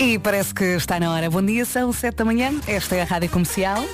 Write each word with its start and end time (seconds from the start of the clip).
E 0.00 0.18
parece 0.18 0.54
que 0.54 0.64
está 0.64 0.98
na 0.98 1.12
hora. 1.12 1.28
Bom 1.28 1.42
dia, 1.42 1.66
são 1.66 1.92
7 1.92 2.16
da 2.16 2.24
manhã. 2.24 2.52
Esta 2.66 2.96
é 2.96 3.02
a 3.02 3.04
Rádio 3.04 3.28
Comercial. 3.28 3.84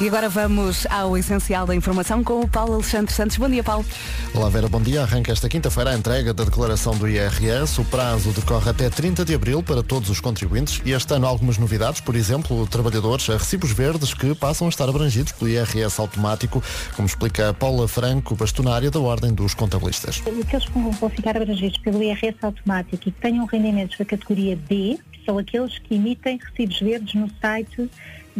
E 0.00 0.08
agora 0.08 0.30
vamos 0.30 0.86
ao 0.86 1.14
essencial 1.14 1.66
da 1.66 1.74
informação 1.74 2.24
com 2.24 2.40
o 2.40 2.48
Paulo 2.48 2.72
Alexandre 2.72 3.12
Santos. 3.12 3.36
Bom 3.36 3.50
dia, 3.50 3.62
Paulo. 3.62 3.84
Olá 4.34 4.48
Vera, 4.48 4.66
bom 4.66 4.80
dia. 4.80 5.02
Arranca 5.02 5.30
esta 5.30 5.46
quinta-feira 5.46 5.90
a 5.90 5.94
entrega 5.94 6.32
da 6.32 6.42
declaração 6.42 6.96
do 6.96 7.06
IRS. 7.06 7.78
O 7.78 7.84
prazo 7.84 8.32
decorre 8.32 8.70
até 8.70 8.88
30 8.88 9.26
de 9.26 9.34
abril 9.34 9.62
para 9.62 9.82
todos 9.82 10.08
os 10.08 10.18
contribuintes 10.18 10.80
e 10.86 10.92
este 10.92 11.12
ano 11.12 11.26
algumas 11.26 11.58
novidades, 11.58 12.00
por 12.00 12.16
exemplo, 12.16 12.66
trabalhadores 12.66 13.28
a 13.28 13.34
recibos 13.34 13.72
verdes 13.72 14.14
que 14.14 14.34
passam 14.34 14.68
a 14.68 14.70
estar 14.70 14.88
abrangidos 14.88 15.32
pelo 15.32 15.50
IRS 15.50 16.00
automático, 16.00 16.62
como 16.96 17.06
explica 17.06 17.52
Paula 17.52 17.86
Franco, 17.86 18.34
bastonária 18.34 18.90
da 18.90 19.00
Ordem 19.00 19.34
dos 19.34 19.52
Contabilistas. 19.52 20.22
Aqueles 20.26 20.64
que 20.64 20.78
vão 20.78 21.10
ficar 21.10 21.36
abrangidos 21.36 21.76
pelo 21.76 22.02
IRS 22.02 22.38
automático 22.40 22.94
e 22.94 22.98
que 22.98 23.10
tenham 23.20 23.44
rendimentos 23.44 23.98
da 23.98 24.06
categoria 24.06 24.56
B 24.56 24.98
são 25.26 25.36
aqueles 25.36 25.78
que 25.78 25.94
emitem 25.94 26.38
recibos 26.38 26.80
verdes 26.80 27.14
no 27.14 27.30
site 27.38 27.90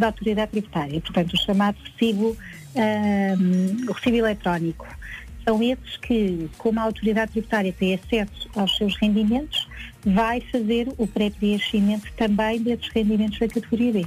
da 0.01 0.07
autoridade 0.07 0.51
tributária, 0.51 0.99
portanto 0.99 1.33
o 1.33 1.37
chamado 1.37 1.77
recibo, 1.83 2.35
um, 2.75 3.89
o 3.89 3.93
recibo 3.93 4.17
eletrónico. 4.17 4.87
São 5.45 5.61
esses 5.63 5.97
que, 5.97 6.49
como 6.57 6.79
a 6.79 6.83
autoridade 6.83 7.31
tributária 7.31 7.73
tem 7.73 7.93
acesso 7.93 8.49
aos 8.55 8.75
seus 8.77 8.95
rendimentos, 8.97 9.67
vai 10.05 10.41
fazer 10.51 10.87
o 10.97 11.07
pré-preenchimento 11.07 12.07
também 12.17 12.61
desses 12.61 12.87
rendimentos 12.93 13.39
da 13.39 13.47
categoria 13.47 13.93
B. 13.93 14.05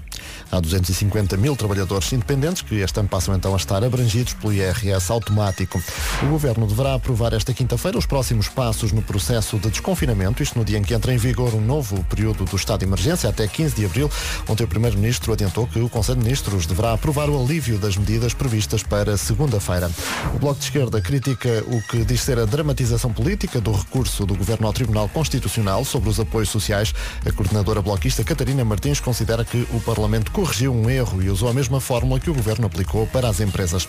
Há 0.50 0.60
250 0.60 1.36
mil 1.36 1.56
trabalhadores 1.56 2.12
independentes 2.12 2.62
que 2.62 2.76
este 2.76 2.98
ano 2.98 3.08
passam 3.08 3.34
então 3.34 3.54
a 3.54 3.56
estar 3.56 3.82
abrangidos 3.82 4.34
pelo 4.34 4.52
IRS 4.52 5.10
automático. 5.10 5.82
O 6.22 6.26
Governo 6.26 6.66
deverá 6.66 6.94
aprovar 6.94 7.32
esta 7.32 7.52
quinta-feira 7.52 7.98
os 7.98 8.06
próximos 8.06 8.48
passos 8.48 8.92
no 8.92 9.02
processo 9.02 9.58
de 9.58 9.70
desconfinamento, 9.70 10.42
isto 10.42 10.58
no 10.58 10.64
dia 10.64 10.78
em 10.78 10.82
que 10.82 10.94
entra 10.94 11.12
em 11.12 11.16
vigor 11.16 11.54
um 11.54 11.60
novo 11.60 12.02
período 12.04 12.44
do 12.44 12.56
estado 12.56 12.80
de 12.80 12.86
emergência, 12.86 13.28
até 13.28 13.46
15 13.46 13.74
de 13.74 13.84
abril. 13.84 14.10
Ontem 14.48 14.64
o 14.64 14.68
Primeiro-Ministro 14.68 15.32
adiantou 15.32 15.66
que 15.66 15.78
o 15.78 15.88
Conselho 15.88 16.18
de 16.18 16.24
Ministros 16.24 16.66
deverá 16.66 16.92
aprovar 16.92 17.28
o 17.28 17.42
alívio 17.42 17.78
das 17.78 17.96
medidas 17.96 18.34
previstas 18.34 18.82
para 18.82 19.16
segunda-feira. 19.16 19.90
O 20.34 20.38
Bloco 20.38 20.58
de 20.58 20.64
Esquerda 20.64 21.00
critica 21.00 21.64
o 21.66 21.80
que 21.82 22.04
diz 22.04 22.20
ser 22.22 22.38
a 22.38 22.44
dramatização 22.44 23.12
política 23.12 23.60
do 23.60 23.72
recurso 23.72 24.26
do 24.26 24.34
Governo 24.34 24.66
ao 24.66 24.72
Tribunal 24.72 25.08
Constitucional 25.08 25.83
sobre 25.84 26.08
os 26.08 26.18
apoios 26.18 26.48
sociais. 26.48 26.94
A 27.24 27.32
coordenadora 27.32 27.82
bloquista 27.82 28.24
Catarina 28.24 28.64
Martins 28.64 29.00
considera 29.00 29.44
que 29.44 29.66
o 29.72 29.80
Parlamento 29.80 30.30
corrigiu 30.30 30.74
um 30.74 30.88
erro 30.88 31.22
e 31.22 31.30
usou 31.30 31.48
a 31.48 31.52
mesma 31.52 31.80
fórmula 31.80 32.20
que 32.20 32.30
o 32.30 32.34
Governo 32.34 32.66
aplicou 32.66 33.06
para 33.06 33.28
as 33.28 33.40
empresas 33.40 33.88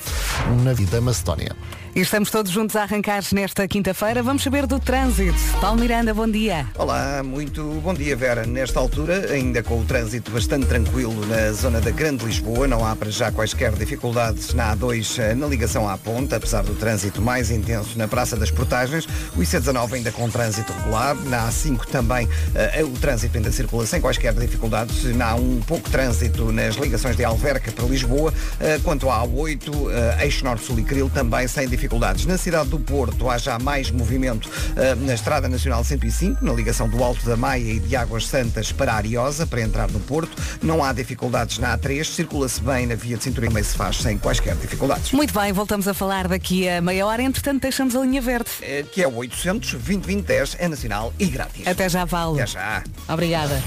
na 0.63 0.73
vida 0.73 0.99
Macedónia. 1.01 1.55
E 1.95 2.01
estamos 2.01 2.29
todos 2.29 2.51
juntos 2.51 2.75
a 2.75 2.81
arrancar 2.81 3.23
nesta 3.31 3.65
quinta-feira. 3.69 4.21
Vamos 4.21 4.43
saber 4.43 4.67
do 4.67 4.77
trânsito. 4.81 5.39
Paulo 5.61 5.79
Miranda, 5.79 6.13
bom 6.13 6.27
dia. 6.27 6.67
Olá, 6.77 7.23
muito 7.23 7.63
bom 7.81 7.93
dia, 7.93 8.17
Vera. 8.17 8.45
Nesta 8.45 8.81
altura, 8.81 9.31
ainda 9.31 9.63
com 9.63 9.79
o 9.79 9.85
trânsito 9.85 10.29
bastante 10.29 10.66
tranquilo 10.66 11.25
na 11.25 11.53
zona 11.53 11.79
da 11.79 11.91
Grande 11.91 12.25
Lisboa, 12.25 12.67
não 12.67 12.85
há 12.85 12.97
para 12.97 13.09
já 13.09 13.31
quaisquer 13.31 13.71
dificuldades 13.71 14.53
na 14.53 14.75
A2 14.75 15.23
eh, 15.23 15.33
na 15.35 15.47
ligação 15.47 15.88
à 15.88 15.97
ponta, 15.97 16.35
apesar 16.35 16.63
do 16.63 16.75
trânsito 16.75 17.21
mais 17.21 17.49
intenso 17.49 17.97
na 17.97 18.09
Praça 18.09 18.35
das 18.35 18.51
Portagens. 18.51 19.05
O 19.33 19.39
IC19 19.39 19.93
ainda 19.93 20.11
com 20.11 20.29
trânsito 20.29 20.73
regular. 20.73 21.16
Na 21.16 21.47
A5 21.47 21.85
também 21.85 22.25
uh, 22.27 22.85
o 22.88 22.99
trânsito 22.99 23.38
ainda 23.38 23.53
circula 23.53 23.85
sem 23.85 24.01
quaisquer 24.01 24.33
dificuldades. 24.33 25.01
Na 25.16 25.38
A1 25.38 25.63
pouco 25.66 25.89
trânsito 25.89 26.51
nas 26.51 26.75
ligações 26.75 27.16
de 27.16 27.23
Alverca 27.23 27.71
para 27.71 27.85
Lisboa. 27.85 28.33
Uh, 28.59 28.81
quanto 28.83 29.09
à 29.09 29.25
A8, 29.25 29.69
uh, 29.69 30.21
Eixo 30.21 30.43
Norte-Sul 30.43 30.79
e 30.79 30.83
Cril 30.83 31.09
também 31.09 31.47
sem 31.47 31.66
dificuldades 31.69 31.84
dificuldades. 31.86 32.25
Na 32.25 32.38
cidade 32.38 32.69
do 32.69 32.80
Porto 32.80 33.30
há 33.30 33.38
já 33.38 33.59
mais 33.59 33.91
movimento 33.91 34.45
uh, 34.45 35.06
na 35.06 35.13
Estrada 35.13 35.47
Nacional 35.47 35.84
105, 35.84 36.44
na 36.44 36.51
ligação 36.51 36.90
do 36.90 37.03
Alto 37.03 37.25
da 37.25 37.38
Maia 37.38 37.73
e 37.73 37.79
de 37.79 37.96
Águas 37.96 38.28
Santas 38.28 38.72
para 38.72 38.94
a 38.94 38.96
Ariosa, 38.96 39.46
para 39.46 39.62
entrar 39.62 39.90
no 39.91 40.00
Porto. 40.00 40.35
Não 40.62 40.84
há 40.84 40.91
dificuldades 40.91 41.59
na 41.59 41.78
A3, 41.78 42.03
circula-se 42.03 42.62
bem 42.62 42.88
na 42.88 42.96
via 42.96 43.18
de 43.18 43.23
cintura 43.23 43.47
e 43.47 43.63
se 43.63 43.75
faz 43.75 43.97
sem 43.97 44.18
quaisquer 44.18 44.56
dificuldades. 44.56 45.12
Muito 45.12 45.34
bem, 45.34 45.53
voltamos 45.53 45.88
a 45.88 45.94
falar 45.94 46.28
daqui 46.28 46.68
a 46.68 46.81
meia 46.81 47.06
hora, 47.06 47.22
entretanto 47.22 47.62
deixamos 47.62 47.96
a 47.96 48.02
linha 48.02 48.22
verde. 48.22 48.50
É, 48.62 48.84
que 48.84 49.03
é 49.03 49.07
o 49.07 49.16
800 49.16 49.73
2010 49.73 50.57
é 50.59 50.67
nacional 50.67 51.13
e 51.19 51.28
grátis. 51.28 51.67
Até 51.67 51.88
já, 51.88 52.07
Paulo. 52.07 52.38
Até 52.38 52.47
já. 52.47 52.84
Obrigada. 53.07 53.62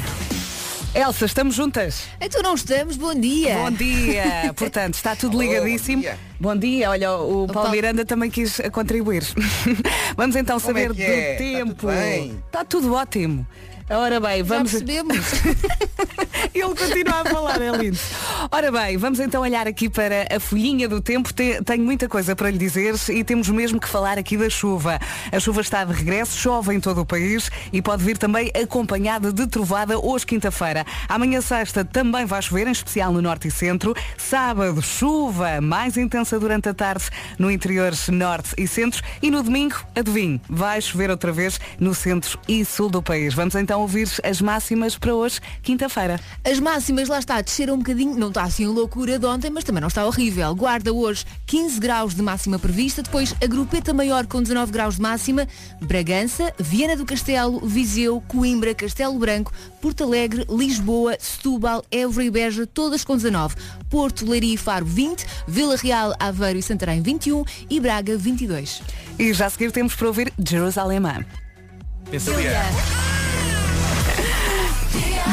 Elsa, 0.94 1.26
estamos 1.26 1.54
juntas? 1.54 2.04
Então 2.21 2.43
não 2.43 2.54
estamos, 2.54 2.97
bom 2.97 3.15
dia. 3.15 3.54
Bom 3.56 3.71
dia. 3.71 4.53
Portanto, 4.56 4.94
está 4.94 5.15
tudo 5.15 5.38
ligadíssimo. 5.41 6.03
Bom 6.03 6.09
dia. 6.09 6.19
bom 6.41 6.56
dia. 6.56 6.91
Olha, 6.91 7.12
o, 7.12 7.44
o 7.44 7.47
Paulo, 7.47 7.53
Paulo 7.53 7.71
Miranda 7.71 8.04
também 8.04 8.31
quis 8.31 8.60
contribuir. 8.72 9.22
Vamos 10.16 10.34
então 10.34 10.59
Como 10.59 10.66
saber 10.66 10.91
é 10.91 10.94
do 10.94 11.00
é? 11.00 11.34
tempo. 11.34 11.88
Está 11.91 12.04
tudo, 12.25 12.43
está 12.47 12.65
tudo 12.65 12.94
ótimo. 12.94 13.47
Ora 13.91 14.21
bem, 14.21 14.43
vamos. 14.43 14.71
Já 14.72 14.78
percebemos. 14.78 15.16
Ele 16.61 16.75
continua 16.75 17.21
a 17.21 17.25
falar, 17.25 17.63
é 17.63 17.71
lindo. 17.71 17.99
Ora 18.51 18.73
bem, 18.73 18.97
vamos 18.97 19.21
então 19.21 19.43
olhar 19.43 19.69
aqui 19.69 19.89
para 19.89 20.27
a 20.35 20.41
folhinha 20.41 20.89
do 20.89 21.01
tempo. 21.01 21.33
Tenho 21.33 21.85
muita 21.85 22.09
coisa 22.09 22.35
para 22.35 22.51
lhe 22.51 22.59
dizer 22.59 22.95
e 23.11 23.23
temos 23.23 23.49
mesmo 23.49 23.81
que 23.81 23.89
falar 23.89 24.19
aqui 24.19 24.37
da 24.37 24.51
chuva. 24.51 24.99
A 25.31 25.39
chuva 25.39 25.61
está 25.61 25.85
de 25.85 25.93
regresso, 25.93 26.37
chove 26.37 26.75
em 26.75 26.81
todo 26.81 27.03
o 27.03 27.07
país 27.07 27.51
e 27.73 27.81
pode 27.81 28.05
vir 28.05 28.19
também 28.19 28.51
acompanhada 28.61 29.33
de 29.33 29.47
trovada 29.47 29.99
hoje, 29.99 30.27
quinta-feira. 30.27 30.85
Amanhã, 31.09 31.41
sexta, 31.41 31.85
também 31.85 32.25
vai 32.27 32.43
chover, 32.43 32.67
em 32.67 32.73
especial 32.73 33.13
no 33.13 33.23
norte 33.23 33.49
e 33.49 33.51
centro. 33.51 33.95
Sábado, 34.17 34.83
chuva 34.83 35.61
mais 35.61 35.97
intensa 35.97 36.41
durante 36.41 36.69
a 36.69 36.75
tarde 36.75 37.05
no 37.39 37.51
interior 37.51 37.93
norte 38.11 38.55
e 38.59 38.67
centro. 38.67 39.03
E 39.23 39.31
no 39.31 39.43
domingo, 39.43 39.77
adivinhe, 39.95 40.41
vai 40.49 40.81
chover 40.81 41.11
outra 41.11 41.31
vez 41.31 41.61
no 41.79 41.95
centro 41.95 42.39
e 42.49 42.65
sul 42.65 42.89
do 42.89 43.03
país. 43.03 43.35
Vamos 43.35 43.55
então 43.55 43.81
ouvir 43.81 44.09
as 44.25 44.41
máximas 44.41 44.97
para 44.97 45.15
hoje, 45.15 45.41
quinta-feira. 45.63 46.19
As 46.51 46.59
máximas 46.59 47.09
lá 47.09 47.19
está 47.19 47.37
a 47.37 47.43
descer 47.43 47.71
um 47.71 47.77
bocadinho, 47.77 48.15
não 48.15 48.29
está 48.29 48.43
assim 48.43 48.65
loucura 48.65 49.19
de 49.19 49.27
ontem, 49.27 49.51
mas 49.51 49.65
também 49.65 49.83
não 49.83 49.89
está 49.89 50.07
horrível. 50.07 50.55
Guarda 50.55 50.91
hoje 50.91 51.27
15 51.47 51.79
graus 51.79 52.15
de 52.15 52.23
máxima 52.23 52.59
prevista, 52.59 53.03
depois 53.03 53.35
a 53.43 53.47
Grupeta 53.47 53.93
Maior 53.93 54.27
com 54.27 54.41
19 54.41 54.73
graus 54.73 54.97
de 54.97 55.03
máxima, 55.03 55.47
Bragança, 55.79 56.51
Viana 56.59 56.97
do 56.97 57.05
Castelo, 57.05 57.61
Viseu, 57.61 58.23
Coimbra, 58.27 58.75
Castelo 58.75 59.19
Branco, 59.19 59.53
Porto 59.83 60.05
Alegre, 60.05 60.47
Lisboa, 60.49 61.19
Setúbal, 61.21 61.85
Évora 61.91 62.25
e 62.25 62.31
Beja, 62.31 62.67
todas 62.67 63.05
com 63.05 63.15
19. 63.15 63.55
Porto, 63.91 64.25
Leiria 64.25 64.55
e 64.55 64.57
Faro 64.57 64.87
20, 64.87 65.27
Vila 65.47 65.77
Real, 65.77 66.15
Aveiro 66.19 66.59
e 66.59 66.63
Santarém 66.63 67.03
21 67.03 67.45
e 67.69 67.79
Braga 67.79 68.17
22. 68.17 68.81
E 69.19 69.35
já 69.35 69.45
a 69.45 69.51
seguir 69.51 69.71
temos 69.71 69.95
para 69.95 70.07
ouvir 70.07 70.33
Jerusalém. 70.39 71.03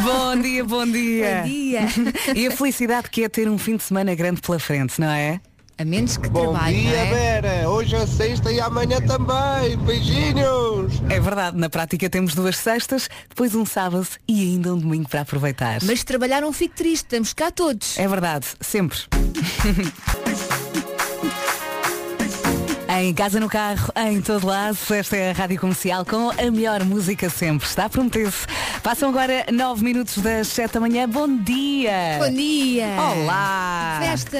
Bom 0.05 0.39
dia, 0.39 0.63
bom 0.63 0.85
dia. 0.85 1.41
Bom 1.41 1.49
dia. 1.49 1.81
E 2.35 2.45
a 2.45 2.51
felicidade 2.51 3.09
que 3.09 3.23
é 3.23 3.29
ter 3.29 3.49
um 3.49 3.57
fim 3.57 3.75
de 3.75 3.81
semana 3.81 4.13
grande 4.13 4.39
pela 4.39 4.59
frente, 4.59 5.01
não 5.01 5.09
é? 5.09 5.41
A 5.79 5.83
menos 5.83 6.15
que 6.15 6.29
Bom 6.29 6.51
trabalhe, 6.51 6.81
dia, 6.81 6.91
não 6.91 6.97
é? 6.99 7.41
Vera. 7.41 7.69
Hoje 7.69 7.95
é 7.95 8.05
sexta 8.05 8.51
e 8.51 8.61
amanhã 8.61 9.01
também. 9.01 9.75
Beijinhos. 9.77 11.01
É 11.09 11.19
verdade, 11.19 11.57
na 11.57 11.71
prática 11.71 12.07
temos 12.07 12.35
duas 12.35 12.55
sextas, 12.55 13.09
depois 13.27 13.55
um 13.55 13.65
sábado 13.65 14.07
e 14.27 14.41
ainda 14.41 14.75
um 14.75 14.77
domingo 14.77 15.09
para 15.09 15.21
aproveitar. 15.21 15.79
Mas 15.83 16.03
trabalhar 16.03 16.41
não 16.41 16.53
fique 16.53 16.75
triste, 16.75 17.05
estamos 17.05 17.33
cá 17.33 17.49
todos. 17.49 17.97
É 17.97 18.07
verdade, 18.07 18.45
sempre. 18.61 18.99
Em 22.97 23.13
casa, 23.13 23.41
no 23.41 23.49
carro, 23.49 23.91
em 24.07 24.21
todo 24.21 24.47
lado, 24.47 24.77
esta 24.91 25.17
é 25.17 25.31
a 25.31 25.33
Rádio 25.33 25.59
Comercial 25.59 26.05
com 26.05 26.29
a 26.29 26.49
melhor 26.49 26.81
música 26.85 27.29
sempre. 27.29 27.67
Está 27.67 27.89
prometido. 27.89 28.31
Passam 28.81 29.09
agora 29.09 29.45
9 29.51 29.83
minutos 29.83 30.19
das 30.19 30.47
7 30.47 30.75
da 30.75 30.79
manhã. 30.79 31.09
Bom 31.09 31.27
dia! 31.27 32.19
Bom 32.19 32.33
dia! 32.33 32.87
Olá! 32.97 33.99
Festa! 34.01 34.37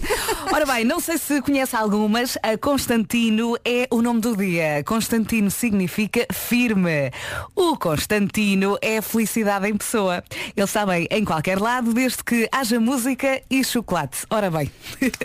Ora 0.50 0.64
bem, 0.64 0.86
não 0.86 1.00
sei 1.00 1.18
se 1.18 1.42
conhece 1.42 1.76
algumas, 1.76 2.38
a 2.42 2.56
Constantino 2.56 3.58
é 3.62 3.86
o 3.90 4.00
nome 4.00 4.20
do 4.22 4.34
dia. 4.34 4.82
Constantino 4.86 5.50
significa 5.50 6.26
firme. 6.32 7.10
O 7.54 7.76
Constantino 7.76 8.78
é 8.80 8.98
a 8.98 9.02
felicidade 9.02 9.68
em 9.68 9.76
pessoa. 9.76 10.24
Ele 10.56 10.64
está 10.64 10.86
bem 10.86 11.06
em 11.10 11.26
qualquer 11.26 11.60
lado, 11.60 11.92
desde 11.92 12.24
que 12.24 12.48
haja 12.50 12.80
música 12.80 13.42
e 13.50 13.62
chocolate. 13.62 14.24
Ora 14.30 14.50
bem. 14.50 14.70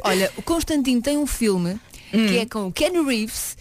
Olha, 0.04 0.30
o 0.36 0.42
Constantino 0.42 1.02
tem 1.02 1.18
um 1.18 1.26
filme 1.26 1.80
que 2.12 2.38
é 2.38 2.46
com 2.46 2.68
o 2.68 2.72
Ken 2.72 3.04
Reeves 3.06 3.58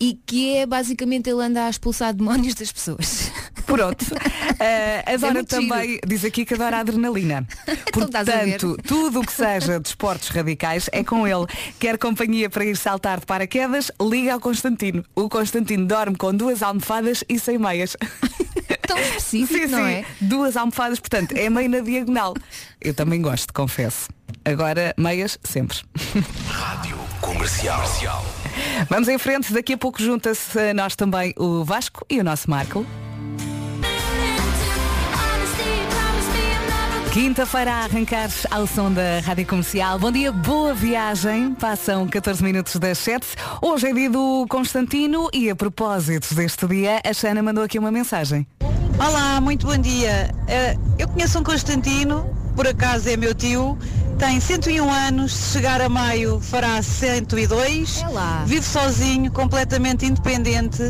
e 0.00 0.18
que 0.26 0.56
é 0.56 0.66
basicamente 0.66 1.30
ele 1.30 1.42
anda 1.42 1.66
a 1.66 1.70
expulsar 1.70 2.12
demónios 2.12 2.54
das 2.54 2.72
pessoas. 2.72 3.30
Pronto. 3.66 4.02
Uh, 4.02 5.14
adora 5.14 5.34
muito 5.34 5.48
também, 5.48 5.98
diz 6.06 6.24
aqui 6.24 6.44
que 6.44 6.54
adora 6.54 6.78
a 6.78 6.80
adrenalina. 6.80 7.46
Então. 7.66 7.76
Portanto, 7.92 8.76
tudo 8.86 9.20
o 9.20 9.26
que 9.26 9.32
seja 9.32 9.80
de 9.80 9.88
esportes 9.88 10.28
radicais 10.28 10.88
é 10.92 11.02
com 11.02 11.26
ele. 11.26 11.46
Quer 11.78 11.98
companhia 11.98 12.48
para 12.50 12.64
ir 12.64 12.76
saltar 12.76 13.20
de 13.20 13.26
paraquedas, 13.26 13.90
liga 14.00 14.34
ao 14.34 14.40
Constantino. 14.40 15.04
O 15.14 15.28
Constantino 15.28 15.86
dorme 15.86 16.16
com 16.16 16.34
duas 16.34 16.62
almofadas 16.62 17.24
e 17.28 17.38
sem 17.38 17.58
meias. 17.58 17.96
Tão 18.86 18.98
específico, 18.98 19.66
sim, 19.66 19.66
não 19.66 19.78
sim. 19.78 19.92
é? 19.92 20.04
Duas 20.20 20.56
almofadas, 20.56 21.00
portanto, 21.00 21.32
é 21.32 21.48
meio 21.48 21.68
na 21.68 21.80
diagonal. 21.80 22.34
Eu 22.80 22.92
também 22.92 23.20
gosto, 23.20 23.52
confesso. 23.52 24.08
Agora, 24.44 24.94
meias, 24.98 25.38
sempre. 25.42 25.78
Rádio 26.48 26.98
Comercial. 27.20 27.82
Vamos 28.90 29.08
em 29.08 29.18
frente, 29.18 29.52
daqui 29.52 29.72
a 29.72 29.78
pouco 29.78 30.02
junta-se 30.02 30.58
a 30.58 30.74
nós 30.74 30.94
também 30.94 31.32
o 31.38 31.64
Vasco 31.64 32.04
e 32.10 32.20
o 32.20 32.24
nosso 32.24 32.48
Marco. 32.50 32.86
Quinta-feira 37.14 37.70
a 37.70 37.84
arrancar 37.84 38.28
ao 38.50 38.66
som 38.66 38.92
da 38.92 39.20
Rádio 39.20 39.46
Comercial. 39.46 40.00
Bom 40.00 40.10
dia, 40.10 40.32
boa 40.32 40.74
viagem. 40.74 41.54
Passam 41.54 42.08
14 42.08 42.42
minutos 42.42 42.74
das 42.74 42.98
7. 42.98 43.24
Hoje 43.62 43.86
é 43.86 43.92
dia 43.92 44.10
do 44.10 44.44
Constantino 44.48 45.28
e 45.32 45.48
a 45.48 45.54
propósito 45.54 46.34
deste 46.34 46.66
dia, 46.66 47.00
a 47.06 47.12
Xana 47.12 47.40
mandou 47.40 47.62
aqui 47.62 47.78
uma 47.78 47.92
mensagem. 47.92 48.44
Olá, 48.98 49.40
muito 49.40 49.64
bom 49.64 49.78
dia. 49.78 50.28
Eh, 50.48 50.76
eu 50.98 51.06
conheço 51.06 51.38
um 51.38 51.44
Constantino, 51.44 52.28
por 52.54 52.66
acaso 52.66 53.08
é 53.08 53.16
meu 53.16 53.34
tio, 53.34 53.76
tem 54.18 54.40
101 54.40 54.88
anos, 54.90 55.32
se 55.34 55.52
chegar 55.54 55.80
a 55.80 55.88
maio 55.88 56.38
fará 56.40 56.80
102, 56.80 58.00
É 58.02 58.08
lá. 58.08 58.44
vive 58.46 58.64
sozinho, 58.64 59.30
completamente 59.32 60.06
independente 60.06 60.82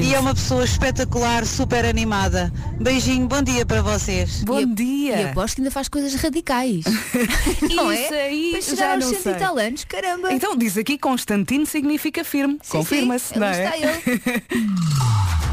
e 0.00 0.14
é 0.14 0.20
uma 0.20 0.32
pessoa 0.34 0.64
espetacular, 0.64 1.44
super 1.44 1.84
animada. 1.84 2.52
Beijinho, 2.80 3.26
bom 3.26 3.42
dia 3.42 3.66
para 3.66 3.82
vocês. 3.82 4.44
Bom 4.44 4.60
E 4.60 4.62
a- 4.62 4.66
dia. 4.74 5.20
E 5.20 5.24
aposto 5.30 5.56
que 5.56 5.60
ainda 5.62 5.70
faz 5.72 5.88
coisas 5.88 6.14
radicais. 6.14 6.84
não 7.74 7.92
Isso 7.92 8.14
é? 8.14 8.22
aí 8.26 8.50
Para 8.52 8.60
já 8.60 8.66
chegar 8.70 8.94
aos 8.94 9.04
não 9.04 9.10
100 9.12 9.20
sei. 9.22 9.32
e 9.32 9.36
tal 9.36 9.58
anos, 9.58 9.84
caramba. 9.84 10.32
Então 10.32 10.56
diz 10.56 10.76
aqui 10.78 10.96
Constantino 10.98 11.66
significa 11.66 12.22
firme. 12.22 12.58
Confirma-se, 12.68 13.36
não 13.38 13.46
é? 13.48 13.76
está 13.76 14.48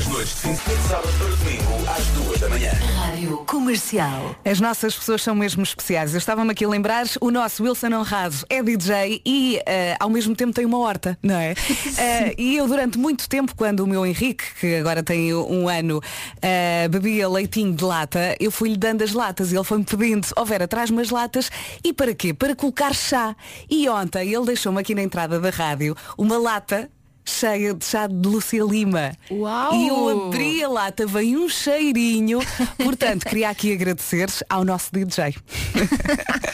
Nas 0.00 0.08
noites 0.08 0.34
de 0.36 0.40
fim 0.40 0.52
de 0.54 0.88
sábado 0.88 1.12
para 1.18 1.26
domingo, 1.28 1.90
às 1.90 2.06
duas 2.06 2.40
da 2.40 2.48
manhã. 2.48 2.72
Rádio 2.96 3.36
Comercial. 3.44 4.34
As 4.46 4.58
nossas 4.58 4.94
pessoas 4.96 5.20
são 5.20 5.34
mesmo 5.34 5.62
especiais. 5.62 6.14
Eu 6.14 6.18
estava-me 6.18 6.50
aqui 6.52 6.64
a 6.64 6.68
lembrar, 6.70 7.04
o 7.20 7.30
nosso 7.30 7.62
Wilson 7.62 7.88
Honrado 7.88 8.36
é 8.48 8.62
DJ 8.62 9.20
e 9.26 9.60
eh, 9.66 9.98
ao 10.00 10.08
mesmo 10.08 10.34
tempo 10.34 10.54
tem 10.54 10.64
uma 10.64 10.78
horta, 10.78 11.18
não 11.22 11.34
é? 11.34 11.54
Eh, 11.98 12.34
e 12.38 12.56
eu 12.56 12.66
durante 12.66 12.96
muito 12.96 13.28
tempo, 13.28 13.54
quando 13.54 13.80
o 13.80 13.86
meu 13.86 14.06
Henrique, 14.06 14.44
que 14.58 14.76
agora 14.76 15.02
tem 15.02 15.34
um 15.34 15.68
ano, 15.68 16.00
eh, 16.40 16.88
bebia 16.88 17.28
leitinho 17.28 17.74
de 17.74 17.84
lata, 17.84 18.34
eu 18.40 18.50
fui-lhe 18.50 18.78
dando 18.78 19.02
as 19.02 19.12
latas 19.12 19.52
e 19.52 19.56
ele 19.56 19.64
foi-me 19.64 19.84
pedindo, 19.84 20.26
ó 20.34 20.44
Vera, 20.46 20.66
traz-me 20.66 21.02
as 21.02 21.10
latas 21.10 21.50
e 21.84 21.92
para 21.92 22.14
quê? 22.14 22.32
Para 22.32 22.56
colocar 22.56 22.94
chá. 22.94 23.36
E 23.68 23.86
ontem 23.86 24.32
ele 24.32 24.46
deixou-me 24.46 24.80
aqui 24.80 24.94
na 24.94 25.02
entrada 25.02 25.38
da 25.38 25.50
rádio 25.50 25.94
uma 26.16 26.38
lata 26.38 26.88
cheia 27.30 27.72
de 27.74 27.84
chá 27.84 28.06
de 28.06 28.28
Lúcia 28.28 28.62
Lima. 28.64 29.12
Uau! 29.30 29.74
E 29.74 29.88
eu 29.88 30.26
abri 30.26 30.62
a 30.64 30.68
lata, 30.68 31.06
veio 31.06 31.42
um 31.44 31.48
cheirinho. 31.48 32.40
Portanto, 32.82 33.24
queria 33.26 33.48
aqui 33.50 33.72
agradecer 33.72 34.28
ao 34.48 34.64
nosso 34.64 34.90
DJ. 34.92 35.34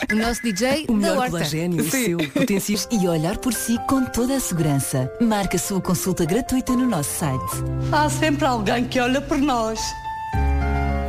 O 0.08 0.14
nosso 0.14 0.40
DJ 0.40 0.84
O 0.88 0.93
da 0.93 0.99
melhor 0.99 1.17
horta. 1.19 1.31
colagênio, 1.32 1.82
o 1.84 1.90
seu 1.90 2.19
potencias 2.31 2.87
e 2.93 3.08
olhar 3.08 3.38
por 3.38 3.52
si 3.52 3.76
com 3.88 4.05
toda 4.05 4.37
a 4.37 4.40
segurança. 4.40 5.11
Marque 5.20 5.56
a 5.56 5.58
sua 5.58 5.81
consulta 5.81 6.25
gratuita 6.25 6.73
no 6.75 6.87
nosso 6.87 7.11
site. 7.19 7.64
Há 7.90 8.08
sempre 8.08 8.44
alguém 8.46 8.84
que 8.84 9.00
olha 9.00 9.20
por 9.20 9.37
nós. 9.37 9.81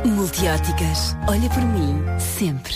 Multióticas. 0.04 1.14
Olha 1.28 1.48
por 1.50 1.62
mim, 1.64 2.02
sempre. 2.18 2.74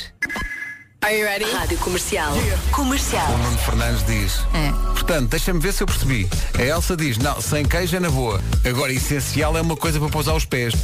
Are 1.04 1.19
you 1.19 1.25
ready? 1.25 1.50
Rádio 1.50 1.76
Comercial. 1.78 2.32
Comercial. 2.70 3.26
O 3.34 3.38
Nuno 3.38 3.58
Fernandes 3.58 4.06
diz. 4.06 4.38
É. 4.54 4.70
Portanto, 4.93 5.31
deixa-me 5.31 5.58
ver 5.58 5.72
se 5.72 5.82
eu 5.82 5.87
percebi. 5.88 6.28
A 6.56 6.62
Elsa 6.62 6.96
diz, 6.96 7.19
não, 7.19 7.40
sem 7.40 7.64
queijo 7.64 7.96
é 7.96 8.00
na 8.00 8.08
boa. 8.08 8.40
Agora, 8.64 8.93
essencial 8.93 9.56
é 9.56 9.60
uma 9.60 9.76
coisa 9.76 9.99
para 9.99 10.08
pousar 10.08 10.37
os 10.37 10.44
pés. 10.44 10.72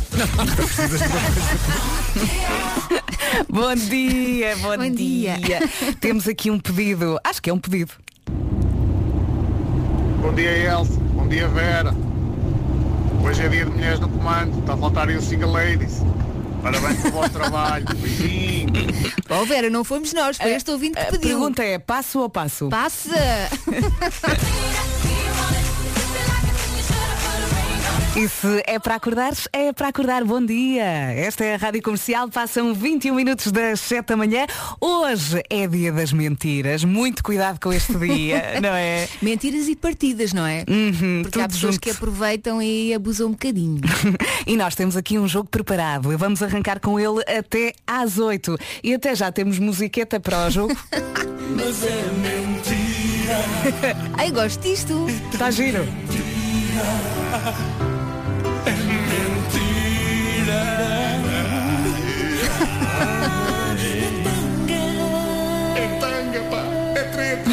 Bom 3.48 3.76
dia, 3.76 4.56
bom, 4.56 4.76
Bom 4.76 4.90
dia. 4.90 5.36
Temos 6.00 6.26
aqui 6.26 6.50
um 6.50 6.58
pedido. 6.58 7.20
Acho 7.22 7.40
que 7.40 7.48
é 7.48 7.54
um 7.54 7.60
pedido. 7.60 7.92
Bom 10.20 10.34
dia, 10.34 10.50
Elsa. 10.50 10.98
Bom 11.14 11.28
dia, 11.28 11.46
Vera. 11.46 11.94
Hoje 13.22 13.42
é 13.42 13.48
dia 13.48 13.66
de 13.66 13.70
mulheres 13.70 14.00
no 14.00 14.08
comando. 14.08 14.58
Está 14.58 14.74
a 14.74 14.76
faltar 14.76 15.08
aí 15.08 15.16
o 15.16 15.22
Single 15.22 15.52
Ladies. 15.52 16.02
Parabéns 16.62 17.00
pelo 17.00 17.12
vosso 17.14 17.30
trabalho. 17.30 17.86
Beijinho. 17.96 18.68
Oh 19.30 19.44
Vera, 19.44 19.68
não 19.70 19.84
fomos 19.84 20.12
nós, 20.12 20.36
foi 20.36 20.52
este 20.52 20.70
ouvinte 20.70 20.94
que 20.94 21.00
A 21.02 21.06
pediu. 21.06 21.28
pergunta 21.28 21.62
é, 21.62 21.78
passo 21.78 22.20
ou 22.20 22.28
passo? 22.30 22.68
Passa! 22.68 23.10
E 28.18 28.28
se 28.28 28.64
é 28.66 28.80
para 28.80 28.96
acordares, 28.96 29.46
é 29.52 29.72
para 29.72 29.86
acordar. 29.86 30.24
Bom 30.24 30.44
dia. 30.44 30.82
Esta 30.82 31.44
é 31.44 31.54
a 31.54 31.56
Rádio 31.56 31.80
Comercial. 31.80 32.28
Passam 32.28 32.74
21 32.74 33.14
minutos 33.14 33.52
das 33.52 33.78
7 33.78 34.08
da 34.08 34.16
manhã. 34.16 34.44
Hoje 34.80 35.40
é 35.48 35.68
dia 35.68 35.92
das 35.92 36.12
mentiras. 36.12 36.82
Muito 36.82 37.22
cuidado 37.22 37.60
com 37.60 37.72
este 37.72 37.94
dia, 37.96 38.58
não 38.60 38.70
é? 38.70 39.08
Mentiras 39.22 39.68
e 39.68 39.76
partidas, 39.76 40.32
não 40.32 40.44
é? 40.44 40.64
Uhum, 40.68 41.22
Porque 41.22 41.40
há 41.40 41.46
pessoas 41.46 41.74
junto. 41.74 41.82
que 41.84 41.90
aproveitam 41.90 42.60
e 42.60 42.92
abusam 42.92 43.28
um 43.28 43.32
bocadinho. 43.32 43.80
E 44.48 44.56
nós 44.56 44.74
temos 44.74 44.96
aqui 44.96 45.18
um 45.18 45.28
jogo 45.28 45.48
preparado. 45.48 46.16
Vamos 46.16 46.42
arrancar 46.42 46.80
com 46.80 46.98
ele 46.98 47.22
até 47.28 47.74
às 47.86 48.18
8. 48.18 48.56
E 48.82 48.94
até 48.94 49.14
já 49.14 49.30
temos 49.30 49.58
musiqueta 49.58 50.18
para 50.18 50.46
o 50.46 50.50
jogo. 50.50 50.74
Ai, 54.16 54.30
gosto 54.30 54.60
disto. 54.62 55.06
Está 55.32 55.50
giro. 55.50 55.86
É 65.76 65.88
tanga, 65.98 66.40
pá. 66.50 66.62
É 66.94 67.02
treta. 67.04 67.50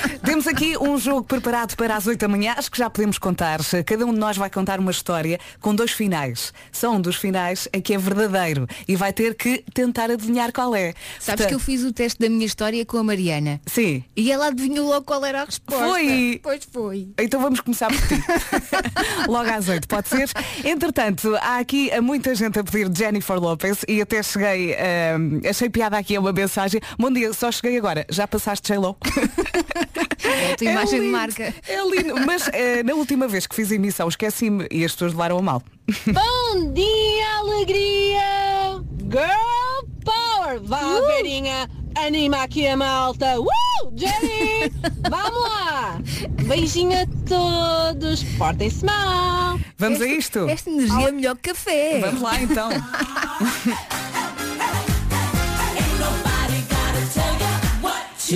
Temos 0.34 0.48
aqui 0.48 0.76
um 0.76 0.98
jogo 0.98 1.22
preparado 1.22 1.76
para 1.76 1.94
as 1.94 2.08
8 2.08 2.18
da 2.18 2.26
manhã. 2.26 2.56
Acho 2.58 2.68
que 2.68 2.76
já 2.76 2.90
podemos 2.90 3.18
contar. 3.18 3.60
Cada 3.86 4.04
um 4.04 4.12
de 4.12 4.18
nós 4.18 4.36
vai 4.36 4.50
contar 4.50 4.80
uma 4.80 4.90
história 4.90 5.38
com 5.60 5.72
dois 5.72 5.92
finais. 5.92 6.52
Só 6.72 6.90
um 6.90 7.00
dos 7.00 7.14
finais 7.14 7.68
é 7.72 7.80
que 7.80 7.94
é 7.94 7.98
verdadeiro. 7.98 8.66
E 8.88 8.96
vai 8.96 9.12
ter 9.12 9.36
que 9.36 9.62
tentar 9.72 10.10
adivinhar 10.10 10.52
qual 10.52 10.74
é. 10.74 10.92
Sabes 11.20 11.46
que 11.46 11.54
eu 11.54 11.60
fiz 11.60 11.84
o 11.84 11.92
teste 11.92 12.18
da 12.18 12.28
minha 12.28 12.44
história 12.44 12.84
com 12.84 12.98
a 12.98 13.04
Mariana. 13.04 13.60
Sim. 13.64 14.02
E 14.16 14.32
ela 14.32 14.48
adivinhou 14.48 14.88
logo 14.88 15.06
qual 15.06 15.24
era 15.24 15.42
a 15.42 15.44
resposta. 15.44 15.86
Foi. 15.86 16.40
Pois 16.42 16.64
foi. 16.68 17.08
Então 17.16 17.40
vamos 17.40 17.60
começar 17.60 17.86
por 17.86 18.08
ti. 18.08 18.20
Logo 19.30 19.48
às 19.48 19.68
8, 19.68 19.86
pode 19.86 20.08
ser? 20.08 20.28
Entretanto, 20.64 21.36
há 21.36 21.58
aqui 21.58 21.92
muita 22.00 22.34
gente 22.34 22.58
a 22.58 22.64
pedir 22.64 22.90
Jennifer 22.92 23.38
Lopez 23.38 23.84
e 23.86 24.02
até 24.02 24.20
cheguei, 24.20 24.74
ahm, 24.74 25.40
achei 25.48 25.70
piada 25.70 25.96
aqui 25.96 26.16
a 26.16 26.20
uma 26.20 26.32
mensagem. 26.32 26.80
Bom 26.98 27.10
dia, 27.12 27.32
só 27.32 27.52
cheguei 27.52 27.78
agora. 27.78 28.04
Já 28.10 28.26
passaste 28.26 28.72
J-Lo? 28.72 28.96
É 30.24 30.52
a 30.52 30.56
tua 30.56 30.70
imagem 30.70 31.00
de 31.00 31.06
lindo, 31.06 31.12
marca. 31.12 31.54
É 31.68 31.84
lindo. 31.84 32.14
Mas 32.26 32.48
eh, 32.52 32.82
na 32.82 32.94
última 32.94 33.28
vez 33.28 33.46
que 33.46 33.54
fiz 33.54 33.70
a 33.70 33.74
emissão 33.74 34.08
esqueci-me 34.08 34.66
e 34.70 34.84
as 34.84 34.92
pessoas 34.92 35.12
levaram 35.12 35.38
a 35.38 35.42
mal. 35.42 35.62
Bom 36.06 36.72
dia, 36.72 37.38
alegria! 37.38 38.82
Girl 39.10 39.86
Power! 40.04 40.60
Vá, 40.62 41.00
Verinha! 41.06 41.68
Anima 41.96 42.42
aqui 42.42 42.66
a 42.66 42.76
malta! 42.76 43.38
Uh! 43.38 43.92
Jenny! 43.94 44.72
Vamos 45.08 45.42
lá! 45.42 46.00
Beijinho 46.46 46.98
a 46.98 47.06
todos! 47.28 48.24
Portem-se 48.36 48.84
mal! 48.84 49.60
Vamos 49.78 50.00
a 50.00 50.06
isto? 50.06 50.48
Esta 50.48 50.70
energia 50.70 51.08
é 51.08 51.12
melhor 51.12 51.36
que 51.36 51.50
café. 51.50 52.00
Vamos 52.00 52.22
lá 52.22 52.42
então. 52.42 52.70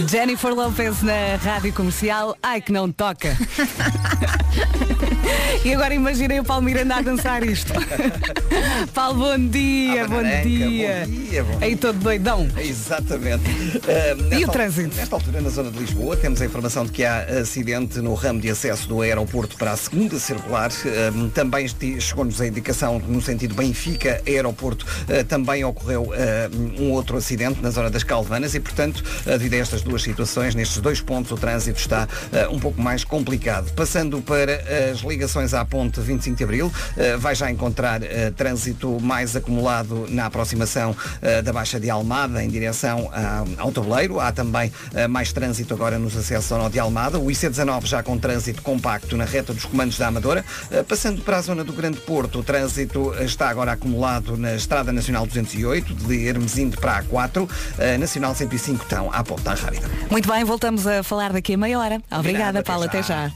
Jennifer 0.06 0.54
Lopez 0.54 1.02
na 1.02 1.36
rádio 1.42 1.72
comercial. 1.72 2.36
Ai 2.42 2.60
que 2.60 2.70
não 2.70 2.92
toca. 2.92 3.36
e 5.64 5.74
agora 5.74 5.94
imaginei 5.94 6.38
o 6.38 6.44
Paulo 6.44 6.62
Miranda 6.62 6.96
a 6.96 7.02
dançar 7.02 7.42
isto. 7.42 7.72
Paulo, 8.94 9.18
bom 9.18 9.48
dia, 9.48 10.06
bom 10.06 10.22
dia. 10.22 11.04
bom 11.04 11.10
dia, 11.10 11.44
bom 11.44 11.58
Aí 11.60 11.76
todo 11.76 11.98
doidão. 11.98 12.48
Exatamente. 12.56 13.44
Uh, 13.48 14.22
nesta 14.22 14.36
E 14.36 14.44
o 14.44 14.48
trânsito? 14.48 14.96
Nesta 14.96 15.16
altura, 15.16 15.40
na 15.40 15.48
zona 15.48 15.70
de 15.70 15.78
Lisboa, 15.78 16.16
temos 16.16 16.40
a 16.40 16.46
informação 16.46 16.84
de 16.84 16.92
que 16.92 17.04
há 17.04 17.22
acidente 17.40 18.00
no 18.00 18.14
ramo 18.14 18.40
de 18.40 18.50
acesso 18.50 18.88
do 18.88 19.00
aeroporto 19.00 19.56
para 19.56 19.72
a 19.72 19.76
segunda 19.76 20.18
circular. 20.18 20.70
Uh, 20.70 21.28
também 21.30 21.66
chegou-nos 21.98 22.40
a 22.40 22.46
indicação 22.46 22.98
no 22.98 23.20
sentido 23.20 23.54
Benfica, 23.54 24.22
aeroporto, 24.26 24.84
uh, 24.84 25.24
também 25.24 25.64
ocorreu 25.64 26.10
um 26.78 26.92
outro 26.92 27.16
acidente 27.16 27.60
na 27.60 27.70
zona 27.70 27.90
das 27.90 28.04
Calvanas 28.04 28.54
e, 28.54 28.60
portanto, 28.60 29.02
devido 29.24 29.54
a 29.54 29.58
estas 29.58 29.82
duas 29.88 30.02
situações, 30.02 30.54
nestes 30.54 30.78
dois 30.80 31.00
pontos, 31.00 31.32
o 31.32 31.36
trânsito 31.36 31.80
está 31.80 32.06
uh, 32.06 32.54
um 32.54 32.58
pouco 32.60 32.80
mais 32.80 33.02
complicado. 33.04 33.72
Passando 33.72 34.20
para 34.20 34.62
as 34.92 34.98
ligações 35.00 35.54
à 35.54 35.64
ponte 35.64 36.00
25 36.00 36.36
de 36.36 36.44
Abril, 36.44 36.66
uh, 36.66 37.18
vai 37.18 37.34
já 37.34 37.50
encontrar 37.50 38.00
uh, 38.02 38.06
trânsito 38.36 39.00
mais 39.00 39.34
acumulado 39.34 40.06
na 40.10 40.26
aproximação 40.26 40.94
da 41.44 41.52
Baixa 41.52 41.80
de 41.80 41.88
Almada 41.90 42.42
em 42.44 42.48
direção 42.48 43.10
a- 43.12 43.44
ao 43.56 43.72
tabuleiro. 43.72 44.20
Há 44.20 44.30
também 44.32 44.70
mais 45.08 45.32
trânsito 45.32 45.72
agora 45.74 45.98
nos 45.98 46.16
acessos 46.16 46.50
ao 46.52 46.58
nó 46.58 46.68
de 46.68 46.78
Almada. 46.78 47.18
O 47.18 47.26
IC19 47.26 47.86
já 47.86 48.02
com 48.02 48.18
trânsito 48.18 48.62
compacto 48.62 49.16
na 49.16 49.24
reta 49.24 49.52
dos 49.54 49.64
comandos 49.64 49.96
da 49.98 50.08
Amadora. 50.08 50.44
Passando 50.86 51.22
para 51.22 51.38
a 51.38 51.40
zona 51.40 51.64
do 51.64 51.72
Grande 51.72 51.98
Porto, 52.00 52.40
o 52.40 52.42
trânsito 52.42 53.14
está 53.22 53.48
agora 53.48 53.72
acumulado 53.72 54.36
na 54.36 54.54
Estrada 54.54 54.92
Nacional 54.92 55.26
208, 55.26 55.94
de 55.94 56.26
Hermesinde 56.26 56.76
para 56.76 56.98
a 56.98 57.02
A4, 57.02 57.42
uh, 57.44 57.98
Nacional 57.98 58.34
105 58.34 58.82
estão 58.82 59.10
à 59.12 59.22
ponta 59.22 59.54
rádio. 59.70 60.08
Muito 60.10 60.28
bem, 60.30 60.44
voltamos 60.44 60.86
a 60.86 61.02
falar 61.02 61.32
daqui 61.32 61.54
a 61.54 61.58
meia 61.58 61.78
hora. 61.78 62.02
Obrigada, 62.10 62.62
Combinado, 62.62 62.64
Paula, 62.64 62.86
até 62.86 62.98
até 62.98 63.02
já. 63.02 63.32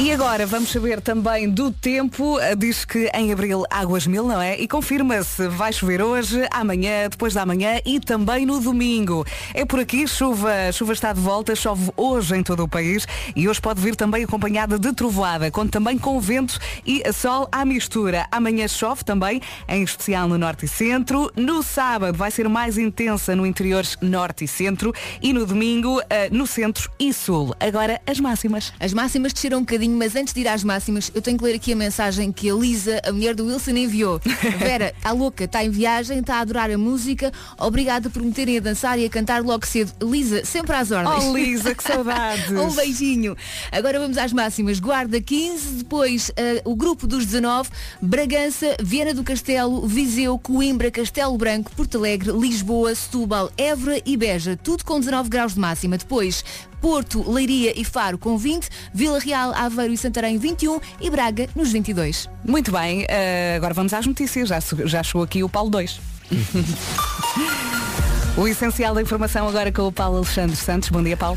E 0.00 0.12
agora 0.12 0.46
vamos 0.46 0.70
saber 0.70 1.00
também 1.00 1.50
do 1.50 1.72
tempo. 1.72 2.38
Eh, 2.38 2.54
Diz 2.54 2.84
que 2.84 3.10
em 3.12 3.32
abril 3.32 3.64
águas 3.68 4.06
mil, 4.06 4.24
não 4.24 4.40
é? 4.40 4.56
E 4.56 4.68
confirma-se, 4.68 5.48
vai 5.48 5.72
chover 5.72 6.00
hoje, 6.00 6.46
amanhã, 6.52 7.08
depois 7.10 7.34
da 7.34 7.44
manhã 7.44 7.80
e 7.84 7.98
também 7.98 8.46
no 8.46 8.60
domingo. 8.60 9.26
É 9.52 9.64
por 9.64 9.80
aqui, 9.80 10.06
chuva, 10.06 10.70
chuva 10.72 10.92
está 10.92 11.12
de 11.12 11.20
volta, 11.20 11.56
chove 11.56 11.90
hoje 11.96 12.36
em 12.36 12.44
todo 12.44 12.62
o 12.62 12.68
país 12.68 13.08
e 13.34 13.48
hoje 13.48 13.60
pode 13.60 13.80
vir 13.80 13.96
também 13.96 14.22
acompanhada 14.22 14.78
de 14.78 14.92
trovoada, 14.92 15.50
conta 15.50 15.72
também 15.72 15.98
com 15.98 16.20
vento 16.20 16.60
e 16.86 17.02
sol 17.12 17.48
à 17.50 17.64
mistura. 17.64 18.24
Amanhã 18.30 18.68
chove 18.68 19.02
também, 19.02 19.42
em 19.68 19.82
especial 19.82 20.28
no 20.28 20.38
norte 20.38 20.66
e 20.66 20.68
centro. 20.68 21.28
No 21.34 21.60
sábado 21.60 22.16
vai 22.16 22.30
ser 22.30 22.48
mais 22.48 22.78
intensa 22.78 23.34
no 23.34 23.44
interior 23.44 23.84
norte 24.00 24.44
e 24.44 24.48
centro 24.48 24.94
e 25.20 25.32
no 25.32 25.44
domingo 25.44 26.00
eh, 26.08 26.28
no 26.30 26.46
centro 26.46 26.88
e 27.00 27.12
sul. 27.12 27.52
Agora 27.58 28.00
as 28.06 28.20
máximas. 28.20 28.72
As 28.78 28.94
máximas 28.94 29.32
desceram 29.32 29.58
um 29.58 29.62
bocadinho, 29.62 29.87
mas 29.96 30.14
antes 30.16 30.32
de 30.34 30.40
ir 30.40 30.48
às 30.48 30.62
máximas, 30.64 31.10
eu 31.14 31.22
tenho 31.22 31.38
que 31.38 31.44
ler 31.44 31.54
aqui 31.54 31.72
a 31.72 31.76
mensagem 31.76 32.30
que 32.32 32.50
a 32.50 32.54
Lisa, 32.54 33.00
a 33.04 33.12
mulher 33.12 33.34
do 33.34 33.46
Wilson, 33.46 33.72
enviou. 33.72 34.20
Vera, 34.58 34.94
está 34.96 35.12
louca, 35.12 35.44
está 35.44 35.64
em 35.64 35.70
viagem, 35.70 36.18
está 36.20 36.36
a 36.36 36.40
adorar 36.40 36.70
a 36.70 36.78
música. 36.78 37.32
Obrigada 37.58 38.10
por 38.10 38.22
me 38.22 38.32
terem 38.32 38.58
a 38.58 38.60
dançar 38.60 38.98
e 38.98 39.04
a 39.04 39.10
cantar 39.10 39.42
logo 39.42 39.66
cedo. 39.66 39.92
Lisa, 40.02 40.44
sempre 40.44 40.74
às 40.76 40.90
ordens. 40.90 41.24
Oh, 41.24 41.36
Lisa, 41.36 41.74
que 41.74 41.82
saudades. 41.82 42.50
um 42.50 42.70
beijinho. 42.70 43.36
Agora 43.72 43.98
vamos 43.98 44.18
às 44.18 44.32
máximas. 44.32 44.80
Guarda 44.80 45.20
15, 45.20 45.74
depois 45.74 46.30
eh, 46.36 46.62
o 46.64 46.74
grupo 46.74 47.06
dos 47.06 47.24
19, 47.24 47.70
Bragança, 48.00 48.76
Viana 48.82 49.14
do 49.14 49.24
Castelo, 49.24 49.86
Viseu, 49.86 50.38
Coimbra, 50.38 50.90
Castelo 50.90 51.36
Branco, 51.36 51.70
Porto 51.74 51.98
Alegre, 51.98 52.32
Lisboa, 52.32 52.94
Setúbal, 52.94 53.50
Évora 53.56 54.00
e 54.04 54.16
Beja. 54.16 54.56
Tudo 54.56 54.84
com 54.84 54.98
19 54.98 55.28
graus 55.28 55.54
de 55.54 55.60
máxima. 55.60 55.96
Depois 55.96 56.44
Porto, 56.80 57.30
Leiria 57.30 57.78
e 57.78 57.84
Faro 57.84 58.18
com 58.18 58.36
20, 58.36 58.68
Vila 58.92 59.18
Real, 59.18 59.52
Aveiro 59.54 59.92
e 59.92 59.96
Santarém 59.96 60.38
21 60.38 60.80
e 61.00 61.10
Braga 61.10 61.48
nos 61.54 61.70
22. 61.70 62.28
Muito 62.44 62.72
bem, 62.72 63.04
eh, 63.08 63.54
agora 63.56 63.74
vamos 63.74 63.92
às 63.92 64.06
notícias. 64.06 64.48
Já, 64.48 64.58
já 64.84 65.02
chegou 65.02 65.22
aqui 65.22 65.42
o 65.42 65.48
Paulo 65.48 65.70
2. 65.70 66.00
o 68.38 68.46
essencial 68.46 68.94
da 68.94 69.02
informação 69.02 69.48
agora 69.48 69.72
com 69.72 69.82
o 69.82 69.90
Paulo 69.90 70.18
Alexandre 70.18 70.54
Santos. 70.54 70.90
Bom 70.90 71.02
dia, 71.02 71.16
Paulo. 71.16 71.36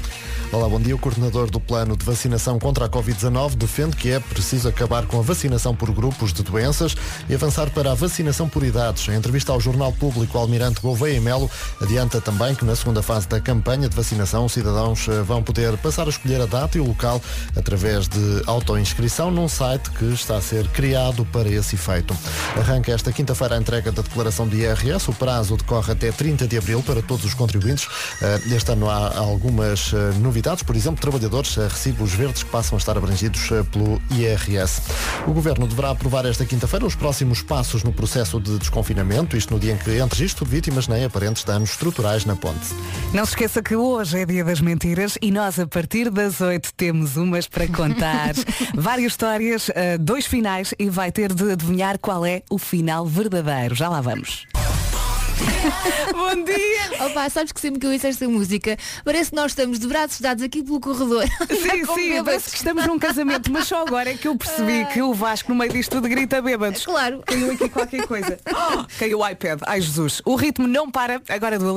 Olá, 0.51 0.69
bom 0.69 0.79
dia. 0.79 0.95
O 0.95 0.99
coordenador 0.99 1.49
do 1.49 1.59
plano 1.59 1.97
de 1.97 2.05
vacinação 2.05 2.59
contra 2.59 2.85
a 2.85 2.89
Covid-19 2.89 3.55
defende 3.55 3.97
que 3.97 4.11
é 4.11 4.19
preciso 4.19 4.67
acabar 4.67 5.07
com 5.07 5.17
a 5.17 5.21
vacinação 5.23 5.75
por 5.75 5.89
grupos 5.91 6.31
de 6.31 6.43
doenças 6.43 6.95
e 7.27 7.33
avançar 7.33 7.71
para 7.71 7.91
a 7.91 7.95
vacinação 7.95 8.47
por 8.47 8.63
idades. 8.63 9.07
Em 9.07 9.15
entrevista 9.15 9.51
ao 9.51 9.59
Jornal 9.59 9.91
Público, 9.93 10.37
Almirante 10.37 10.79
Gouveia 10.79 11.19
Melo 11.19 11.49
adianta 11.81 12.21
também 12.21 12.53
que 12.53 12.63
na 12.63 12.75
segunda 12.75 13.01
fase 13.01 13.27
da 13.27 13.39
campanha 13.39 13.89
de 13.89 13.95
vacinação, 13.95 14.45
os 14.45 14.51
cidadãos 14.51 15.07
eh, 15.07 15.23
vão 15.23 15.41
poder 15.41 15.75
passar 15.77 16.05
a 16.05 16.09
escolher 16.09 16.41
a 16.41 16.45
data 16.45 16.77
e 16.77 16.81
o 16.81 16.85
local 16.85 17.19
através 17.55 18.07
de 18.07 18.43
autoinscrição 18.45 19.31
num 19.31 19.47
site 19.47 19.89
que 19.91 20.05
está 20.05 20.35
a 20.37 20.41
ser 20.41 20.67
criado 20.67 21.25
para 21.25 21.49
esse 21.49 21.73
efeito. 21.73 22.15
Arranca 22.55 22.91
esta 22.91 23.11
quinta-feira 23.11 23.55
a 23.55 23.59
entrega 23.59 23.91
da 23.91 24.03
declaração 24.03 24.47
de 24.47 24.57
IRS. 24.57 25.09
O 25.09 25.13
prazo 25.13 25.57
decorre 25.57 25.93
até 25.93 26.11
30 26.11 26.47
de 26.47 26.57
abril 26.59 26.83
para 26.91 27.01
todos 27.01 27.23
os 27.23 27.33
contribuintes. 27.33 27.87
Eh, 28.21 28.41
Este 28.53 28.73
ano 28.73 28.89
há 28.89 29.17
algumas 29.17 29.93
eh, 29.93 30.11
novidades, 30.19 30.61
por 30.61 30.75
exemplo, 30.75 30.99
trabalhadores 30.99 31.57
a 31.57 31.69
recibos 31.69 32.11
verdes 32.13 32.43
que 32.43 32.49
passam 32.49 32.75
a 32.75 32.79
estar 32.79 32.97
abrangidos 32.97 33.49
eh, 33.49 33.63
pelo 33.71 34.01
IRS. 34.11 34.81
O 35.25 35.31
Governo 35.31 35.65
deverá 35.67 35.91
aprovar 35.91 36.25
esta 36.25 36.45
quinta-feira 36.45 36.85
os 36.85 36.93
próximos 36.93 37.41
passos 37.41 37.81
no 37.83 37.93
processo 37.93 38.41
de 38.41 38.57
desconfinamento, 38.59 39.37
isto 39.37 39.53
no 39.53 39.59
dia 39.59 39.71
em 39.71 39.77
que 39.77 40.01
há 40.01 40.05
registro 40.05 40.43
de 40.43 40.51
vítimas 40.51 40.89
nem 40.89 41.05
aparentes 41.05 41.45
danos 41.45 41.69
estruturais 41.69 42.25
na 42.25 42.35
ponte. 42.35 42.67
Não 43.13 43.25
se 43.25 43.31
esqueça 43.31 43.63
que 43.63 43.75
hoje 43.75 44.19
é 44.19 44.25
dia 44.25 44.43
das 44.43 44.59
mentiras 44.59 45.17
e 45.21 45.31
nós 45.31 45.59
a 45.59 45.67
partir 45.67 46.09
das 46.09 46.41
8 46.41 46.73
temos 46.75 47.15
umas 47.15 47.47
para 47.47 47.67
contar. 47.67 48.33
Várias 48.75 49.13
histórias, 49.13 49.71
eh, 49.73 49.97
dois 49.97 50.25
finais 50.25 50.73
e 50.77 50.89
vai 50.89 51.09
ter 51.09 51.33
de 51.33 51.53
adivinhar 51.53 51.97
qual 51.99 52.25
é 52.25 52.43
o 52.49 52.57
final 52.57 53.05
verdadeiro. 53.05 53.75
Já 53.75 53.87
lá 53.87 54.01
vamos. 54.01 54.45
Bom 56.13 56.43
dia! 56.43 57.05
Opa, 57.05 57.29
sabes 57.29 57.51
que 57.51 57.59
sempre 57.59 57.79
que 57.79 57.85
eu 57.85 57.91
ouço 57.91 58.07
esta 58.07 58.27
música, 58.27 58.77
parece 59.03 59.31
que 59.31 59.35
nós 59.35 59.51
estamos 59.51 59.79
de 59.79 59.87
braços 59.87 60.19
dados 60.21 60.43
aqui 60.43 60.63
pelo 60.63 60.79
corredor. 60.79 61.25
Sim, 61.49 61.85
sim, 61.85 62.09
bêbados. 62.09 62.23
parece 62.25 62.51
que 62.51 62.57
estamos 62.57 62.85
num 62.87 62.99
casamento, 62.99 63.51
mas 63.51 63.67
só 63.67 63.81
agora 63.81 64.11
é 64.11 64.17
que 64.17 64.27
eu 64.27 64.35
percebi 64.35 64.85
que 64.85 65.01
o 65.01 65.13
Vasco 65.13 65.51
no 65.51 65.57
meio 65.57 65.71
disto 65.71 65.91
tudo 65.91 66.07
grita 66.07 66.41
bêbados. 66.41 66.85
Claro. 66.85 67.21
Caiu 67.25 67.51
aqui 67.51 67.69
qualquer 67.69 68.07
coisa. 68.07 68.39
Oh, 68.47 68.85
caiu 68.97 69.19
o 69.19 69.27
iPad. 69.27 69.59
Ai 69.65 69.81
Jesus. 69.81 70.21
O 70.25 70.35
ritmo 70.35 70.67
não 70.67 70.89
para. 70.89 71.21
Agora 71.29 71.57
do 71.57 71.71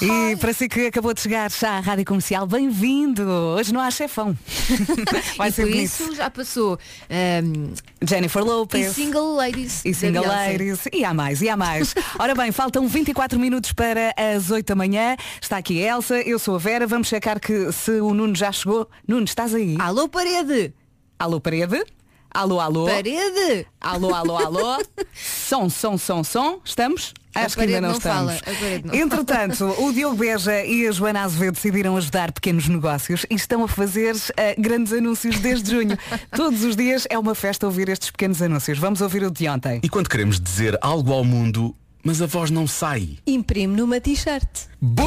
E 0.00 0.36
para 0.36 0.52
si 0.54 0.68
que 0.68 0.86
acabou 0.86 1.12
de 1.12 1.20
chegar 1.20 1.50
já 1.50 1.72
à 1.72 1.80
Rádio 1.80 2.04
Comercial, 2.06 2.46
bem-vindo! 2.46 3.22
Hoje 3.22 3.74
não 3.74 3.80
há 3.80 3.90
chefão. 3.90 4.36
Vai 5.36 5.50
e 5.50 5.52
ser 5.52 5.62
por 5.62 5.70
bonito. 5.70 5.84
isso 5.84 6.14
já 6.14 6.30
passou 6.30 6.78
ehm, 7.10 7.74
Jennifer 8.02 8.42
Lopez. 8.42 8.90
e 8.90 8.94
Single 8.94 9.34
Ladies. 9.34 9.84
E 9.84 9.92
single 9.92 10.26
ladies. 10.26 10.88
E 10.92 11.04
há 11.04 11.12
mais, 11.12 11.42
e 11.42 11.48
há 11.48 11.56
mais. 11.56 11.94
Ora 12.18 12.34
bem, 12.34 12.50
faltam 12.52 12.88
24 12.88 13.38
minutos 13.38 13.72
para 13.72 14.14
as 14.16 14.50
8 14.50 14.66
da 14.66 14.74
manhã. 14.74 15.16
Está 15.40 15.58
aqui 15.58 15.84
a 15.86 15.96
Elsa, 15.96 16.20
eu 16.22 16.38
sou 16.38 16.54
a 16.54 16.58
Vera. 16.58 16.86
Vamos 16.86 17.08
checar 17.08 17.38
que 17.38 17.70
se 17.70 18.00
o 18.00 18.14
Nuno 18.14 18.34
já 18.34 18.50
chegou. 18.50 18.88
Nuno, 19.06 19.24
estás 19.24 19.54
aí? 19.54 19.76
Alô, 19.78 20.08
parede! 20.08 20.72
Alô, 21.18 21.38
parede? 21.38 21.84
Alô, 22.32 22.60
alô? 22.60 22.86
Parede! 22.86 23.66
Alô, 23.80 24.14
alô, 24.14 24.36
alô? 24.36 24.82
som, 25.12 25.68
som, 25.68 25.98
som, 25.98 26.22
som. 26.22 26.60
Estamos? 26.64 27.12
A 27.34 27.42
Acho 27.42 27.56
que 27.56 27.62
ainda 27.62 27.80
não, 27.80 27.90
não 27.90 27.96
estamos. 27.96 28.40
fala, 28.40 28.80
não 28.84 28.94
Entretanto, 28.94 29.64
o 29.78 29.92
Diogo 29.92 30.16
Beja 30.16 30.64
e 30.64 30.86
a 30.86 30.92
Joana 30.92 31.22
Azevedo 31.22 31.54
decidiram 31.54 31.96
ajudar 31.96 32.32
pequenos 32.32 32.68
negócios 32.68 33.24
e 33.30 33.34
estão 33.34 33.62
a 33.62 33.68
fazer 33.68 34.16
eh, 34.36 34.56
grandes 34.58 34.92
anúncios 34.92 35.38
desde 35.38 35.70
junho. 35.70 35.96
Todos 36.34 36.64
os 36.64 36.74
dias 36.74 37.06
é 37.08 37.18
uma 37.18 37.34
festa 37.34 37.66
ouvir 37.66 37.88
estes 37.88 38.10
pequenos 38.10 38.42
anúncios. 38.42 38.78
Vamos 38.78 39.00
ouvir 39.00 39.22
o 39.22 39.30
de 39.30 39.48
ontem. 39.48 39.80
E 39.82 39.88
quando 39.88 40.08
queremos 40.08 40.40
dizer 40.40 40.76
algo 40.80 41.12
ao 41.12 41.24
mundo, 41.24 41.74
mas 42.04 42.20
a 42.22 42.26
voz 42.26 42.50
não 42.50 42.66
sai. 42.66 43.18
Imprime 43.26 43.76
numa 43.76 44.00
t-shirt. 44.00 44.48
Bum! 44.80 45.04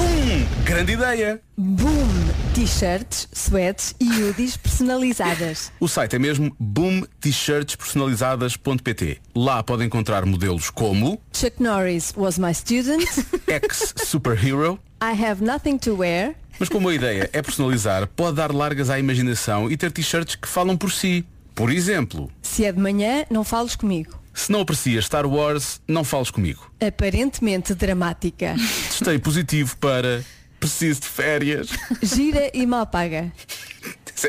Grande 0.63 0.93
ideia! 0.93 1.41
Boom! 1.57 2.07
T-shirts, 2.53 3.27
sweats 3.33 3.95
e 3.99 4.07
hoodies 4.21 4.55
personalizadas. 4.57 5.71
O 5.79 5.87
site 5.87 6.15
é 6.15 6.19
mesmo 6.19 6.55
boomtshirtspersonalizadas.pt. 6.59 9.17
Lá 9.35 9.63
pode 9.63 9.83
encontrar 9.83 10.25
modelos 10.25 10.69
como 10.69 11.19
Chuck 11.33 11.61
Norris 11.61 12.13
was 12.15 12.37
my 12.37 12.53
student. 12.53 13.03
ex-superhero, 13.47 14.79
I 15.01 15.11
have 15.23 15.43
nothing 15.43 15.77
to 15.79 15.95
wear. 15.95 16.35
mas 16.59 16.69
como 16.69 16.89
a 16.89 16.95
ideia 16.95 17.29
é 17.33 17.41
personalizar, 17.41 18.07
pode 18.15 18.37
dar 18.37 18.51
largas 18.53 18.89
à 18.89 18.99
imaginação 18.99 19.69
e 19.69 19.75
ter 19.77 19.91
t-shirts 19.91 20.35
que 20.35 20.47
falam 20.47 20.77
por 20.77 20.91
si. 20.91 21.25
Por 21.55 21.71
exemplo, 21.71 22.31
Se 22.41 22.65
é 22.65 22.71
de 22.71 22.79
manhã, 22.79 23.25
não 23.29 23.43
fales 23.43 23.75
comigo. 23.75 24.17
Se 24.33 24.51
não 24.51 24.61
aprecias 24.61 25.05
Star 25.05 25.25
Wars, 25.25 25.79
não 25.87 26.03
fales 26.03 26.31
comigo. 26.31 26.71
Aparentemente 26.85 27.73
dramática. 27.73 28.55
Testei 28.89 29.19
positivo 29.19 29.77
para 29.77 30.23
preciso 30.59 31.01
de 31.01 31.07
férias. 31.07 31.69
Gira 32.01 32.49
e 32.53 32.65
mal 32.65 32.87
paga. 32.87 33.31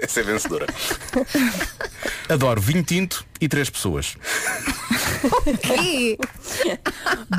Essa 0.02 0.20
é 0.20 0.22
vencedora. 0.22 0.66
Adoro 2.28 2.60
vinho 2.60 2.82
tinto 2.82 3.24
e 3.40 3.48
três 3.48 3.70
pessoas. 3.70 4.16
Que? 5.62 6.18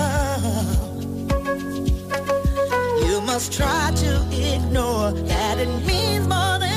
You 3.07 3.21
must 3.21 3.53
try 3.53 3.91
to 3.95 4.27
ignore 4.31 5.11
that 5.11 5.57
it 5.57 5.85
means 5.85 6.27
more 6.27 6.59
than 6.59 6.76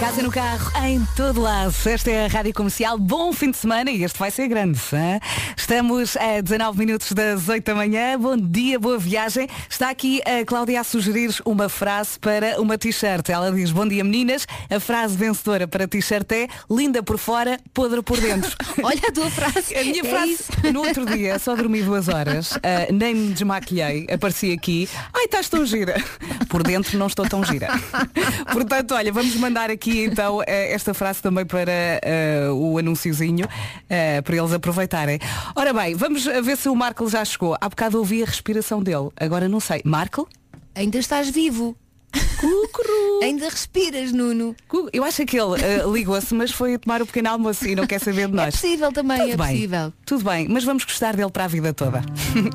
casa, 0.00 0.22
no 0.22 0.30
carro, 0.30 0.72
em 0.86 1.06
todo 1.14 1.42
lado. 1.42 1.74
Esta 1.84 2.10
é 2.10 2.24
a 2.24 2.28
Rádio 2.28 2.54
Comercial. 2.54 2.96
Bom 2.98 3.34
fim 3.34 3.50
de 3.50 3.58
semana 3.58 3.90
e 3.90 4.02
este 4.02 4.18
vai 4.18 4.30
ser 4.30 4.48
grande. 4.48 4.80
hã? 4.94 5.20
Estamos 5.54 6.16
a 6.16 6.40
19 6.40 6.78
minutos 6.78 7.12
das 7.12 7.46
8 7.48 7.62
da 7.64 7.74
manhã. 7.74 8.18
Bom 8.18 8.34
dia, 8.34 8.78
boa 8.78 8.98
viagem. 8.98 9.46
Está 9.68 9.90
aqui 9.90 10.22
a 10.24 10.42
Cláudia 10.46 10.80
a 10.80 10.84
sugerir 10.84 11.30
uma 11.44 11.68
frase 11.68 12.18
para 12.18 12.58
uma 12.60 12.78
t-shirt. 12.78 13.28
Ela 13.28 13.52
diz, 13.52 13.70
bom 13.72 13.86
dia 13.86 14.02
meninas. 14.02 14.46
A 14.70 14.80
frase 14.80 15.16
vencedora 15.18 15.68
para 15.68 15.86
t-shirt 15.86 16.32
é 16.32 16.48
linda 16.70 17.02
por 17.02 17.18
fora, 17.18 17.60
podre 17.74 18.00
por 18.02 18.18
dentro. 18.18 18.50
Olha 18.82 19.02
a 19.06 19.12
tua 19.12 19.30
frase. 19.30 19.76
A 19.76 19.84
minha 19.84 20.00
É 20.00 20.04
frase, 20.04 20.32
isso. 20.32 20.72
no 20.72 20.80
outro 20.80 21.04
dia, 21.04 21.38
só 21.38 21.54
dormi 21.54 21.82
duas 21.82 22.08
horas, 22.08 22.54
ah, 22.62 22.90
nem 22.90 23.14
me 23.14 23.32
desmaquilhei, 23.34 24.06
apareci 24.10 24.50
aqui. 24.52 24.88
Ai, 25.14 25.26
estás 25.26 25.48
tão 25.50 25.64
gira. 25.66 26.02
Por 26.48 26.62
dentro 26.62 26.98
não 26.98 27.06
estou 27.06 27.28
tão 27.28 27.44
gira. 27.44 27.68
Portanto, 28.50 28.94
olha, 28.94 29.12
vamos 29.12 29.34
mandar 29.36 29.70
aqui 29.70 29.89
então 29.98 30.42
eh, 30.46 30.72
esta 30.72 30.94
frase 30.94 31.20
também 31.20 31.44
para 31.44 31.72
eh, 31.72 32.48
o 32.52 32.78
anunciozinho, 32.78 33.48
eh, 33.88 34.20
para 34.22 34.36
eles 34.36 34.52
aproveitarem. 34.52 35.18
Ora 35.54 35.72
bem, 35.72 35.94
vamos 35.94 36.24
ver 36.24 36.56
se 36.56 36.68
o 36.68 36.76
Marco 36.76 37.08
já 37.08 37.24
chegou. 37.24 37.56
Há 37.60 37.68
bocado 37.68 37.98
ouvi 37.98 38.22
a 38.22 38.26
respiração 38.26 38.82
dele, 38.82 39.08
agora 39.16 39.48
não 39.48 39.60
sei. 39.60 39.82
Marco? 39.84 40.28
Ainda 40.74 40.98
estás 40.98 41.28
vivo. 41.30 41.76
Ainda 43.22 43.48
respiras, 43.48 44.12
Nuno. 44.12 44.56
Eu 44.92 45.04
acho 45.04 45.24
que 45.26 45.38
ele 45.38 45.60
eh, 45.62 45.82
ligou-se, 45.90 46.34
mas 46.34 46.50
foi 46.50 46.78
tomar 46.78 47.02
o 47.02 47.06
pequeno 47.06 47.28
almoço 47.30 47.66
e 47.68 47.74
não 47.74 47.86
quer 47.86 48.00
saber 48.00 48.28
de 48.28 48.34
nós. 48.34 48.48
É 48.48 48.50
possível 48.58 48.92
também, 48.92 49.18
Tudo 49.18 49.32
é 49.32 49.36
bem, 49.36 49.46
possível. 49.54 49.92
Tudo 50.06 50.24
bem, 50.24 50.48
mas 50.48 50.64
vamos 50.64 50.84
gostar 50.84 51.14
dele 51.14 51.30
para 51.30 51.44
a 51.44 51.48
vida 51.48 51.72
toda. 51.72 52.02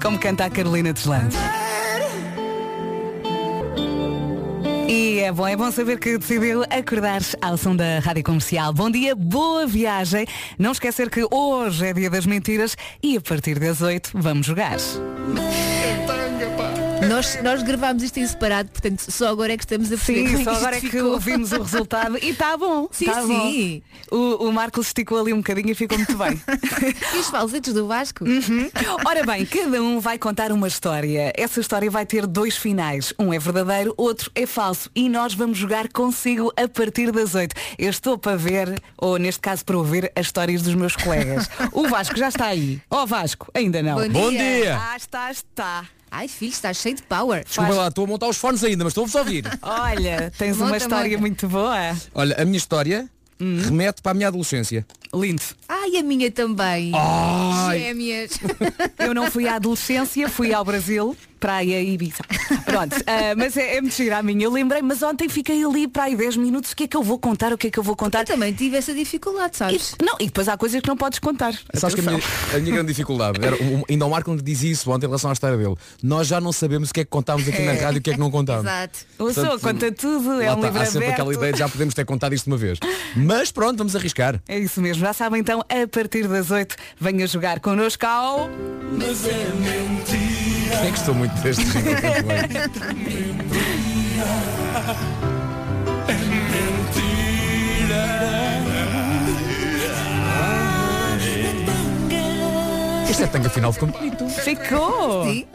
Como 0.02 0.18
canta 0.20 0.46
a 0.46 0.50
Carolina 0.50 0.92
Deslandes. 0.92 1.38
E 4.88 5.20
é 5.20 5.32
bom, 5.32 5.48
é 5.48 5.56
bom 5.56 5.72
saber 5.72 5.98
que 5.98 6.16
decidiu 6.18 6.64
acordar-se 6.70 7.36
ao 7.42 7.58
som 7.58 7.76
da 7.76 8.00
Rádio 8.00 8.24
Comercial. 8.24 8.72
Bom 8.72 8.92
dia, 8.92 9.16
boa 9.16 9.66
viagem. 9.66 10.28
Não 10.60 10.72
esquecer 10.72 11.10
que 11.10 11.26
hoje 11.32 11.88
é 11.88 11.94
dia 11.94 12.10
das 12.10 12.28
mentiras 12.28 12.78
e 13.02 13.18
a 13.18 13.22
partir 13.22 13.58
das 13.58 13.82
8 13.82 14.12
vamos 14.14 14.46
jogar. 14.46 14.78
Nós, 17.16 17.42
nós 17.42 17.64
gravámos 17.64 18.04
isto 18.04 18.20
em 18.20 18.28
separado, 18.28 18.68
portanto 18.68 19.10
só 19.10 19.30
agora 19.30 19.54
é 19.54 19.58
que 19.58 19.64
estamos 19.64 19.88
a 19.90 19.96
perceber 19.96 20.28
Sim, 20.28 20.42
é 20.42 20.44
só 20.44 20.52
agora 20.52 20.76
é 20.76 20.82
que 20.82 20.90
ficou. 20.90 21.12
ouvimos 21.14 21.54
o 21.54 21.62
resultado 21.62 22.18
e 22.22 22.32
está 22.32 22.58
bom. 22.60 22.90
Sim, 22.92 23.06
tá 23.06 23.22
sim. 23.22 23.82
bom. 24.12 24.18
O, 24.18 24.50
o 24.50 24.52
Marcos 24.52 24.88
esticou 24.88 25.22
ali 25.22 25.32
um 25.32 25.38
bocadinho 25.38 25.72
e 25.72 25.76
ficou 25.76 25.98
muito 25.98 26.18
bem. 26.18 26.42
E 27.16 27.18
os 27.18 27.30
falsetes 27.30 27.74
do 27.74 27.88
Vasco? 27.88 28.26
Uhum. 28.26 28.70
Ora 29.06 29.26
bem, 29.26 29.46
cada 29.46 29.82
um 29.82 30.02
vai 30.02 30.18
contar 30.18 30.52
uma 30.52 30.68
história. 30.68 31.32
Essa 31.38 31.62
história 31.62 31.90
vai 31.90 32.06
ter 32.06 32.28
dois 32.28 32.58
finais. 32.58 33.14
Um 33.18 33.34
é 33.34 33.40
verdadeiro, 33.40 33.94
outro 33.96 34.30
é 34.36 34.46
falso. 34.46 34.92
E 34.94 35.08
nós 35.08 35.34
vamos 35.34 35.58
jogar 35.58 35.88
consigo 35.88 36.52
a 36.58 36.68
partir 36.68 37.14
das 37.14 37.34
8. 37.34 37.56
Eu 37.80 37.90
estou 37.90 38.18
para 38.18 38.36
ver, 38.36 38.78
ou 38.98 39.18
neste 39.18 39.40
caso 39.40 39.64
para 39.64 39.78
ouvir, 39.78 40.12
as 40.18 40.26
histórias 40.26 40.64
dos 40.64 40.76
meus 40.76 40.98
colegas. 40.98 41.50
O 41.72 41.88
Vasco 41.88 42.18
já 42.18 42.28
está 42.28 42.48
aí. 42.48 42.82
Ó 42.90 43.06
Vasco, 43.06 43.50
ainda 43.54 43.82
não. 43.82 43.96
Bom 43.96 44.10
Bom 44.10 44.30
dia. 44.32 44.40
dia. 44.40 44.80
Ah, 44.82 44.98
está, 44.98 45.32
está. 45.32 45.86
Ai 46.18 46.28
filho, 46.30 46.52
estás 46.52 46.78
cheio 46.78 46.96
de 46.96 47.04
power. 47.04 47.44
Desculpa 47.44 47.74
lá, 47.74 47.88
estou 47.90 48.06
a 48.06 48.08
montar 48.08 48.28
os 48.30 48.38
fones 48.38 48.64
ainda, 48.64 48.84
mas 48.86 48.92
estou-vos 48.92 49.14
a 49.16 49.20
ouvir. 49.20 49.44
Olha, 49.62 50.32
tens 50.38 50.56
uma 50.58 50.68
Monta, 50.68 50.78
história 50.78 51.10
monta. 51.12 51.22
muito 51.22 51.48
boa. 51.50 51.96
Olha, 52.14 52.36
a 52.42 52.46
minha 52.46 52.58
história 52.58 53.10
remete 53.38 54.02
para 54.02 54.12
a 54.12 54.16
minha 54.16 54.30
adolescência. 54.30 54.86
Lindo. 55.14 55.42
Ai, 55.68 55.98
a 55.98 56.04
minha 56.04 56.32
também. 56.32 56.92
Ai. 56.96 57.80
Gêmeas. 57.80 58.32
Eu 58.98 59.14
não 59.14 59.30
fui 59.30 59.46
à 59.48 59.56
adolescência, 59.56 60.30
fui 60.30 60.54
ao 60.54 60.64
Brasil, 60.64 61.16
praia 61.40 61.82
e 61.82 61.94
Ibiza. 61.94 62.24
Pronto, 62.66 62.96
ah, 63.08 63.36
mas 63.38 63.56
é, 63.58 63.78
é 63.78 63.82
muito 63.82 63.96
giro 63.96 64.16
a 64.16 64.24
minha. 64.24 64.46
Eu 64.46 64.52
lembrei, 64.52 64.82
mas 64.82 65.02
ontem 65.04 65.28
fiquei 65.30 65.64
ali 65.64 65.88
para 65.88 66.04
aí 66.04 66.16
10 66.16 66.38
minutos. 66.38 66.72
O 66.72 66.76
que 66.76 66.84
é 66.84 66.88
que 66.88 66.98
eu 66.98 67.04
vou 67.04 67.18
contar? 67.20 67.54
O 67.54 67.58
que 67.58 67.68
é 67.68 67.72
que 67.72 67.78
eu 67.80 67.84
vou 67.84 67.96
contar? 67.96 68.20
Eu 68.22 68.26
também 68.26 68.54
tive 68.54 68.78
essa 68.78 68.94
dificuldade, 68.94 69.58
sabes? 69.58 69.96
Não, 70.02 70.16
e 70.20 70.26
depois 70.26 70.48
há 70.48 70.58
coisas 70.58 70.82
que 70.82 70.88
não 70.88 70.98
podes 70.98 71.20
contar. 71.20 71.54
Sabes 71.74 71.96
que 71.96 72.02
a 72.02 72.04
minha, 72.12 72.24
a 72.54 72.58
minha 72.60 72.72
grande 72.74 72.88
dificuldade 72.88 73.44
era, 73.44 73.56
um, 73.56 73.84
ainda 73.90 74.06
o 74.06 74.10
Marco 74.10 74.36
diz 74.42 74.62
isso 74.64 74.92
ontem 74.92 75.06
em 75.06 75.10
relação 75.10 75.30
à 75.30 75.34
história 75.34 75.58
dele. 75.58 75.76
Nós 76.02 76.28
já 76.28 76.40
não 76.42 76.52
sabemos 76.52 76.90
o 76.90 76.94
que 76.94 77.02
é 77.02 77.04
que 77.04 77.10
contámos 77.10 77.48
aqui 77.48 77.62
na 77.62 77.74
É. 77.74 77.82
rádio 77.84 77.98
e 77.98 78.00
o 78.00 78.02
que 78.02 78.10
é 78.12 78.14
que 78.14 78.20
não 78.20 78.32
contámos. 78.32 78.64
Exato. 78.66 79.00
O 79.20 79.34
Sou 79.34 79.60
conta 79.60 79.92
tudo, 79.92 80.42
é 80.42 80.52
um 80.52 80.56
está, 80.56 80.68
livro 80.68 80.82
há 80.82 80.86
sempre 80.86 80.98
aberto. 81.08 81.14
aquela 81.14 81.34
ideia 81.34 81.54
de 81.54 81.60
já 81.60 81.70
podemos 81.70 81.94
ter 81.94 82.06
contado 82.06 82.34
isto 82.34 82.48
uma 82.48 82.58
vez. 82.58 82.80
Mas 83.16 83.52
pronto, 83.52 83.78
vamos 83.78 83.96
arriscar. 83.96 84.42
É 84.48 84.58
isso 84.60 84.82
mesmo, 84.82 85.02
já 85.02 85.14
sabem 85.14 85.42
então, 85.42 85.62
a 85.62 85.88
partir 85.88 86.28
das 86.28 86.52
8 86.52 86.76
venha 87.00 87.26
jogar 87.28 87.60
connosco 87.60 88.06
ao. 88.06 88.50
Mas 88.98 89.26
é 89.28 89.52
mentira. 89.56 90.55
É 90.74 90.92
que 90.92 90.98
estou 90.98 91.14
muito 91.16 91.34
deste 91.42 91.64
bem. 91.64 91.84
Este 103.10 103.24
é 103.24 103.28
tanga 103.28 103.50
final 103.50 103.72
ficou 103.72 103.88
bonito. 103.90 104.28
Ficou! 104.30 105.24
Sim. 105.26 105.46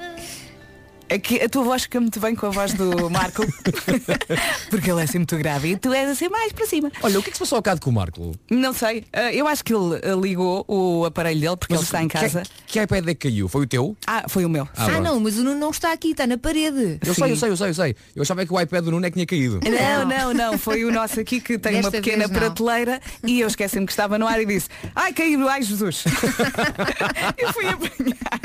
Aqui, 1.11 1.40
a 1.42 1.49
tua 1.49 1.64
voz 1.64 1.83
fica 1.83 2.01
muito 2.01 2.20
bem 2.20 2.35
com 2.37 2.46
a 2.46 2.51
voz 2.51 2.73
do 2.75 3.11
Marco. 3.11 3.42
Porque 4.70 4.90
ele 4.90 5.01
é 5.01 5.05
assim 5.05 5.18
muito 5.18 5.37
grave 5.37 5.70
e 5.73 5.77
tu 5.77 5.92
és 5.92 6.09
assim 6.09 6.29
mais 6.29 6.53
para 6.53 6.66
cima. 6.66 6.90
Olha, 7.03 7.18
o 7.18 7.23
que 7.23 7.29
é 7.29 7.33
que 7.33 7.37
se 7.37 7.40
passou 7.40 7.57
ao 7.57 7.62
bocado 7.62 7.81
com 7.81 7.90
o 7.90 7.92
Marco? 7.92 8.33
Não 8.51 8.73
sei, 8.73 9.05
ah, 9.12 9.33
eu 9.33 9.49
acho 9.49 9.64
que 9.64 9.75
ele 9.75 10.01
ah, 10.05 10.14
ligou 10.14 10.64
o 10.68 11.05
aparelho 11.05 11.40
dele 11.40 11.57
porque 11.57 11.75
ele 11.75 11.83
está 11.83 12.03
em 12.03 12.09
casa. 12.09 12.42
Que, 12.66 12.75
que 12.75 12.81
iPad 12.83 13.09
é 13.09 13.14
que 13.14 13.29
caiu? 13.29 13.49
Foi 13.49 13.62
o 13.62 13.66
teu? 13.66 13.96
Ah, 14.07 14.25
foi 14.29 14.44
o 14.44 14.49
meu. 14.49 14.68
Ah, 14.77 14.87
Ah, 14.87 15.01
não, 15.01 15.18
mas 15.18 15.37
o 15.37 15.42
Nuno 15.44 15.59
não 15.59 15.70
está 15.70 15.92
aqui, 15.92 16.12
está 16.12 16.27
na 16.27 16.38
parede. 16.38 16.99
Eu 17.05 17.14
sei, 17.14 17.33
eu 17.33 17.37
sei, 17.37 17.51
eu 17.51 17.57
sei, 17.57 17.68
eu 17.70 17.75
sei. 17.75 17.96
Eu 18.14 18.23
achava 18.23 18.44
que 18.46 18.53
o 18.53 18.61
iPad 18.61 18.85
do 18.85 18.90
Nuno 18.92 19.05
é 19.07 19.11
que 19.11 19.14
tinha 19.14 19.27
caído. 19.27 19.61
Não, 19.64 20.05
não, 20.07 20.33
não, 20.35 20.59
foi 20.59 20.85
o 20.85 20.92
nosso 20.92 21.18
aqui 21.20 21.40
que 21.40 21.59
tem 21.59 21.75
uma 21.77 21.90
Desta 21.90 21.99
pequena 21.99 22.29
vez 22.29 22.31
não. 22.31 22.38
prateleira 22.38 23.01
e 23.25 23.40
eu 23.40 23.49
esqueci-me 23.49 23.85
que 23.87 23.92
estava 23.92 24.18
no 24.18 24.27
ar 24.27 24.40
e 24.40 24.46
disse, 24.46 24.68
ai 24.94 25.12
caiu, 25.12 25.49
ai 25.49 25.62
Jesus. 25.62 26.05
eu 27.38 27.53
fui 27.53 27.66
apanhar. 27.66 28.40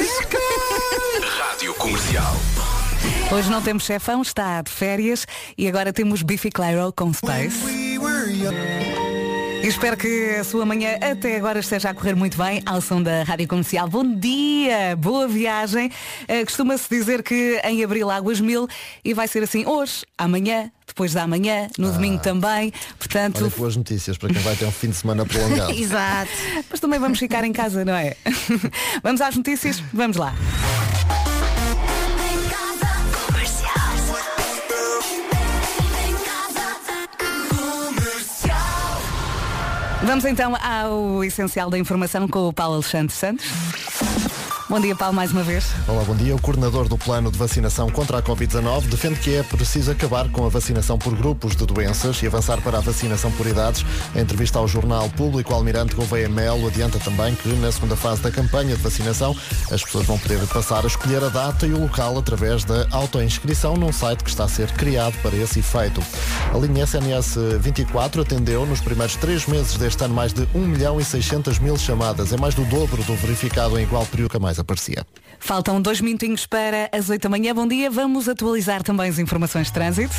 Rádio 0.00 1.74
Comercial. 1.74 2.34
Hoje 3.30 3.50
não 3.50 3.60
temos 3.60 3.84
chefão, 3.84 4.22
está 4.22 4.62
de 4.62 4.70
férias 4.70 5.26
e 5.58 5.68
agora 5.68 5.92
temos 5.92 6.22
Biffy 6.22 6.50
Clyro 6.50 6.90
com 6.92 7.12
Space. 7.12 7.60
E 9.62 9.66
espero 9.66 9.94
que 9.96 10.36
a 10.40 10.44
sua 10.44 10.64
manhã 10.64 10.96
até 11.00 11.36
agora 11.36 11.60
esteja 11.60 11.90
a 11.90 11.94
correr 11.94 12.14
muito 12.14 12.36
bem 12.38 12.62
ao 12.64 12.80
som 12.80 13.02
da 13.02 13.22
Rádio 13.24 13.46
Comercial. 13.46 13.86
Bom 13.88 14.14
dia, 14.14 14.96
boa 14.96 15.28
viagem. 15.28 15.90
Eh, 16.26 16.44
Costuma-se 16.44 16.88
dizer 16.88 17.22
que 17.22 17.60
em 17.62 17.84
abril 17.84 18.10
águas 18.10 18.40
mil 18.40 18.66
e 19.04 19.12
vai 19.12 19.28
ser 19.28 19.42
assim 19.42 19.66
hoje, 19.66 20.06
amanhã, 20.16 20.70
depois 20.86 21.12
da 21.12 21.24
amanhã, 21.24 21.68
no 21.76 21.92
domingo 21.92 22.22
também. 22.22 22.72
Portanto, 22.98 23.42
Olha, 23.42 23.52
boas 23.54 23.76
notícias 23.76 24.16
para 24.16 24.32
quem 24.32 24.40
vai 24.42 24.56
ter 24.56 24.64
um 24.64 24.72
fim 24.72 24.88
de 24.88 24.96
semana 24.96 25.26
prolongado. 25.26 25.72
Exato. 25.78 26.30
Mas 26.70 26.80
também 26.80 26.98
vamos 26.98 27.18
ficar 27.18 27.44
em 27.44 27.52
casa, 27.52 27.84
não 27.84 27.94
é? 27.94 28.16
vamos 29.02 29.20
às 29.20 29.36
notícias? 29.36 29.82
Vamos 29.92 30.16
lá. 30.16 30.34
Vamos 40.02 40.24
então 40.24 40.56
ao 40.56 41.22
essencial 41.22 41.68
da 41.68 41.78
informação 41.78 42.26
com 42.26 42.48
o 42.48 42.52
Paulo 42.52 42.76
Alexandre 42.76 43.14
Santos. 43.14 43.46
Bom 44.70 44.78
dia, 44.78 44.94
Paulo, 44.94 45.12
mais 45.12 45.32
uma 45.32 45.42
vez. 45.42 45.66
Olá, 45.88 46.04
bom 46.04 46.14
dia. 46.14 46.32
O 46.32 46.40
coordenador 46.40 46.86
do 46.86 46.96
plano 46.96 47.28
de 47.28 47.36
vacinação 47.36 47.90
contra 47.90 48.18
a 48.18 48.22
Covid-19 48.22 48.82
defende 48.82 49.18
que 49.18 49.34
é 49.34 49.42
preciso 49.42 49.90
acabar 49.90 50.30
com 50.30 50.46
a 50.46 50.48
vacinação 50.48 50.96
por 50.96 51.12
grupos 51.12 51.56
de 51.56 51.66
doenças 51.66 52.22
e 52.22 52.28
avançar 52.28 52.62
para 52.62 52.78
a 52.78 52.80
vacinação 52.80 53.32
por 53.32 53.48
idades. 53.48 53.84
Em 54.14 54.20
entrevista 54.20 54.60
ao 54.60 54.68
jornal 54.68 55.10
público, 55.10 55.52
o 55.52 55.56
almirante 55.56 55.96
Gouveia 55.96 56.28
Melo 56.28 56.68
adianta 56.68 57.00
também 57.00 57.34
que 57.34 57.48
na 57.54 57.72
segunda 57.72 57.96
fase 57.96 58.22
da 58.22 58.30
campanha 58.30 58.76
de 58.76 58.80
vacinação 58.80 59.36
as 59.72 59.82
pessoas 59.82 60.06
vão 60.06 60.16
poder 60.20 60.38
passar 60.46 60.84
a 60.84 60.86
escolher 60.86 61.24
a 61.24 61.30
data 61.30 61.66
e 61.66 61.72
o 61.72 61.80
local 61.80 62.16
através 62.16 62.62
da 62.62 62.86
autoinscrição 62.92 63.74
num 63.74 63.92
site 63.92 64.22
que 64.22 64.30
está 64.30 64.44
a 64.44 64.48
ser 64.48 64.70
criado 64.74 65.20
para 65.20 65.34
esse 65.34 65.58
efeito. 65.58 66.00
A 66.54 66.58
linha 66.58 66.84
SNS 66.84 67.58
24 67.58 68.22
atendeu 68.22 68.64
nos 68.64 68.80
primeiros 68.80 69.16
três 69.16 69.46
meses 69.46 69.76
deste 69.76 70.04
ano 70.04 70.14
mais 70.14 70.32
de 70.32 70.46
1 70.54 70.58
milhão 70.60 71.00
e 71.00 71.04
600 71.04 71.58
mil 71.58 71.76
chamadas. 71.76 72.32
É 72.32 72.36
mais 72.36 72.54
do 72.54 72.64
dobro 72.66 73.02
do 73.02 73.16
verificado 73.16 73.76
em 73.76 73.82
igual 73.82 74.06
período 74.06 74.30
que 74.30 74.38
mais 74.38 74.59
aparecia. 74.60 75.06
Faltam 75.40 75.80
dois 75.80 76.00
minutinhos 76.00 76.46
para 76.46 76.88
as 76.92 77.08
8 77.08 77.22
da 77.22 77.28
manhã. 77.28 77.54
Bom 77.54 77.66
dia. 77.66 77.90
Vamos 77.90 78.28
atualizar 78.28 78.82
também 78.82 79.08
as 79.08 79.18
informações 79.18 79.66
de 79.66 79.72
trânsito. 79.72 80.14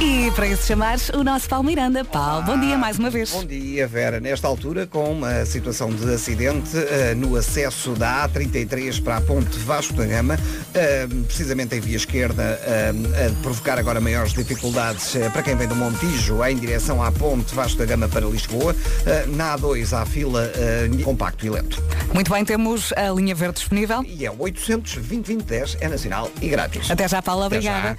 E 0.00 0.30
para 0.30 0.46
isso 0.46 0.66
chamar 0.66 0.96
o 1.14 1.22
nosso 1.22 1.46
Paulo 1.46 1.66
Miranda. 1.66 2.04
Paulo, 2.04 2.42
bom 2.44 2.58
dia 2.58 2.78
mais 2.78 2.98
uma 2.98 3.10
vez. 3.10 3.30
Bom 3.30 3.44
dia, 3.44 3.86
Vera. 3.86 4.18
Nesta 4.18 4.48
altura, 4.48 4.86
com 4.86 5.12
uma 5.12 5.44
situação 5.44 5.90
de 5.90 6.10
acidente 6.10 6.70
eh, 6.74 7.14
no 7.14 7.36
acesso 7.36 7.92
da 7.92 8.26
A33 8.26 9.02
para 9.02 9.18
a 9.18 9.20
ponte 9.20 9.58
Vasco 9.58 9.92
da 9.92 10.06
Gama, 10.06 10.38
eh, 10.72 11.06
precisamente 11.26 11.76
em 11.76 11.80
via 11.80 11.96
esquerda, 11.96 12.42
eh, 12.42 12.92
a 13.26 13.42
provocar 13.42 13.78
agora 13.78 14.00
maiores 14.00 14.32
dificuldades 14.32 15.16
para 15.32 15.42
quem 15.42 15.54
vem 15.54 15.68
do 15.68 15.76
Montijo 15.76 16.42
em 16.44 16.56
direção 16.56 17.02
à 17.02 17.12
ponte 17.12 17.54
Vasco 17.54 17.78
da 17.78 17.84
Gama 17.84 18.08
para 18.08 18.26
Lisboa. 18.26 18.74
Na 19.28 19.58
A2 19.58 19.92
há 19.92 20.06
fila 20.06 20.50
compacto 21.04 21.44
e 21.44 21.50
lento. 21.50 21.82
Muito 22.14 22.30
bem, 22.30 22.44
temos 22.44 22.92
a 22.94 23.10
linha 23.10 23.34
verde 23.34 23.56
disponível. 23.56 24.02
E 24.04 24.24
é 24.24 24.30
800 24.50 24.94
2010 24.94 25.78
é 25.80 25.88
nacional 25.88 26.30
e 26.40 26.48
grátis. 26.48 26.90
Até 26.90 27.08
já, 27.08 27.22
Paulo, 27.22 27.46
obrigada. 27.46 27.90
já. 27.90 27.96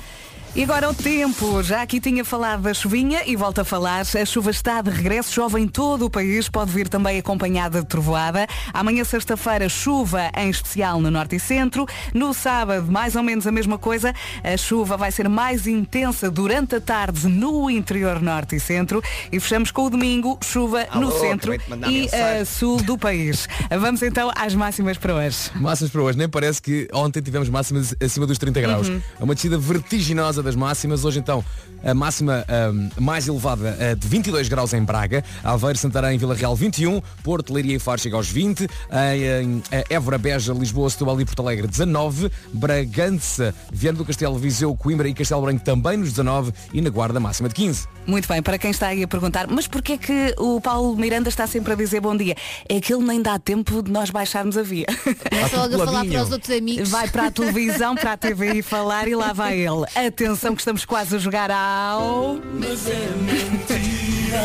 E 0.54 0.64
agora 0.64 0.90
o 0.90 0.94
tempo. 0.94 1.64
Já 1.64 1.82
aqui 1.82 2.02
tinha 2.02 2.26
falado 2.26 2.64
da 2.64 2.74
chuvinha 2.74 3.22
e 3.26 3.38
volto 3.38 3.60
a 3.60 3.64
falar. 3.64 4.02
A 4.02 4.26
chuva 4.26 4.52
está 4.52 4.82
de 4.82 4.90
regresso, 4.90 5.32
chove 5.32 5.58
em 5.62 5.66
todo 5.66 6.06
o 6.06 6.10
país, 6.10 6.50
pode 6.50 6.72
vir 6.72 6.90
também 6.90 7.18
acompanhada 7.18 7.80
de 7.80 7.88
trovoada. 7.88 8.46
Amanhã, 8.74 9.06
sexta-feira, 9.06 9.70
chuva, 9.70 10.30
em 10.36 10.50
especial 10.50 11.00
no 11.00 11.10
norte 11.10 11.38
e 11.38 11.40
centro. 11.40 11.88
No 12.14 12.34
sábado, 12.34 12.92
mais 12.92 13.16
ou 13.16 13.24
menos 13.24 13.48
a 13.48 13.52
mesma 13.52 13.78
coisa. 13.78 14.14
A 14.44 14.58
chuva 14.58 14.98
vai 14.98 15.10
ser 15.10 15.30
mais 15.30 15.68
intensa 15.68 16.30
durante 16.30 16.76
a 16.76 16.82
tarde 16.82 17.30
no 17.30 17.70
interior 17.70 18.22
norte 18.22 18.58
e 18.58 18.60
centro. 18.60 19.02
E 19.32 19.40
fechamos 19.40 19.72
com 19.72 19.86
o 19.86 19.90
domingo, 19.90 20.38
chuva 20.44 20.86
Alô, 20.92 21.06
no 21.06 21.12
centro 21.14 21.54
e 21.90 22.10
a 22.14 22.44
sul 22.44 22.84
do 22.84 22.98
país. 22.98 23.48
Vamos 23.80 24.02
então 24.02 24.30
às 24.36 24.54
máximas 24.54 24.98
para 24.98 25.16
hoje. 25.16 25.50
Máximas 25.56 25.92
para 25.92 26.02
hoje, 26.02 26.18
nem 26.18 26.28
parece 26.28 26.62
que 26.62 26.90
ontem 26.92 27.22
tivemos 27.22 27.48
máximas 27.48 27.96
acima 28.04 28.28
dos 28.28 28.38
30 28.38 28.60
graus. 28.60 28.90
Uhum. 28.90 29.02
É 29.18 29.24
uma 29.24 29.34
descida 29.34 29.58
vertiginosa 29.58 30.41
das 30.44 30.56
máximas. 30.56 31.06
Hoje 31.06 31.20
então 31.20 31.44
a 31.84 31.94
máxima 31.94 32.46
ahm, 32.48 32.90
mais 33.00 33.28
elevada 33.28 33.78
ah, 33.80 33.96
de 33.96 34.08
22 34.08 34.48
graus 34.48 34.74
em 34.74 34.84
Braga, 34.84 35.24
Aveiro, 35.44 35.78
Santarém, 35.78 36.18
Vila 36.18 36.36
Real 36.36 36.56
21, 36.56 37.02
Porto, 37.24 37.54
Leiria 37.54 37.76
e 37.76 37.80
Faro 37.80 38.00
chega 38.00 38.16
aos 38.16 38.30
20, 38.30 38.62
em, 38.62 39.64
Évora, 39.90 40.18
Beja, 40.18 40.54
Lisboa, 40.54 40.90
Setúbal 40.90 41.20
e 41.22 41.26
Porto 41.26 41.42
Alegre 41.42 41.68
19, 41.68 42.32
Bragança, 42.54 43.54
Viana 43.72 43.98
do 43.98 44.06
Castelo, 44.06 44.38
Viseu, 44.38 44.76
Coimbra 44.76 45.08
e 45.08 45.14
Castelo 45.14 45.42
Branco 45.42 45.64
também 45.64 45.98
nos 45.98 46.10
19 46.10 46.54
e 46.74 46.82
na 46.82 46.90
Guarda 46.90 47.20
máxima 47.20 47.50
de 47.50 47.56
15. 47.56 47.88
Muito 48.06 48.28
bem, 48.28 48.42
para 48.42 48.58
quem 48.58 48.72
está 48.72 48.88
aí 48.88 49.04
a 49.04 49.08
perguntar, 49.08 49.48
mas 49.48 49.68
porquê 49.68 49.94
é 49.94 49.98
que 49.98 50.36
o 50.38 50.60
Paulo 50.62 50.96
Miranda 50.96 51.30
está 51.30 51.48
sempre 51.48 51.74
a 51.74 51.76
dizer 51.76 52.00
bom 52.00 52.16
dia? 52.16 52.36
É 52.68 52.80
que 52.80 52.94
ele 52.94 53.04
nem 53.04 53.22
dá 53.22 53.40
tempo 53.40 53.82
de 53.82 53.92
nós 53.92 54.10
baixarmos 54.10 54.58
a 54.58 54.64
via. 54.64 54.86
Começa 55.30 55.58
logo 55.58 55.76
a 55.76 55.86
falar 55.86 56.06
para 56.06 56.24
os 56.24 56.32
outros 56.32 56.56
amigos. 56.56 56.90
Vai 56.90 57.08
para 57.10 57.28
a 57.28 57.32
televisão, 57.32 57.96
para 57.96 58.14
a 58.14 58.18
TVI 58.18 58.62
falar 58.62 59.08
e 59.08 59.16
lá 59.16 59.34
vai 59.34 59.58
ele. 59.58 59.86
Atenção 60.08 60.31
que 60.40 60.62
estamos 60.62 60.86
quase 60.86 61.16
a 61.16 61.20
jogar 61.20 61.52
ao... 61.52 62.40
Mas 62.60 62.88
é 62.88 63.10
mentira. 63.22 64.42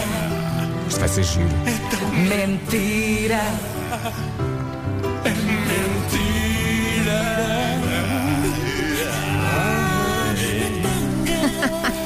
Isto 0.88 1.00
vai 1.00 1.08
ser 1.08 1.22
giro. 1.24 1.48
Mentira. 2.28 3.40
É 5.24 5.30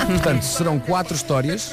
Portanto, 0.07 0.43
serão 0.43 0.79
quatro 0.79 1.15
histórias. 1.15 1.73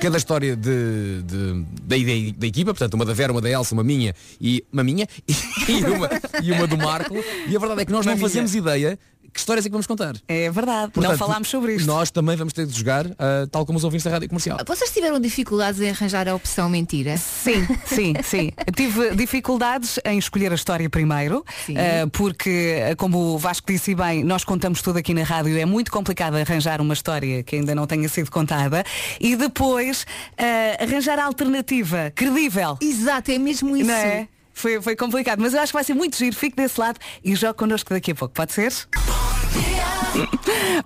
Cada 0.00 0.18
história 0.18 0.54
de, 0.54 1.22
de- 1.22 1.64
da, 1.82 1.96
da- 1.96 2.38
da 2.38 2.46
equipa, 2.46 2.72
portanto, 2.72 2.94
uma 2.94 3.04
da 3.04 3.14
Vera, 3.14 3.32
uma 3.32 3.40
da 3.40 3.48
Elsa, 3.50 3.74
uma 3.74 3.82
minha 3.82 4.14
e 4.40 4.62
uma 4.70 4.84
minha 4.84 5.06
e 5.26 5.82
uma, 5.84 6.08
e 6.42 6.52
uma 6.52 6.66
do 6.66 6.76
Marco. 6.76 7.14
E 7.48 7.56
a 7.56 7.58
verdade 7.58 7.80
é 7.80 7.84
que 7.86 7.92
nós 7.92 8.04
Uma 8.04 8.12
não 8.12 8.18
minha. 8.18 8.28
fazemos 8.28 8.54
ideia 8.54 8.98
que 9.36 9.40
histórias 9.40 9.66
é 9.66 9.68
que 9.68 9.72
vamos 9.72 9.86
contar. 9.86 10.16
É 10.26 10.50
verdade, 10.50 10.92
não 10.96 11.02
Portanto, 11.02 11.18
falámos 11.18 11.48
sobre 11.48 11.74
isto. 11.74 11.86
Nós 11.86 12.10
também 12.10 12.36
vamos 12.36 12.54
ter 12.54 12.66
de 12.66 12.76
jogar, 12.76 13.06
ah, 13.18 13.46
tal 13.50 13.66
como 13.66 13.76
os 13.76 13.84
ouvintes 13.84 14.04
da 14.04 14.10
Rádio 14.10 14.28
Comercial. 14.28 14.58
Vocês 14.66 14.90
tiveram 14.90 15.20
dificuldades 15.20 15.80
em 15.80 15.90
arranjar 15.90 16.26
a 16.26 16.34
opção 16.34 16.68
mentira? 16.68 17.16
Sim, 17.18 17.66
sim, 17.84 18.14
sim. 18.24 18.50
Tive 18.74 19.14
dificuldades 19.14 20.00
em 20.04 20.18
escolher 20.18 20.52
a 20.52 20.54
história 20.54 20.88
primeiro, 20.88 21.44
eh, 21.68 22.06
porque, 22.12 22.94
como 22.96 23.34
o 23.34 23.38
Vasco 23.38 23.70
disse 23.70 23.94
bem, 23.94 24.24
nós 24.24 24.42
contamos 24.42 24.80
tudo 24.80 24.98
aqui 24.98 25.12
na 25.12 25.22
rádio, 25.22 25.56
é 25.58 25.66
muito 25.66 25.92
complicado 25.92 26.36
arranjar 26.36 26.80
uma 26.80 26.94
história 26.94 27.42
que 27.42 27.56
ainda 27.56 27.74
não 27.74 27.86
tenha 27.86 28.08
sido 28.08 28.30
contada 28.30 28.84
e 29.20 29.36
depois 29.36 30.06
eh, 30.38 30.82
arranjar 30.82 31.18
a 31.18 31.26
alternativa 31.26 32.10
credível. 32.14 32.78
Exato, 32.80 33.30
é 33.30 33.38
mesmo 33.38 33.76
isso. 33.76 33.86
Não 33.86 33.94
é? 33.94 34.28
Foi, 34.56 34.80
foi 34.80 34.96
complicado, 34.96 35.38
mas 35.38 35.52
eu 35.52 35.60
acho 35.60 35.70
que 35.70 35.76
vai 35.76 35.84
ser 35.84 35.92
muito 35.92 36.16
giro. 36.16 36.34
Fique 36.34 36.56
desse 36.56 36.80
lado 36.80 36.98
e 37.22 37.36
jogue 37.36 37.58
connosco 37.58 37.90
daqui 37.92 38.12
a 38.12 38.14
pouco. 38.14 38.32
Pode 38.32 38.54
ser? 38.54 38.72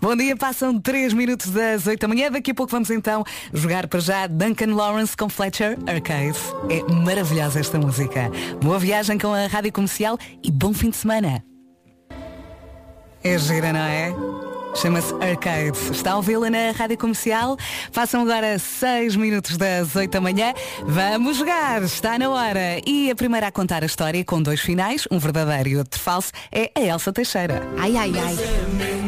Bom 0.03 0.17
dia, 0.17 0.37
passam 0.37 0.77
3 0.81 1.13
minutos 1.13 1.51
das 1.51 1.87
8 1.87 2.01
da 2.01 2.09
manhã. 2.09 2.33
Daqui 2.33 2.51
a 2.51 2.55
pouco 2.55 2.73
vamos 2.73 2.91
então 2.91 3.25
jogar 3.55 3.87
para 3.87 4.01
já 4.01 4.27
Duncan 4.27 4.75
Lawrence 4.75 5.17
com 5.17 5.29
Fletcher 5.29 5.79
Arcade. 5.87 6.37
É 6.69 6.83
maravilhosa 6.93 7.61
esta 7.61 7.79
música. 7.79 8.29
Boa 8.61 8.81
viagem 8.81 9.17
com 9.17 9.33
a 9.33 9.47
rádio 9.47 9.73
comercial 9.73 10.19
e 10.43 10.51
bom 10.51 10.75
fim 10.75 10.91
de 10.91 10.97
semana. 10.97 11.45
É 13.23 13.39
gira, 13.39 13.73
não 13.73 13.81
é? 13.81 14.13
Chama-se 14.75 15.13
Arcade. 15.15 15.77
Está 15.93 16.13
a 16.13 16.17
ouvi-la 16.17 16.49
na 16.49 16.71
rádio 16.71 16.97
comercial. 16.97 17.57
Passam 17.93 18.23
agora 18.23 18.59
6 18.59 19.17
minutos 19.17 19.57
das 19.57 19.95
8 19.95 20.11
da 20.11 20.21
manhã. 20.21 20.55
Vamos 20.85 21.37
jogar. 21.37 21.83
Está 21.83 22.19
na 22.19 22.31
hora. 22.31 22.81
E 22.87 23.11
a 23.11 23.15
primeira 23.15 23.49
a 23.49 23.53
contar 23.53 23.83
a 23.83 23.87
história 23.87 24.25
com 24.25 24.41
dois 24.41 24.61
finais, 24.61 25.07
um 25.11 25.19
verdadeiro 25.19 25.69
e 25.69 25.77
outro 25.77 26.01
falso, 26.01 26.33
é 26.53 26.71
a 26.75 26.81
Elsa 26.81 27.13
Teixeira. 27.13 27.63
Ai, 27.79 27.97
ai, 27.97 28.13
ai. 28.19 29.00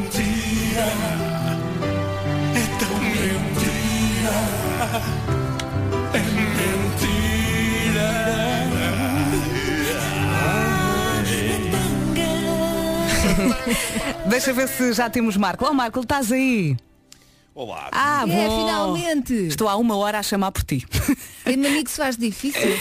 Deixa 14.28 14.52
ver 14.52 14.68
se 14.68 14.92
já 14.92 15.08
temos 15.10 15.36
Marco. 15.36 15.64
Oh 15.68 15.72
Marco, 15.74 16.00
estás 16.00 16.30
aí? 16.32 16.76
Olá. 17.54 17.88
Ah, 17.92 18.22
É, 18.22 18.26
bom. 18.26 18.58
finalmente. 18.66 19.34
Estou 19.34 19.68
há 19.68 19.76
uma 19.76 19.96
hora 19.96 20.18
a 20.18 20.22
chamar 20.22 20.52
por 20.52 20.62
ti. 20.64 20.86
Amigo 21.44 21.88
se 21.88 21.96
faz 21.96 22.16
difícil. 22.16 22.76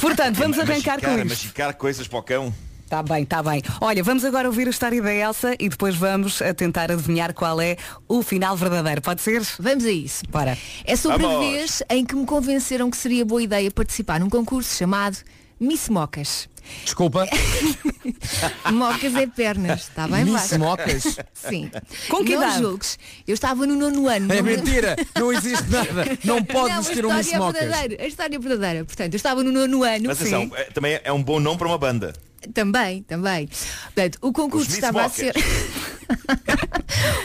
Portanto, 0.00 0.36
vamos 0.36 0.58
arrancar 0.58 1.00
com 1.00 1.10
isto. 1.16 1.28
machicar 1.28 1.74
coisas 1.76 2.06
para 2.06 2.18
o 2.18 2.22
cão. 2.22 2.54
Está 2.84 3.02
bem, 3.02 3.22
está 3.22 3.42
bem. 3.42 3.62
Olha, 3.80 4.02
vamos 4.04 4.22
agora 4.22 4.46
ouvir 4.46 4.66
a 4.66 4.70
história 4.70 5.00
da 5.00 5.14
Elsa 5.14 5.56
e 5.58 5.66
depois 5.70 5.96
vamos 5.96 6.42
a 6.42 6.52
tentar 6.52 6.92
adivinhar 6.92 7.32
qual 7.32 7.58
é 7.58 7.78
o 8.06 8.22
final 8.22 8.54
verdadeiro. 8.54 9.00
Pode 9.00 9.22
ser? 9.22 9.40
Vamos 9.58 9.84
a 9.86 9.90
isso. 9.90 10.22
Bora. 10.28 10.58
É 10.84 10.94
sobre 10.94 11.24
a 11.24 11.28
Vamos. 11.28 11.46
vez 11.46 11.82
em 11.88 12.04
que 12.04 12.14
me 12.14 12.26
convenceram 12.26 12.90
que 12.90 12.98
seria 12.98 13.24
boa 13.24 13.42
ideia 13.42 13.70
participar 13.70 14.20
num 14.20 14.28
concurso 14.28 14.76
chamado 14.76 15.16
Miss 15.58 15.88
Mocas. 15.88 16.50
Desculpa. 16.84 17.26
Mocas 18.72 19.14
é 19.14 19.26
pernas, 19.26 19.82
está 19.82 20.06
bem 20.08 20.24
Miss 20.24 20.32
Vasco? 20.34 20.58
Mocas? 20.58 21.02
Sim. 21.34 21.70
Com 22.08 22.24
que 22.24 22.34
não 22.34 22.42
idade? 22.42 22.58
julgues. 22.62 22.98
Eu 23.26 23.34
estava 23.34 23.66
no 23.66 23.74
nono 23.76 24.08
ano. 24.08 24.32
É 24.32 24.36
não 24.36 24.42
me- 24.44 24.56
mentira, 24.56 24.96
não 25.16 25.32
existe 25.32 25.68
nada. 25.70 26.18
Não 26.24 26.42
pode 26.42 26.74
não, 26.74 26.80
existir 26.80 27.04
um 27.06 27.12
Miss 27.14 27.26
história 27.26 27.36
é 27.36 27.38
Mocas. 27.46 27.60
verdadeira. 27.60 28.02
A 28.02 28.06
história 28.06 28.36
é 28.36 28.38
verdadeira. 28.38 28.84
Portanto, 28.84 29.12
eu 29.14 29.16
estava 29.16 29.42
no 29.42 29.52
nono 29.52 29.82
ano. 29.84 30.04
Mas 30.06 30.20
atenção, 30.20 30.50
é- 30.54 30.64
também 30.64 31.00
é 31.02 31.12
um 31.12 31.22
bom 31.22 31.38
nome 31.40 31.58
para 31.58 31.68
uma 31.68 31.78
banda. 31.78 32.12
Também, 32.52 33.02
também. 33.04 33.48
Portanto, 33.94 34.18
o 34.20 34.32
concurso 34.32 34.66
Os 34.66 34.74
Miss 34.74 34.76
estava 34.76 35.04
a 35.04 35.08
ser. 35.08 35.32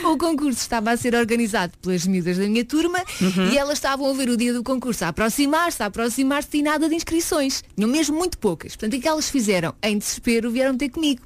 o 0.05 0.17
concurso 0.17 0.59
estava 0.59 0.91
a 0.91 0.97
ser 0.97 1.15
organizado 1.15 1.73
pelas 1.81 2.05
miúdas 2.05 2.37
da 2.37 2.47
minha 2.47 2.65
turma 2.65 2.99
Uhum. 3.21 3.49
e 3.51 3.57
elas 3.57 3.77
estavam 3.77 4.09
a 4.09 4.13
ver 4.13 4.29
o 4.29 4.37
dia 4.37 4.53
do 4.53 4.63
concurso 4.63 5.05
a 5.05 5.09
aproximar-se, 5.09 5.81
a 5.81 5.87
aproximar-se 5.87 6.57
e 6.57 6.61
nada 6.61 6.87
de 6.89 6.95
inscrições. 6.95 7.63
Tinham 7.75 7.89
mesmo 7.89 8.17
muito 8.17 8.37
poucas. 8.37 8.75
Portanto, 8.75 8.97
o 8.97 9.01
que 9.01 9.07
elas 9.07 9.29
fizeram? 9.29 9.73
Em 9.81 9.97
desespero, 9.97 10.51
vieram 10.51 10.77
ter 10.77 10.89
comigo. 10.89 11.21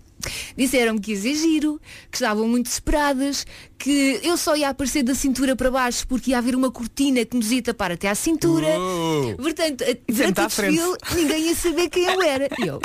Disseram-me 0.55 0.99
que 0.99 1.13
ia 1.13 1.35
giro, 1.35 1.81
que 2.11 2.17
estavam 2.17 2.47
muito 2.47 2.65
desesperadas, 2.65 3.45
que 3.77 4.19
eu 4.23 4.37
só 4.37 4.55
ia 4.55 4.69
aparecer 4.69 5.03
da 5.03 5.15
cintura 5.15 5.55
para 5.55 5.71
baixo 5.71 6.07
porque 6.07 6.31
ia 6.31 6.37
haver 6.37 6.55
uma 6.55 6.69
cortina 6.71 7.25
que 7.25 7.35
nos 7.35 7.51
ia 7.51 7.61
tapar 7.61 7.91
até 7.91 8.07
à 8.07 8.15
cintura. 8.15 8.67
Uh. 8.79 9.35
Portanto, 9.37 9.83
durante 10.07 10.41
o 10.41 10.47
desfile 10.47 10.95
ninguém 11.15 11.47
ia 11.47 11.55
saber 11.55 11.89
quem 11.89 12.03
eu 12.05 12.21
era. 12.21 12.47
E 12.61 12.67
eu, 12.67 12.79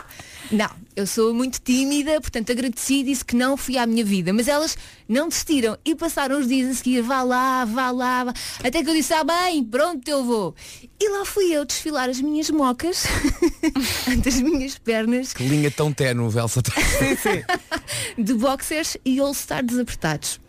não, 0.51 0.71
eu 0.95 1.07
sou 1.07 1.35
muito 1.35 1.61
tímida, 1.61 2.21
portanto 2.21 2.53
agradeci 2.53 3.01
e 3.01 3.03
disse 3.05 3.25
que 3.25 3.37
não 3.37 3.57
fui 3.57 3.77
à 3.77 3.87
minha 3.87 4.05
vida. 4.05 4.33
Mas 4.33 4.49
elas 4.49 4.77
não 5.09 5.29
desistiram 5.29 5.77
e 5.85 5.95
passaram 5.95 6.39
os 6.39 6.49
dias 6.49 6.71
a 6.71 6.75
seguir, 6.75 7.03
vá 7.03 7.23
lá, 7.23 7.65
vá 7.65 7.91
lá, 7.91 8.25
vá. 8.25 8.35
até 8.65 8.83
que 8.83 8.91
eu 8.91 8.95
disse, 8.95 9.13
ah 9.13 9.25
bem, 9.25 9.65
pronto, 9.65 10.07
eu 10.09 10.25
vou. 10.25 10.55
E 11.01 11.09
lá 11.11 11.25
fui 11.25 11.53
eu 11.53 11.65
desfilar 11.65 12.09
as 12.09 12.21
minhas 12.21 12.51
mocas, 12.51 13.05
ante 14.09 14.29
as 14.29 14.41
minhas 14.41 14.79
pernas, 14.79 15.33
Que 15.33 15.47
linha 15.47 15.71
tão 15.71 15.93
tenue, 15.93 16.33
Elsa. 16.37 16.63
de 18.19 18.35
boxers 18.35 18.97
e 19.05 19.21
all-star 19.21 19.65
desapertados. 19.65 20.41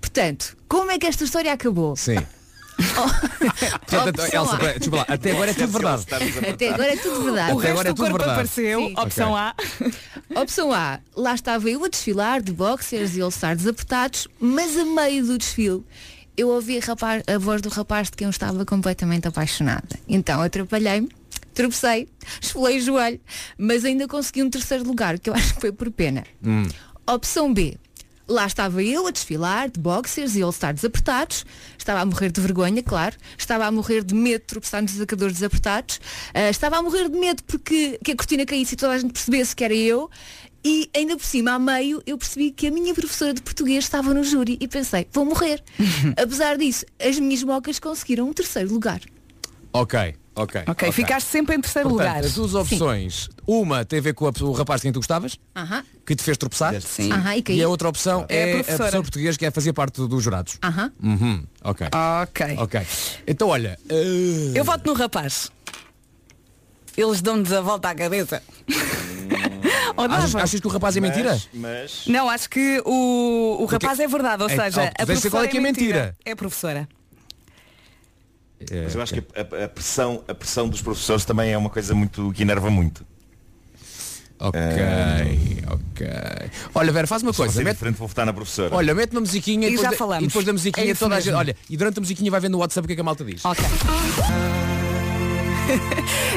Portanto, 0.00 0.56
como 0.68 0.90
é 0.90 0.98
que 0.98 1.06
esta 1.06 1.24
história 1.24 1.52
acabou? 1.52 1.94
Sim. 1.96 2.16
Portanto, 3.86 4.20
Opção 4.20 4.40
Elsa, 4.42 4.54
A. 4.54 4.58
pera, 4.58 4.78
desculpa 4.78 4.96
lá, 4.98 5.14
até 5.14 5.30
agora 5.32 5.50
é 5.50 5.54
tudo 5.54 5.72
verdade. 5.72 6.06
Até 6.50 6.68
agora 6.70 6.92
é 6.92 6.96
tudo 6.96 7.22
verdade. 7.24 7.52
O 7.52 7.58
Até 7.58 7.66
resto 7.68 7.70
agora 7.70 7.88
é 7.88 7.92
do 7.92 7.96
tudo 7.96 8.04
corpo 8.10 8.18
verdade. 8.18 8.30
apareceu. 8.30 8.80
Sim. 8.80 8.94
Opção. 8.98 9.36
A. 9.36 9.54
Opção 10.40 10.72
A, 10.72 11.00
lá 11.16 11.34
estava 11.34 11.68
eu 11.70 11.84
a 11.84 11.88
desfilar 11.88 12.40
de 12.42 12.52
boxers 12.52 13.16
e 13.16 13.20
all-star 13.20 13.56
desapertados, 13.56 14.28
mas 14.38 14.76
a 14.76 14.84
meio 14.84 15.24
do 15.26 15.38
desfile 15.38 15.84
eu 16.36 16.48
ouvi 16.48 16.78
a, 16.78 16.80
rapaz- 16.80 17.22
a 17.26 17.38
voz 17.38 17.60
do 17.60 17.68
rapaz 17.68 18.08
de 18.10 18.16
quem 18.16 18.24
eu 18.26 18.30
estava 18.30 18.64
completamente 18.64 19.26
apaixonada. 19.28 19.98
Então 20.08 20.40
atrapalhei-me, 20.40 21.08
tropecei, 21.52 22.08
esfolei 22.40 22.78
o 22.78 22.80
joelho, 22.80 23.20
mas 23.58 23.84
ainda 23.84 24.06
consegui 24.08 24.42
um 24.42 24.48
terceiro 24.50 24.84
lugar, 24.84 25.18
que 25.18 25.28
eu 25.28 25.34
acho 25.34 25.54
que 25.54 25.60
foi 25.60 25.72
por 25.72 25.90
pena. 25.90 26.24
Hum. 26.44 26.62
Opção 27.06 27.52
B. 27.52 27.76
Lá 28.30 28.46
estava 28.46 28.80
eu 28.80 29.08
a 29.08 29.10
desfilar 29.10 29.68
de 29.68 29.80
boxers 29.80 30.36
e 30.36 30.42
all-star 30.42 30.72
desapertados. 30.72 31.44
Estava 31.76 31.98
a 31.98 32.06
morrer 32.06 32.30
de 32.30 32.40
vergonha, 32.40 32.80
claro. 32.80 33.16
Estava 33.36 33.66
a 33.66 33.72
morrer 33.72 34.04
de 34.04 34.14
medo 34.14 34.42
de 34.42 34.46
tropeçar 34.46 34.80
nos 34.80 34.92
desafiadores 34.92 35.34
desapertados. 35.34 36.00
Ah, 36.32 36.48
estava 36.48 36.76
a 36.76 36.82
morrer 36.82 37.08
de 37.08 37.18
medo 37.18 37.42
porque 37.42 37.98
que 38.04 38.12
a 38.12 38.16
cortina 38.16 38.46
caísse 38.46 38.74
e 38.74 38.76
toda 38.76 38.92
a 38.92 38.98
gente 38.98 39.12
percebesse 39.12 39.56
que 39.56 39.64
era 39.64 39.74
eu. 39.74 40.08
E 40.64 40.88
ainda 40.96 41.16
por 41.16 41.24
cima, 41.24 41.54
a 41.54 41.58
meio, 41.58 42.00
eu 42.06 42.16
percebi 42.16 42.52
que 42.52 42.68
a 42.68 42.70
minha 42.70 42.94
professora 42.94 43.34
de 43.34 43.42
português 43.42 43.82
estava 43.82 44.14
no 44.14 44.22
júri 44.22 44.56
e 44.60 44.68
pensei, 44.68 45.08
vou 45.12 45.24
morrer. 45.24 45.60
Apesar 46.16 46.56
disso, 46.56 46.86
as 47.04 47.18
minhas 47.18 47.42
mocas 47.42 47.80
conseguiram 47.80 48.28
um 48.28 48.32
terceiro 48.32 48.72
lugar. 48.72 49.00
Ok, 49.72 50.14
ok. 50.42 50.62
Ok, 50.66 50.92
ficaste 50.92 51.26
sempre 51.26 51.56
em 51.56 51.60
terceiro 51.60 51.88
Portanto, 51.88 52.08
lugar. 52.08 52.24
as 52.24 52.34
duas 52.34 52.54
opções. 52.54 53.28
Uma 53.46 53.84
tem 53.84 53.98
a 53.98 54.02
ver 54.02 54.14
com 54.14 54.26
a- 54.26 54.32
o 54.40 54.52
rapaz 54.52 54.80
de 54.80 54.84
quem 54.86 54.92
tu 54.92 54.98
gostavas, 55.00 55.36
Aham. 55.56 55.84
que 56.06 56.14
te 56.16 56.22
fez 56.22 56.36
tropeçar. 56.38 56.80
Sim. 56.80 57.12
Aham, 57.12 57.36
e 57.36 57.42
caí. 57.42 57.56
e 57.58 57.62
a 57.62 57.68
outra 57.68 57.88
opção 57.88 58.24
É 58.28 58.34
a 58.34 58.38
é, 58.38 58.42
a 58.42 58.54
professora. 58.54 58.76
professora 58.78 59.02
portuguesa 59.02 59.38
que 59.38 59.46
é 59.46 59.50
fazer 59.50 59.72
parte 59.72 60.06
dos 60.06 60.22
jurados. 60.22 60.58
Aham. 60.62 60.92
Uhum, 61.02 61.44
ok. 61.64 61.86
Ok. 62.22 62.56
Ok. 62.58 62.80
Então 63.26 63.48
olha. 63.48 63.78
uh, 63.90 64.52
Eu 64.56 64.64
voto 64.64 64.86
no 64.86 64.94
rapaz. 64.94 65.50
Eles 66.96 67.22
dão-nos 67.22 67.52
a 67.52 67.60
volta 67.60 67.88
à 67.90 67.94
cabeça. 67.94 68.42
Ou 69.96 70.04
achas, 70.06 70.34
achas 70.34 70.60
que 70.60 70.66
o 70.66 70.70
rapaz 70.70 70.96
é 70.96 71.00
Mas- 71.00 71.10
mentira? 71.10 71.40
Mas. 71.52 72.06
Não, 72.06 72.28
acho 72.28 72.48
que 72.48 72.80
o, 72.84 73.54
o 73.54 73.66
Porque- 73.68 73.84
rapaz 73.86 74.00
é 74.00 74.06
verdade, 74.06 74.42
ou 74.42 74.48
É, 74.48 74.56
seja, 74.56 74.82
oh, 74.98 75.02
a 75.02 75.06
professora 75.06 75.30
qual 75.30 75.44
é 75.44 75.48
que 75.48 75.56
é 75.58 75.60
mentira. 75.60 76.16
É 76.24 76.32
a 76.32 76.36
professora. 76.36 76.88
Mas 78.84 78.94
eu 78.94 79.02
acho 79.02 79.14
que 79.14 79.22
a, 79.34 79.64
a- 79.64 79.68
pressão, 79.68 80.22
a 80.28 80.34
pressão 80.34 80.68
dos 80.68 80.82
professores 80.82 81.24
também 81.24 81.50
é 81.52 81.58
uma 81.58 81.70
coisa 81.70 81.94
muito 81.94 82.30
que 82.32 82.42
enerva 82.42 82.70
muito. 82.70 83.04
Ok, 84.42 84.58
ok. 85.70 86.06
Olha, 86.74 86.90
Vera, 86.92 87.06
faz 87.06 87.22
uma 87.22 87.30
coisa. 87.32 87.52
ser 87.52 87.62
Mete, 87.62 87.74
diferente, 87.74 87.96
vou 87.98 88.08
votar 88.08 88.24
na 88.24 88.32
professora. 88.32 88.74
olha, 88.74 88.94
mete 88.94 89.12
uma 89.12 89.20
musiquinha 89.20 89.68
E 89.68 89.72
depois 89.72 89.84
já 89.84 89.90
da- 89.90 89.96
falamos. 89.98 90.24
e 90.24 90.26
depois 90.28 90.46
da 90.46 90.52
musiquinha 90.54 90.90
É 90.90 90.94
toda 90.94 91.16
a 91.16 91.20
gente. 91.20 91.34
Olha, 91.34 91.54
e 91.68 91.76
durante 91.76 91.98
a 91.98 92.00
musiquinha 92.00 92.30
vai 92.30 92.40
vendo 92.40 92.52
no 92.52 92.58
WhatsApp 92.58 92.84
o 92.84 92.86
que 92.86 92.92
é 92.92 92.96
que 92.96 93.00
a 93.02 93.04
malta 93.04 93.22
diz. 93.24 93.44
Ok. 93.44 93.62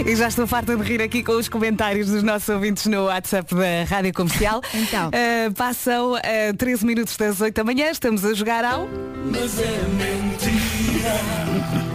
e 0.05 0.15
já 0.15 0.27
estou 0.27 0.45
farta 0.45 0.75
de 0.75 0.83
rir 0.83 1.01
aqui 1.01 1.23
com 1.23 1.31
os 1.33 1.47
comentários 1.47 2.07
dos 2.09 2.23
nossos 2.23 2.49
ouvintes 2.49 2.85
no 2.87 3.05
WhatsApp 3.05 3.55
da 3.55 3.83
Rádio 3.87 4.13
Comercial. 4.13 4.61
Então. 4.73 5.09
Uh, 5.09 5.53
passam 5.53 6.13
uh, 6.13 6.19
13 6.57 6.85
minutos 6.85 7.15
das 7.15 7.39
8 7.39 7.55
da 7.55 7.63
manhã, 7.63 7.89
estamos 7.89 8.25
a 8.25 8.33
jogar 8.33 8.65
ao. 8.65 8.87
Mas 9.31 9.59
é 9.59 9.87
mentira. 9.87 11.92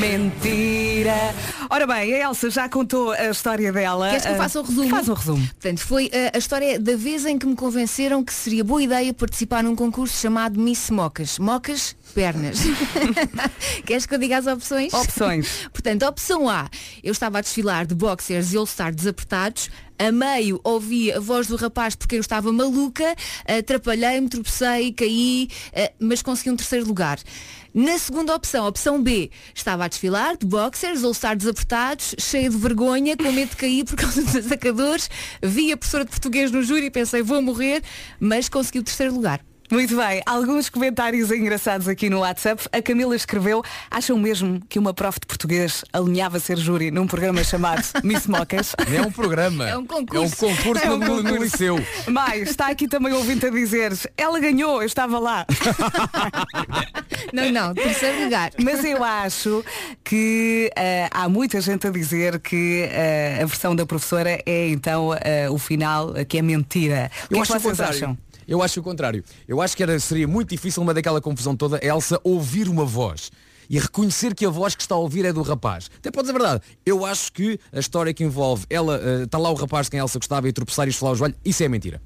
Mentira! 0.00 1.34
Ora 1.68 1.86
bem, 1.86 2.14
a 2.14 2.28
Elsa 2.28 2.48
já 2.48 2.68
contou 2.70 3.12
a 3.12 3.28
história 3.28 3.70
dela. 3.70 4.08
Queres 4.08 4.24
que 4.24 4.30
eu 4.30 4.34
Uh, 4.34 4.38
faça 4.38 4.60
o 4.60 4.62
resumo? 4.62 4.88
Faz 4.88 5.08
um 5.10 5.12
resumo. 5.12 5.46
Portanto, 5.46 5.80
foi 5.80 6.06
uh, 6.06 6.10
a 6.34 6.38
história 6.38 6.80
da 6.80 6.96
vez 6.96 7.26
em 7.26 7.38
que 7.38 7.44
me 7.46 7.54
convenceram 7.54 8.24
que 8.24 8.32
seria 8.32 8.64
boa 8.64 8.82
ideia 8.82 9.12
participar 9.12 9.62
num 9.62 9.76
concurso 9.76 10.16
chamado 10.16 10.58
Miss 10.58 10.88
Mocas. 10.88 11.38
Mocas, 11.38 11.94
pernas. 12.14 12.60
Queres 13.84 14.06
que 14.06 14.14
eu 14.14 14.18
diga 14.18 14.38
as 14.38 14.46
opções? 14.46 14.92
Opções. 14.94 15.68
Portanto, 15.70 16.04
opção 16.06 16.48
A, 16.48 16.68
eu 17.04 17.12
estava 17.12 17.38
a 17.38 17.40
desfilar 17.42 17.86
de 17.86 17.94
boxers 17.94 18.54
e 18.54 18.56
all-star 18.56 18.94
desapertados. 18.94 19.70
A 20.00 20.10
meio 20.10 20.58
ouvi 20.64 21.12
a 21.12 21.20
voz 21.20 21.46
do 21.46 21.56
rapaz 21.56 21.94
porque 21.94 22.16
eu 22.16 22.22
estava 22.22 22.50
maluca, 22.50 23.14
atrapalhei-me, 23.46 24.30
tropecei, 24.30 24.92
caí, 24.92 25.46
eh, 25.74 25.92
mas 26.00 26.22
consegui 26.22 26.48
um 26.48 26.56
terceiro 26.56 26.86
lugar. 26.86 27.18
Na 27.74 27.98
segunda 27.98 28.34
opção, 28.34 28.66
opção 28.66 29.02
B, 29.02 29.30
estava 29.54 29.84
a 29.84 29.88
desfilar 29.88 30.38
de 30.38 30.46
boxers, 30.46 31.04
all-star 31.04 31.36
desapertados, 31.36 32.14
cheia 32.18 32.48
de 32.48 32.56
vergonha, 32.56 33.14
com 33.14 33.30
medo 33.30 33.50
de 33.50 33.56
cair 33.56 33.84
por 33.84 33.96
causa 33.96 34.22
dos 34.22 34.36
atacadores. 34.36 35.10
Vi 35.42 35.70
a 35.70 35.76
professora 35.76 36.06
de 36.06 36.10
português 36.12 36.50
no 36.50 36.62
júri 36.62 36.86
e 36.86 36.90
pensei, 36.90 37.20
vou 37.20 37.42
morrer, 37.42 37.82
mas 38.18 38.48
consegui 38.48 38.78
o 38.78 38.82
terceiro 38.82 39.12
lugar. 39.12 39.49
Muito 39.70 39.96
bem, 39.96 40.20
alguns 40.26 40.68
comentários 40.68 41.30
engraçados 41.30 41.86
aqui 41.86 42.10
no 42.10 42.18
WhatsApp. 42.20 42.66
A 42.72 42.82
Camila 42.82 43.14
escreveu, 43.14 43.62
acham 43.88 44.18
mesmo 44.18 44.60
que 44.68 44.80
uma 44.80 44.92
prof 44.92 45.20
de 45.20 45.26
português 45.28 45.84
alinhava 45.92 46.40
ser 46.40 46.58
júri 46.58 46.90
num 46.90 47.06
programa 47.06 47.44
chamado 47.44 47.82
Miss 48.02 48.26
Mocas? 48.26 48.74
Não 48.88 48.96
é 48.98 49.02
um 49.06 49.12
programa. 49.12 49.68
É 49.68 49.76
um 49.76 49.86
concurso. 49.86 50.44
É 50.44 50.48
um 50.48 50.56
concurso, 50.56 50.84
É 50.84 50.90
um 50.90 50.96
no, 50.98 51.06
no 51.06 51.22
concurso. 51.22 51.42
liceu. 51.44 51.86
Mais, 52.08 52.50
está 52.50 52.66
aqui 52.66 52.88
também 52.88 53.12
ouvinte 53.12 53.46
a 53.46 53.50
dizer, 53.50 53.92
ela 54.16 54.40
ganhou, 54.40 54.82
eu 54.82 54.86
estava 54.86 55.18
lá. 55.20 55.46
Não, 57.32 57.50
não, 57.52 57.74
terceiro 57.74 58.24
lugar. 58.24 58.50
Mas 58.60 58.82
eu 58.84 59.04
acho 59.04 59.64
que 60.02 60.70
eh, 60.74 61.08
há 61.12 61.28
muita 61.28 61.60
gente 61.60 61.86
a 61.86 61.90
dizer 61.90 62.40
que 62.40 62.88
eh, 62.90 63.38
a 63.40 63.46
versão 63.46 63.76
da 63.76 63.86
professora 63.86 64.40
é 64.44 64.68
então 64.68 65.14
eh, 65.20 65.48
o 65.48 65.56
final, 65.58 66.12
que 66.28 66.38
é 66.38 66.42
mentira. 66.42 67.08
O 67.26 67.28
que 67.28 67.34
Eu 67.34 67.38
é 67.38 67.42
que 67.42 67.48
vocês 67.48 67.62
contrário. 67.62 67.94
acham? 67.94 68.18
Eu 68.50 68.60
acho 68.60 68.80
o 68.80 68.82
contrário. 68.82 69.22
Eu 69.46 69.62
acho 69.62 69.76
que 69.76 69.82
era, 69.84 69.98
seria 70.00 70.26
muito 70.26 70.50
difícil, 70.50 70.82
uma 70.82 70.92
daquela 70.92 71.20
confusão 71.20 71.54
toda, 71.56 71.78
a 71.80 71.86
Elsa 71.86 72.20
ouvir 72.24 72.68
uma 72.68 72.84
voz 72.84 73.30
e 73.70 73.78
reconhecer 73.78 74.34
que 74.34 74.44
a 74.44 74.50
voz 74.50 74.74
que 74.74 74.82
está 74.82 74.96
a 74.96 74.98
ouvir 74.98 75.24
é 75.24 75.32
do 75.32 75.40
rapaz. 75.42 75.88
Até 75.96 76.10
pode 76.10 76.26
dizer 76.26 76.36
a 76.36 76.40
verdade. 76.40 76.64
Eu 76.84 77.06
acho 77.06 77.32
que 77.32 77.60
a 77.72 77.78
história 77.78 78.12
que 78.12 78.24
envolve 78.24 78.66
ela, 78.68 79.00
eh, 79.00 79.22
está 79.22 79.38
lá 79.38 79.48
o 79.48 79.54
rapaz 79.54 79.86
de 79.86 79.92
quem 79.92 80.00
a 80.00 80.02
Elsa 80.02 80.18
gostava 80.18 80.48
e 80.48 80.52
tropeçar 80.52 80.88
e 80.88 80.90
esfolar 80.90 81.14
o 81.14 81.16
joelho, 81.16 81.36
isso 81.44 81.62
é 81.62 81.68
mentira. 81.68 82.02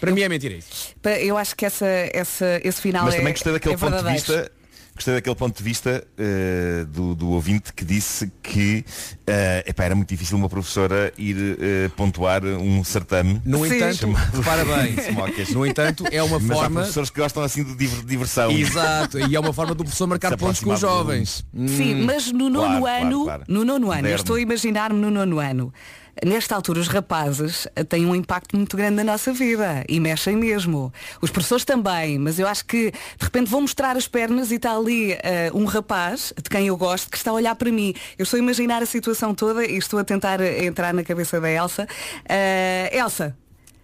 Para 0.00 0.10
mim 0.12 0.22
é 0.22 0.28
mentira 0.30 0.54
isso. 0.54 0.94
Eu 1.20 1.36
acho 1.36 1.54
que 1.54 1.66
essa, 1.66 1.86
essa, 1.86 2.58
esse 2.64 2.80
final 2.80 3.04
Mas 3.04 3.14
é, 3.14 3.18
também 3.18 3.34
gostei 3.34 3.52
daquele 3.52 3.74
é 3.74 3.76
ponto 3.76 3.90
de 3.90 4.02
verdadeiro. 4.02 4.26
vista. 4.26 4.61
Gostei 4.94 5.14
daquele 5.14 5.34
ponto 5.34 5.56
de 5.56 5.62
vista 5.64 6.06
eh, 6.18 6.84
do, 6.88 7.14
do 7.14 7.30
ouvinte 7.30 7.72
que 7.72 7.82
disse 7.82 8.30
que 8.42 8.84
eh, 9.26 9.64
epá, 9.66 9.84
era 9.84 9.94
muito 9.94 10.08
difícil 10.10 10.36
uma 10.36 10.50
professora 10.50 11.10
ir 11.16 11.56
eh, 11.58 11.90
pontuar 11.96 12.44
um 12.44 12.84
certame. 12.84 13.40
No 13.44 13.66
Sim. 13.66 13.76
entanto, 13.76 13.96
Chamado 13.96 14.42
Mocas. 15.14 15.48
no 15.50 15.66
entanto, 15.66 16.04
é 16.12 16.22
uma 16.22 16.38
Mas 16.38 16.50
há 16.50 16.54
forma. 16.54 16.80
professores 16.80 17.08
que 17.10 17.20
gostam 17.20 17.42
assim 17.42 17.64
de 17.64 17.74
diver- 17.74 18.04
diversão. 18.04 18.50
Exato, 18.50 19.18
e 19.18 19.34
é 19.34 19.40
uma 19.40 19.52
forma 19.52 19.74
do 19.74 19.82
professor 19.82 20.06
marcar 20.06 20.36
pontos 20.36 20.60
com 20.60 20.72
os 20.74 20.80
jovens. 20.80 21.44
Sim, 21.66 21.94
Hum. 22.02 22.04
mas 22.04 22.30
no 22.30 22.50
nono 22.50 22.66
Claro, 22.66 22.80
claro, 22.82 23.06
ano, 23.06 23.24
claro. 23.24 23.44
no 23.48 23.64
nono 23.64 23.90
ano, 23.90 24.08
eu 24.08 24.16
estou 24.16 24.36
a 24.36 24.40
imaginar-me 24.40 25.00
no 25.00 25.10
nono 25.10 25.38
ano. 25.38 25.72
Nesta 26.24 26.54
altura 26.54 26.80
os 26.80 26.88
rapazes 26.88 27.66
têm 27.88 28.06
um 28.06 28.14
impacto 28.14 28.56
muito 28.56 28.76
grande 28.76 28.96
na 28.96 29.04
nossa 29.04 29.32
vida 29.32 29.84
e 29.88 29.98
mexem 30.00 30.36
mesmo. 30.36 30.92
Os 31.20 31.30
professores 31.30 31.64
também, 31.64 32.18
mas 32.18 32.38
eu 32.38 32.46
acho 32.46 32.64
que 32.64 32.90
de 32.90 33.24
repente 33.24 33.48
vou 33.48 33.60
mostrar 33.60 33.96
as 33.96 34.06
pernas 34.06 34.50
e 34.50 34.56
está 34.56 34.76
ali 34.76 35.12
eh, 35.12 35.50
um 35.54 35.64
rapaz 35.64 36.32
de 36.36 36.48
quem 36.50 36.66
eu 36.66 36.76
gosto 36.76 37.10
que 37.10 37.16
está 37.16 37.30
a 37.30 37.34
olhar 37.34 37.54
para 37.54 37.70
mim. 37.70 37.94
Eu 38.18 38.24
estou 38.24 38.36
a 38.38 38.42
imaginar 38.42 38.82
a 38.82 38.86
situação 38.86 39.34
toda 39.34 39.64
e 39.64 39.76
estou 39.76 39.98
a 39.98 40.04
tentar 40.04 40.40
eh, 40.40 40.64
entrar 40.64 40.92
na 40.92 41.02
cabeça 41.02 41.40
da 41.40 41.50
Elsa. 41.50 41.86
Eh, 42.28 42.90
Elsa. 42.92 43.36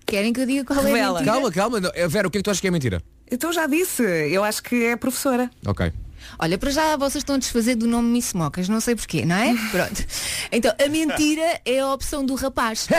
Querem 0.05 0.33
que 0.33 0.41
eu 0.41 0.47
diga 0.47 0.65
qual 0.65 0.79
é 0.79 0.83
a 0.83 0.87
Revela. 0.87 1.21
mentira? 1.21 1.33
Calma, 1.33 1.53
calma. 1.53 2.09
Vera, 2.09 2.29
o 2.29 2.31
que 2.31 2.39
é 2.39 2.41
que 2.41 2.45
tu 2.45 2.51
achas 2.51 2.61
que 2.61 2.67
é 2.67 2.71
mentira? 2.71 3.03
Então 3.31 3.53
já 3.53 3.67
disse, 3.67 4.03
eu 4.03 4.43
acho 4.43 4.63
que 4.63 4.85
é 4.87 4.97
professora. 4.97 5.51
Ok. 5.67 5.93
Olha, 6.41 6.57
para 6.57 6.71
já 6.71 6.97
vocês 6.97 7.17
estão 7.23 7.35
a 7.35 7.39
desfazer 7.39 7.75
do 7.75 7.87
nome 7.89 8.09
Miss 8.11 8.33
Mocas, 8.33 8.69
não 8.69 8.81
sei 8.81 8.95
porquê, 8.95 9.25
não 9.25 9.35
é? 9.35 9.55
Pronto. 9.73 10.05
Então, 10.53 10.73
a 10.79 10.89
mentira 10.89 11.61
é 11.65 11.81
a 11.81 11.93
opção 11.93 12.25
do 12.25 12.35
rapaz. 12.37 12.87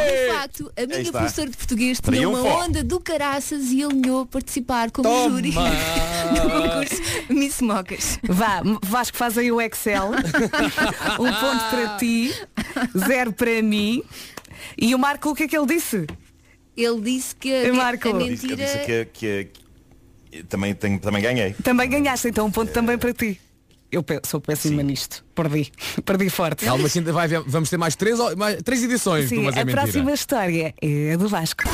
De 0.00 0.32
facto, 0.34 0.72
a 0.76 0.86
minha 0.86 1.12
professora 1.12 1.50
de 1.50 1.56
português 1.56 2.00
tinha 2.00 2.28
uma 2.28 2.38
Triunfo. 2.40 2.58
onda 2.64 2.82
do 2.82 2.98
caraças 2.98 3.70
e 3.70 3.82
alinhou 3.84 4.22
a 4.22 4.26
participar 4.26 4.90
como 4.90 5.06
Toma! 5.08 5.36
júri 5.36 5.52
no 6.32 6.50
concurso 6.50 7.02
Miss 7.28 7.60
Mocas. 7.60 8.18
Vá, 8.22 8.62
Vasco, 8.82 9.16
faz 9.18 9.36
aí 9.36 9.52
o 9.52 9.60
Excel. 9.60 10.10
um 11.18 11.32
ponto 11.32 11.64
para 11.70 11.96
ti, 11.98 12.32
zero 13.06 13.32
para 13.34 13.60
mim. 13.62 14.02
E 14.78 14.94
o 14.94 14.98
Marco, 14.98 15.30
o 15.30 15.34
que 15.34 15.42
é 15.42 15.48
que 15.48 15.56
ele 15.58 15.66
disse? 15.66 16.06
Ele 16.76 17.00
disse 17.02 17.34
que 17.36 17.52
a, 17.66 17.72
Marco. 17.74 18.08
a 18.08 18.14
mentira... 18.14 18.56
disse 18.56 18.78
que, 18.78 19.04
que- 19.12 19.44
que- 19.52 19.59
também, 20.48 20.74
tenho, 20.74 20.98
também 20.98 21.22
ganhei. 21.22 21.54
Também 21.62 21.88
ganhaste, 21.88 22.28
então 22.28 22.46
um 22.46 22.50
ponto 22.50 22.72
também 22.72 22.96
para 22.98 23.12
ti. 23.12 23.40
Eu 23.92 24.02
pe- 24.04 24.20
sou 24.24 24.40
péssima 24.40 24.82
nisto. 24.84 25.24
Perdi. 25.34 25.72
Perdi 26.06 26.30
forte. 26.30 26.64
Calma, 26.64 26.88
que 26.88 26.98
ainda 27.00 27.12
vai, 27.12 27.24
haver- 27.24 27.42
vamos 27.46 27.68
ter 27.68 27.76
mais 27.76 27.96
três, 27.96 28.18
mais, 28.36 28.62
três 28.62 28.82
edições 28.84 29.24
do 29.24 29.28
Sim, 29.30 29.42
Mas 29.42 29.56
é 29.56 29.60
a 29.60 29.64
Mentira. 29.64 29.82
próxima 29.82 30.12
história 30.12 30.74
é 30.80 31.12
a 31.12 31.16
do 31.16 31.28
Vasco. 31.28 31.64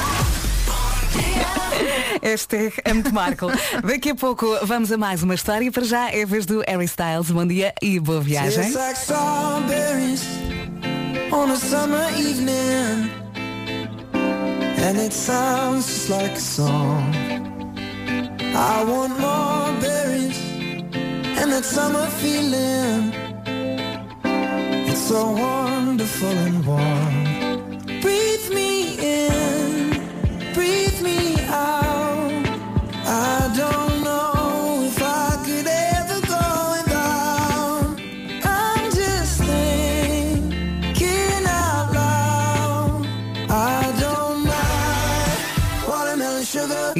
Este 2.23 2.73
é 2.85 2.93
muito 2.95 3.13
Marco. 3.15 3.47
Daqui 3.85 4.11
a 4.11 4.15
pouco 4.15 4.47
vamos 4.63 4.91
a 4.91 4.97
mais 4.97 5.23
uma 5.23 5.35
história. 5.35 5.71
Para 5.71 5.85
já 5.85 6.11
é 6.11 6.23
a 6.23 6.27
vez 6.27 6.47
do 6.47 6.63
Harry 6.67 6.87
Styles. 6.87 7.31
Bom 7.31 7.47
dia 7.47 7.75
e 7.83 8.01
boa 8.01 8.21
viagem. 8.21 8.73
Tastes 8.73 8.75
like 8.75 8.99
strawberries 8.99 10.23
on 11.31 11.51
a 11.51 11.57
summer 11.57 12.09
evening, 12.19 13.11
and 14.15 14.99
it 14.99 15.13
sounds 15.15 15.87
just 15.87 16.09
like 16.09 16.33
a 16.37 16.41
song. 16.41 17.26
I 18.59 18.83
want 18.85 19.13
more 19.21 19.81
berries 19.83 20.41
and 21.39 21.53
that 21.53 21.65
summer 21.65 22.07
feeling. 22.23 23.13
It's 24.89 25.05
so 25.13 25.31
wonderful 25.31 26.37
and 26.47 26.65
warm. 26.65 27.15
Breathe 28.01 28.49
me 28.59 28.66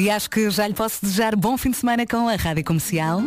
E 0.07 0.09
acho 0.09 0.29
que 0.29 0.49
já 0.49 0.65
lhe 0.65 0.73
posso 0.73 0.99
desejar 1.01 1.35
bom 1.35 1.57
fim 1.57 1.69
de 1.69 1.75
semana 1.75 2.07
com 2.07 2.29
a 2.29 2.35
Rádio 2.37 2.63
Comercial. 2.63 3.21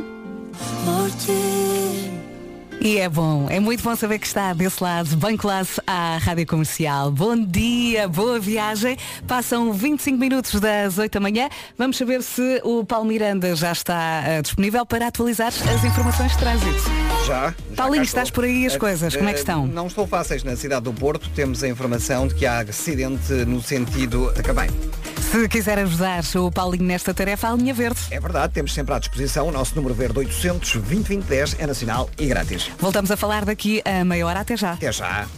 E 2.81 2.97
é 2.97 3.07
bom, 3.07 3.47
é 3.51 3.61
muito 3.61 3.83
bom 3.85 3.95
saber 3.95 4.19
que 4.19 4.27
está 4.27 4.55
desse 4.55 4.83
lado, 4.83 5.15
bem 5.19 5.37
classe 5.37 5.79
à 5.87 6.17
Rádio 6.17 6.47
Comercial. 6.47 7.11
Bom 7.11 7.37
dia, 7.37 8.09
boa 8.09 8.41
viagem. 8.41 8.97
Passam 9.29 9.71
25 9.75 10.17
minutos 10.19 10.59
das 10.59 10.97
8 10.97 11.13
da 11.13 11.21
manhã. 11.21 11.51
Vamos 11.77 11.99
saber 11.99 12.23
se 12.23 12.63
o 12.65 12.83
Paulo 12.83 13.05
Miranda 13.05 13.55
já 13.55 13.73
está 13.73 14.23
eh, 14.25 14.41
disponível 14.41 14.87
para 14.87 15.09
atualizar 15.09 15.49
as 15.49 15.85
informações 15.85 16.33
de 16.33 16.39
trânsito. 16.39 16.81
Já. 17.27 17.49
já 17.51 17.55
Paulinho, 17.77 18.05
estás 18.05 18.29
estou. 18.29 18.43
por 18.43 18.49
aí 18.49 18.65
as 18.65 18.75
Eh, 18.77 18.79
coisas, 18.79 19.15
como 19.15 19.29
é 19.29 19.33
que 19.35 19.39
eh, 19.39 19.43
estão? 19.43 19.67
Não 19.67 19.87
estou 19.87 20.07
fáceis 20.07 20.43
na 20.43 20.57
cidade 20.57 20.85
do 20.85 20.95
Porto. 20.95 21.29
Temos 21.35 21.63
a 21.63 21.69
informação 21.69 22.27
de 22.27 22.35
que 22.37 22.47
há 22.47 22.61
acidente 22.61 23.31
no 23.47 23.61
sentido 23.61 24.33
de 24.33 24.43
Cabém. 24.43 24.71
Se 25.31 25.49
quiser 25.49 25.79
ajudar 25.79 26.25
o 26.35 26.51
Paulinho 26.51 26.83
nesta 26.83 27.15
tarefa, 27.15 27.49
a 27.49 27.55
linha 27.55 27.73
verde. 27.73 28.01
É 28.11 28.19
verdade, 28.19 28.53
temos 28.53 28.75
sempre 28.75 28.95
à 28.95 28.99
disposição 28.99 29.47
o 29.47 29.53
nosso 29.53 29.77
número 29.77 29.95
verde 29.95 30.19
800 30.19 30.73
2010 30.73 31.57
é 31.61 31.69
nacional 31.69 32.11
e 32.19 32.27
grátis. 32.27 32.69
Voltamos 32.81 33.13
a 33.13 33.17
falar 33.17 33.45
daqui 33.45 33.81
a 33.85 34.05
meia 34.05 34.27
hora. 34.27 34.41
Até 34.41 34.57
já. 34.57 34.73
Até 34.73 34.91
já. 34.91 35.29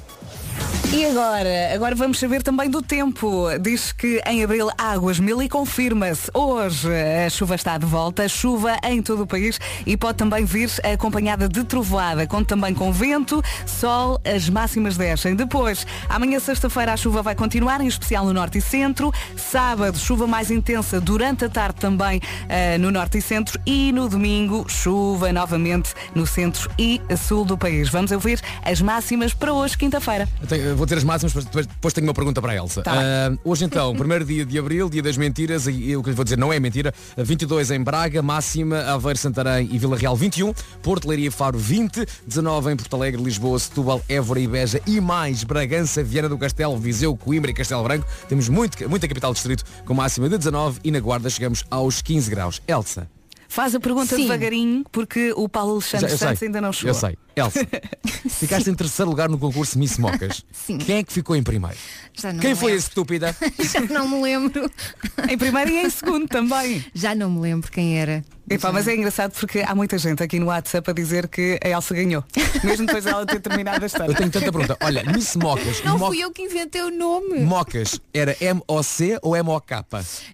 E 0.90 1.06
agora? 1.06 1.74
Agora 1.74 1.94
vamos 1.94 2.18
saber 2.18 2.42
também 2.42 2.68
do 2.68 2.82
tempo. 2.82 3.46
Diz 3.60 3.92
que 3.92 4.20
em 4.26 4.44
abril 4.44 4.68
águas 4.76 5.18
mil 5.18 5.42
e 5.42 5.48
confirma-se. 5.48 6.30
Hoje 6.34 6.88
a 7.26 7.30
chuva 7.30 7.54
está 7.54 7.78
de 7.78 7.86
volta, 7.86 8.28
chuva 8.28 8.76
em 8.84 9.00
todo 9.02 9.22
o 9.22 9.26
país 9.26 9.58
e 9.86 9.96
pode 9.96 10.18
também 10.18 10.44
vir 10.44 10.70
acompanhada 10.84 11.48
de 11.48 11.64
trovoada, 11.64 12.26
conta 12.26 12.54
também 12.54 12.74
com 12.74 12.92
vento, 12.92 13.42
sol, 13.66 14.20
as 14.24 14.48
máximas 14.50 14.96
descem. 14.96 15.34
Depois, 15.34 15.86
amanhã 16.08 16.38
sexta-feira 16.38 16.92
a 16.92 16.96
chuva 16.96 17.22
vai 17.22 17.34
continuar, 17.34 17.80
em 17.80 17.86
especial 17.86 18.26
no 18.26 18.32
norte 18.34 18.58
e 18.58 18.60
centro. 18.60 19.10
Sábado, 19.36 19.98
chuva 19.98 20.26
mais 20.26 20.50
intensa 20.50 21.00
durante 21.00 21.46
a 21.46 21.48
tarde 21.48 21.80
também 21.80 22.20
eh, 22.48 22.76
no 22.76 22.90
norte 22.90 23.18
e 23.18 23.22
centro 23.22 23.58
e 23.64 23.92
no 23.92 24.08
domingo, 24.08 24.66
chuva 24.68 25.32
novamente 25.32 25.94
no 26.14 26.26
centro 26.26 26.70
e 26.78 27.00
sul 27.16 27.44
do 27.44 27.56
país. 27.56 27.88
Vamos 27.88 28.10
ouvir 28.10 28.40
as 28.62 28.80
máximas 28.82 29.32
para 29.32 29.52
hoje, 29.52 29.78
quinta-feira. 29.78 30.28
Tenho- 30.72 30.76
vou 30.76 30.86
ter 30.86 30.98
as 30.98 31.04
máximas, 31.04 31.34
mas 31.34 31.44
depois, 31.44 31.66
depois 31.66 31.94
tenho 31.94 32.06
uma 32.06 32.14
pergunta 32.14 32.40
para 32.40 32.52
a 32.52 32.56
Elsa. 32.56 32.82
Tá. 32.82 32.92
Ah, 32.94 33.36
hoje 33.44 33.64
então, 33.64 33.94
primeiro 33.96 34.24
dia 34.24 34.44
de 34.44 34.58
abril, 34.58 34.88
dia 34.88 35.02
das 35.02 35.16
mentiras, 35.16 35.66
e 35.66 35.94
o 35.96 36.02
que 36.02 36.10
lhe 36.10 36.16
vou 36.16 36.24
dizer 36.24 36.38
não 36.38 36.52
é 36.52 36.58
mentira. 36.58 36.92
22 37.16 37.70
em 37.70 37.82
Braga, 37.82 38.22
máxima, 38.22 38.80
Aveiro, 38.80 39.18
Santarém 39.18 39.68
e 39.70 39.78
Vila 39.78 39.96
Real 39.96 40.16
21, 40.16 40.52
Porto, 40.82 41.08
Leiria 41.08 41.28
e 41.28 41.30
Faro 41.30 41.58
20, 41.58 42.06
19 42.26 42.72
em 42.72 42.76
Porto 42.76 42.96
Alegre, 42.96 43.22
Lisboa, 43.22 43.58
Setúbal, 43.58 44.02
Évora 44.08 44.40
e 44.40 44.46
Beja 44.46 44.80
e 44.86 45.00
mais 45.00 45.44
Bragança, 45.44 46.02
Viana 46.02 46.28
do 46.28 46.38
Castelo, 46.38 46.76
Viseu, 46.78 47.16
Coimbra 47.16 47.50
e 47.50 47.54
Castelo 47.54 47.82
Branco. 47.82 48.06
Temos 48.28 48.48
muito, 48.48 48.88
muita 48.88 49.06
capital 49.08 49.32
distrito 49.32 49.64
com 49.84 49.94
máxima 49.94 50.28
de 50.28 50.38
19 50.38 50.80
e 50.84 50.90
na 50.90 51.00
Guarda 51.00 51.28
chegamos 51.30 51.64
aos 51.70 52.00
15 52.02 52.30
graus. 52.30 52.62
Elsa. 52.66 53.08
Faz 53.52 53.74
a 53.74 53.80
pergunta 53.80 54.16
Sim. 54.16 54.22
devagarinho, 54.22 54.82
porque 54.90 55.30
o 55.36 55.46
Paulo 55.46 55.72
Já- 55.72 55.98
Alexandre 55.98 56.10
eu 56.14 56.18
Santos 56.18 56.38
sei, 56.38 56.48
ainda 56.48 56.60
não 56.62 56.72
chegou. 56.72 56.88
Eu 56.90 56.94
sei. 56.94 57.18
Elsa, 57.34 57.66
ficaste 58.28 58.68
em 58.70 58.74
terceiro 58.74 59.10
lugar 59.10 59.28
no 59.28 59.38
concurso 59.38 59.78
Miss 59.78 59.98
Mocas. 59.98 60.42
Sim. 60.52 60.78
Quem 60.78 60.96
é 60.98 61.02
que 61.02 61.12
ficou 61.12 61.36
em 61.36 61.42
primeiro? 61.42 61.76
Já 62.14 62.32
não 62.32 62.40
Quem 62.40 62.54
foi 62.54 62.72
a 62.72 62.76
estúpida? 62.76 63.36
Já 63.60 63.80
não 63.80 64.08
me 64.08 64.22
lembro. 64.22 64.70
Em 65.30 65.36
primeiro 65.38 65.70
e 65.70 65.82
em 65.84 65.90
segundo 65.90 66.26
também. 66.28 66.82
Já 66.94 67.14
não 67.14 67.30
me 67.30 67.40
lembro 67.40 67.70
quem 67.70 67.98
era. 67.98 68.24
Epá, 68.50 68.70
mas 68.72 68.86
é 68.88 68.94
engraçado 68.94 69.32
porque 69.32 69.60
há 69.66 69.74
muita 69.74 69.96
gente 69.96 70.22
aqui 70.22 70.38
no 70.38 70.46
WhatsApp 70.46 70.90
a 70.90 70.92
dizer 70.92 71.26
que 71.28 71.58
a 71.64 71.68
Elsa 71.68 71.94
ganhou. 71.94 72.22
Mesmo 72.64 72.84
depois 72.86 73.04
dela 73.04 73.24
ter 73.24 73.40
terminado 73.40 73.82
a 73.82 73.86
história. 73.86 74.10
Eu 74.12 74.16
tenho 74.16 74.30
tanta 74.30 74.52
pergunta. 74.52 74.76
Olha, 74.82 75.02
Miss 75.04 75.34
Mocas. 75.36 75.82
Não 75.84 75.96
Mo- 75.98 76.08
fui 76.08 76.20
eu 76.20 76.30
que 76.32 76.42
inventei 76.42 76.82
o 76.82 76.90
nome. 76.90 77.40
Mocas 77.40 77.98
era 78.12 78.36
M-O-C 78.40 79.18
ou 79.22 79.34
M-O-K? 79.36 79.86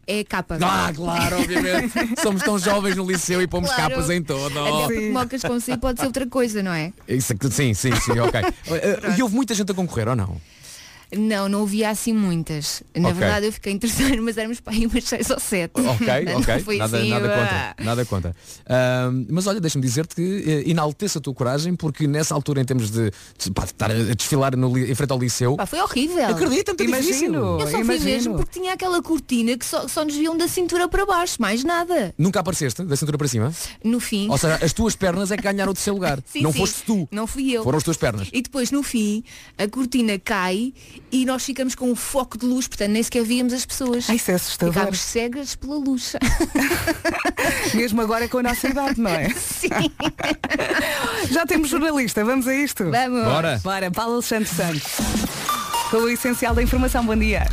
É 0.07 0.25
capa. 0.25 0.59
Ah, 0.61 0.91
claro, 0.93 1.39
obviamente. 1.39 1.93
Somos 2.21 2.43
tão 2.43 2.59
jovens 2.59 2.97
no 2.97 3.05
liceu 3.09 3.41
e 3.43 3.47
pomos 3.47 3.71
Claro. 3.73 3.91
capas 3.91 4.11
em 4.11 4.23
todo. 4.23 4.59
Até 4.59 4.83
porque 4.87 5.11
mocas 5.11 5.43
com 5.43 5.59
si 5.59 5.77
pode 5.77 5.99
ser 6.01 6.07
outra 6.07 6.27
coisa, 6.27 6.63
não 6.63 6.73
é? 6.73 6.93
Isso, 7.09 7.33
é 7.33 7.37
que- 7.37 7.51
sim, 7.51 7.75
sim, 7.75 7.91
sim, 7.97 8.19
ok. 8.19 8.41
E 9.19 9.23
houve 9.23 9.35
muita 9.35 9.55
gente 9.55 9.73
a 9.73 9.75
concorrer 9.75 10.09
ou 10.09 10.17
não? 10.17 10.37
Não, 11.17 11.49
não 11.49 11.63
havia 11.63 11.89
assim 11.91 12.13
muitas. 12.13 12.83
Na 12.95 13.09
Ok. 13.09 13.21
verdade 13.21 13.47
eu 13.47 13.53
fiquei 13.53 13.73
em 13.73 13.79
terceiro, 13.79 14.23
mas 14.25 14.37
éramos 14.37 14.61
para 14.61 14.75
aí 14.75 14.87
umas 14.87 15.05
seis 15.05 15.31
ou 15.31 15.41
sete. 15.41 15.81
Ok, 15.81 16.07
Não 16.25 16.41
ok. 16.41 16.59
foi 16.61 16.77
Nada, 16.77 16.99
assim, 16.99 17.11
nada 17.11 17.27
ah. 17.27 17.39
contra. 17.39 17.85
Nada 17.85 18.05
contra. 18.05 18.37
Ahm, 18.69 19.27
mas 19.31 19.47
olha, 19.47 19.61
deixa-me 19.61 19.83
dizer-te 19.85 20.15
que 20.15 20.45
eh, 20.47 20.71
enalteça 20.71 21.19
a 21.19 21.23
tua 21.23 21.33
coragem, 21.35 21.75
porque 21.75 22.07
nessa 22.07 22.35
altura, 22.35 22.61
em 22.61 22.65
termos 22.65 22.91
de, 22.91 23.11
de, 23.39 23.51
pá, 23.53 23.63
de 23.65 23.71
estar 23.71 23.91
a 23.91 24.15
desfilar 24.15 24.57
no, 24.57 24.77
em 24.77 24.95
frente 24.95 25.11
ao 25.11 25.19
liceu. 25.19 25.57
Pá, 25.57 25.67
foi 25.67 25.81
horrível. 25.81 26.27
Acredita, 26.27 26.73
é 26.73 26.75
muito 26.75 26.85
Imagino. 26.85 27.07
difícil. 27.13 27.35
Eu 27.35 27.61
só 27.61 27.71
fui 27.71 27.81
Imagino. 27.81 28.05
mesmo 28.05 28.37
porque 28.37 28.61
tinha 28.61 28.73
aquela 28.75 29.03
cortina 29.03 29.57
que 29.57 29.65
só, 29.65 29.89
só 29.89 30.05
nos 30.05 30.15
viam 30.15 30.37
da 30.37 30.47
cintura 30.47 30.89
para 30.89 31.07
baixo, 31.07 31.37
mais 31.41 31.65
nada. 31.65 32.15
Nunca 32.19 32.41
apareceste 32.41 32.83
da 32.85 32.97
cintura 32.97 33.17
para 33.17 33.29
cima? 33.29 33.53
No 33.83 33.99
fim. 33.99 34.29
Ou 34.29 34.37
seja, 34.37 34.59
as 34.63 34.73
tuas 34.73 34.95
pernas 34.95 35.31
é 35.31 35.37
que 35.37 35.43
ganharam 35.43 35.71
o 35.73 35.75
terceiro 35.75 35.95
lugar. 35.99 36.23
Sim, 36.27 36.43
não 36.43 36.53
sim. 36.53 36.59
foste 36.59 36.83
tu. 36.85 37.09
Não 37.11 37.27
fui 37.27 37.53
eu. 37.53 37.65
Foram 37.65 37.79
as 37.79 37.85
tuas 37.85 37.97
pernas. 37.97 38.29
E 38.33 38.43
depois, 38.43 38.71
no 38.71 38.83
fim, 38.83 39.25
a 39.57 39.67
cortina 39.67 40.19
cai 40.19 40.73
e 41.11 41.25
nós 41.25 41.45
ficamos 41.45 41.75
com 41.75 41.91
um 41.91 41.97
foco 41.97 42.39
de 42.39 42.47
luz, 42.47 42.69
portanto 42.69 42.91
nem 42.91 43.03
sequer 43.03 43.25
víamos 43.25 43.53
as 43.53 43.65
pessoas. 43.65 44.09
Ai, 44.09 44.17
isso 44.17 44.31
é 44.31 44.35
assustador. 44.35 44.75
Ficámos 44.75 45.01
cegas 45.01 45.57
pela 45.57 45.77
luz. 45.77 46.15
Mesmo 47.75 48.01
agora 48.01 48.29
com 48.29 48.39
a 48.39 48.43
nossa 48.43 48.69
idade, 48.69 49.01
não 49.01 49.11
é? 49.11 49.31
Sim. 49.37 49.69
Já 51.31 51.47
temos 51.47 51.69
jornalista, 51.69 52.25
vamos 52.25 52.47
a 52.47 52.55
isto? 52.55 52.91
Vamos. 52.91 53.25
Bora. 53.25 53.61
Bora, 53.63 53.91
Paulo 53.91 54.15
Alexandre 54.15 54.49
Santos. 54.49 54.93
Com 55.91 55.99
o 55.99 56.09
essencial 56.09 56.55
da 56.55 56.63
informação, 56.63 57.05
bom 57.05 57.17
dia. 57.17 57.47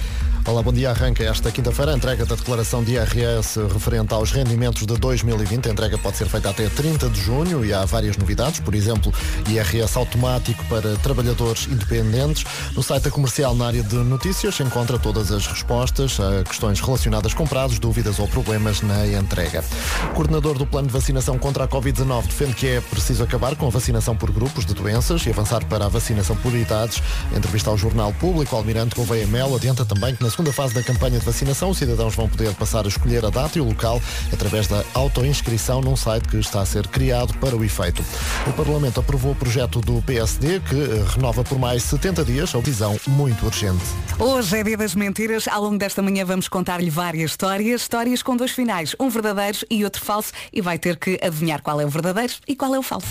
Olá, 0.47 0.61
bom 0.61 0.71
dia. 0.71 0.91
Arranca 0.91 1.23
esta 1.23 1.51
quinta-feira 1.51 1.91
a 1.91 1.95
entrega 1.95 2.23
da 2.23 2.35
declaração 2.35 2.83
de 2.83 2.91
IRS 2.91 3.59
referente 3.73 4.13
aos 4.13 4.31
rendimentos 4.31 4.85
de 4.85 4.95
2020. 4.95 5.67
A 5.67 5.71
entrega 5.71 5.97
pode 5.97 6.17
ser 6.17 6.27
feita 6.27 6.51
até 6.51 6.69
30 6.69 7.09
de 7.09 7.19
junho 7.19 7.65
e 7.65 7.73
há 7.73 7.83
várias 7.83 8.15
novidades, 8.15 8.59
por 8.59 8.75
exemplo, 8.75 9.11
IRS 9.49 9.97
automático 9.97 10.63
para 10.65 10.95
trabalhadores 10.97 11.65
independentes. 11.65 12.45
No 12.75 12.83
site 12.83 13.05
da 13.05 13.09
comercial, 13.09 13.55
na 13.55 13.65
área 13.65 13.81
de 13.81 13.95
notícias, 13.95 14.59
encontra 14.59 14.99
todas 14.99 15.31
as 15.31 15.47
respostas 15.47 16.19
a 16.19 16.43
questões 16.43 16.79
relacionadas 16.79 17.33
com 17.33 17.47
prazos, 17.47 17.79
dúvidas 17.79 18.19
ou 18.19 18.27
problemas 18.27 18.83
na 18.83 19.07
entrega. 19.07 19.63
O 20.11 20.13
coordenador 20.13 20.59
do 20.59 20.67
plano 20.67 20.85
de 20.87 20.93
vacinação 20.93 21.39
contra 21.39 21.63
a 21.63 21.67
Covid-19 21.67 22.27
defende 22.27 22.53
que 22.53 22.67
é 22.67 22.81
preciso 22.81 23.23
acabar 23.23 23.55
com 23.55 23.65
a 23.65 23.71
vacinação 23.71 24.15
por 24.15 24.29
grupos 24.29 24.63
de 24.63 24.75
doenças 24.75 25.25
e 25.25 25.31
avançar 25.31 25.65
para 25.65 25.85
a 25.85 25.89
vacinação 25.89 26.35
por 26.35 26.53
idades. 26.53 27.01
Em 27.33 27.37
entrevista 27.37 27.71
ao 27.71 27.77
Jornal 27.77 28.13
Público, 28.13 28.55
Almirante 28.55 28.95
Gouveia 28.95 29.25
Melo 29.25 29.55
adianta 29.55 29.83
também 29.83 30.15
que 30.15 30.23
na 30.23 30.34
segunda 30.35 30.51
fase 30.51 30.73
da 30.73 30.83
campanha 30.83 31.17
de 31.17 31.25
vacinação 31.25 31.69
os 31.69 31.77
cidadãos 31.77 32.13
vão 32.13 32.27
poder 32.27 32.53
passar 32.55 32.83
a 32.83 32.89
escolher 32.89 33.23
a 33.23 33.29
data 33.29 33.57
e 33.57 33.61
o 33.61 33.63
local 33.63 34.01
através 34.33 34.67
da 34.67 34.83
autoinscrição 34.93 35.79
num 35.79 35.95
site 35.95 36.27
que 36.27 36.35
está 36.35 36.59
a 36.59 36.65
ser 36.65 36.87
criado 36.87 37.33
para 37.35 37.55
o 37.55 37.63
efeito. 37.63 38.03
O 38.45 38.51
Parlamento 38.51 38.99
aprovou 38.99 39.31
o 39.31 39.35
projeto 39.35 39.79
do 39.79 40.01
PSD 40.01 40.59
que 40.59 40.75
eh, 40.75 41.05
renova 41.15 41.41
por 41.41 41.57
mais 41.57 41.83
70 41.83 42.25
dias 42.25 42.53
a 42.53 42.57
decisão 42.57 42.99
muito 43.07 43.45
urgente. 43.45 43.81
Hoje 44.19 44.57
é 44.57 44.63
dia 44.63 44.75
das 44.75 44.93
mentiras. 44.93 45.47
Ao 45.47 45.63
longo 45.63 45.77
desta 45.77 46.01
manhã 46.01 46.25
vamos 46.25 46.49
contar-lhe 46.49 46.89
várias 46.89 47.31
histórias. 47.31 47.83
Histórias 47.83 48.21
com 48.21 48.35
dois 48.35 48.51
finais, 48.51 48.93
um 48.99 49.07
verdadeiro 49.07 49.59
e 49.69 49.85
outro 49.85 50.03
falso. 50.03 50.33
E 50.51 50.59
vai 50.59 50.77
ter 50.77 50.97
que 50.97 51.17
adivinhar 51.23 51.61
qual 51.61 51.79
é 51.79 51.85
o 51.85 51.89
verdadeiro 51.89 52.33
e 52.45 52.57
qual 52.57 52.75
é 52.75 52.79
o 52.79 52.83
falso. 52.83 53.07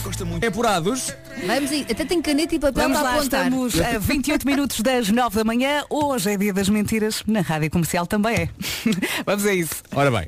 Apurados. 0.46 1.14
Vamos 1.46 1.70
aí, 1.70 1.86
até 1.90 2.04
tem 2.04 2.20
caneta 2.20 2.54
e 2.54 2.58
papel 2.58 2.82
Vamos 2.82 2.98
para 2.98 3.08
lá, 3.08 3.16
apontar. 3.16 3.46
estamos 3.46 3.80
a 3.80 3.98
28 3.98 4.46
minutos 4.46 4.80
das 4.80 5.08
9 5.08 5.36
da 5.36 5.44
manhã. 5.44 5.84
Hoje 5.88 6.32
é 6.32 6.36
dia 6.36 6.52
das 6.52 6.68
mentiras. 6.68 7.13
Na 7.26 7.40
rádio 7.40 7.70
comercial 7.70 8.06
também 8.06 8.34
é. 8.34 8.48
Vamos 9.24 9.46
a 9.46 9.54
isso. 9.54 9.82
Ora 9.92 10.10
bem, 10.10 10.26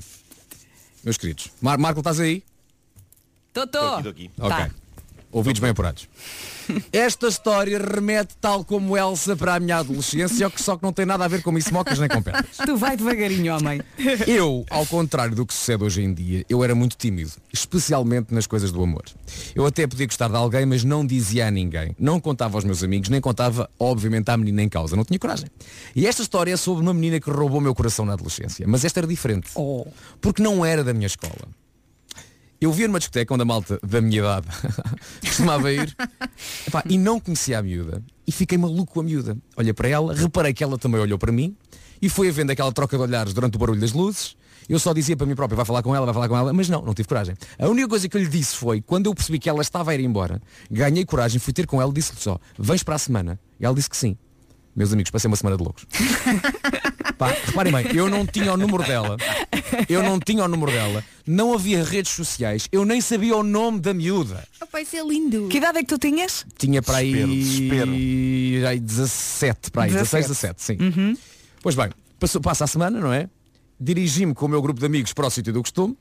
meus 1.05 1.17
queridos. 1.17 1.51
Mar 1.61 1.79
Marco, 1.79 2.01
estás 2.01 2.21
aí? 2.21 2.43
Totó. 3.53 3.99
Ok. 3.99 4.31
Tá. 4.37 4.71
Ouvidos 5.37 5.61
bem 5.61 5.69
apurados. 5.69 6.09
Esta 6.91 7.29
história 7.29 7.79
remete 7.79 8.35
tal 8.41 8.65
como 8.65 8.97
Elsa 8.97 9.37
para 9.37 9.57
a 9.57 9.61
minha 9.61 9.77
adolescência, 9.77 10.51
só 10.57 10.79
que 10.79 10.83
não 10.83 10.95
tem 10.95 11.05
nada 11.05 11.27
a 11.27 11.29
ver 11.29 11.43
com 11.43 11.59
isso 11.59 11.75
mocas 11.75 11.99
nem 11.99 12.09
com 12.09 12.23
pedras. 12.23 12.57
Tu 12.57 12.75
vai 12.75 12.97
devagarinho, 12.97 13.55
homem. 13.55 13.83
Eu, 14.27 14.65
ao 14.71 14.87
contrário 14.87 15.37
do 15.37 15.45
que 15.45 15.53
sucede 15.53 15.85
hoje 15.85 16.03
em 16.03 16.15
dia, 16.15 16.43
eu 16.49 16.65
era 16.65 16.75
muito 16.75 16.97
tímido, 16.97 17.33
especialmente 17.53 18.33
nas 18.33 18.47
coisas 18.47 18.73
do 18.73 18.83
amor. 18.83 19.05
Eu 19.55 19.67
até 19.67 19.87
podia 19.87 20.07
gostar 20.07 20.29
de 20.29 20.37
alguém, 20.37 20.65
mas 20.65 20.83
não 20.83 21.07
dizia 21.07 21.49
a 21.49 21.51
ninguém. 21.51 21.95
Não 21.99 22.19
contava 22.19 22.57
aos 22.57 22.65
meus 22.65 22.83
amigos, 22.83 23.11
nem 23.11 23.21
contava, 23.21 23.69
obviamente, 23.79 24.31
à 24.31 24.39
menina 24.39 24.63
em 24.63 24.71
causa. 24.71 24.97
Não 24.97 25.05
tinha 25.05 25.19
coragem. 25.19 25.51
E 25.95 26.07
esta 26.07 26.23
história 26.23 26.55
é 26.55 26.57
sobre 26.57 26.83
uma 26.83 26.95
menina 26.95 27.21
que 27.21 27.29
roubou 27.29 27.59
o 27.59 27.61
meu 27.61 27.75
coração 27.75 28.07
na 28.07 28.15
adolescência. 28.15 28.65
Mas 28.67 28.87
esta 28.87 29.01
era 29.01 29.07
diferente. 29.07 29.51
Porque 30.19 30.43
não 30.43 30.65
era 30.65 30.83
da 30.83 30.95
minha 30.95 31.07
escola. 31.07 31.47
Eu 32.61 32.73
via 32.73 32.87
numa 32.87 32.99
discoteca 32.99 33.35
onde 33.35 33.43
a 33.43 33.45
malta 33.45 33.79
da 33.87 34.01
minha 34.01 34.19
idade 34.19 34.47
costumava 35.21 35.71
ir 35.71 35.95
epá, 36.67 36.83
e 36.89 36.97
não 36.97 37.21
conhecia 37.21 37.59
a 37.59 37.63
miúda 37.63 38.03
e 38.27 38.33
fiquei 38.33 38.57
maluco 38.57 38.95
com 38.95 39.01
a 39.01 39.03
miúda. 39.03 39.37
Olhei 39.57 39.73
para 39.73 39.89
ela, 39.89 40.15
reparei 40.15 40.55
que 40.55 40.65
ela 40.65 40.79
também 40.79 41.01
olhou 41.01 41.19
para 41.19 41.31
mim 41.31 41.55
e 42.01 42.09
foi 42.09 42.29
havendo 42.29 42.53
aquela 42.53 42.73
troca 42.73 42.97
de 42.97 43.03
olhares 43.03 43.35
durante 43.35 43.57
o 43.57 43.59
barulho 43.59 43.81
das 43.81 43.93
luzes. 43.93 44.37
Eu 44.69 44.79
só 44.79 44.93
dizia 44.93 45.17
para 45.17 45.27
mim 45.27 45.35
próprio, 45.35 45.57
vai 45.57 45.65
falar 45.65 45.83
com 45.83 45.95
ela, 45.95 46.07
vai 46.07 46.15
falar 46.15 46.29
com 46.29 46.37
ela, 46.37 46.53
mas 46.53 46.69
não, 46.69 46.83
não 46.83 46.93
tive 46.93 47.07
coragem. 47.07 47.37
A 47.59 47.69
única 47.69 47.89
coisa 47.89 48.09
que 48.09 48.17
eu 48.17 48.21
lhe 48.21 48.29
disse 48.29 48.57
foi, 48.57 48.81
quando 48.81 49.07
eu 49.07 49.15
percebi 49.15 49.39
que 49.39 49.49
ela 49.49 49.63
estava 49.63 49.93
a 49.93 49.95
ir 49.95 50.01
embora, 50.01 50.43
ganhei 50.71 51.05
coragem, 51.05 51.39
fui 51.39 51.53
ter 51.53 51.67
com 51.67 51.81
ela 51.81 51.91
e 51.91 51.95
disse-lhe 51.95 52.19
só, 52.19 52.41
vens 52.59 52.83
para 52.83 52.97
a 52.97 52.99
semana? 52.99 53.39
E 53.61 53.65
ela 53.65 53.75
disse 53.75 53.89
que 53.89 53.97
sim. 53.97 54.17
Meus 54.77 54.93
amigos, 54.93 55.11
passei 55.11 55.27
uma 55.27 55.37
semana 55.37 55.57
de 55.57 55.65
loucos. 55.65 55.87
Pá, 57.17 57.29
reparem 57.29 57.73
bem, 57.73 57.97
eu 57.97 58.11
não 58.11 58.27
tinha 58.27 58.53
o 58.53 58.59
número 58.59 58.85
dela. 58.85 59.17
Eu 59.89 60.03
não 60.03 60.21
tinha 60.21 60.45
o 60.45 60.49
número 60.49 60.71
dela. 60.71 61.03
Não 61.27 61.55
havia 61.55 61.83
redes 61.83 62.13
sociais. 62.13 62.69
Eu 62.71 62.85
nem 62.85 63.01
sabia 63.01 63.35
o 63.35 63.43
nome 63.43 63.81
da 63.81 63.95
miúda. 63.95 64.47
Vai 64.71 64.85
ser 64.85 65.03
lindo. 65.03 65.49
Que 65.49 65.57
idade 65.57 65.79
é 65.79 65.81
que 65.81 65.89
tu 65.89 65.99
tinhas? 65.99 66.45
Tinha 66.59 66.83
para 66.83 66.99
aí, 66.99 67.27
Desespero, 67.27 67.93
já 68.61 68.69
aí 68.69 68.81
17, 68.81 69.71
para 69.71 69.85
aí, 69.85 69.93
16, 69.93 70.27
17, 70.27 70.63
sim. 70.63 70.77
Uhum. 70.79 71.17
Pois 71.63 71.75
bem, 71.75 71.89
passou, 72.21 72.43
passa 72.43 72.65
a 72.65 72.67
semana, 72.67 73.01
não 73.01 73.11
é? 73.11 73.31
Dirigi-me 73.81 74.35
com 74.35 74.45
o 74.45 74.49
meu 74.49 74.61
grupo 74.61 74.79
de 74.79 74.85
amigos 74.85 75.15
para 75.15 75.27
o 75.27 75.31
sítio 75.31 75.55
do 75.55 75.63
costume. 75.63 75.97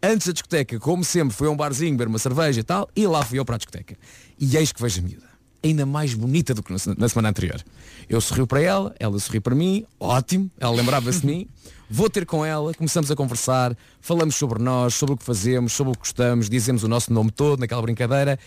Antes 0.00 0.28
da 0.28 0.32
discoteca, 0.32 0.78
como 0.78 1.02
sempre, 1.02 1.34
foi 1.34 1.48
a 1.48 1.50
um 1.50 1.56
barzinho, 1.56 1.96
beber 1.96 2.06
uma 2.06 2.20
cerveja 2.20 2.60
e 2.60 2.62
tal, 2.62 2.88
e 2.94 3.04
lá 3.08 3.24
fui 3.24 3.40
eu 3.40 3.44
para 3.44 3.56
a 3.56 3.58
discoteca. 3.58 3.96
E 4.38 4.56
eis 4.56 4.70
que 4.70 4.80
vejo 4.80 5.00
a 5.00 5.02
miúda. 5.02 5.26
Ainda 5.64 5.84
mais 5.84 6.14
bonita 6.14 6.54
do 6.54 6.62
que 6.62 6.72
na 6.72 7.08
semana 7.08 7.30
anterior. 7.30 7.60
Eu 8.08 8.20
sorriu 8.20 8.46
para 8.46 8.60
ela, 8.60 8.94
ela 9.00 9.18
sorriu 9.18 9.42
para 9.42 9.54
mim, 9.54 9.84
ótimo, 9.98 10.48
ela 10.60 10.74
lembrava-se 10.74 11.20
de 11.20 11.26
mim. 11.26 11.48
Vou 11.90 12.08
ter 12.08 12.24
com 12.24 12.44
ela, 12.44 12.72
começamos 12.72 13.10
a 13.10 13.16
conversar, 13.16 13.76
falamos 14.00 14.36
sobre 14.36 14.62
nós, 14.62 14.94
sobre 14.94 15.14
o 15.14 15.16
que 15.16 15.24
fazemos, 15.24 15.72
sobre 15.72 15.92
o 15.92 15.94
que 15.94 16.00
gostamos, 16.00 16.48
dizemos 16.48 16.84
o 16.84 16.88
nosso 16.88 17.12
nome 17.12 17.32
todo 17.32 17.58
naquela 17.58 17.82
brincadeira. 17.82 18.38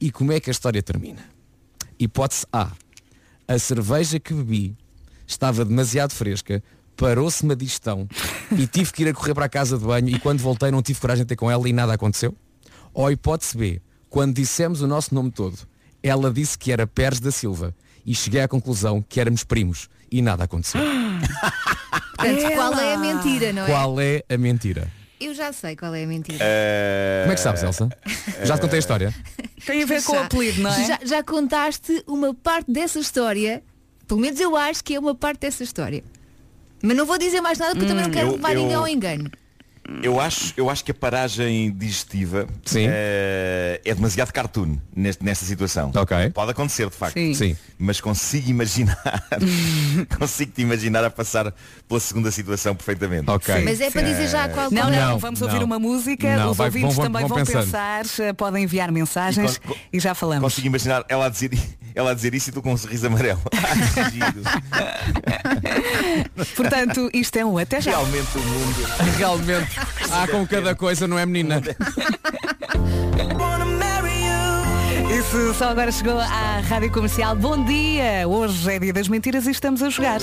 E 0.00 0.12
como 0.12 0.32
é 0.32 0.38
que 0.38 0.50
a 0.50 0.52
história 0.52 0.80
termina? 0.82 1.24
Hipótese 1.98 2.46
A. 2.52 2.70
A 3.48 3.58
cerveja 3.58 4.20
que 4.20 4.32
bebi 4.32 4.76
estava 5.26 5.64
demasiado 5.64 6.12
fresca, 6.12 6.62
parou-se-me 6.96 7.52
a 7.52 7.56
digestão 7.56 8.08
e 8.56 8.66
tive 8.66 8.92
que 8.92 9.02
ir 9.02 9.08
a 9.08 9.14
correr 9.14 9.34
para 9.34 9.46
a 9.46 9.48
casa 9.48 9.76
de 9.76 9.84
banho 9.84 10.08
e 10.08 10.20
quando 10.20 10.40
voltei 10.40 10.70
não 10.70 10.82
tive 10.82 11.00
coragem 11.00 11.24
de 11.24 11.28
ter 11.28 11.36
com 11.36 11.50
ela 11.50 11.68
e 11.68 11.72
nada 11.72 11.94
aconteceu? 11.94 12.36
Ou 12.94 13.10
hipótese 13.10 13.56
B. 13.56 13.82
Quando 14.08 14.34
dissemos 14.34 14.80
o 14.80 14.86
nosso 14.86 15.14
nome 15.14 15.30
todo, 15.30 15.58
ela 16.02 16.32
disse 16.32 16.56
que 16.56 16.70
era 16.72 16.86
Pérez 16.86 17.20
da 17.20 17.30
Silva 17.30 17.74
e 18.08 18.14
cheguei 18.14 18.40
à 18.40 18.48
conclusão 18.48 19.04
que 19.06 19.20
éramos 19.20 19.44
primos 19.44 19.88
e 20.10 20.22
nada 20.22 20.44
aconteceu. 20.44 20.80
Portanto, 22.16 22.52
qual 22.56 22.72
é 22.78 22.94
a 22.94 22.98
mentira, 22.98 23.52
não 23.52 23.62
é? 23.64 23.66
Qual 23.66 24.00
é 24.00 24.22
a 24.30 24.38
mentira? 24.38 24.90
Eu 25.20 25.34
já 25.34 25.52
sei 25.52 25.76
qual 25.76 25.94
é 25.94 26.04
a 26.04 26.06
mentira. 26.06 26.38
Como 27.22 27.32
é 27.32 27.34
que 27.34 27.40
sabes, 27.40 27.62
Elsa? 27.62 27.88
Já 28.44 28.56
te 28.56 28.60
contei 28.62 28.78
a 28.78 28.80
história? 28.80 29.14
Tem 29.66 29.82
a 29.82 29.86
ver 29.86 30.02
com 30.02 30.12
o 30.12 30.14
Já- 30.14 30.24
apelido, 30.24 30.62
não 30.62 30.70
é? 30.72 30.86
Já, 30.86 30.98
já 31.04 31.22
contaste 31.22 32.02
uma 32.06 32.32
parte 32.32 32.72
dessa 32.72 32.98
história, 32.98 33.62
pelo 34.06 34.20
menos 34.20 34.40
eu 34.40 34.56
acho 34.56 34.82
que 34.82 34.94
é 34.94 34.98
uma 34.98 35.14
parte 35.14 35.40
dessa 35.40 35.62
história. 35.62 36.02
Mas 36.80 36.96
não 36.96 37.04
vou 37.04 37.18
dizer 37.18 37.40
mais 37.42 37.58
nada 37.58 37.72
porque 37.72 37.84
eu 37.84 37.88
também 37.88 38.04
não 38.04 38.10
quero 38.10 38.28
Eu- 38.28 38.32
levar 38.36 38.52
eu- 38.54 38.60
ninguém 38.62 38.74
ao 38.76 38.88
engano. 38.88 39.30
Eu 40.02 40.20
acho, 40.20 40.52
eu 40.56 40.68
acho 40.68 40.84
que 40.84 40.90
a 40.90 40.94
paragem 40.94 41.70
digestiva 41.72 42.46
eh, 42.90 43.80
é 43.84 43.94
demasiado 43.94 44.30
cartoon 44.32 44.76
neste, 44.94 45.24
nesta 45.24 45.46
situação. 45.46 45.90
Pode 46.30 46.50
acontecer, 46.50 46.90
de 46.90 46.94
facto. 46.96 47.14
Sim. 47.14 47.32
Sim. 47.34 47.56
Mas 47.78 47.98
consigo 48.00 48.50
imaginar, 48.50 48.98
consigo 50.18 50.52
te 50.52 50.60
imaginar 50.62 51.02
a 51.04 51.10
passar 51.10 51.54
pela 51.88 52.00
segunda 52.00 52.30
situação 52.30 52.74
perfeitamente. 52.74 53.24
Mas 53.64 53.80
é 53.80 53.90
para 53.90 54.02
dizer 54.02 54.28
já 54.28 54.48
qual 54.50 54.70
Não, 54.70 54.82
qual 54.82 54.92
é. 54.92 55.00
não, 55.00 55.18
vamos 55.18 55.40
ouvir 55.40 55.62
uma 55.62 55.78
música, 55.78 56.36
Não, 56.36 56.50
os 56.50 56.56
vai- 56.56 56.66
ouvintes 56.66 56.94
vão- 56.94 57.04
também 57.06 57.26
vão 57.26 57.36
vão, 57.44 57.46
pensar, 57.46 58.04
eh, 58.20 58.32
podem 58.34 58.64
enviar 58.64 58.92
mensagens 58.92 59.56
E 59.56 59.60
con- 59.60 59.74
e, 59.92 59.98
já 60.00 60.14
falamos. 60.14 60.42
Consigo 60.42 60.66
imaginar 60.66 61.04
ela 61.08 61.26
a 61.26 61.28
dizer, 61.30 61.50
ela 61.94 62.10
a 62.10 62.14
dizer 62.14 62.34
isso 62.34 62.50
e 62.50 62.52
tu 62.52 62.60
com 62.60 62.72
um 62.72 62.76
sorriso 62.76 63.06
amarelo. 63.06 63.40
Portanto, 66.56 67.10
isto 67.12 67.36
é 67.36 67.44
um 67.44 67.58
até 67.58 67.80
já. 67.80 67.90
Realmente 67.92 68.36
o 68.36 68.40
mundo. 68.40 68.86
Realmente, 69.16 69.77
há 70.10 70.26
com 70.28 70.46
cada 70.46 70.74
coisa, 70.74 71.06
não 71.06 71.18
é 71.18 71.26
menina? 71.26 71.62
Isso 75.10 75.54
só 75.54 75.70
agora 75.70 75.90
chegou 75.90 76.18
à 76.18 76.60
Rádio 76.60 76.92
Comercial. 76.92 77.34
Bom 77.34 77.64
dia! 77.64 78.26
Hoje 78.26 78.72
é 78.72 78.78
dia 78.78 78.92
das 78.92 79.08
mentiras 79.08 79.46
e 79.46 79.50
estamos 79.50 79.82
a 79.82 79.90
jogar. 79.90 80.20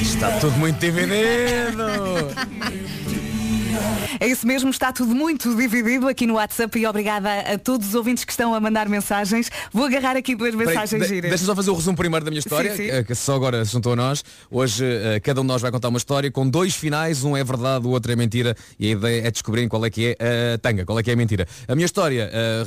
Está 0.00 0.30
tudo 0.40 0.56
muito 0.58 0.78
dividido. 0.78 1.82
É 4.20 4.26
isso 4.26 4.46
mesmo, 4.46 4.70
está 4.70 4.92
tudo 4.92 5.14
muito 5.14 5.54
dividido 5.56 6.08
aqui 6.08 6.26
no 6.26 6.34
WhatsApp 6.34 6.78
e 6.78 6.86
obrigada 6.86 7.28
a, 7.40 7.58
todos 7.58 7.88
os 7.88 7.94
ouvintes 7.94 8.24
que 8.24 8.32
estão 8.32 8.54
a 8.54 8.60
mandar 8.60 8.88
mensagens. 8.88 9.50
Vou 9.72 9.86
agarrar 9.86 10.16
aqui 10.16 10.34
duas 10.34 10.54
mensagens 10.54 11.06
giras. 11.06 11.30
Deixa 11.30 11.44
só 11.44 11.54
fazer 11.54 11.70
o 11.70 11.74
resumo 11.74 11.96
primeiro 11.96 12.24
da 12.24 12.30
minha 12.30 12.40
história, 12.40 12.74
Sim, 12.76 12.90
sim. 12.90 13.04
que 13.04 13.14
só 13.14 13.34
agora 13.34 13.64
se 13.64 13.72
juntou 13.72 13.92
a 13.92 13.96
nós. 13.96 14.24
Hoje 14.50 14.84
eh, 14.84 15.20
cada 15.20 15.40
um 15.40 15.44
de 15.44 15.48
nós 15.48 15.62
vai 15.62 15.70
contar 15.70 15.88
uma 15.88 15.98
história 15.98 16.30
com 16.30 16.48
dois 16.48 16.74
finais, 16.74 17.24
um 17.24 17.36
é 17.36 17.42
verdade, 17.42 17.86
o 17.86 17.90
outro 17.90 18.12
é 18.12 18.16
mentira, 18.16 18.56
e 18.78 18.88
a 18.88 18.90
ideia 18.90 19.26
é 19.26 19.30
descobrirem 19.30 19.68
qual 19.68 19.84
é 19.84 19.90
que 19.90 20.16
é 20.18 20.54
a 20.54 20.58
tanga, 20.58 20.84
qual 20.84 20.98
é 20.98 21.02
que 21.02 21.10
é 21.10 21.14
a 21.14 21.16
mentira. 21.16 21.46
A 21.66 21.74
minha 21.74 21.86
história 21.86 22.30
eh, 22.32 22.64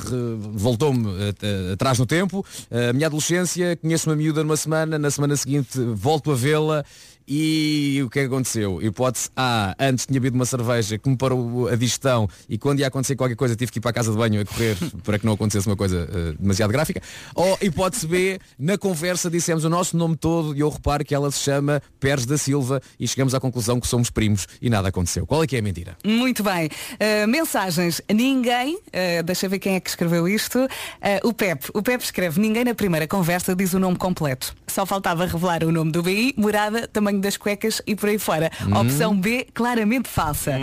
voltou-me 0.54 1.08
eh, 1.42 1.74
atrás 1.74 2.00
no 2.00 2.06
tempo, 2.06 2.46
a 2.72 2.94
minha 2.94 3.08
adolescência, 3.08 3.76
conheço 3.78 4.10
uma 4.10 4.16
miúda 4.16 4.44
numa 4.44 4.58
semana, 4.58 4.98
na 4.98 5.12
semana 5.12 5.36
seguinte 5.36 5.80
volto 5.80 6.32
a 6.32 6.36
vê-la 6.36 6.84
E 7.28 8.02
o 8.06 8.10
que 8.10 8.20
é 8.20 8.22
que 8.24 8.28
aconteceu? 8.28 8.82
Hipótese 8.82 9.30
A, 9.36 9.76
antes 9.80 10.06
tinha 10.06 10.20
bebido 10.20 10.36
uma 10.36 10.46
cerveja 10.46 10.98
que 10.98 11.10
me 11.10 11.18
parou 11.18 11.68
a 11.68 11.76
digestão 11.76 12.28
e 12.48 12.58
quando 12.58 12.80
ia 12.80 12.88
acontecer 12.88 13.16
qualquer 13.16 13.36
coisa 13.36 13.56
tive 13.56 13.72
que 13.72 13.80
ir 13.80 13.82
para 13.82 13.92
a 13.92 13.94
casa 13.94 14.12
de 14.12 14.18
banho 14.18 14.42
a 14.42 14.46
correr 14.46 14.78
para 15.04 15.18
que 15.18 15.26
não 15.26 15.34
acontecesse 15.34 15.68
uma 15.68 15.76
coisa 15.76 16.08
eh, 16.12 16.36
demasiado 16.40 16.72
gráfica. 16.72 17.02
Ou 17.34 17.58
hipótese 17.62 18.08
B, 18.08 18.40
na 18.60 18.78
conversa 18.78 19.30
dissemos 19.30 19.64
o 19.64 19.70
nosso 19.70 19.98
nome 19.98 20.16
todo 20.16 20.56
e 20.56 20.60
eu 20.60 20.70
reparo 20.70 21.04
que 21.04 21.16
ela 21.16 21.32
se 21.32 21.40
chama 21.40 21.82
Pérez 22.00 22.26
da 22.26 22.38
Silva 22.38 22.82
e 23.00 23.08
chegamos 23.08 23.34
à 23.34 23.40
conclusão 23.40 23.80
que 23.80 23.88
somos 23.88 24.10
primos 24.10 24.48
e 24.62 24.70
nada 24.70 24.90
aconteceu. 24.90 25.26
Qual 25.26 25.44
é 25.44 25.48
que 25.48 25.56
é 25.56 25.60
a 25.60 25.62
mentira? 25.62 25.98
Muito 26.06 26.44
bem. 26.44 26.68
Uh, 26.68 27.28
mensagens. 27.28 28.02
Ninguém, 28.12 28.76
uh, 28.76 29.24
deixa 29.24 29.48
ver 29.48 29.60
quem 29.60 29.76
é 29.76 29.80
que 29.80 29.90
escreveu 29.90 30.28
isto. 30.28 30.60
Uh, 30.60 31.28
o 31.28 31.34
Pep. 31.34 31.70
O 31.74 31.82
Pep 31.82 32.04
escreve, 32.04 32.40
ninguém 32.40 32.64
na 32.64 32.76
primeira 32.76 33.08
conversa 33.08 33.56
diz 33.56 33.74
o 33.74 33.80
nome 33.80 33.98
completo. 33.98 34.56
Só 34.68 34.86
faltava 34.86 35.26
revelar 35.26 35.64
o 35.64 35.72
nome 35.72 35.92
do 35.92 36.04
BI, 36.04 36.34
morada, 36.38 36.88
tamanho 37.16 37.22
das 37.22 37.38
cuecas 37.38 37.82
e 37.86 37.96
por 37.96 38.10
aí 38.10 38.20
fora. 38.20 38.52
Hum. 38.68 38.78
Opção 38.78 39.18
B, 39.18 39.48
claramente 39.54 40.10
falsa. 40.10 40.54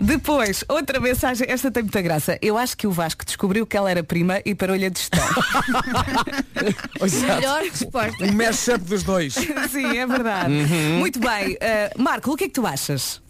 Depois, 0.00 0.64
outra 0.68 1.00
mensagem, 1.00 1.46
esta 1.48 1.70
tem 1.70 1.82
muita 1.82 2.02
graça. 2.02 2.38
Eu 2.42 2.58
acho 2.58 2.76
que 2.76 2.86
o 2.86 2.92
Vasco 2.92 3.24
descobriu 3.24 3.66
que 3.66 3.76
ela 3.76 3.90
era 3.90 4.02
prima 4.02 4.40
e 4.44 4.54
parou-lhe 4.54 4.86
a 4.86 4.88
digestão. 4.88 5.20
Melhor 7.36 7.62
resposta. 7.62 8.24
Um 8.24 8.32
mashup 8.32 8.84
dos 8.84 9.02
dois. 9.02 9.34
Sim, 9.70 9.96
é 9.96 10.06
verdade. 10.06 10.52
Uhum. 10.52 10.98
Muito 10.98 11.20
bem. 11.20 11.54
Uh, 11.54 12.02
Marco, 12.02 12.32
o 12.32 12.36
que 12.36 12.44
é 12.44 12.48
que 12.48 12.54
tu 12.54 12.66
achas? 12.66 13.22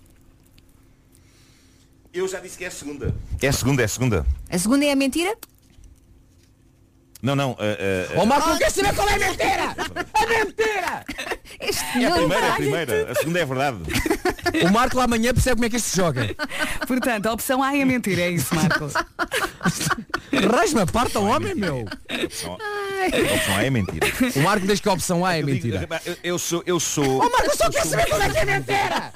Eu 2.12 2.26
já 2.26 2.40
disse 2.40 2.58
que 2.58 2.64
é 2.64 2.68
a 2.68 2.72
segunda. 2.72 3.14
É 3.40 3.48
a 3.48 3.52
segunda, 3.52 3.82
é 3.82 3.84
a 3.84 3.88
segunda. 3.88 4.26
A 4.50 4.58
segunda 4.58 4.84
é 4.84 4.92
a 4.92 4.96
mentira? 4.96 5.36
Não, 7.22 7.36
não. 7.36 7.52
Uh, 7.52 7.54
uh, 7.54 8.20
Ó 8.20 8.24
Marco, 8.24 8.48
não 8.48 8.58
quer 8.58 8.70
saber 8.70 8.94
qual 8.94 9.08
é 9.08 9.14
a 9.14 9.18
mentira! 9.18 9.76
A 10.14 10.26
mentira! 10.26 11.04
É 11.58 12.06
a 12.06 12.12
primeira, 12.12 12.46
é 12.46 12.50
a 12.50 12.54
primeira. 12.54 13.12
A 13.12 13.14
segunda 13.14 13.38
é 13.38 13.42
a 13.42 13.46
verdade. 13.46 13.78
O 14.68 14.72
Marco 14.72 14.96
lá 14.96 15.04
amanhã 15.04 15.32
percebe 15.32 15.56
como 15.56 15.66
é 15.66 15.70
que 15.70 15.76
isto 15.76 15.88
se 15.88 15.96
joga. 15.96 16.34
Portanto, 16.86 17.26
a 17.26 17.32
opção 17.32 17.62
A 17.62 17.76
é 17.76 17.84
mentira, 17.84 18.22
é 18.22 18.30
isso, 18.30 18.54
Marco. 18.54 18.90
Rasma, 20.50 20.86
parta 20.86 21.18
o 21.20 21.26
homem, 21.26 21.54
meu. 21.54 21.84
A 22.08 22.24
opção 22.24 22.56
a 23.00 23.34
opção 23.34 23.56
A 23.56 23.64
é 23.64 23.70
mentira. 23.70 24.06
O 24.36 24.40
Marco 24.40 24.66
diz 24.66 24.80
que 24.80 24.88
a 24.88 24.92
opção 24.92 25.24
A 25.24 25.36
é 25.36 25.42
mentira. 25.42 25.88
Eu, 26.04 26.16
eu 26.22 26.38
sou. 26.38 26.62
Eu 26.66 26.78
sou. 26.80 27.18
Ó 27.18 27.30
Marco, 27.30 27.46
eu 27.46 27.56
só 27.56 27.70
quero 27.70 27.82
sou- 27.82 27.90
saber 27.90 28.06
qual 28.08 28.22
é 28.22 28.30
que 28.30 28.38
é 28.38 28.42
a 28.42 28.46
mentira! 28.46 29.12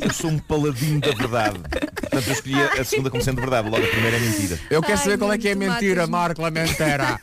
Eu 0.00 0.12
sou 0.12 0.30
um 0.30 0.38
paladino 0.38 1.00
da 1.00 1.10
verdade. 1.12 1.58
Portanto, 1.58 2.26
eu 2.26 2.32
escolhi 2.32 2.62
a 2.62 2.84
segunda 2.84 3.10
como 3.10 3.22
sendo 3.22 3.40
verdade. 3.40 3.68
Logo, 3.68 3.84
a 3.84 3.88
primeira 3.88 4.16
é 4.16 4.20
mentira. 4.20 4.58
Eu 4.70 4.80
quero 4.80 4.94
Ai, 4.98 5.04
saber 5.04 5.18
qual 5.18 5.32
é 5.32 5.38
que 5.38 5.48
é 5.48 5.52
a 5.52 5.56
mentira. 5.56 6.06
Marco, 6.06 6.44
a 6.44 6.50
mentira. 6.50 7.18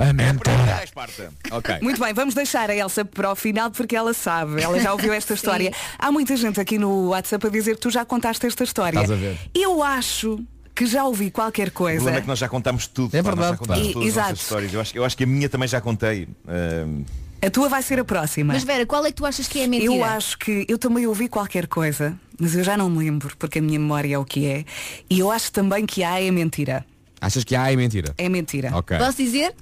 A, 0.00 0.08
a 0.08 0.12
mentira. 0.12 0.84
Esparta. 0.84 1.32
Ok. 1.50 1.78
Muito 1.82 2.00
bem, 2.00 2.12
vamos 2.14 2.34
deixar 2.34 2.70
a 2.70 2.74
Elsa 2.74 3.04
para 3.04 3.30
o 3.32 3.34
final 3.40 3.70
porque 3.70 3.96
ela 3.96 4.12
sabe, 4.14 4.62
ela 4.62 4.78
já 4.78 4.92
ouviu 4.92 5.12
esta 5.12 5.34
história. 5.34 5.72
Há 5.98 6.12
muita 6.12 6.36
gente 6.36 6.60
aqui 6.60 6.78
no 6.78 7.08
WhatsApp 7.08 7.46
a 7.46 7.50
dizer 7.50 7.74
que 7.74 7.80
tu 7.80 7.90
já 7.90 8.04
contaste 8.04 8.46
esta 8.46 8.62
história. 8.64 9.00
Estás 9.00 9.10
a 9.10 9.14
ver. 9.20 9.36
Eu 9.54 9.82
acho 9.82 10.38
que 10.74 10.86
já 10.86 11.04
ouvi 11.04 11.30
qualquer 11.30 11.68
O 11.68 11.72
coisa. 11.72 11.96
problema 11.98 12.18
é 12.18 12.20
que 12.22 12.28
nós 12.28 12.38
já 12.38 12.48
contámos 12.48 12.86
tudo. 12.86 13.14
É 13.16 13.20
verdade, 13.22 13.58
pá. 13.58 13.74
todas 13.74 13.96
as 13.96 13.96
Exato. 14.06 14.28
nossas 14.30 14.40
histórias. 14.42 14.72
Eu 14.74 14.80
acho, 14.80 14.96
eu 14.96 15.04
acho 15.04 15.16
que 15.16 15.24
a 15.24 15.26
minha 15.26 15.48
também 15.48 15.68
já 15.68 15.80
contei. 15.80 16.28
Ahm, 16.48 17.02
A 17.42 17.50
tua 17.50 17.68
vai 17.68 17.82
ser 17.82 17.98
a 17.98 18.04
próxima. 18.04 18.52
Mas 18.54 18.64
Vera, 18.64 18.86
qual 18.86 19.04
é 19.04 19.08
que 19.10 19.16
tu 19.16 19.26
achas 19.26 19.46
que 19.48 19.60
é 19.60 19.64
a 19.64 19.68
mentira? 19.68 19.92
Eu 19.92 20.04
acho 20.04 20.38
que 20.38 20.64
eu 20.68 20.78
também 20.78 21.06
ouvi 21.06 21.28
qualquer 21.28 21.66
coisa, 21.66 22.18
mas 22.38 22.54
eu 22.54 22.62
já 22.64 22.76
não 22.76 22.88
me 22.88 22.98
lembro, 22.98 23.34
porque 23.38 23.58
a 23.58 23.62
minha 23.62 23.78
memória 23.78 24.14
é 24.14 24.18
o 24.18 24.24
que 24.24 24.46
é. 24.46 24.64
E 25.10 25.18
eu 25.18 25.30
acho 25.30 25.50
também 25.52 25.84
que 25.86 26.02
A 26.02 26.20
é 26.22 26.30
mentira. 26.30 26.84
Achas 27.20 27.44
que 27.44 27.54
A 27.54 27.70
é 27.70 27.76
mentira? 27.76 28.14
É 28.16 28.28
mentira. 28.30 28.70
Ok. 28.74 28.96
Posso 28.96 29.16
dizer? 29.18 29.54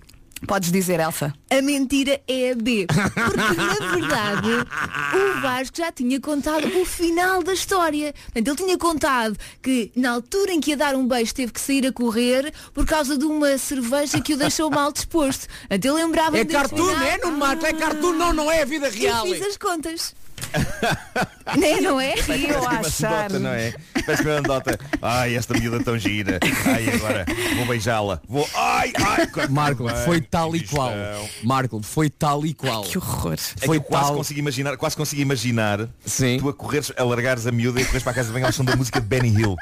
Podes 0.46 0.70
dizer, 0.70 1.00
Elsa. 1.00 1.32
A 1.50 1.60
mentira 1.62 2.20
é 2.28 2.52
a 2.52 2.54
B. 2.54 2.86
Porque 2.86 3.36
na 3.36 3.90
verdade 3.92 4.48
o 5.14 5.40
Vasco 5.40 5.76
já 5.76 5.90
tinha 5.90 6.20
contado 6.20 6.66
o 6.80 6.84
final 6.84 7.42
da 7.42 7.52
história. 7.52 8.14
Portanto, 8.32 8.48
ele 8.48 8.56
tinha 8.56 8.78
contado 8.78 9.36
que 9.62 9.90
na 9.96 10.12
altura 10.12 10.52
em 10.52 10.60
que 10.60 10.70
ia 10.70 10.76
dar 10.76 10.94
um 10.94 11.06
beijo 11.06 11.34
teve 11.34 11.52
que 11.52 11.60
sair 11.60 11.86
a 11.86 11.92
correr 11.92 12.52
por 12.72 12.86
causa 12.86 13.18
de 13.18 13.24
uma 13.24 13.58
cerveja 13.58 14.20
que 14.20 14.34
o 14.34 14.36
deixou 14.36 14.70
mal 14.70 14.92
disposto. 14.92 15.48
Portanto, 15.68 15.94
lembrava 15.94 16.38
É 16.38 16.44
cartoon, 16.44 16.90
é 17.00 17.18
no 17.18 17.32
Marco, 17.32 17.66
é 17.66 17.72
cartoon, 17.72 18.12
não, 18.12 18.32
não 18.32 18.50
é 18.50 18.62
a 18.62 18.64
vida 18.64 18.88
real. 18.88 19.26
Eu 19.26 19.34
fiz 19.34 19.46
as 19.46 19.56
contas. 19.56 20.14
não, 21.56 21.80
não 21.92 22.00
é? 22.00 22.14
E 22.36 22.48
eu 22.48 22.68
achar. 22.68 23.12
Anedota, 23.12 23.38
não 23.38 23.50
é? 23.50 23.74
Parece 24.04 24.22
uma 24.22 24.38
anedota. 24.38 24.78
Ai, 25.02 25.36
esta 25.36 25.54
miúda 25.54 25.82
tão 25.82 25.98
gira. 25.98 26.38
Ai, 26.66 26.88
agora 26.90 27.26
vou 27.56 27.66
beijá-la. 27.66 28.20
Vou. 28.28 28.48
Ai, 28.54 28.92
ai. 28.96 29.28
Marco, 29.48 29.84
Bem, 29.84 30.04
foi 30.04 30.20
tal 30.20 30.54
e 30.56 30.60
qual. 30.60 30.92
Marco, 31.42 31.80
foi 31.82 32.10
tal 32.10 32.44
e 32.46 32.54
qual. 32.54 32.82
Que 32.82 32.98
horror. 32.98 33.36
É 33.60 33.66
Foi 33.66 33.80
que 33.80 33.86
quase 33.86 34.06
tal. 34.06 34.16
consigo 34.16 34.40
imaginar, 34.40 34.76
quase 34.76 34.96
consigo 34.96 35.22
imaginar 35.22 35.88
Sim. 36.04 36.38
tu 36.38 36.48
a 36.48 36.54
correres, 36.54 36.92
a 36.96 37.04
largares 37.04 37.46
a 37.46 37.52
miúda 37.52 37.80
e 37.80 37.82
a 37.82 37.86
correres 37.86 38.02
para 38.02 38.12
a 38.12 38.14
casa 38.14 38.28
de 38.28 38.34
banho 38.34 38.46
ao 38.46 38.52
som 38.52 38.64
da 38.64 38.76
música 38.76 39.00
de 39.00 39.06
Benny 39.06 39.28
Hill. 39.28 39.56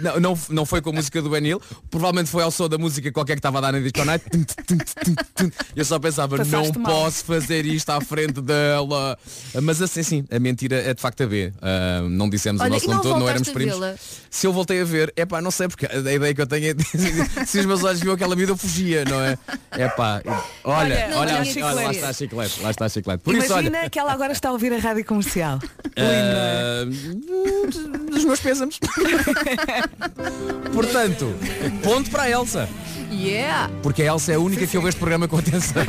Não, 0.00 0.20
não, 0.20 0.38
não 0.50 0.66
foi 0.66 0.80
com 0.80 0.90
a 0.90 0.92
música 0.92 1.20
do 1.20 1.30
Benil, 1.30 1.60
provavelmente 1.90 2.30
foi 2.30 2.42
ao 2.42 2.50
som 2.50 2.68
da 2.68 2.78
música 2.78 3.10
qualquer 3.12 3.34
que 3.34 3.38
estava 3.40 3.58
a 3.58 3.60
dar 3.60 3.72
na 3.72 3.80
disco 3.80 4.04
night. 4.04 4.24
Eu 5.74 5.84
só 5.84 5.98
pensava, 5.98 6.36
Passaste 6.36 6.76
não 6.77 6.77
mal. 6.78 6.92
posso 6.92 7.24
fazer 7.24 7.66
isto 7.66 7.90
à 7.90 8.00
frente 8.00 8.40
dela. 8.40 9.18
Mas 9.62 9.80
assim 9.82 10.02
sim, 10.02 10.24
a 10.30 10.38
mentira 10.38 10.76
é 10.76 10.94
de 10.94 11.00
facto 11.00 11.22
a 11.22 11.26
B. 11.26 11.52
Ah, 11.60 12.02
não 12.08 12.28
dissemos 12.28 12.60
Olha, 12.60 12.70
o 12.70 12.72
nosso 12.74 12.86
nome 12.86 12.96
não 12.96 13.02
todo, 13.02 13.20
não 13.20 13.28
éramos 13.28 13.48
primos. 13.48 13.78
Se 14.30 14.46
eu 14.46 14.52
voltei 14.52 14.80
a 14.80 14.84
ver, 14.84 15.12
é 15.16 15.24
pá, 15.24 15.40
não 15.40 15.50
sei 15.50 15.68
porque 15.68 15.86
a 15.86 15.98
ideia 16.12 16.34
que 16.34 16.40
eu 16.40 16.46
tenho 16.46 16.70
é 16.70 17.44
se 17.44 17.58
os 17.58 17.66
meus 17.66 17.82
olhos 17.84 18.00
viam 18.00 18.14
aquela 18.14 18.36
vida 18.36 18.52
eu 18.52 18.56
fugia, 18.56 19.04
não 19.04 19.20
é? 19.20 19.38
É 19.72 19.88
pá, 19.88 20.22
olha, 20.64 21.10
olha, 21.14 21.42
tinha 21.42 21.66
olha, 21.66 21.86
lá 21.86 21.90
está 21.92 22.08
a 22.08 22.12
chiclete, 22.12 22.60
lá 22.62 22.70
está 22.70 22.84
a 22.84 22.88
chiclete. 22.88 23.22
Por 23.22 23.34
isso, 23.34 23.46
Imagina 23.52 23.78
olha, 23.78 23.90
que 23.90 23.98
ela 23.98 24.12
agora 24.12 24.32
está 24.32 24.48
a 24.48 24.52
ouvir 24.52 24.72
a 24.72 24.78
rádio 24.78 25.04
comercial. 25.04 25.58
ah, 25.96 26.84
dos 28.10 28.24
meus 28.24 28.40
pésamos. 28.40 28.78
Portanto, 30.72 31.34
ponto 31.82 32.10
para 32.10 32.24
a 32.24 32.30
Elsa. 32.30 32.68
Yeah! 33.10 33.70
Porque 33.82 34.02
a 34.02 34.06
Elsa 34.06 34.32
é 34.32 34.34
a 34.36 34.40
única 34.40 34.66
que 34.66 34.76
ouve 34.76 34.88
este 34.88 34.98
programa 34.98 35.26
com 35.26 35.38
atenção. 35.38 35.82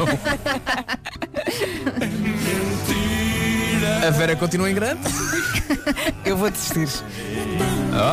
A 4.06 4.10
Vera 4.12 4.36
continua 4.36 4.70
em 4.70 4.74
grande. 4.74 5.02
Eu 6.26 6.38
vou 6.38 6.50
desistir. 6.50 6.88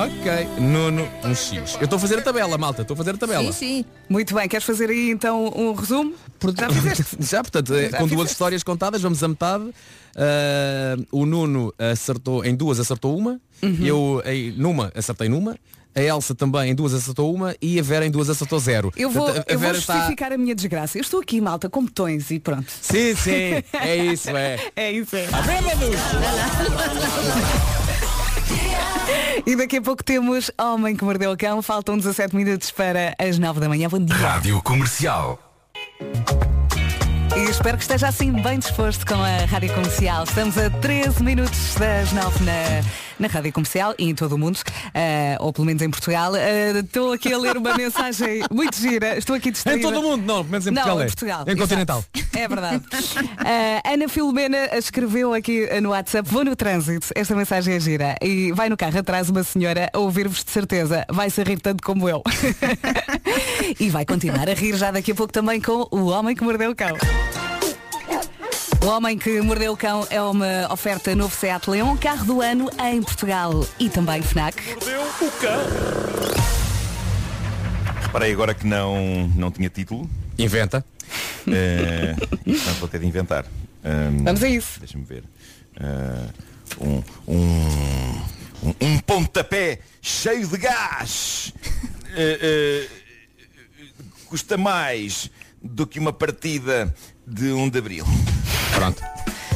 Ok. 0.05 0.49
Nuno, 0.61 1.09
um 1.25 1.35
X. 1.35 1.77
Eu 1.79 1.85
estou 1.85 1.97
a 1.97 2.01
fazer 2.01 2.19
a 2.19 2.23
tabela, 2.23 2.59
malta. 2.59 2.83
Estou 2.83 2.95
a 2.95 2.99
fazer 2.99 3.11
a 3.15 3.17
tabela. 3.17 3.53
Sim, 3.53 3.83
sim. 3.83 3.85
Muito 4.09 4.35
bem, 4.35 4.49
queres 4.49 4.67
fazer 4.67 4.91
aí 4.91 5.11
então 5.11 5.47
um 5.55 5.73
resumo? 5.73 6.15
Já 6.59 6.71
fizeste? 6.71 7.17
Já, 7.21 7.43
portanto, 7.43 7.75
eh, 7.75 7.91
Já 7.91 7.99
com 7.99 8.07
duas 8.07 8.11
fizeste. 8.11 8.33
histórias 8.33 8.63
contadas, 8.63 9.03
vamos 9.03 9.23
a 9.23 9.29
metade. 9.29 9.71
Ah, 10.17 10.97
o 11.13 11.27
Nuno 11.27 11.73
acertou, 11.79 12.45
em 12.45 12.55
duas 12.55 12.81
acertou 12.81 13.17
uma. 13.17 13.41
Uhum. 13.63 13.79
Eu 13.81 14.23
em 14.27 14.51
numa 14.53 14.93
acertei 14.95 15.29
numa. 15.29 15.57
A 15.97 16.01
Elsa 16.03 16.35
também 16.35 16.71
em 16.71 16.75
duas 16.75 16.93
acertou 16.93 17.35
uma 17.35 17.55
e 17.61 17.81
a 17.81 17.83
Vera 17.83 18.05
em 18.05 18.11
duas 18.11 18.29
acertou 18.29 18.59
zero. 18.59 18.93
Eu 18.97 19.09
vou, 19.09 19.25
Portanto, 19.27 19.47
a 19.49 19.53
eu 19.53 19.59
vou 19.59 19.67
Vera 19.69 19.79
está- 19.79 19.95
justificar 19.95 20.31
a 20.31 20.37
minha 20.37 20.55
desgraça. 20.55 20.99
Eu 20.99 21.03
estou 21.03 21.21
aqui, 21.21 21.41
malta, 21.41 21.71
com 21.71 21.85
botões 21.85 22.31
e 22.31 22.39
pronto. 22.39 22.67
Sim, 22.83 23.15
sim, 23.17 23.63
é 23.73 23.97
isso, 23.97 24.29
é. 24.37 24.59
É 24.77 24.93
isso, 24.93 25.17
é. 25.17 25.27
E 29.47 29.57
daqui 29.57 29.77
a 29.79 29.83
pouco 29.83 30.03
temos 30.05 30.51
Homem 30.61 30.95
que 30.97 31.05
Mordeu 31.05 31.31
o 31.33 31.37
Cão. 31.37 31.63
Faltam 31.63 31.97
17 31.97 32.35
minutos 32.37 32.71
para 32.71 33.15
as 33.19 33.39
9 33.39 33.61
da 33.61 33.69
manhã. 33.69 33.89
Bom 33.89 33.99
dia. 34.05 34.15
Rádio 34.17 34.61
Comercial. 34.63 35.39
E 37.37 37.51
espero 37.51 37.77
que 37.77 37.83
esteja 37.85 38.09
assim 38.09 38.33
bem 38.33 38.59
disposto 38.59 39.07
com 39.07 39.15
a 39.15 39.45
Rádio 39.47 39.73
Comercial. 39.75 40.25
Estamos 40.25 40.57
a 40.59 40.69
13 40.71 41.23
minutos 41.23 41.75
das 41.79 42.13
9 42.13 42.45
na, 42.45 42.53
na 43.19 43.29
Rádio 43.29 43.53
Comercial 43.53 43.95
e 43.99 44.09
em 44.09 44.15
todo 44.15 44.33
o 44.35 44.39
mundo, 44.39 44.59
eh, 44.95 45.37
ou 45.41 45.53
pelo 45.53 45.67
menos 45.67 45.83
em 45.83 45.91
Portugal. 45.91 46.35
Eh, 46.37 46.79
Estou 46.81 47.13
aqui 47.13 47.33
a 47.33 47.39
ler 47.39 47.57
uma 47.57 47.75
mensagem 47.79 48.43
muito 48.51 48.77
gira. 48.77 49.17
Estou 49.17 49.35
aqui 49.37 49.49
Em 49.49 49.53
distraída. 49.53 49.83
todo 49.83 50.01
o 50.01 50.03
mundo, 50.03 50.25
não, 50.25 50.37
pelo 50.39 50.51
menos 50.51 50.67
em 50.67 50.71
Não, 50.71 50.83
Portugal. 50.83 50.99
em 50.99 51.03
é. 51.03 51.07
Portugal. 51.07 51.45
Em 51.49 51.57
Continental. 51.57 52.05
É 52.35 52.49
verdade. 52.49 52.83
Eh, 53.45 53.83
Ana 53.95 54.09
Filomena 54.09 54.69
escreveu 54.77 55.33
aqui 55.35 55.69
no 55.81 55.91
WhatsApp, 55.91 56.29
vou 56.31 56.45
no 56.45 56.55
trânsito, 56.55 57.09
esta 57.15 57.35
mensagem 57.35 57.75
é 57.75 57.81
gira. 57.81 58.17
E 58.23 58.53
vai 58.53 58.69
no 58.69 58.77
carro 58.77 58.99
atrás 58.99 59.29
uma 59.31 59.43
senhora 59.43 59.89
a 59.93 59.99
ouvir-vos 59.99 60.45
de 60.45 60.51
certeza. 60.51 61.05
Vai-se 61.11 61.41
a 61.41 61.45
rir 61.45 61.59
tanto 61.61 61.83
como 61.83 62.09
eu. 62.09 62.23
e 63.81 63.89
vai 63.91 64.05
continuar 64.05 64.49
a 64.49 64.55
rir 64.55 64.77
já 64.77 64.91
daqui 64.91 65.13
a 65.13 65.15
pouco 65.15 65.33
também 65.33 65.61
com 65.61 65.87
o 65.91 66.07
Homem 66.07 66.35
que 66.35 66.45
Mordeu 66.45 66.71
o 66.71 66.75
Cão. 66.75 66.97
O 68.83 68.87
Homem 68.87 69.19
que 69.19 69.41
Mordeu 69.41 69.73
o 69.73 69.77
Cão 69.77 70.07
é 70.11 70.21
uma 70.21 70.73
oferta 70.73 71.15
novo 71.15 71.35
Seat 71.35 71.69
Leon, 71.69 71.97
carro 71.97 72.25
do 72.25 72.41
ano 72.41 72.71
em 72.85 73.03
Portugal 73.03 73.67
e 73.79 73.89
também 73.89 74.23
FNAC. 74.23 74.63
Mordeu 74.75 75.03
o 75.03 75.31
cão. 75.41 75.61
Reparei 78.03 78.33
agora 78.33 78.55
que 78.55 78.67
não, 78.67 79.29
não 79.35 79.51
tinha 79.51 79.69
título. 79.69 80.09
Inventa. 80.39 80.85
Eh, 81.49 82.15
e 82.47 82.53
portanto 82.55 82.79
vou 82.79 82.89
ter 82.89 83.01
de 83.01 83.07
inventar. 83.07 83.45
Ahm, 83.85 84.25
Vamos 84.25 84.43
a 84.43 84.49
isso. 84.49 84.79
Deixa-me 84.79 85.05
ver. 85.05 85.25
Ah, 85.81 86.29
um, 86.81 87.03
um, 87.27 88.23
um, 88.63 88.75
um 88.81 88.99
pontapé 89.01 89.81
cheio 90.01 90.47
de 90.47 90.59
gás. 90.59 91.53
Eh, 92.15 92.39
eh, 92.43 92.89
custa 94.27 94.57
mais 94.57 95.31
do 95.63 95.87
que 95.87 95.99
uma 95.99 96.13
partida 96.13 96.95
de 97.27 97.53
1 97.53 97.71
de 97.71 97.79
Abril. 97.79 98.05
Pronto. 98.75 99.03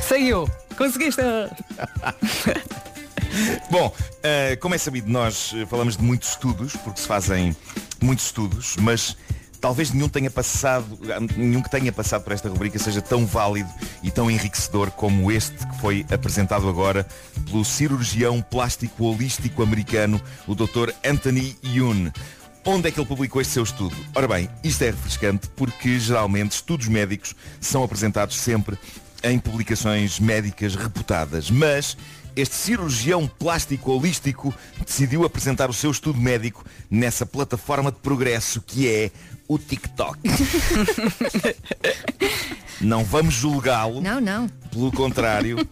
Saiu. 0.06 0.48
Conseguiste. 0.76 1.22
Bom, 3.70 3.94
eh, 4.22 4.56
como 4.56 4.74
é 4.74 4.78
sabido, 4.78 5.08
nós 5.08 5.52
eh, 5.54 5.64
falamos 5.66 5.96
de 5.96 6.02
muitos 6.02 6.30
estudos, 6.30 6.74
porque 6.76 7.00
se 7.00 7.06
fazem 7.06 7.54
muitos 8.00 8.26
estudos, 8.26 8.76
mas 8.80 9.16
talvez 9.60 9.92
nenhum 9.92 10.08
tenha 10.08 10.30
passado, 10.30 10.98
nenhum 11.36 11.62
que 11.62 11.70
tenha 11.70 11.92
passado 11.92 12.24
por 12.24 12.32
esta 12.32 12.48
rubrica 12.48 12.78
seja 12.78 13.02
tão 13.02 13.26
válido 13.26 13.68
e 14.02 14.10
tão 14.10 14.30
enriquecedor 14.30 14.90
como 14.90 15.30
este 15.30 15.66
que 15.66 15.80
foi 15.80 16.06
apresentado 16.10 16.68
agora 16.68 17.06
pelo 17.44 17.64
cirurgião 17.64 18.40
plástico 18.40 19.04
holístico 19.04 19.62
americano, 19.62 20.20
o 20.46 20.54
Dr. 20.54 20.92
Anthony 21.04 21.56
Yoon. 21.64 22.10
Onde 22.64 22.88
é 22.88 22.90
que 22.90 23.00
ele 23.00 23.06
publicou 23.06 23.40
este 23.40 23.54
seu 23.54 23.62
estudo? 23.62 23.96
Ora 24.14 24.28
bem, 24.28 24.48
isto 24.62 24.82
é 24.82 24.86
refrescante 24.86 25.48
porque 25.56 25.98
geralmente 25.98 26.52
estudos 26.52 26.88
médicos 26.88 27.34
são 27.60 27.82
apresentados 27.82 28.36
sempre 28.36 28.78
em 29.22 29.38
publicações 29.38 30.20
médicas 30.20 30.74
reputadas, 30.74 31.50
mas 31.50 31.96
este 32.36 32.54
cirurgião 32.54 33.26
plástico 33.26 33.92
holístico 33.92 34.54
decidiu 34.84 35.24
apresentar 35.24 35.70
o 35.70 35.74
seu 35.74 35.90
estudo 35.90 36.20
médico 36.20 36.64
nessa 36.90 37.24
plataforma 37.24 37.90
de 37.90 37.98
progresso 37.98 38.60
que 38.60 38.88
é 38.88 39.10
o 39.48 39.58
TikTok. 39.58 40.18
Não 42.80 43.04
vamos 43.04 43.34
julgá-lo. 43.34 44.00
Não, 44.00 44.20
não. 44.22 44.48
Pelo 44.70 44.90
contrário, 44.90 45.68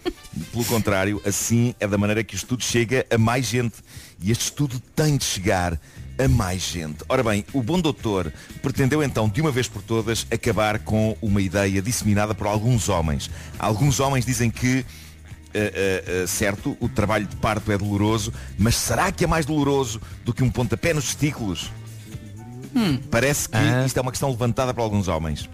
pelo 0.52 0.64
contrário, 0.66 1.22
assim 1.24 1.74
é 1.80 1.86
da 1.86 1.96
maneira 1.96 2.22
que 2.22 2.34
o 2.34 2.36
estudo 2.36 2.62
chega 2.62 3.06
a 3.10 3.16
mais 3.16 3.46
gente. 3.46 3.76
E 4.20 4.30
este 4.30 4.44
estudo 4.44 4.78
tem 4.94 5.16
de 5.16 5.24
chegar 5.24 5.80
a 6.18 6.28
mais 6.28 6.62
gente. 6.62 7.04
Ora 7.08 7.22
bem, 7.22 7.44
o 7.52 7.62
bom 7.62 7.80
doutor 7.80 8.32
pretendeu 8.60 9.02
então, 9.02 9.28
de 9.28 9.40
uma 9.40 9.50
vez 9.50 9.68
por 9.68 9.82
todas, 9.82 10.26
acabar 10.30 10.78
com 10.80 11.16
uma 11.22 11.40
ideia 11.40 11.80
disseminada 11.80 12.34
por 12.34 12.46
alguns 12.46 12.88
homens. 12.88 13.30
Alguns 13.58 14.00
homens 14.00 14.26
dizem 14.26 14.50
que 14.50 14.84
eh, 15.54 16.04
eh, 16.06 16.26
certo, 16.26 16.76
o 16.80 16.88
trabalho 16.88 17.26
de 17.26 17.36
parto 17.36 17.72
é 17.72 17.78
doloroso, 17.78 18.32
mas 18.58 18.76
será 18.76 19.10
que 19.10 19.24
é 19.24 19.26
mais 19.26 19.46
doloroso 19.46 20.00
do 20.24 20.34
que 20.34 20.42
um 20.42 20.50
pontapé 20.50 20.92
nos 20.92 21.06
testículos? 21.06 21.70
Parece 23.10 23.48
que 23.48 23.58
isto 23.86 23.96
é 23.96 24.02
uma 24.02 24.10
questão 24.10 24.30
levantada 24.30 24.72
por 24.74 24.82
alguns 24.82 25.08
homens. 25.08 25.48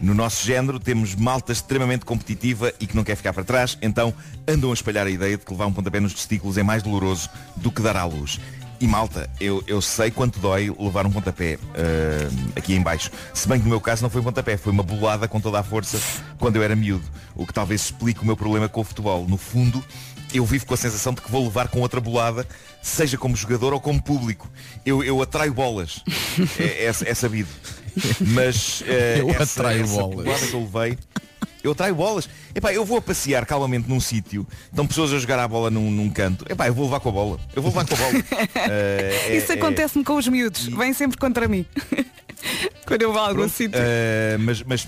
No 0.00 0.14
nosso 0.14 0.44
género 0.46 0.78
temos 0.78 1.14
malta 1.14 1.52
extremamente 1.52 2.04
competitiva 2.04 2.72
e 2.80 2.86
que 2.86 2.96
não 2.96 3.04
quer 3.04 3.16
ficar 3.16 3.32
para 3.32 3.44
trás, 3.44 3.76
então 3.82 4.14
andam 4.46 4.70
a 4.70 4.74
espalhar 4.74 5.06
a 5.06 5.10
ideia 5.10 5.36
de 5.36 5.44
que 5.44 5.52
levar 5.52 5.66
um 5.66 5.72
pontapé 5.72 6.00
nos 6.00 6.14
testículos 6.14 6.56
é 6.56 6.62
mais 6.62 6.82
doloroso 6.82 7.28
do 7.56 7.70
que 7.70 7.82
dar 7.82 7.96
à 7.96 8.04
luz. 8.04 8.40
E 8.80 8.86
malta, 8.86 9.28
eu, 9.40 9.62
eu 9.66 9.82
sei 9.82 10.08
quanto 10.10 10.38
dói 10.38 10.72
levar 10.78 11.04
um 11.04 11.10
pontapé 11.10 11.58
ah, 11.74 12.30
aqui 12.56 12.74
em 12.74 12.80
baixo. 12.80 13.10
Se 13.34 13.48
bem 13.48 13.58
que 13.58 13.64
no 13.64 13.70
meu 13.70 13.80
caso 13.80 14.02
não 14.02 14.10
foi 14.10 14.20
um 14.20 14.24
pontapé, 14.24 14.56
foi 14.56 14.72
uma 14.72 14.84
bolada 14.84 15.26
com 15.26 15.40
toda 15.40 15.58
a 15.58 15.62
força 15.64 15.98
quando 16.38 16.56
eu 16.56 16.62
era 16.62 16.76
miúdo. 16.76 17.04
O 17.34 17.44
que 17.44 17.52
talvez 17.52 17.82
explique 17.82 18.22
o 18.22 18.24
meu 18.26 18.36
problema 18.36 18.68
com 18.68 18.80
o 18.80 18.84
futebol. 18.84 19.26
No 19.26 19.36
fundo, 19.36 19.84
eu 20.32 20.44
vivo 20.46 20.64
com 20.64 20.74
a 20.74 20.76
sensação 20.76 21.12
de 21.12 21.20
que 21.20 21.30
vou 21.30 21.42
levar 21.42 21.66
com 21.68 21.80
outra 21.80 22.00
bolada, 22.00 22.46
seja 22.80 23.18
como 23.18 23.34
jogador 23.34 23.72
ou 23.72 23.80
como 23.80 24.00
público. 24.00 24.48
Eu, 24.86 25.02
eu 25.02 25.20
atraio 25.20 25.52
bolas. 25.52 26.04
é, 26.60 26.84
é- 26.84 27.10
é 27.10 27.14
sabido. 27.14 27.48
Mas 28.20 28.84
eh, 28.86 29.16
Eu 29.18 29.30
essa, 29.30 29.42
atraio 29.60 29.82
essa 29.82 29.92
bolas. 29.94 30.24
bolada 30.24 30.46
que 30.46 30.54
eu 30.54 30.60
levei. 30.72 30.98
Eu 31.62 31.74
traio 31.74 31.94
bolas. 31.94 32.28
Epá, 32.54 32.72
eu 32.72 32.84
vou 32.84 32.98
a 32.98 33.02
passear 33.02 33.44
calmamente 33.44 33.88
num 33.88 34.00
sítio, 34.00 34.46
estão 34.70 34.86
pessoas 34.86 35.12
a 35.12 35.18
jogar 35.18 35.38
a 35.40 35.48
bola 35.48 35.70
num, 35.70 35.90
num 35.90 36.08
canto. 36.10 36.44
Epá, 36.48 36.66
eu 36.68 36.74
vou 36.74 36.84
levar 36.84 37.00
com 37.00 37.08
a 37.08 37.12
bola. 37.12 37.40
Eu 37.54 37.62
vou 37.62 37.70
levar 37.70 37.86
com 37.86 37.94
a 37.94 37.96
bola. 37.96 38.24
É- 38.70 39.36
Isso 39.36 39.52
é- 39.52 39.54
acontece-me 39.56 40.04
com 40.04 40.16
os 40.16 40.28
miúdos. 40.28 40.66
Vêm 40.68 40.92
sempre 40.92 41.16
contra 41.18 41.48
mim. 41.48 41.64
Quando 42.86 43.02
eu 43.02 43.12
vou 43.12 43.20
a 43.20 43.24
algum 43.28 43.40
Pronto, 43.40 43.52
sítio. 43.52 43.78
eh, 43.80 44.36
mas, 44.38 44.62
mas 44.62 44.86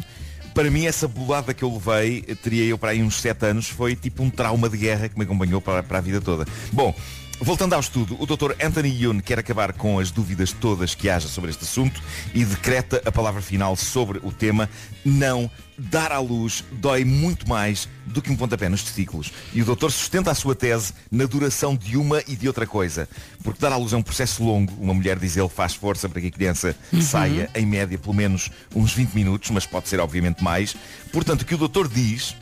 para 0.55 0.71
mim 0.71 0.87
essa 0.87 1.07
bolada 1.09 1.53
que 1.53 1.63
eu 1.63 1.73
levei, 1.73 2.23
teria 2.43 2.65
eu 2.65 2.79
para 2.79 2.91
aí 2.91 3.03
uns 3.03 3.21
7 3.21 3.47
anos, 3.47 3.69
foi 3.69 3.95
tipo 3.97 4.23
um 4.23 4.31
trauma 4.31 4.69
de 4.69 4.77
guerra 4.79 5.09
que 5.09 5.19
me 5.19 5.25
acompanhou 5.25 5.61
para, 5.61 5.83
para 5.83 5.99
a 5.99 6.01
vida 6.01 6.21
toda. 6.21 6.47
Bom, 6.73 6.95
voltando 7.41 7.73
ao 7.73 7.81
estudo, 7.81 8.17
o 8.21 8.27
Dr. 8.27 8.53
Anthony 8.63 8.91
Yoon 9.03 9.21
quer 9.21 9.39
acabar 9.39 9.73
com 9.73 9.99
as 9.99 10.11
dúvidas 10.11 10.53
todas 10.53 10.95
que 10.95 11.09
haja 11.09 11.27
sobre 11.29 11.51
este 11.51 11.65
assunto 11.65 12.01
e 12.35 12.45
decreta 12.45 13.03
a 13.05 13.11
palavra 13.11 13.41
final 13.41 13.75
sobre 13.77 14.19
o 14.23 14.31
tema 14.31 14.69
não 15.05 15.51
dar 15.79 16.13
à 16.13 16.19
luz 16.19 16.63
dói 16.73 17.05
muito 17.07 17.49
mais 17.49 17.89
do 18.05 18.21
que 18.21 18.31
um 18.31 18.37
pontapé 18.37 18.69
nos 18.69 18.83
testículos. 18.83 19.33
E 19.55 19.63
o 19.63 19.65
doutor 19.65 19.91
sustenta 19.91 20.31
a 20.31 20.35
sua 20.35 20.55
tese 20.55 20.93
na 21.11 21.25
duração 21.25 21.75
de 21.75 21.97
uma 21.97 22.23
e 22.29 22.37
de 22.37 22.47
outra 22.47 22.67
coisa. 22.67 23.09
Porque 23.43 23.59
dar 23.61 23.73
à 23.73 23.77
luz 23.77 23.95
é 23.95 23.97
um 23.97 24.03
processo 24.03 24.45
longo. 24.45 24.75
Uma 24.79 24.93
mulher, 24.93 25.19
diz 25.19 25.39
ele, 25.39 25.49
faz 25.49 25.75
força 25.75 26.07
para 26.09 26.21
que 26.21 26.27
a 26.27 26.31
criança 26.31 26.77
Uhum. 26.93 27.01
saia, 27.01 27.49
em 27.55 27.65
média, 27.65 27.97
pelo 27.97 28.15
menos 28.15 28.51
uns 28.77 28.93
20 28.93 29.15
minutos, 29.15 29.51
mas 29.51 29.65
pode 29.65 29.89
ser 29.89 30.01
obviamente 30.01 30.45
mais. 30.45 30.77
Portanto, 31.11 31.43
o 31.43 31.45
que 31.47 31.55
o 31.55 31.59
doutor 31.59 31.89
diz, 31.89 32.37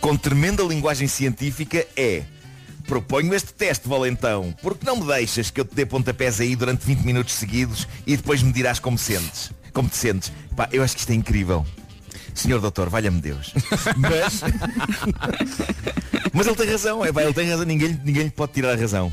com 0.00 0.14
tremenda 0.14 0.62
linguagem 0.62 1.08
científica, 1.08 1.86
é 1.96 2.24
Proponho 2.88 3.34
este 3.34 3.52
teste, 3.52 3.86
valentão, 3.86 4.54
porque 4.62 4.86
não 4.86 4.96
me 4.96 5.06
deixas 5.06 5.50
que 5.50 5.60
eu 5.60 5.64
te 5.66 5.74
dê 5.74 5.84
pontapés 5.84 6.40
aí 6.40 6.56
durante 6.56 6.86
20 6.86 7.00
minutos 7.00 7.34
seguidos 7.34 7.86
e 8.06 8.16
depois 8.16 8.42
me 8.42 8.50
dirás 8.50 8.78
como 8.78 8.96
sentes. 8.96 9.52
Como 9.74 9.90
te 9.90 9.96
sentes. 9.96 10.32
Pá, 10.56 10.70
eu 10.72 10.82
acho 10.82 10.94
que 10.94 11.00
isto 11.00 11.10
é 11.10 11.14
incrível. 11.14 11.66
Senhor 12.34 12.62
doutor, 12.62 12.88
valha-me 12.88 13.20
Deus. 13.20 13.52
Mas, 13.98 14.40
mas 16.32 16.46
ele 16.46 16.56
tem 16.56 16.70
razão, 16.70 17.04
é, 17.04 17.12
pá, 17.12 17.22
ele 17.22 17.34
tem 17.34 17.50
razão, 17.50 17.66
ninguém, 17.66 18.00
ninguém 18.02 18.22
lhe 18.24 18.30
pode 18.30 18.52
tirar 18.52 18.72
a 18.72 18.76
razão. 18.76 19.12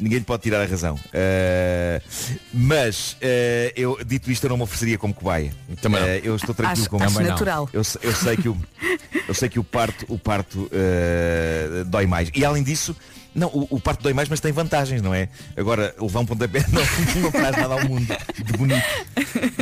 Ninguém 0.00 0.18
lhe 0.18 0.24
pode 0.24 0.42
tirar 0.42 0.60
a 0.62 0.64
razão. 0.66 0.94
Uh, 0.94 2.00
mas, 2.54 3.12
uh, 3.14 3.72
eu, 3.74 3.98
dito 4.04 4.30
isto, 4.30 4.44
eu 4.44 4.50
não 4.50 4.56
me 4.56 4.62
ofereceria 4.62 4.96
como 4.98 5.12
cobaia. 5.12 5.52
Também 5.82 6.00
não. 6.00 6.06
Uh, 6.08 6.20
eu 6.22 6.36
estou 6.36 6.54
tranquilo 6.54 6.82
Acho- 6.82 6.90
com 6.90 7.02
acho 7.02 7.20
não. 7.20 7.28
natural. 7.28 7.68
Eu, 7.72 7.82
eu 8.02 8.12
sei 8.14 8.36
que 8.36 8.48
o, 8.48 8.56
eu 9.26 9.34
sei 9.34 9.48
que 9.48 9.58
o 9.58 9.64
parto, 9.64 10.04
o 10.08 10.18
parto 10.18 10.70
uh, 10.72 11.84
dói 11.86 12.06
mais. 12.06 12.30
E 12.34 12.44
além 12.44 12.62
disso, 12.62 12.94
não, 13.34 13.48
o, 13.48 13.66
o 13.70 13.80
parto 13.80 14.02
dói 14.02 14.12
mais, 14.12 14.28
mas 14.28 14.40
tem 14.40 14.52
vantagens, 14.52 15.02
não 15.02 15.12
é? 15.14 15.28
Agora, 15.56 15.94
levar 16.00 16.20
um 16.20 16.26
pontapé 16.26 16.64
não, 16.72 17.22
não 17.22 17.30
traz 17.32 17.56
nada 17.56 17.74
ao 17.74 17.84
mundo 17.84 18.06
de 18.36 18.52
bonito. 18.52 18.82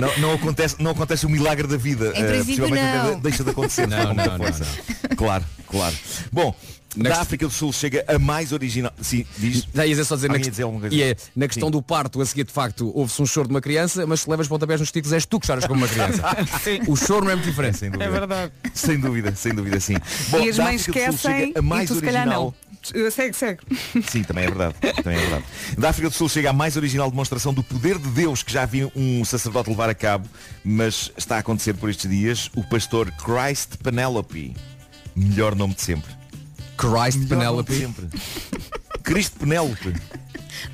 Não, 0.01 0.19
não 0.19 0.33
acontece, 0.35 0.77
não 0.79 0.91
acontece 0.91 1.25
o 1.27 1.31
milagre 1.31 1.67
da 1.67 1.77
vida. 1.77 2.13
Em 2.15 2.25
Uh, 2.41 2.45
possivelmente 2.45 2.85
não. 2.85 3.21
deixa 3.21 3.43
de 3.45 3.51
acontecer. 3.51 3.87
Não, 3.87 4.13
não, 4.13 4.25
não, 4.25 4.37
força. 4.37 4.67
Claro, 5.17 5.45
claro. 5.67 5.95
Bom, 6.33 6.55
Na 6.97 7.11
da 7.11 7.21
África 7.21 7.47
do 7.47 7.53
Sul 7.53 7.73
chega 7.73 8.05
a 8.09 8.19
mais 8.19 8.53
original. 8.53 8.93
Sim, 9.01 9.27
diz. 9.39 9.67
Já 9.75 9.87
ia 9.87 10.05
só 10.05 10.15
dizer, 10.17 10.29
na, 10.29 10.35
ia 10.35 10.39
quest- 10.41 10.51
dizer 10.51 10.63
alguma 10.63 10.81
coisa? 10.81 10.95
e 10.97 11.03
é, 11.03 11.17
na 11.35 11.47
questão 11.47 11.69
Sim. 11.69 11.73
do 11.73 11.83
parto, 11.83 12.21
a 12.21 12.27
seguir 12.27 12.45
de 12.45 12.53
facto, 12.53 12.91
houve-se 12.95 13.21
um 13.21 13.27
choro 13.27 13.49
de 13.49 13.55
uma 13.55 13.61
criança, 13.61 14.07
mas 14.07 14.21
se 14.23 14.31
levas 14.31 14.49
pontapés 14.49 14.81
nos 14.81 14.89
testículos 14.91 15.13
és 15.13 15.27
tu 15.27 15.39
que 15.39 15.47
choras 15.47 15.67
como 15.67 15.81
uma 15.81 15.89
criança. 15.89 16.23
o 16.89 16.97
choro 16.97 17.25
não 17.27 17.33
é 17.33 17.35
muito 17.37 17.49
diferente. 17.49 17.79
Sem 17.79 17.91
dúvida. 17.91 18.05
É 18.05 18.11
verdade. 18.11 18.53
Sem 18.75 18.99
dúvida, 18.99 19.35
sem 19.37 19.55
dúvida, 19.55 19.79
sim. 19.81 19.97
Bom, 20.31 20.41
e 20.41 20.49
as 20.49 20.59
mães 20.59 20.81
África 20.89 20.93
do 20.93 21.07
Sul 21.07 21.15
esquecem 21.31 21.47
chega 21.47 21.59
a 21.59 21.63
mais 21.63 21.85
e 21.91 21.93
tu 21.93 21.95
se 21.97 22.01
calhar 22.03 22.23
original. 22.23 22.43
não. 22.45 22.67
Uh, 23.07 23.11
Segue, 23.11 23.35
segue. 23.37 23.61
Sim, 24.09 24.23
também 24.23 24.45
é 24.45 24.47
verdade. 24.47 24.75
Também 25.03 25.19
é 25.19 25.21
verdade. 25.21 25.45
Da 25.77 25.89
África 25.91 26.09
do 26.09 26.15
Sul 26.15 26.29
chega 26.29 26.51
a 26.51 26.53
mais 26.53 26.77
original 26.77 27.11
demonstração 27.11 27.53
do 27.53 27.61
poder 27.63 27.99
de 27.99 28.09
Deus 28.11 28.45
que 28.45 28.53
já 28.53 28.65
vi 28.65 28.89
um 28.95 29.25
sacerdote 29.25 29.69
levar 29.69 29.89
a 29.91 29.95
cabo, 29.95 30.29
mas 30.65 31.11
está 31.17 31.35
a 31.35 31.39
acontecer 31.41 31.75
por 31.75 31.91
estes 31.91 32.09
dias, 32.09 32.49
o 32.55 32.63
pastor 32.63 33.11
Christ 33.13 33.77
Penelope. 33.83 34.55
Melhor 35.17 35.57
nome 35.57 35.75
de 35.75 35.83
sempre. 35.83 36.15
Christ 36.77 37.19
Melhor 37.19 37.29
Penelope. 37.29 37.75
sempre. 37.79 38.09
Cristo 39.03 39.39
Penélope. 39.39 39.95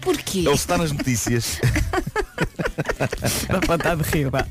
Porquê? 0.01 0.39
Ele 0.41 0.51
está 0.51 0.79
nas 0.79 0.91
notícias. 0.93 1.59
Dá 3.49 3.61
vontade 3.67 4.03
de 4.03 4.11
rir, 4.11 4.31
vá. 4.31 4.47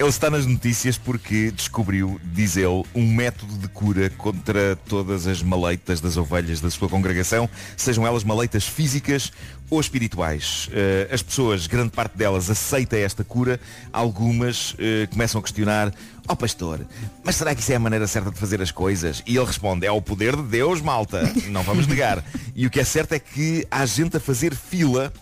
Ele 0.00 0.08
está 0.08 0.30
nas 0.30 0.46
notícias 0.46 0.96
porque 0.96 1.50
descobriu, 1.50 2.18
diz 2.32 2.56
ele, 2.56 2.82
um 2.94 3.06
método 3.12 3.58
de 3.58 3.68
cura 3.68 4.08
contra 4.08 4.74
todas 4.74 5.26
as 5.26 5.42
maleitas 5.42 6.00
das 6.00 6.16
ovelhas 6.16 6.58
da 6.58 6.70
sua 6.70 6.88
congregação, 6.88 7.46
sejam 7.76 8.06
elas 8.06 8.24
maleitas 8.24 8.64
físicas 8.66 9.30
ou 9.68 9.78
espirituais. 9.78 10.70
Eh, 10.72 11.06
as 11.12 11.22
pessoas, 11.22 11.66
grande 11.66 11.90
parte 11.90 12.16
delas, 12.16 12.48
aceita 12.48 12.96
esta 12.96 13.22
cura, 13.22 13.60
algumas 13.92 14.74
eh, 14.78 15.06
começam 15.10 15.38
a 15.38 15.42
questionar, 15.42 15.92
ó 16.26 16.34
pastor, 16.34 16.80
mas 17.22 17.36
será 17.36 17.54
que 17.54 17.60
isso 17.60 17.72
é 17.72 17.74
a 17.74 17.78
maneira 17.78 18.06
certa 18.06 18.30
de 18.30 18.38
fazer 18.38 18.62
as 18.62 18.70
coisas? 18.70 19.22
E 19.26 19.36
ele 19.36 19.44
responde, 19.44 19.86
é 19.86 19.92
o 19.92 20.00
poder 20.00 20.34
de 20.34 20.44
Deus, 20.44 20.80
malta, 20.80 21.30
não 21.48 21.62
vamos 21.62 21.86
negar. 21.86 22.24
E 22.56 22.66
o 22.66 22.70
que 22.70 22.80
é 22.80 22.84
certo 22.84 23.12
é 23.12 23.18
que 23.18 23.66
há 23.70 23.84
gente 23.84 24.16
a 24.16 24.20
fazer 24.20 24.54
fila 24.54 25.12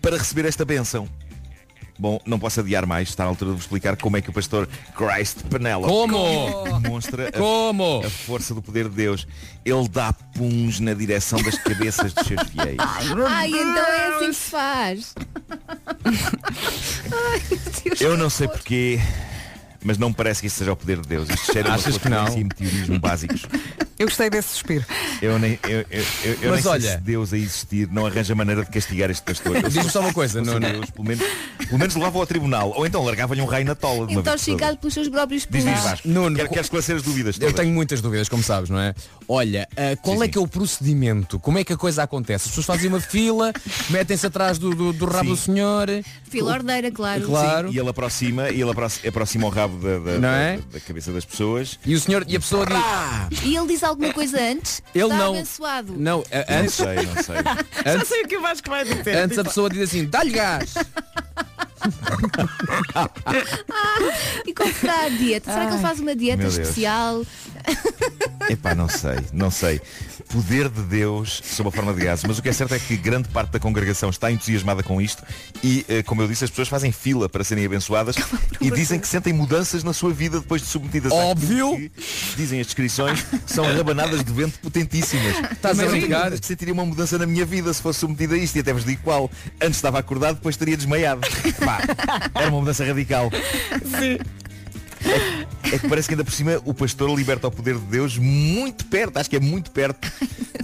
para 0.00 0.16
receber 0.16 0.44
esta 0.44 0.64
bênção. 0.64 1.08
Bom, 1.98 2.20
não 2.26 2.38
posso 2.38 2.58
adiar 2.60 2.86
mais, 2.86 3.08
está 3.08 3.22
na 3.22 3.30
altura 3.30 3.50
de 3.52 3.56
vos 3.56 3.64
explicar 3.64 3.96
como 3.96 4.16
é 4.16 4.20
que 4.20 4.28
o 4.28 4.32
pastor 4.32 4.68
Christ 4.96 5.42
Penelope 5.48 5.86
Como? 5.88 6.80
demonstra 6.80 7.28
a, 7.28 7.32
Como? 7.32 8.02
a 8.04 8.10
força 8.10 8.52
do 8.52 8.60
poder 8.60 8.88
de 8.88 8.96
Deus. 8.96 9.26
Ele 9.64 9.88
dá 9.88 10.12
puns 10.12 10.80
na 10.80 10.92
direção 10.92 11.40
das 11.42 11.56
cabeças 11.58 12.12
dos 12.12 12.26
seus 12.26 12.42
fiéis. 12.48 12.76
Ai, 13.28 13.48
então 13.48 13.86
é 13.86 14.08
assim 14.16 14.26
que 14.26 14.34
se 14.34 14.50
faz. 14.50 15.14
Ai, 17.12 17.42
Deus. 17.84 18.00
Eu 18.00 18.16
não 18.16 18.28
sei 18.28 18.48
porquê, 18.48 19.00
mas 19.84 19.98
não 19.98 20.08
me 20.08 20.14
parece 20.14 20.40
que 20.40 20.46
isso 20.48 20.56
seja 20.56 20.72
o 20.72 20.76
poder 20.76 21.00
de 21.00 21.08
Deus. 21.08 21.28
Isto 21.30 21.52
cheira 21.52 21.70
a 21.70 21.74
Achas 21.74 21.98
que 21.98 22.08
não? 22.08 22.26
e 22.36 22.44
meteorismo 22.44 22.98
básicos. 22.98 23.42
Eu 23.96 24.06
gostei 24.08 24.28
desse 24.28 24.48
suspiro. 24.48 24.84
Eu 25.22 25.38
nem, 25.38 25.56
eu, 25.62 25.78
eu, 25.88 26.04
eu, 26.24 26.38
eu 26.42 26.50
Mas 26.50 26.64
nem 26.64 26.72
olha- 26.72 26.80
sei 26.82 26.90
se 26.92 27.00
Deus 27.00 27.32
a 27.32 27.36
existir 27.38 27.88
não 27.92 28.04
arranja 28.06 28.34
maneira 28.34 28.64
de 28.64 28.70
castigar 28.70 29.08
este 29.10 29.22
pastor. 29.22 29.56
Eu 29.56 29.68
Diz-me 29.68 29.88
só 29.88 30.00
uma 30.00 30.12
coisa, 30.12 30.40
fosse 30.40 30.50
não- 30.50 30.58
Deus, 30.58 30.90
pelo, 30.90 31.04
menos, 31.06 31.24
pelo 31.68 31.78
menos 31.78 31.94
levava 31.94 32.18
ao 32.18 32.26
tribunal. 32.26 32.72
Ou 32.76 32.84
então 32.86 33.04
largava-lhe 33.04 33.40
um 33.40 33.44
raio 33.46 33.64
na 33.64 33.74
tola. 33.76 34.10
Intoxicado 34.12 34.78
pelos 34.78 34.94
seus 34.94 35.08
próprios 35.08 35.46
Diz, 35.48 35.64
diz. 35.64 35.80
Vasco. 35.84 36.08
Nuno, 36.08 36.34
quero, 36.34 36.48
quero 36.48 36.60
esclarecer 36.62 36.96
as 36.96 37.02
dúvidas 37.02 37.36
Eu 37.36 37.40
todas. 37.42 37.54
tenho 37.54 37.72
muitas 37.72 38.00
dúvidas, 38.00 38.28
como 38.28 38.42
sabes, 38.42 38.68
não 38.68 38.80
é? 38.80 38.94
Olha, 39.28 39.68
ah, 39.76 39.96
qual 40.02 40.20
é 40.24 40.28
que 40.28 40.36
é 40.36 40.40
o 40.40 40.48
procedimento? 40.48 41.38
Como 41.38 41.58
é 41.58 41.64
que 41.64 41.72
a 41.72 41.76
coisa 41.76 42.02
acontece? 42.02 42.44
As 42.46 42.48
pessoas 42.50 42.66
fazem 42.66 42.88
uma 42.88 43.00
fila, 43.00 43.52
metem-se 43.90 44.26
atrás 44.26 44.58
do, 44.58 44.74
do, 44.74 44.92
do 44.92 45.06
rabo 45.06 45.24
Sim. 45.24 45.30
do 45.30 45.36
senhor. 45.36 45.88
Fila 46.28 46.52
ordeira, 46.54 46.90
claro. 46.90 47.22
Claro. 47.26 47.68
Sim, 47.68 47.74
e 47.76 47.78
ele 47.78 47.88
aproxima, 47.88 48.50
e 48.50 48.60
ele 48.60 48.70
aproxima 49.08 49.46
o 49.46 49.50
rabo 49.50 49.73
da, 49.74 49.98
da- 49.98 50.12
Não 50.14 50.20
da- 50.20 50.36
é? 50.36 50.58
da 50.72 50.80
cabeça 50.80 51.12
das 51.12 51.24
pessoas. 51.24 51.78
E 51.84 51.94
o 51.94 52.00
senhor 52.00 52.24
e 52.28 52.36
a 52.36 52.40
pessoa 52.40 52.64
diz. 52.66 53.42
E 53.42 53.56
ele 53.56 53.66
diz 53.68 53.82
alguma 53.82 54.12
coisa 54.12 54.40
antes? 54.40 54.82
Ele 54.94 55.04
Está 55.04 55.16
não. 55.16 55.34
abençoado. 55.34 55.94
Não, 55.96 56.24
a- 56.30 56.52
Não 56.52 56.60
antes, 56.62 56.74
sei, 56.74 56.94
não 56.94 57.22
sei. 57.22 57.36
Já 57.84 57.92
antes, 57.94 58.08
sei 58.08 58.22
o 58.22 58.28
que 58.28 58.36
o 58.36 58.40
Vasco 58.42 58.68
vai 58.70 58.84
dizer. 58.84 59.16
antes 59.16 59.38
a 59.38 59.44
pessoa 59.44 59.68
diz 59.70 59.82
assim, 59.82 60.04
dá-lhe 60.06 60.30
gás. 60.30 60.74
E 64.46 64.54
como 64.54 64.72
será 64.72 65.04
a 65.04 65.08
dieta? 65.08 65.52
Será 65.52 65.66
que 65.66 65.74
ele 65.74 65.82
faz 65.82 66.00
uma 66.00 66.14
dieta 66.14 66.46
especial? 66.46 67.22
Epá, 68.48 68.74
não 68.74 68.88
sei, 68.88 69.18
não 69.32 69.50
sei. 69.50 69.80
Poder 70.28 70.68
de 70.68 70.82
Deus 70.82 71.42
sob 71.44 71.68
a 71.68 71.72
forma 71.72 71.92
de 71.94 72.04
gases. 72.04 72.24
Mas 72.24 72.38
o 72.38 72.42
que 72.42 72.48
é 72.48 72.52
certo 72.52 72.74
é 72.74 72.78
que 72.78 72.96
grande 72.96 73.28
parte 73.28 73.50
da 73.50 73.58
congregação 73.58 74.10
está 74.10 74.30
entusiasmada 74.30 74.82
com 74.82 75.00
isto 75.00 75.22
e, 75.62 75.84
eh, 75.88 76.02
como 76.02 76.22
eu 76.22 76.28
disse, 76.28 76.44
as 76.44 76.50
pessoas 76.50 76.68
fazem 76.68 76.92
fila 76.92 77.28
para 77.28 77.44
serem 77.44 77.64
abençoadas 77.64 78.16
e 78.60 78.70
dizem 78.70 78.98
que 78.98 79.06
sentem 79.06 79.32
mudanças 79.32 79.84
na 79.84 79.92
sua 79.92 80.12
vida 80.12 80.40
depois 80.40 80.62
de 80.62 80.68
submetidas 80.68 81.12
Óbvio. 81.12 81.76
que, 81.76 81.90
dizem 82.36 82.60
as 82.60 82.66
descrições, 82.66 83.24
são 83.46 83.64
rabanadas 83.64 84.24
de 84.24 84.32
vento 84.32 84.58
potentíssimas. 84.58 85.36
Estás 85.52 85.78
a 85.78 85.86
brincar? 85.86 86.32
que 86.32 86.46
sentiria 86.46 86.74
uma 86.74 86.84
mudança 86.84 87.18
na 87.18 87.26
minha 87.26 87.46
vida 87.46 87.72
se 87.72 87.80
fosse 87.80 88.00
submetida 88.00 88.34
a 88.34 88.38
isto 88.38 88.56
e 88.56 88.60
até 88.60 88.72
vos 88.72 88.84
digo 88.84 89.00
qual. 89.02 89.30
Antes 89.60 89.76
estava 89.76 89.98
acordado, 89.98 90.36
depois 90.36 90.56
teria 90.56 90.76
desmaiado. 90.76 91.23
Pá, 91.64 91.80
era 92.34 92.48
uma 92.50 92.58
mudança 92.60 92.84
radical. 92.84 93.30
Sim. 93.98 94.18
É 95.70 95.78
que 95.78 95.86
parece 95.86 96.08
que 96.08 96.14
ainda 96.14 96.24
por 96.24 96.32
cima 96.32 96.58
o 96.64 96.72
pastor 96.72 97.14
liberta 97.14 97.46
o 97.46 97.50
poder 97.50 97.74
de 97.74 97.82
Deus 97.84 98.16
muito 98.16 98.86
perto, 98.86 99.18
acho 99.18 99.28
que 99.28 99.36
é 99.36 99.40
muito 99.40 99.70
perto 99.70 100.10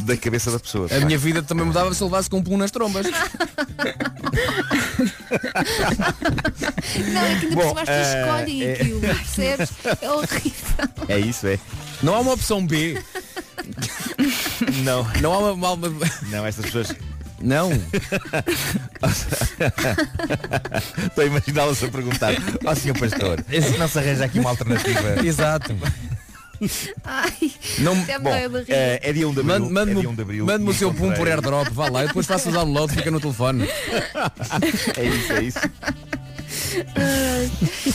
da 0.00 0.16
cabeça 0.16 0.50
da 0.50 0.58
pessoa. 0.58 0.88
A 0.90 1.00
minha 1.04 1.18
vida 1.18 1.42
também 1.42 1.66
mudava 1.66 1.92
se 1.92 2.00
eu 2.02 2.06
levasse 2.06 2.30
com 2.30 2.38
um 2.38 2.42
pulo 2.42 2.56
nas 2.56 2.70
trombas. 2.70 3.04
Não, 3.06 3.12
é 7.22 7.38
que 7.38 7.46
ainda 7.46 7.48
por 7.48 7.54
Bom, 7.54 7.68
cima 7.68 7.80
as 7.82 7.88
pessoas 7.88 8.06
eh, 8.06 8.22
escolhem 8.22 8.62
é- 8.62 8.72
aquilo, 8.72 9.00
percebes? 9.00 9.70
É 10.00 10.10
horrível. 10.10 10.54
É 11.08 11.18
isso, 11.18 11.46
é. 11.46 11.58
Não 12.02 12.14
há 12.14 12.20
uma 12.20 12.32
opção 12.32 12.66
B. 12.66 12.98
Não, 14.82 15.06
Não 15.20 15.32
há 15.34 15.38
uma. 15.38 15.52
uma- 15.52 15.72
uma- 15.88 16.10
não, 16.30 16.46
estas 16.46 16.64
pessoas. 16.66 16.94
Não. 17.42 17.70
Estou 21.06 21.24
a 21.24 21.26
imaginá-las 21.26 21.82
a 21.82 21.88
perguntar, 21.88 22.32
ó 22.64 22.74
senhor 22.74 22.98
pastor, 22.98 23.44
não 23.78 23.88
se 23.88 23.98
arranja 23.98 24.24
aqui 24.24 24.38
uma 24.40 24.50
alternativa. 24.50 25.20
Exato. 25.24 25.76
Ai, 27.04 27.32
Não- 27.78 27.94
Bom, 28.20 28.30
eh, 28.68 29.00
é 29.02 29.12
dia 29.14 29.26
1 29.26 29.32
de 29.32 29.40
abril. 29.40 29.60
Mande- 29.60 29.72
Mande-me 29.72 29.96
é 29.98 30.00
dia 30.02 30.10
1 30.10 30.14
de 30.14 30.22
abril 30.22 30.44
mande-me 30.46 30.70
o 30.70 30.74
seu 30.74 30.92
pum 30.92 31.10
por 31.12 31.26
airdrop, 31.26 31.68
vá 31.72 31.88
lá, 31.88 32.04
e 32.04 32.08
depois 32.08 32.26
faça 32.26 32.50
o 32.50 32.52
download, 32.52 32.92
fica 32.94 33.10
no 33.10 33.18
telefone. 33.20 33.66
É 34.96 35.04
isso, 35.04 35.32
é 35.32 35.42
isso. 35.42 35.58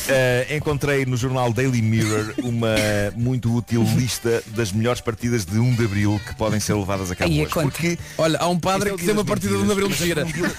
Eh, 0.08 0.56
encontrei 0.58 1.06
no 1.06 1.16
jornal 1.18 1.52
Daily 1.54 1.82
Mirror 1.82 2.34
uma 2.44 2.76
muito 3.16 3.54
útil 3.56 3.84
lista 3.96 4.44
das 4.48 4.72
melhores 4.72 5.02
partidas 5.02 5.46
de 5.46 5.58
1 5.60 5.76
de 5.76 5.86
Abril 5.86 6.22
que 6.28 6.36
podem 6.36 6.60
ser 6.60 6.74
levadas 6.76 7.12
a 7.12 7.16
cabo 7.16 7.32
Aí, 7.32 7.42
hoje. 7.42 7.52
conta. 7.52 7.70
Porque 7.70 7.98
Olha, 8.18 8.38
há 8.40 8.48
um 8.48 8.60
padre 8.60 8.90
é 8.92 8.94
que 8.98 9.04
tem 9.06 9.14
uma 9.14 9.26
partida 9.26 9.56
de 9.56 9.64
1 9.64 9.66
de 9.66 9.72
Abril 9.72 9.88
de 9.88 9.96
gira. 9.96 10.26
dia- 10.26 10.52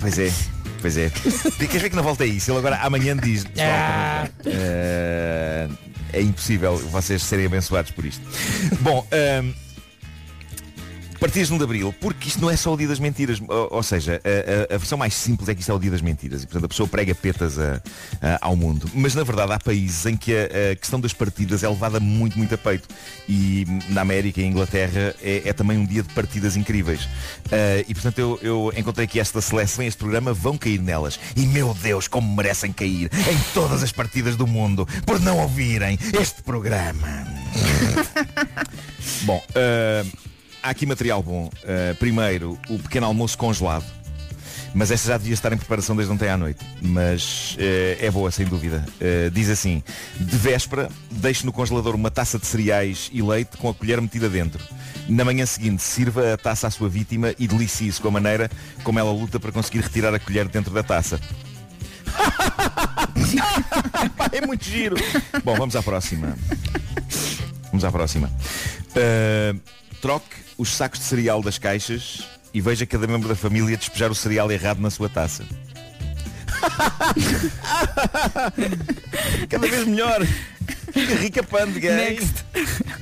Pois 0.00 0.18
é, 0.18 0.32
pois 0.80 0.96
é. 0.96 1.10
Queres 1.58 1.82
ver 1.82 1.90
que 1.90 1.96
não 1.96 2.02
volta 2.02 2.24
a 2.24 2.26
isso? 2.26 2.50
Ele 2.50 2.58
agora 2.58 2.76
amanhã 2.76 3.16
diz. 3.16 3.44
Ah. 3.58 4.28
eh, 4.46 5.68
é 6.12 6.20
impossível 6.22 6.76
vocês 6.76 7.22
serem 7.22 7.46
abençoados 7.46 7.90
por 7.92 8.04
isto. 8.04 8.22
Bom, 8.80 9.06
ehm, 9.10 9.52
Partidas 11.20 11.48
de 11.48 11.54
1 11.54 11.58
de 11.58 11.64
Abril, 11.64 11.94
porque 12.00 12.28
isto 12.28 12.40
não 12.40 12.50
é 12.50 12.56
só 12.56 12.72
o 12.72 12.76
dia 12.78 12.88
das 12.88 12.98
mentiras, 12.98 13.38
ou, 13.46 13.68
ou 13.72 13.82
seja, 13.82 14.20
a, 14.24 14.72
a- 14.72 14.74
a 14.74 14.78
versão 14.78 14.96
mais 14.96 15.12
simples 15.14 15.48
é 15.50 15.54
que 15.54 15.60
isto 15.60 15.70
é 15.70 15.74
o 15.74 15.78
dia 15.78 15.90
das 15.90 16.00
mentiras 16.00 16.42
e 16.42 16.46
portanto 16.46 16.64
a 16.64 16.68
pessoa 16.68 16.88
prega 16.88 17.14
petas 17.14 17.58
a- 17.58 17.80
ao 18.40 18.56
mundo. 18.56 18.90
Mas 18.94 19.14
na 19.14 19.22
verdade 19.22 19.52
há 19.52 19.58
países 19.58 20.06
em 20.06 20.16
que 20.16 20.32
a, 20.34 20.74
questão 20.76 20.98
das 20.98 21.12
partidas 21.12 21.62
é 21.62 21.68
levada 21.68 22.00
muito, 22.00 22.38
muito 22.38 22.54
a 22.54 22.58
peito. 22.58 22.88
E 23.28 23.66
na 23.90 24.00
América 24.00 24.40
e 24.40 24.44
Inglaterra 24.46 25.14
é, 25.22 25.42
é 25.44 25.52
também 25.52 25.76
um 25.76 25.84
dia 25.84 26.02
de 26.02 26.08
partidas 26.14 26.56
incríveis. 26.56 27.06
Ah, 27.52 27.84
e 27.86 27.92
portanto 27.94 28.18
eu, 28.18 28.38
eu 28.42 28.72
encontrei 28.76 29.04
aqui 29.04 29.20
esta 29.20 29.40
seleção 29.42 29.84
e 29.84 29.88
este 29.88 29.98
programa 29.98 30.32
vão 30.32 30.56
cair 30.56 30.80
nelas. 30.80 31.20
E 31.36 31.42
meu 31.46 31.74
Deus, 31.74 32.08
como 32.08 32.34
merecem 32.34 32.72
cair 32.72 33.10
em 33.12 33.38
todas 33.52 33.82
as 33.82 33.92
partidas 33.92 34.36
do 34.36 34.46
mundo 34.46 34.86
por 35.04 35.20
não 35.20 35.38
ouvirem 35.38 35.98
este 36.18 36.42
programa. 36.42 37.26
Bom, 39.24 39.42
ah, 39.54 40.04
há 40.62 40.70
aqui 40.70 40.86
material 40.86 41.22
bom. 41.22 41.46
Uh, 41.46 41.94
primeiro, 41.96 42.58
o 42.68 42.78
pequeno 42.78 43.06
almoço 43.06 43.36
congelado. 43.36 43.84
Mas 44.72 44.90
esta 44.90 45.08
já 45.08 45.18
devia 45.18 45.34
estar 45.34 45.52
em 45.52 45.56
preparação 45.56 45.96
desde 45.96 46.12
ontem 46.12 46.28
à 46.28 46.36
noite. 46.36 46.64
Mas 46.80 47.56
uh, 47.56 48.04
é 48.04 48.10
boa, 48.10 48.30
sem 48.30 48.46
dúvida. 48.46 48.84
Uh, 49.00 49.30
diz 49.30 49.48
assim, 49.48 49.82
de 50.18 50.36
véspera, 50.36 50.88
deixe 51.10 51.44
no 51.44 51.52
congelador 51.52 51.94
uma 51.94 52.10
taça 52.10 52.38
de 52.38 52.46
cereais 52.46 53.10
e 53.12 53.20
leite 53.20 53.56
com 53.56 53.68
a 53.68 53.74
colher 53.74 54.00
metida 54.00 54.28
dentro. 54.28 54.62
Na 55.08 55.24
manhã 55.24 55.44
seguinte, 55.44 55.82
sirva 55.82 56.34
a 56.34 56.36
taça 56.36 56.68
à 56.68 56.70
sua 56.70 56.88
vítima 56.88 57.34
e 57.38 57.48
delicie-se 57.48 58.00
com 58.00 58.08
a 58.08 58.12
maneira 58.12 58.48
como 58.84 58.98
ela 58.98 59.10
luta 59.10 59.40
para 59.40 59.50
conseguir 59.50 59.80
retirar 59.80 60.14
a 60.14 60.20
colher 60.20 60.46
dentro 60.48 60.72
da 60.72 60.82
taça. 60.82 61.20
É 64.32 64.46
muito 64.46 64.64
giro. 64.64 64.96
Bom, 65.44 65.54
vamos 65.56 65.76
à 65.76 65.82
próxima. 65.82 66.36
Vamos 67.70 67.84
à 67.84 67.90
próxima. 67.90 68.30
Uh, 68.90 69.60
troque 70.00 70.36
os 70.58 70.74
sacos 70.74 70.98
de 71.00 71.04
cereal 71.06 71.42
das 71.42 71.58
caixas 71.58 72.24
e 72.52 72.60
veja 72.60 72.84
cada 72.86 73.06
membro 73.06 73.28
da 73.28 73.36
família 73.36 73.76
despejar 73.76 74.10
o 74.10 74.14
cereal 74.14 74.50
errado 74.50 74.80
na 74.80 74.90
sua 74.90 75.08
taça. 75.08 75.44
Cada 79.48 79.66
vez 79.66 79.86
melhor. 79.86 80.26
Rica? 81.20 81.42
Next. 81.80 82.44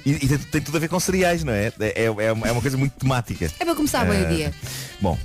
E, 0.04 0.12
e 0.12 0.28
tem, 0.28 0.38
tem 0.38 0.60
tudo 0.60 0.76
a 0.76 0.80
ver 0.80 0.88
com 0.88 1.00
cereais, 1.00 1.42
não 1.42 1.52
é? 1.52 1.72
É, 1.80 2.04
é, 2.04 2.04
é 2.04 2.32
uma 2.32 2.60
coisa 2.60 2.76
muito 2.76 2.92
temática. 2.92 3.50
É 3.58 3.64
para 3.64 3.74
começar 3.74 4.04
bem 4.04 4.22
o 4.22 4.26
Eh, 4.26 4.34
dia. 4.34 4.54
Bom, 5.00 5.18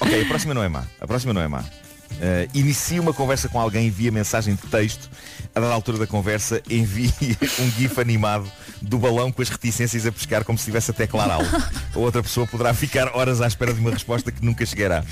ok, 0.00 0.22
a 0.22 0.26
próxima 0.26 0.54
não 0.54 0.62
é 0.62 0.68
má. 0.68 0.84
A 1.00 1.06
próxima 1.06 1.32
não 1.32 1.40
é 1.40 1.48
má. 1.48 1.60
Uh, 1.60 2.48
inicie 2.54 3.00
uma 3.00 3.12
conversa 3.12 3.48
com 3.48 3.60
alguém 3.60 3.90
via 3.90 4.12
mensagem 4.12 4.54
de 4.54 4.62
texto. 4.68 5.10
A 5.54 5.60
dada 5.60 5.74
altura 5.74 5.98
da 5.98 6.06
conversa, 6.06 6.62
envie 6.70 7.10
um 7.58 7.70
gif 7.72 8.00
animado 8.00 8.50
do 8.82 8.98
balão 8.98 9.32
com 9.32 9.42
as 9.42 9.48
reticências 9.48 10.06
a 10.06 10.12
pescar 10.12 10.44
como 10.44 10.58
se 10.58 10.62
estivesse 10.62 10.90
a 10.90 10.94
teclar 10.94 11.30
algo. 11.30 11.48
A 11.94 11.98
outra 11.98 12.22
pessoa 12.22 12.46
poderá 12.46 12.74
ficar 12.74 13.16
horas 13.16 13.40
à 13.40 13.46
espera 13.46 13.72
de 13.72 13.80
uma 13.80 13.90
resposta 13.90 14.30
que 14.30 14.44
nunca 14.44 14.64
chegará. 14.66 15.04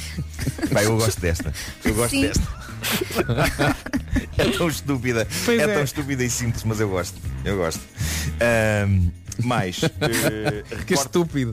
Vai, 0.71 0.85
eu 0.87 0.97
gosto 0.97 1.21
desta. 1.21 1.53
Eu 1.85 1.95
gosto 1.95 2.11
Sim. 2.11 2.23
desta. 2.23 2.43
é 4.37 4.45
tão 4.51 4.69
estúpida. 4.69 5.27
Pois 5.45 5.59
é, 5.59 5.63
é. 5.63 5.75
tão 5.75 5.83
estúpida 5.83 6.23
e 6.25 6.31
simples, 6.31 6.65
mas 6.65 6.81
eu 6.81 6.89
gosto. 6.89 7.19
Eu 7.45 7.57
gosto. 7.57 7.81
Ahm, 8.41 9.09
mais. 9.43 9.81
eh, 9.83 10.63
Que 10.87 10.95
estúpido. 10.95 11.53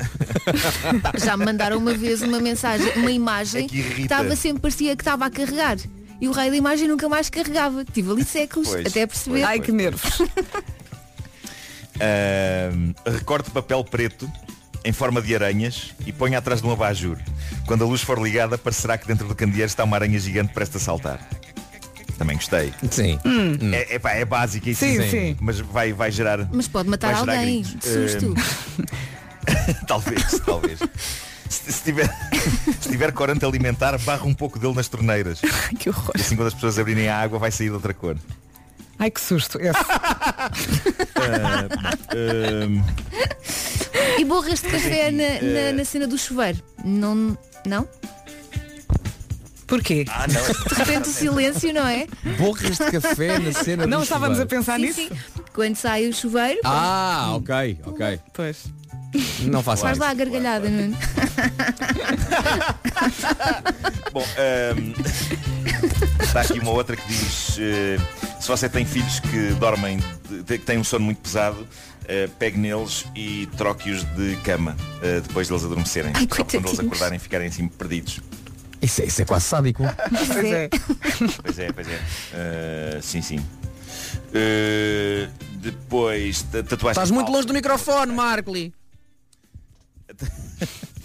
Já 1.24 1.38
me 1.38 1.46
mandaram 1.46 1.78
uma 1.78 1.94
vez 1.94 2.22
uma 2.22 2.40
mensagem, 2.40 2.92
uma 2.98 3.12
imagem 3.12 3.66
É 3.66 3.68
que 3.68 4.02
estava 4.02 4.36
sempre, 4.36 4.62
parecia 4.62 4.96
que 4.96 5.02
estava 5.02 5.26
a 5.26 5.30
carregar. 5.32 5.78
E 6.20 6.28
o 6.28 6.32
raio 6.32 6.52
da 6.52 6.58
imagem 6.58 6.88
nunca 6.88 7.10
mais 7.10 7.30
carregava. 7.30 7.84
Tive 7.84 8.12
ali 8.12 8.24
séculos 8.24 8.70
Pois, 8.70 8.86
até 8.86 9.08
perceber. 9.08 9.44
Ai, 9.44 9.60
que 9.60 9.72
nervos. 9.72 10.22
Ahm, 12.02 12.94
recorte 13.06 13.52
papel 13.52 13.84
preto 13.84 14.30
em 14.84 14.92
forma 14.92 15.22
de 15.22 15.36
aranhas 15.36 15.92
e 16.06 16.12
ponha 16.12 16.40
atrás 16.40 16.62
de 16.62 16.68
um 16.68 16.72
abajur. 16.72 17.18
Quando 17.68 17.84
a 17.84 17.88
luz 17.88 18.02
for 18.02 18.20
ligada, 18.20 18.58
parecerá 18.58 18.98
que 18.98 19.06
dentro 19.08 19.28
do 19.28 19.36
candeeiro 19.36 19.68
está 19.68 19.84
uma 19.84 19.96
aranha 19.96 20.18
gigante 20.20 20.52
prestes 20.54 20.82
a 20.82 20.86
saltar. 20.86 21.20
Também 22.18 22.36
gostei. 22.36 22.74
Sim. 22.90 23.20
É, 23.74 23.96
epá, 23.96 24.12
é 24.12 24.26
básica 24.26 24.70
e 24.70 24.76
Sim, 24.76 24.92
simples, 24.94 25.12
sim. 25.12 25.38
mas 25.40 25.60
vai, 25.60 25.94
vai 25.94 26.12
gerar. 26.12 26.48
Mas 26.52 26.68
pode 26.68 26.90
matar 26.90 27.14
alguém. 27.16 27.62
gritos. 27.64 27.90
Susto. 27.92 28.34
Ahm, 29.48 29.74
talvez, 29.88 30.40
talvez. 30.46 30.80
Se, 31.50 31.72
se 31.74 31.84
tiver, 31.84 32.10
se 32.80 32.90
tiver 32.90 33.12
corante 33.12 33.44
alimentar, 33.46 33.98
barra 34.00 34.24
um 34.26 34.34
pouco 34.34 34.58
dele 34.60 34.74
nas 34.74 34.88
torneiras. 34.88 35.42
que 35.80 35.90
horror. 35.90 36.14
E 36.18 36.22
assim 36.22 36.36
quando 36.36 36.48
as 36.48 36.54
pessoas 36.54 36.80
abrirem 36.80 37.10
a 37.10 37.20
água 37.20 37.38
vai 37.40 37.52
sair 37.52 37.68
de 37.68 37.74
outra 37.74 37.94
cor. 37.94 38.18
Ai, 38.98 39.10
que 39.10 39.20
susto. 39.20 39.60
Esse. 39.60 39.80
Ahm, 42.14 42.84
E 44.20 44.26
borras 44.26 44.62
de 44.62 44.68
café 44.70 45.12
na, 45.12 45.42
na, 45.42 45.72
na 45.78 45.86
cena 45.86 46.08
do 46.08 46.18
chuveiro. 46.18 46.60
Não. 46.84 47.38
Não? 47.66 47.88
Porquê? 49.68 50.06
Ah, 50.10 50.26
não. 50.28 50.42
De 50.68 50.74
repente 50.76 51.10
o 51.10 51.12
silêncio, 51.14 51.74
não 51.74 51.88
é? 51.88 52.06
Borras 52.38 52.78
de 52.78 52.92
café 52.92 53.40
na 53.40 53.54
cena 53.54 53.88
Não 53.88 54.00
do 54.00 54.04
estávamos 54.04 54.38
a 54.40 54.42
chuveiro. 54.44 54.50
pensar 54.66 54.76
Sim, 54.78 54.82
nisso? 54.86 55.00
sim. 55.02 55.10
Quando 55.54 55.76
sai 55.76 56.08
o 56.08 56.14
chuveiro, 56.14 56.60
Ah, 56.66 57.32
ok, 57.36 57.80
ok. 57.86 58.20
Pois. 58.34 58.66
Não 59.42 59.62
faço 59.62 59.82
faz 59.84 59.98
lá 59.98 60.10
a 60.10 60.14
gargalhada, 60.14 60.70
Nuno. 60.70 60.98
Bom, 64.14 64.26
ahm, 64.38 64.94
está 66.22 66.42
aqui 66.42 66.60
uma 66.60 66.72
outra 66.72 66.96
que 66.96 67.08
diz 67.08 67.58
eh, 67.60 67.98
se 68.42 68.48
você 68.48 68.68
tem 68.68 68.86
filhos 68.86 69.20
que 69.20 69.54
dormem, 69.60 70.00
que 70.46 70.58
têm 70.58 70.78
um 70.80 70.84
sono 70.84 71.06
muito 71.06 71.20
pesado, 71.22 71.68
eh, 72.08 72.28
pegue 72.40 72.58
neles 72.58 73.06
e 73.16 73.48
troque-os 73.58 74.04
de 74.16 74.36
cama 74.44 74.76
eh, 75.02 75.22
depois 75.22 75.48
deles 75.48 75.64
adormecerem. 75.64 76.12
Ai, 76.16 76.22
Só 76.24 76.28
para 76.28 76.46
quando 76.46 76.68
eles 76.68 76.80
acordarem 76.80 77.18
e 77.18 77.20
ficarem 77.20 77.48
assim 77.48 77.68
perdidos. 77.68 78.20
Isso 78.82 79.02
é, 79.02 79.06
isso 79.06 79.22
é 79.22 79.26
quase 79.26 79.46
sádico. 79.46 79.84
Pois 80.10 80.46
é. 80.46 80.70
Pois 81.44 81.60
é, 81.60 81.72
pois 81.72 81.88
é. 81.88 82.00
Eh, 82.34 83.00
sim, 83.02 83.22
sim. 83.22 83.40
Depois, 85.54 86.42
ta- 86.44 86.64
tatuagem. 86.64 86.92
Estás 86.92 87.12
muito 87.12 87.32
longe 87.32 87.46
do 87.46 87.54
microfone, 87.54 88.12
Markley. 88.12 88.74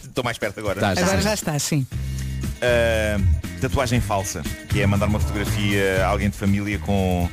Estou 0.02 0.24
mais 0.24 0.38
perto 0.38 0.60
agora. 0.60 0.76
Estás, 0.78 0.98
Agora 0.98 1.20
já 1.20 1.34
está, 1.34 1.58
sim. 1.58 1.86
Uh, 2.56 3.22
tatuagem 3.60 4.00
falsa, 4.00 4.42
que 4.68 4.80
é 4.80 4.86
mandar 4.86 5.06
uma 5.06 5.20
fotografia 5.20 6.04
a 6.04 6.08
alguém 6.08 6.30
de 6.30 6.36
família 6.36 6.78
com, 6.78 7.28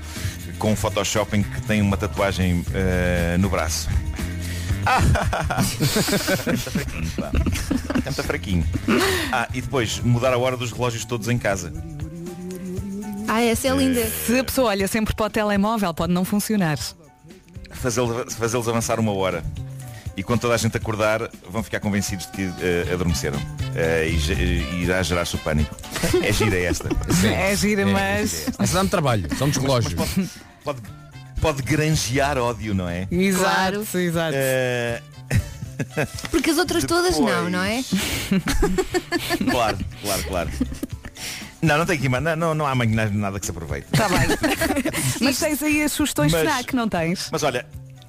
com 0.59 0.71
um 0.71 0.75
Photoshop 0.75 1.37
em 1.37 1.43
que 1.43 1.61
tem 1.61 1.81
uma 1.81 1.97
tatuagem 1.97 2.59
uh, 2.59 3.37
no 3.39 3.49
braço. 3.49 3.89
é 8.05 8.05
muito 8.05 8.23
fraquinho. 8.23 8.65
Ah, 9.31 9.47
e 9.53 9.61
depois 9.61 9.99
mudar 9.99 10.33
a 10.33 10.37
hora 10.37 10.57
dos 10.57 10.71
relógios 10.71 11.05
todos 11.05 11.29
em 11.29 11.37
casa. 11.37 11.71
Ah, 13.27 13.41
essa 13.41 13.69
é 13.69 13.71
linda. 13.71 14.05
Se 14.05 14.39
a 14.39 14.43
pessoa 14.43 14.69
olha 14.69 14.87
sempre 14.87 15.15
para 15.15 15.25
o 15.25 15.29
telemóvel, 15.29 15.93
pode 15.93 16.11
não 16.11 16.25
funcionar. 16.25 16.77
Fazê-los 17.71 18.35
fazê-los 18.35 18.67
avançar 18.67 18.99
uma 18.99 19.13
hora. 19.13 19.43
E 20.15 20.21
quando 20.23 20.41
toda 20.41 20.53
a 20.53 20.57
gente 20.57 20.77
acordar, 20.77 21.27
vão 21.49 21.63
ficar 21.63 21.79
convencidos 21.79 22.27
de 22.27 22.31
que 22.33 22.43
uh, 22.45 22.93
adormeceram. 22.93 23.37
Uh, 23.39 24.05
e, 24.07 24.33
e 24.33 24.83
irá 24.83 25.01
gerar-se 25.01 25.35
o 25.35 25.39
pânico. 25.39 25.75
É 26.23 26.31
gira 26.31 26.57
esta. 26.59 26.89
É 27.25 27.55
gira, 27.55 27.85
mas. 27.85 28.47
Essa 28.59 28.73
dá-me 28.75 28.89
trabalho. 28.89 29.27
São 29.37 29.49
dos 29.49 29.57
relógios. 29.57 29.93
Pode, 29.95 30.29
pode, 30.63 30.81
pode 31.41 31.61
granjear 31.63 32.37
ódio, 32.37 32.75
não 32.75 32.87
é? 32.87 33.07
Exato, 33.11 33.43
Claro. 33.83 33.99
exato. 33.99 34.35
Uh, 34.37 35.13
Porque 36.29 36.51
as 36.51 36.57
outras 36.59 36.83
todas 36.83 37.17
não, 37.19 37.49
não 37.49 37.63
é? 37.63 37.83
Claro, 39.49 39.77
claro, 40.01 40.23
claro. 40.23 40.49
Não, 41.61 41.77
não 41.77 41.85
tem 41.85 41.97
que 41.97 42.05
ir, 42.05 42.09
não, 42.09 42.35
não, 42.35 42.53
não 42.53 42.67
há 42.67 42.75
mais 42.75 42.91
nada 43.11 43.39
que 43.39 43.45
se 43.45 43.51
aproveite. 43.51 43.87
Está 43.91 44.07
bem. 44.09 44.27
mas 45.21 45.39
tens 45.39 45.63
aí 45.63 45.81
as 45.83 45.91
sugestões 45.91 46.31
Mas- 46.31 46.41
FNAC, 46.41 46.75
não 46.75 46.87
tens? 46.89 47.29
Mas 47.31 47.41
olha, 47.41 47.65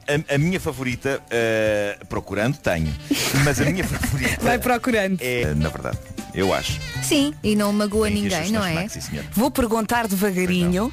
a, 0.09 0.35
a 0.35 0.39
minha 0.39 0.61
favorita, 0.61 1.21
eh, 1.31 1.99
procurando, 2.09 2.57
tenho. 2.59 2.95
Mas 3.45 3.61
a 3.61 3.65
minha 3.65 3.85
favorita 3.87 4.43
Vai 4.43 4.59
procurando. 4.59 5.19
é, 5.21 5.55
na 5.55 5.69
verdade, 5.69 5.99
eu 6.35 6.53
acho. 6.53 6.81
Sim, 7.03 7.35
e 7.43 7.55
não 7.57 7.73
magoa 7.73 8.09
Tem 8.09 8.23
ninguém, 8.23 8.51
não 8.53 8.65
é? 8.65 8.73
FNAC, 8.73 8.91
sim, 8.93 9.01
senhor. 9.01 9.25
Vou 9.33 9.51
perguntar 9.51 10.07
devagarinho 10.09 10.93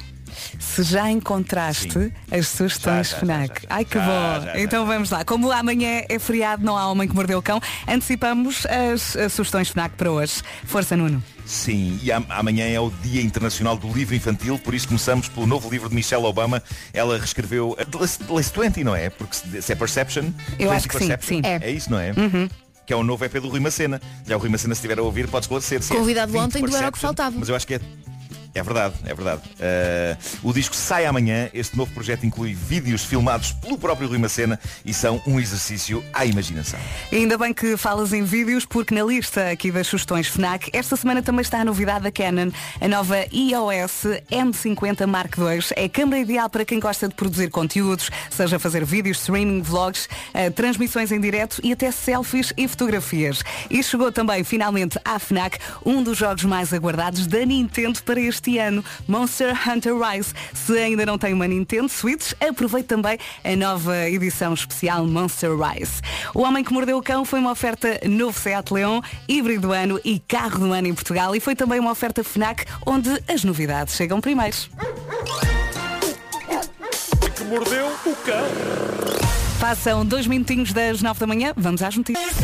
se 0.58 0.82
já 0.82 1.10
encontraste 1.10 2.12
as 2.30 2.48
sugestões 2.48 3.08
Já, 3.10 3.14
já, 3.14 3.20
FNAC. 3.20 3.48
já, 3.48 3.54
já. 3.54 3.66
Ai 3.70 3.84
que 3.84 3.94
Já, 3.98 4.04
bom! 4.06 4.46
já, 4.46 4.52
já, 4.54 4.60
então 4.60 4.86
vamos 4.86 5.10
lá. 5.10 5.24
Como 5.24 5.50
amanhã 5.50 6.02
é 6.08 6.18
feriado, 6.18 6.64
não 6.64 6.76
há 6.76 6.88
homem 6.90 7.08
que 7.08 7.14
mordeu 7.14 7.38
o 7.38 7.42
cão, 7.42 7.60
antecipamos 7.86 8.66
as, 8.66 9.16
as 9.16 9.32
sugestões 9.32 9.68
FNAC 9.68 9.96
para 9.96 10.10
hoje. 10.10 10.42
Força 10.64 10.96
Nuno. 10.96 11.22
Sim, 11.44 11.98
e 12.02 12.10
am- 12.12 12.24
amanhã 12.28 12.66
é 12.66 12.78
o 12.78 12.88
Dia 13.02 13.20
Internacional 13.20 13.76
do 13.76 13.92
Livro 13.92 14.14
Infantil, 14.14 14.58
por 14.58 14.74
isso 14.74 14.86
começamos 14.86 15.28
pelo 15.28 15.46
novo 15.46 15.68
livro 15.68 15.88
de 15.88 15.94
Michelle 15.94 16.24
Obama. 16.24 16.62
Ela 16.94 17.18
reescreveu 17.18 17.76
List 18.30 18.56
20, 18.56 18.84
não 18.84 18.94
é? 18.94 19.10
Porque 19.10 19.36
se 19.60 19.72
é 19.72 19.74
Perception, 19.74 20.30
Eu 20.58 20.70
20 20.70 20.76
acho 20.76 20.88
que 20.88 20.98
sim, 20.98 21.08
Perception, 21.08 21.36
sim. 21.42 21.42
É. 21.44 21.70
isso, 21.70 21.90
não 21.90 21.98
é? 21.98 22.12
Que 22.86 22.92
é 22.92 22.96
o 22.96 23.02
novo 23.02 23.24
EP 23.24 23.34
do 23.34 23.48
Rui 23.48 23.60
Macena. 23.60 24.00
Já 24.26 24.36
o 24.36 24.40
Rui 24.40 24.48
Macena, 24.48 24.74
se 24.74 24.78
estiver 24.80 24.98
a 24.98 25.02
ouvir, 25.02 25.28
pode 25.28 25.44
esclarecer. 25.44 25.82
se 25.82 25.92
é 25.92 25.96
Convidado 25.96 26.32
20 26.32 26.40
ontem 26.42 26.62
do 26.64 26.76
Era 26.76 26.88
o 26.88 26.92
que 26.92 26.98
Faltava. 26.98 27.36
Mas 27.38 27.48
eu 27.48 27.54
acho 27.56 27.66
que 27.66 27.74
é 27.74 27.80
É 28.54 28.62
verdade, 28.62 28.94
é 29.06 29.14
verdade. 29.14 29.42
Uh, 29.52 30.48
o 30.48 30.52
disco 30.52 30.76
sai 30.76 31.06
amanhã. 31.06 31.48
Este 31.54 31.76
novo 31.76 31.92
projeto 31.92 32.26
inclui 32.26 32.52
vídeos 32.52 33.04
filmados 33.04 33.52
pelo 33.52 33.78
próprio 33.78 34.08
Rui 34.08 34.18
Macena 34.18 34.60
e 34.84 34.92
são 34.92 35.22
um 35.26 35.40
exercício 35.40 36.04
à 36.12 36.26
imaginação. 36.26 36.78
E 37.10 37.16
Ainda 37.16 37.38
bem 37.38 37.54
que 37.54 37.76
falas 37.76 38.12
em 38.12 38.24
vídeos, 38.24 38.66
porque 38.66 38.94
na 38.94 39.02
lista 39.02 39.50
aqui 39.50 39.70
das 39.70 39.86
sugestões 39.86 40.26
FNAC, 40.28 40.70
esta 40.72 40.96
semana 40.96 41.22
também 41.22 41.40
está 41.40 41.60
a 41.60 41.64
novidade 41.64 42.04
da 42.04 42.12
Canon, 42.12 42.50
a 42.80 42.88
nova 42.88 43.16
EOS 43.32 44.04
M50 44.30 45.06
Mark 45.06 45.36
II. 45.38 45.64
É 45.76 45.84
a 45.84 45.88
câmera 45.88 46.20
ideal 46.20 46.50
para 46.50 46.64
quem 46.64 46.78
gosta 46.78 47.08
de 47.08 47.14
produzir 47.14 47.48
conteúdos, 47.48 48.10
seja 48.30 48.58
fazer 48.58 48.84
vídeos, 48.84 49.18
streaming, 49.18 49.62
vlogs, 49.62 50.08
eh, 50.34 50.50
transmissões 50.50 51.10
em 51.10 51.20
direto 51.20 51.60
e 51.62 51.72
até 51.72 51.90
selfies 51.90 52.52
e 52.56 52.68
fotografias. 52.68 53.42
E 53.70 53.82
chegou 53.82 54.12
também 54.12 54.44
finalmente 54.44 54.98
à 55.04 55.18
FNAC 55.18 55.58
um 55.86 56.02
dos 56.02 56.18
jogos 56.18 56.44
mais 56.44 56.72
aguardados 56.72 57.26
da 57.26 57.46
Nintendo 57.46 58.02
para 58.02 58.20
este 58.20 58.41
ano, 58.58 58.84
Monster 59.08 59.56
Hunter 59.68 59.94
Rise. 59.96 60.34
Se 60.52 60.76
ainda 60.78 61.06
não 61.06 61.18
tem 61.18 61.32
uma 61.32 61.46
Nintendo 61.46 61.88
Switch, 61.88 62.32
aproveite 62.40 62.88
também 62.88 63.18
a 63.44 63.56
nova 63.56 64.08
edição 64.08 64.54
especial 64.54 65.06
Monster 65.06 65.50
Rise. 65.56 66.02
O 66.34 66.42
Homem 66.42 66.64
que 66.64 66.72
Mordeu 66.72 66.98
o 66.98 67.02
Cão 67.02 67.24
foi 67.24 67.40
uma 67.40 67.50
oferta 67.50 68.00
novo 68.08 68.38
Seat 68.38 68.72
Leon, 68.72 69.00
híbrido 69.28 69.62
do 69.62 69.72
ano 69.72 70.00
e 70.04 70.18
carro 70.18 70.58
do 70.58 70.72
ano 70.72 70.88
em 70.88 70.94
Portugal 70.94 71.34
e 71.36 71.40
foi 71.40 71.54
também 71.54 71.78
uma 71.78 71.92
oferta 71.92 72.24
FNAC 72.24 72.64
onde 72.84 73.10
as 73.28 73.44
novidades 73.44 73.94
chegam 73.94 74.20
primeiro. 74.20 74.56
Que 77.36 77.44
mordeu 77.44 77.86
o 77.86 78.14
cão. 78.16 78.44
Passam 79.60 80.04
dois 80.04 80.26
minutinhos 80.26 80.72
das 80.72 81.00
nove 81.00 81.20
da 81.20 81.26
manhã, 81.26 81.52
vamos 81.56 81.82
às 81.82 81.96
notícias. 81.96 82.34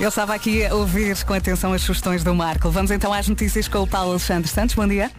Eu 0.00 0.08
estava 0.08 0.34
aqui 0.34 0.66
a 0.66 0.74
ouvir 0.74 1.24
com 1.24 1.34
atenção 1.34 1.72
as 1.72 1.82
sugestões 1.82 2.24
do 2.24 2.34
Marco. 2.34 2.68
Vamos 2.68 2.90
então 2.90 3.12
às 3.12 3.28
notícias 3.28 3.68
com 3.68 3.78
o 3.78 3.86
Paulo 3.86 4.10
Alexandre 4.10 4.48
Santos. 4.48 4.74
Bom 4.74 4.88
dia. 4.88 5.10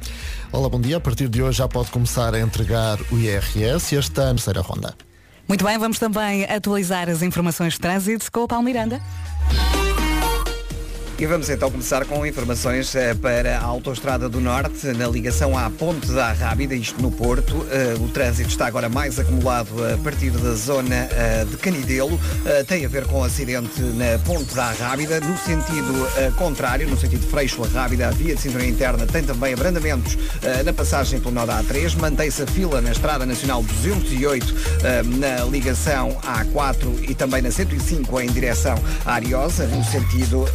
Olá, 0.51 0.67
bom 0.67 0.81
dia. 0.81 0.97
A 0.97 0.99
partir 0.99 1.29
de 1.29 1.41
hoje 1.41 1.59
já 1.59 1.67
pode 1.67 1.89
começar 1.89 2.35
a 2.35 2.39
entregar 2.39 2.99
o 3.09 3.17
IRS 3.17 3.95
e 3.95 3.97
esta 3.97 4.23
é 4.23 4.25
a 4.25 4.33
terceira 4.33 4.61
ronda. 4.61 4.93
Muito 5.47 5.63
bem, 5.63 5.77
vamos 5.77 5.97
também 5.97 6.43
atualizar 6.43 7.09
as 7.09 7.21
informações 7.21 7.73
de 7.73 7.79
trânsito 7.79 8.29
com 8.31 8.43
o 8.43 8.47
Paulo 8.47 8.65
Miranda. 8.65 9.01
E 11.17 11.25
vamos 11.25 11.49
então 11.49 11.71
começar 11.71 12.03
com 12.05 12.25
informações 12.25 12.93
eh, 12.93 13.13
para 13.13 13.57
a 13.57 13.63
Autostrada 13.63 14.27
do 14.27 14.41
Norte, 14.41 14.87
na 14.87 15.07
ligação 15.07 15.57
à 15.57 15.69
Ponte 15.69 16.11
da 16.11 16.33
Rábida, 16.33 16.75
isto 16.75 17.01
no 17.01 17.09
Porto. 17.09 17.65
Eh, 17.71 17.95
O 18.01 18.09
trânsito 18.09 18.49
está 18.49 18.67
agora 18.67 18.89
mais 18.89 19.17
acumulado 19.17 19.69
a 19.93 19.97
partir 19.99 20.31
da 20.31 20.53
zona 20.53 20.93
eh, 21.11 21.45
de 21.49 21.55
Canidelo. 21.55 22.19
Tem 22.67 22.85
a 22.85 22.89
ver 22.89 23.05
com 23.05 23.21
o 23.21 23.23
acidente 23.23 23.79
na 23.81 24.19
Ponte 24.25 24.53
da 24.53 24.71
Rábida, 24.71 25.21
no 25.21 25.37
sentido 25.37 26.07
contrário, 26.35 26.87
no 26.87 26.97
sentido 26.97 27.25
Freixo 27.27 27.63
a 27.63 27.67
Rábida, 27.67 28.09
a 28.09 28.11
via 28.11 28.35
de 28.35 28.41
cintura 28.41 28.65
interna 28.65 29.05
tem 29.07 29.23
também 29.23 29.53
abrandamentos 29.53 30.17
na 30.65 30.73
passagem 30.73 31.19
pelo 31.19 31.33
nó 31.33 31.45
da 31.45 31.63
A3. 31.63 31.95
Mantém-se 31.97 32.43
a 32.43 32.47
fila 32.47 32.81
na 32.81 32.91
Estrada 32.91 33.25
Nacional 33.25 33.63
208, 33.63 34.55
eh, 34.83 35.01
na 35.03 35.45
ligação 35.45 36.17
A4 36.21 37.09
e 37.09 37.15
também 37.15 37.41
na 37.41 37.51
105 37.51 38.19
em 38.19 38.27
direção 38.27 38.75
à 39.05 39.13
Ariosa, 39.15 39.65
no 39.67 39.83
sentido 39.85 40.45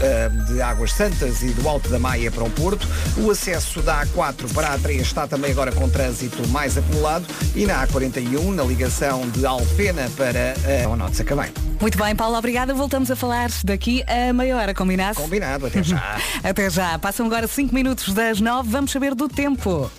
de 0.50 0.60
Águas 0.60 0.92
Santas 0.92 1.42
e 1.42 1.48
do 1.48 1.68
Alto 1.68 1.88
da 1.88 1.98
Maia 1.98 2.30
para 2.30 2.44
o 2.44 2.50
Porto. 2.50 2.86
O 3.16 3.30
acesso 3.30 3.80
da 3.80 4.04
A4 4.04 4.52
para 4.52 4.68
a 4.68 4.78
A3 4.78 5.00
está 5.00 5.26
também 5.26 5.52
agora 5.52 5.72
com 5.72 5.88
trânsito 5.88 6.46
mais 6.48 6.76
acumulado 6.76 7.24
e 7.54 7.66
na 7.66 7.86
A41, 7.86 8.54
na 8.54 8.64
ligação 8.64 9.28
de 9.30 9.46
Alfena 9.46 10.10
para 10.16 10.54
a 10.84 10.88
Onote 10.88 11.16
Sacavém. 11.16 11.50
Muito 11.80 11.96
bem, 11.96 12.14
Paulo, 12.14 12.36
obrigada. 12.36 12.74
Voltamos 12.74 13.10
a 13.10 13.16
falar 13.16 13.50
daqui 13.64 14.04
a 14.06 14.32
meia 14.32 14.56
hora, 14.56 14.74
combinado? 14.74 15.16
Combinado, 15.16 15.66
até 15.66 15.82
já. 15.82 16.16
até 16.42 16.68
já. 16.68 16.98
Passam 16.98 17.26
agora 17.26 17.46
5 17.46 17.74
minutos 17.74 18.12
das 18.12 18.40
9. 18.40 18.68
Vamos 18.68 18.90
saber 18.90 19.14
do 19.14 19.28
tempo. 19.28 19.90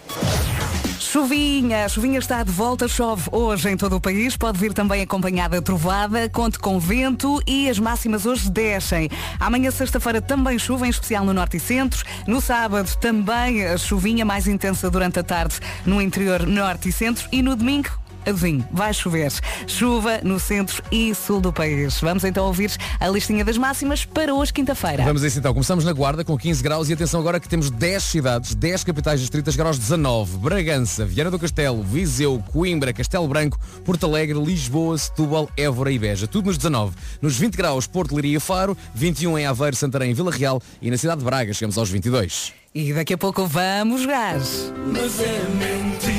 Chuvinha, 1.12 1.84
a 1.84 1.90
chuvinha 1.90 2.20
está 2.20 2.42
de 2.42 2.52
volta, 2.52 2.88
chove 2.88 3.28
hoje 3.34 3.70
em 3.70 3.76
todo 3.76 3.98
o 3.98 4.00
país, 4.00 4.38
pode 4.38 4.58
vir 4.58 4.72
também 4.72 5.02
acompanhada 5.02 5.62
trovada, 5.62 6.30
conte 6.30 6.58
com 6.58 6.80
vento 6.80 7.42
e 7.46 7.70
as 7.70 7.78
máximas 7.78 8.26
hoje 8.26 8.50
descem. 8.50 9.10
Amanhã, 9.38 9.72
sexta-feira, 9.72 10.22
também 10.22 10.41
chuva, 10.60 10.88
em 10.88 10.90
especial 10.90 11.24
no 11.24 11.34
norte 11.34 11.58
e 11.58 11.60
centro. 11.60 12.04
No 12.28 12.42
sábado, 12.42 12.90
também 12.98 13.66
a 13.66 13.78
chuvinha 13.78 14.26
mais 14.26 14.48
intensa 14.48 14.90
durante 14.90 15.20
a 15.20 15.24
tarde 15.24 15.60
no 15.86 16.02
interior 16.02 16.46
norte 16.46 16.90
e 16.90 16.92
centro. 16.92 17.28
E 17.32 17.42
no 17.42 17.56
domingo, 17.56 17.90
adivinhe, 18.26 18.64
vai 18.72 18.94
chover. 18.94 19.32
Chuva 19.68 20.20
no 20.24 20.40
centro 20.40 20.84
e 20.92 21.14
sul 21.14 21.40
do 21.40 21.52
país. 21.54 22.00
Vamos 22.00 22.24
então 22.24 22.46
ouvir 22.46 22.72
a 23.00 23.08
listinha 23.08 23.44
das 23.44 23.58
máximas 23.58 24.06
para 24.06 24.34
hoje, 24.34 24.54
quinta-feira. 24.54 25.04
Vamos 25.04 25.24
a 25.24 25.28
isso 25.28 25.40
então. 25.40 25.54
Começamos 25.54 25.86
na 25.86 25.94
Guarda 25.94 26.24
com 26.24 26.38
15 26.38 26.64
graus 26.64 26.90
e 26.90 26.94
atenção 26.94 27.20
agora 27.20 27.40
que 27.40 27.48
temos 27.48 27.70
10 27.70 28.04
cidades, 28.04 28.56
10 28.56 28.84
capitais 28.84 29.20
distritas, 29.20 29.56
graus 29.56 29.78
19. 29.78 30.38
Bragança, 30.38 31.06
Viana 31.06 31.32
do 31.32 31.40
Castelo, 31.40 31.84
Viseu, 31.84 32.44
Coimbra, 32.52 32.94
Castelo 32.94 33.28
Branco, 33.28 33.60
Porto 33.86 34.06
Alegre, 34.06 34.40
Lisboa, 34.40 34.98
Setúbal, 34.98 35.50
Évora 35.58 35.92
e 35.92 36.00
Beja. 36.00 36.28
Tudo 36.28 36.48
nos 36.48 36.58
19. 36.58 36.96
Nos 37.22 37.38
20 37.38 37.56
graus, 37.56 37.88
Porto 37.88 38.16
Liria 38.16 38.38
e 38.38 38.40
Faro, 38.40 38.78
21 38.94 39.40
em 39.40 39.46
Aveiro, 39.46 39.76
Santarém 39.76 40.12
e 40.12 40.14
Vila 40.14 40.32
Real 40.32 40.62
e 40.82 40.90
na 40.90 40.98
cidade 40.98 41.20
de 41.20 41.26
Braga 41.26 41.54
chegamos 41.54 41.78
aos 41.78 41.90
22. 41.90 42.54
E 42.74 42.94
daqui 42.94 43.14
a 43.14 43.18
pouco 43.18 43.46
vamos 43.46 44.02
jogar. 44.02 44.36
Mas 44.36 45.20
é 45.20 45.44
mentira. 45.50 46.11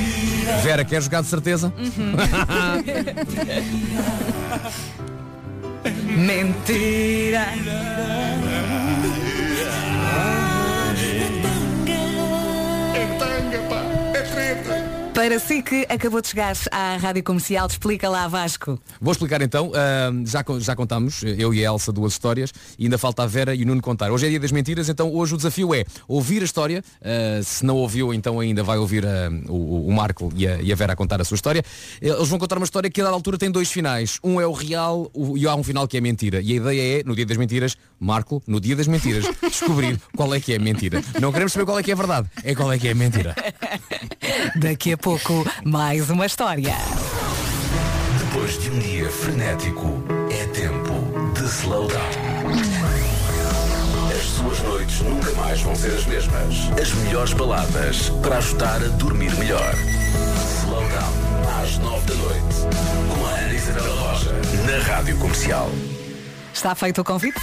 Vera, 0.61 0.85
quer 0.85 1.01
jogar 1.01 1.21
de 1.21 1.27
certeza? 1.27 1.73
Mentira. 6.17 7.45
Para 15.23 15.39
si 15.39 15.61
que 15.63 15.85
acabou 15.87 16.19
de 16.21 16.27
chegar 16.27 16.53
à 16.69 16.97
Rádio 16.97 17.23
Comercial, 17.23 17.65
explica 17.65 18.09
lá 18.09 18.27
Vasco. 18.27 18.77
Vou 18.99 19.13
explicar 19.13 19.41
então, 19.41 19.71
ahm, 19.73 20.25
já, 20.25 20.43
já 20.59 20.75
contamos, 20.75 21.23
eu 21.23 21.53
e 21.53 21.65
a 21.65 21.69
Elsa, 21.71 21.93
duas 21.93 22.11
histórias, 22.11 22.51
e 22.77 22.83
ainda 22.83 22.97
falta 22.97 23.23
a 23.23 23.25
Vera 23.25 23.55
e 23.55 23.63
o 23.63 23.65
Nuno 23.65 23.81
contar. 23.81 24.11
Hoje 24.11 24.25
é 24.25 24.29
dia 24.29 24.39
das 24.41 24.51
mentiras, 24.51 24.89
então 24.89 25.15
hoje 25.15 25.33
o 25.33 25.37
desafio 25.37 25.73
é 25.73 25.85
ouvir 26.09 26.41
a 26.41 26.43
história, 26.43 26.83
ah, 27.01 27.41
se 27.41 27.65
não 27.65 27.77
ouviu 27.77 28.13
então 28.13 28.37
ainda 28.41 28.63
vai 28.63 28.77
ouvir 28.77 29.05
ah, 29.05 29.29
o, 29.47 29.87
o 29.87 29.93
Marco 29.93 30.29
e 30.35 30.45
a, 30.45 30.61
e 30.61 30.73
a 30.73 30.75
Vera 30.75 30.91
a 30.91 30.95
contar 30.97 31.21
a 31.21 31.23
sua 31.23 31.35
história. 31.35 31.63
Eles 32.01 32.27
vão 32.27 32.37
contar 32.37 32.57
uma 32.57 32.65
história 32.65 32.89
que 32.89 32.99
a 32.99 33.05
dada 33.05 33.15
altura 33.15 33.37
tem 33.37 33.49
dois 33.49 33.71
finais. 33.71 34.19
Um 34.21 34.41
é 34.41 34.45
o 34.45 34.51
real 34.51 35.09
o- 35.13 35.37
e 35.37 35.47
há 35.47 35.55
um 35.55 35.63
final 35.63 35.87
que 35.87 35.95
é 35.95 36.01
mentira. 36.01 36.41
E 36.41 36.51
a 36.51 36.55
ideia 36.57 36.99
é, 36.99 37.03
no 37.05 37.15
dia 37.15 37.25
das 37.25 37.37
mentiras, 37.37 37.77
Marco, 37.97 38.43
no 38.45 38.59
dia 38.59 38.75
das 38.75 38.87
mentiras, 38.87 39.23
descobrir 39.41 39.97
qual 40.17 40.35
é 40.35 40.41
que 40.41 40.51
é 40.51 40.57
a 40.57 40.59
mentira. 40.59 41.01
Não 41.21 41.31
queremos 41.31 41.53
saber 41.53 41.63
qual 41.65 41.79
é 41.79 41.83
que 41.83 41.91
é 41.91 41.93
a 41.93 41.97
verdade, 41.97 42.29
é 42.43 42.53
qual 42.53 42.73
é 42.73 42.77
que 42.77 42.89
é 42.89 42.91
a 42.91 42.95
mentira. 42.95 43.33
Daqui 44.57 44.91
a 44.91 44.97
pouco, 44.97 45.12
mais 45.63 46.09
uma 46.09 46.25
história. 46.25 46.75
Depois 48.17 48.57
de 48.59 48.71
um 48.71 48.79
dia 48.79 49.09
frenético, 49.11 50.03
é 50.31 50.45
tempo 50.47 50.93
de 51.33 51.43
slow 51.45 51.87
down. 51.87 52.01
As 54.11 54.23
suas 54.23 54.59
noites 54.61 55.01
nunca 55.01 55.31
mais 55.33 55.61
vão 55.61 55.75
ser 55.75 55.93
as 55.93 56.05
mesmas. 56.05 56.55
As 56.81 56.91
melhores 56.93 57.33
baladas 57.33 58.09
para 58.23 58.37
ajudar 58.37 58.83
a 58.83 58.87
dormir 58.87 59.35
melhor. 59.35 59.75
Slow 60.61 60.81
down, 60.81 61.61
às 61.61 61.77
nove 61.77 62.07
da 62.07 62.15
noite. 62.15 62.55
Com 63.13 63.25
a 63.25 63.29
Ana 63.29 63.53
Isabel 63.53 63.95
Roja, 63.95 64.31
na 64.65 64.83
Rádio 64.83 65.17
Comercial. 65.17 65.69
Está 66.51 66.73
feito 66.73 67.01
o 67.01 67.03
convite? 67.03 67.39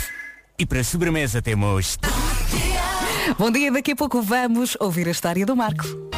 E 0.59 0.67
para 0.67 0.83
sobremesa 0.83 1.41
temos. 1.41 1.99
Bom 3.39 3.51
dia, 3.51 3.71
daqui 3.71 3.93
a 3.93 3.97
pouco 3.97 4.21
vamos 4.21 4.77
ouvir 4.81 5.07
a 5.07 5.13
história 5.13 5.47
do 5.47 5.55
Marco. 5.55 6.11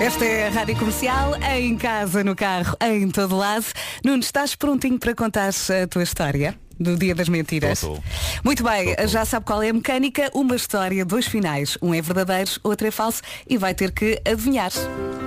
Esta 0.00 0.24
é 0.24 0.46
a 0.46 0.50
Rádio 0.50 0.76
Comercial, 0.78 1.36
em 1.52 1.76
casa, 1.76 2.24
no 2.24 2.34
carro, 2.34 2.74
em 2.80 3.10
todo 3.10 3.36
lado. 3.36 3.66
Nuno, 4.02 4.20
estás 4.20 4.54
prontinho 4.54 4.98
para 4.98 5.14
contar 5.14 5.50
a 5.50 5.86
tua 5.86 6.02
história? 6.02 6.58
Do 6.78 6.96
Dia 6.96 7.14
das 7.14 7.28
Mentiras. 7.28 7.82
Tô, 7.82 7.96
tô. 7.96 8.02
Muito 8.42 8.64
bem, 8.64 8.96
já 9.06 9.26
sabe 9.26 9.44
qual 9.44 9.62
é 9.62 9.68
a 9.68 9.72
mecânica. 9.74 10.30
Uma 10.32 10.56
história, 10.56 11.04
dois 11.04 11.26
finais. 11.26 11.76
Um 11.82 11.92
é 11.92 12.00
verdadeiro, 12.00 12.50
outro 12.64 12.86
é 12.86 12.90
falso 12.90 13.20
e 13.46 13.58
vai 13.58 13.74
ter 13.74 13.92
que 13.92 14.18
adivinhar. 14.26 14.72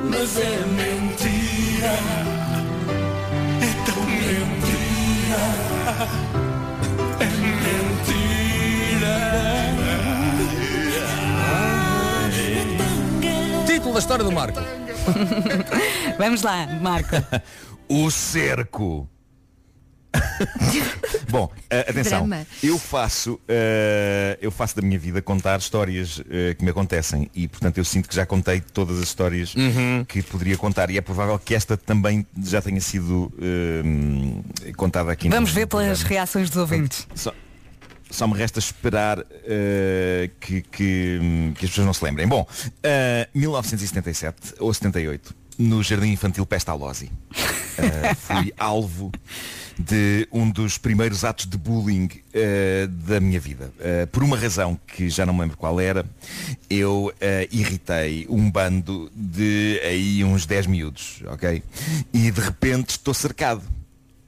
Mas 0.10 0.38
é 0.38 0.66
mentira. 0.66 2.33
Título 13.84 13.94
da 13.96 14.00
história 14.00 14.24
do 14.24 14.32
Marco. 14.32 14.60
Vamos 16.18 16.42
lá, 16.42 16.66
Marco. 16.82 17.10
O 17.90 18.10
cerco. 18.10 19.10
Bom, 21.30 21.52
eh, 21.70 21.82
atenção. 21.90 22.20
Drama. 22.26 22.48
Eu 22.64 22.80
faço, 22.80 23.38
eh, 23.48 24.38
eu 24.42 24.50
faço 24.52 24.78
da 24.78 24.82
minha 24.82 24.98
vida 24.98 25.22
contar 25.22 25.60
histórias 25.60 26.24
eh, 26.30 26.56
que 26.56 26.64
me 26.64 26.72
acontecem 26.72 27.30
e, 27.36 27.46
portanto, 27.48 27.78
eu 27.78 27.84
sinto 27.84 28.08
que 28.08 28.16
já 28.16 28.26
contei 28.26 28.62
todas 28.62 28.98
as 29.00 29.04
histórias 29.04 29.54
que 30.08 30.24
poderia 30.24 30.56
contar 30.58 30.90
e 30.90 30.98
é 30.98 31.02
provável 31.02 31.38
que 31.38 31.54
esta 31.54 31.76
também 31.76 32.26
já 32.42 32.62
tenha 32.62 32.80
sido 32.80 33.32
eh, 33.40 34.72
contada 34.78 35.12
aqui. 35.12 35.28
no- 35.28 35.36
Vamos 35.36 35.52
ver 35.52 35.62
no 35.64 35.68
pelas 35.68 36.00
programa. 36.00 36.10
reações 36.10 36.50
dos 36.50 36.58
ouvintes. 36.58 37.06
Só, 37.14 37.34
só 38.14 38.28
me 38.28 38.38
resta 38.38 38.59
esperar 38.59 39.26
eh, 39.45 40.30
que, 40.39 40.61
que, 40.61 41.20
que 41.57 41.66
as 41.66 41.72
pessoas 41.72 41.88
não 41.88 41.93
se 41.93 42.03
lembrem. 42.05 42.28
Bom, 42.28 42.47
eh, 42.84 43.28
1977 43.34 44.55
ou 44.59 44.74
78, 44.74 45.36
no 45.57 45.82
Jardim 45.82 46.11
Infantil 46.11 46.45
Pestalozzi, 46.45 47.11
eh, 47.78 48.14
fui 48.16 48.53
alvo 48.57 49.11
de 49.80 50.28
um 50.32 50.47
dos 50.49 50.78
primeiros 50.78 51.24
atos 51.24 51.47
de 51.47 51.57
bullying 51.57 52.07
eh, 52.34 52.88
da 52.88 53.20
minha 53.20 53.39
vida. 53.39 53.74
Eh, 53.80 54.05
por 54.05 54.24
uma 54.24 54.38
razão 54.38 54.80
que 54.86 55.09
já 55.09 55.26
não 55.26 55.34
me 55.34 55.41
lembro 55.41 55.57
qual 55.57 55.80
era, 55.80 56.05
eu 56.70 57.11
eh, 57.20 57.47
irritei 57.51 58.28
um 58.30 58.49
bando 58.49 59.11
de 59.16 59.82
aí 59.84 60.24
uns 60.24 60.45
10 60.45 60.68
miúdos, 60.68 61.24
ok? 61.26 61.64
E 62.14 62.30
de 62.30 62.41
repente 62.41 62.91
estou 62.91 63.14
cercado 63.14 63.64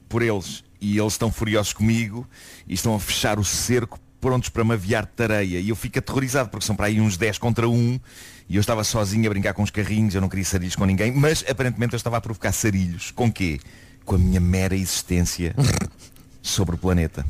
por 0.08 0.22
eles 0.22 0.64
e 0.80 0.98
eles 0.98 1.14
estão 1.14 1.30
furiosos 1.30 1.72
comigo 1.72 2.26
e 2.66 2.74
estão 2.74 2.94
a 2.94 3.00
fechar 3.00 3.38
o 3.38 3.44
cerco 3.44 3.98
prontos 4.20 4.48
para 4.48 4.64
me 4.64 4.72
aviar 4.72 5.04
de 5.04 5.12
tareia 5.12 5.60
e 5.60 5.68
eu 5.68 5.76
fico 5.76 5.98
aterrorizado 5.98 6.48
porque 6.48 6.66
são 6.66 6.74
para 6.74 6.86
aí 6.86 7.00
uns 7.00 7.16
10 7.16 7.38
contra 7.38 7.68
1 7.68 8.00
e 8.48 8.56
eu 8.56 8.60
estava 8.60 8.82
sozinho 8.84 9.26
a 9.26 9.30
brincar 9.30 9.54
com 9.54 9.62
os 9.62 9.70
carrinhos, 9.70 10.14
eu 10.14 10.20
não 10.20 10.28
queria 10.28 10.44
sarilhos 10.44 10.76
com 10.76 10.84
ninguém, 10.84 11.12
mas 11.12 11.44
aparentemente 11.48 11.94
eu 11.94 11.96
estava 11.96 12.16
a 12.16 12.20
provocar 12.20 12.52
sarilhos. 12.52 13.10
Com 13.10 13.30
quê? 13.30 13.60
Com 14.04 14.14
a 14.14 14.18
minha 14.18 14.40
mera 14.40 14.74
existência 14.74 15.54
sobre 16.42 16.76
o 16.76 16.78
planeta. 16.78 17.26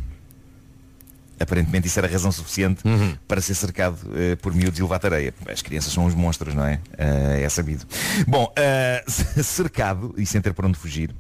Aparentemente 1.39 1.87
isso 1.87 1.99
era 1.99 2.09
razão 2.09 2.33
suficiente 2.33 2.83
para 3.29 3.41
ser 3.43 3.55
cercado 3.55 3.99
eh, 4.15 4.37
por 4.37 4.55
miúdos 4.55 4.79
e 4.79 4.83
levar 4.83 4.99
tareia. 4.99 5.35
As 5.47 5.61
crianças 5.61 5.93
são 5.93 6.07
uns 6.07 6.15
monstros, 6.15 6.55
não 6.55 6.65
é? 6.65 6.81
Eh, 6.97 7.43
é 7.45 7.49
sabido. 7.49 7.85
Bom, 8.27 8.51
eh, 8.57 9.05
cercado 9.43 10.15
e 10.17 10.25
sem 10.25 10.41
ter 10.41 10.53
para 10.55 10.67
onde 10.67 10.79
fugir, 10.79 11.15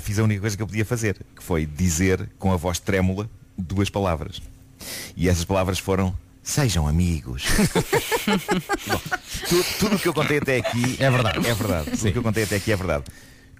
fiz 0.00 0.18
a 0.18 0.24
única 0.24 0.40
coisa 0.40 0.56
que 0.56 0.62
eu 0.62 0.66
podia 0.66 0.84
fazer, 0.84 1.16
que 1.36 1.42
foi 1.42 1.64
dizer 1.64 2.28
com 2.38 2.52
a 2.52 2.56
voz 2.56 2.78
trêmula 2.80 3.30
duas 3.56 3.88
palavras. 3.88 4.42
E 5.16 5.28
essas 5.28 5.44
palavras 5.44 5.78
foram 5.78 6.16
Sejam 6.42 6.88
amigos. 6.88 7.44
Bom, 8.88 9.00
tu- 9.48 9.64
tudo 9.78 9.96
o 9.96 9.98
que 9.98 10.08
eu 10.08 10.14
contei 10.14 10.38
até 10.38 10.56
aqui 10.56 10.96
é 10.98 11.10
verdade. 11.10 11.46
É 11.46 11.54
verdade. 11.54 11.90
Tudo 11.92 12.08
o 12.08 12.12
que 12.12 12.18
eu 12.18 12.22
contei 12.22 12.44
até 12.44 12.56
aqui 12.56 12.72
é 12.72 12.76
verdade. 12.76 13.04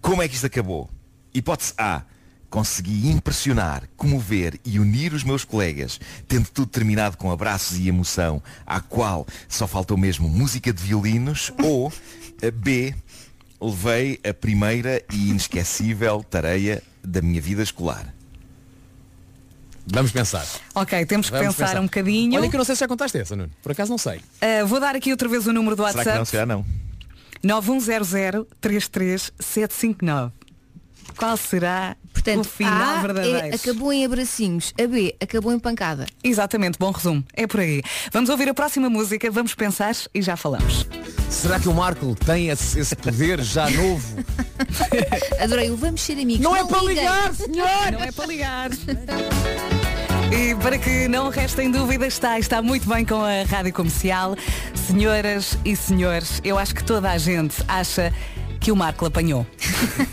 Como 0.00 0.22
é 0.22 0.26
que 0.28 0.34
isto 0.34 0.46
acabou? 0.46 0.88
Hipótese 1.32 1.74
A. 1.78 2.02
Consegui 2.50 3.08
impressionar, 3.08 3.84
comover 3.96 4.58
e 4.64 4.78
unir 4.78 5.14
os 5.14 5.22
meus 5.22 5.44
colegas, 5.44 6.00
tendo 6.26 6.48
tudo 6.48 6.68
terminado 6.68 7.16
com 7.16 7.30
abraços 7.30 7.78
e 7.78 7.88
emoção, 7.88 8.42
à 8.66 8.80
qual 8.80 9.26
só 9.48 9.66
faltou 9.66 9.96
mesmo 9.96 10.28
música 10.28 10.72
de 10.72 10.82
violinos, 10.82 11.52
ou 11.62 11.92
eh, 12.42 12.50
B. 12.50 12.94
Levei 13.60 14.18
a 14.28 14.34
primeira 14.34 15.02
e 15.12 15.30
inesquecível 15.30 16.24
tarefa 16.24 16.82
da 17.04 17.22
minha 17.22 17.40
vida 17.40 17.62
escolar. 17.62 18.12
Vamos 19.86 20.12
pensar. 20.12 20.46
Ok, 20.74 21.06
temos 21.06 21.30
que 21.30 21.36
Vamos 21.36 21.56
pensar, 21.56 21.80
um 21.80 21.84
bocadinho. 21.84 22.38
Olha 22.38 22.48
que 22.48 22.56
eu 22.56 22.58
não 22.58 22.64
sei 22.64 22.76
se 22.76 22.80
já 22.80 22.88
contaste 22.88 23.18
essa, 23.18 23.34
Nuno. 23.34 23.50
Por 23.62 23.72
acaso 23.72 23.90
não 23.90 23.98
sei. 23.98 24.18
Uh, 24.18 24.66
vou 24.66 24.80
dar 24.80 24.94
aqui 24.94 25.10
outra 25.10 25.28
vez 25.28 25.46
o 25.46 25.52
número 25.52 25.76
do 25.76 25.86
Será 25.88 26.02
que 26.02 26.10
não? 26.10 26.18
WhatsApp. 26.18 26.30
Se 26.30 26.46
não. 26.46 26.64
910033759. 27.44 30.32
Qual 31.16 31.36
será 31.36 31.96
Portanto, 32.34 32.46
o 32.46 32.56
final 32.56 32.96
A 32.96 33.00
verdadeiro? 33.00 33.38
é, 33.38 33.54
acabou 33.54 33.92
em 33.92 34.04
abracinhos, 34.04 34.72
a 34.82 34.86
B 34.86 35.14
acabou 35.20 35.52
em 35.52 35.58
pancada. 35.58 36.06
Exatamente, 36.22 36.78
bom 36.78 36.90
resumo. 36.90 37.24
É 37.34 37.46
por 37.46 37.60
aí. 37.60 37.82
Vamos 38.12 38.30
ouvir 38.30 38.48
a 38.48 38.54
próxima 38.54 38.88
música, 38.90 39.30
vamos 39.30 39.54
pensar 39.54 39.94
e 40.14 40.22
já 40.22 40.36
falamos. 40.36 40.86
Será 41.28 41.58
que 41.60 41.68
o 41.68 41.74
Marco 41.74 42.14
tem 42.26 42.48
esse, 42.48 42.78
esse 42.78 42.94
poder 42.96 43.40
já 43.42 43.68
novo? 43.70 44.24
Adorei 45.40 45.70
o 45.70 45.76
vamos 45.76 46.00
ser 46.00 46.14
amigos. 46.14 46.40
Não 46.42 46.56
é 46.56 46.64
para 46.64 46.78
liguem. 46.80 46.96
ligar, 46.96 47.34
senhor! 47.34 47.92
Não 47.92 48.02
é 48.02 48.12
para 48.12 48.26
ligar. 48.26 48.70
E 50.32 50.54
para 50.56 50.78
que 50.78 51.08
não 51.08 51.28
restem 51.28 51.70
dúvidas, 51.70 52.12
está, 52.14 52.38
está 52.38 52.62
muito 52.62 52.88
bem 52.88 53.04
com 53.04 53.22
a 53.24 53.42
rádio 53.48 53.72
comercial. 53.72 54.36
Senhoras 54.74 55.58
e 55.64 55.74
senhores, 55.74 56.40
eu 56.44 56.58
acho 56.58 56.74
que 56.74 56.84
toda 56.84 57.10
a 57.10 57.18
gente 57.18 57.56
acha 57.66 58.12
que 58.60 58.70
o 58.70 58.76
Marco 58.76 59.06
apanhou. 59.06 59.46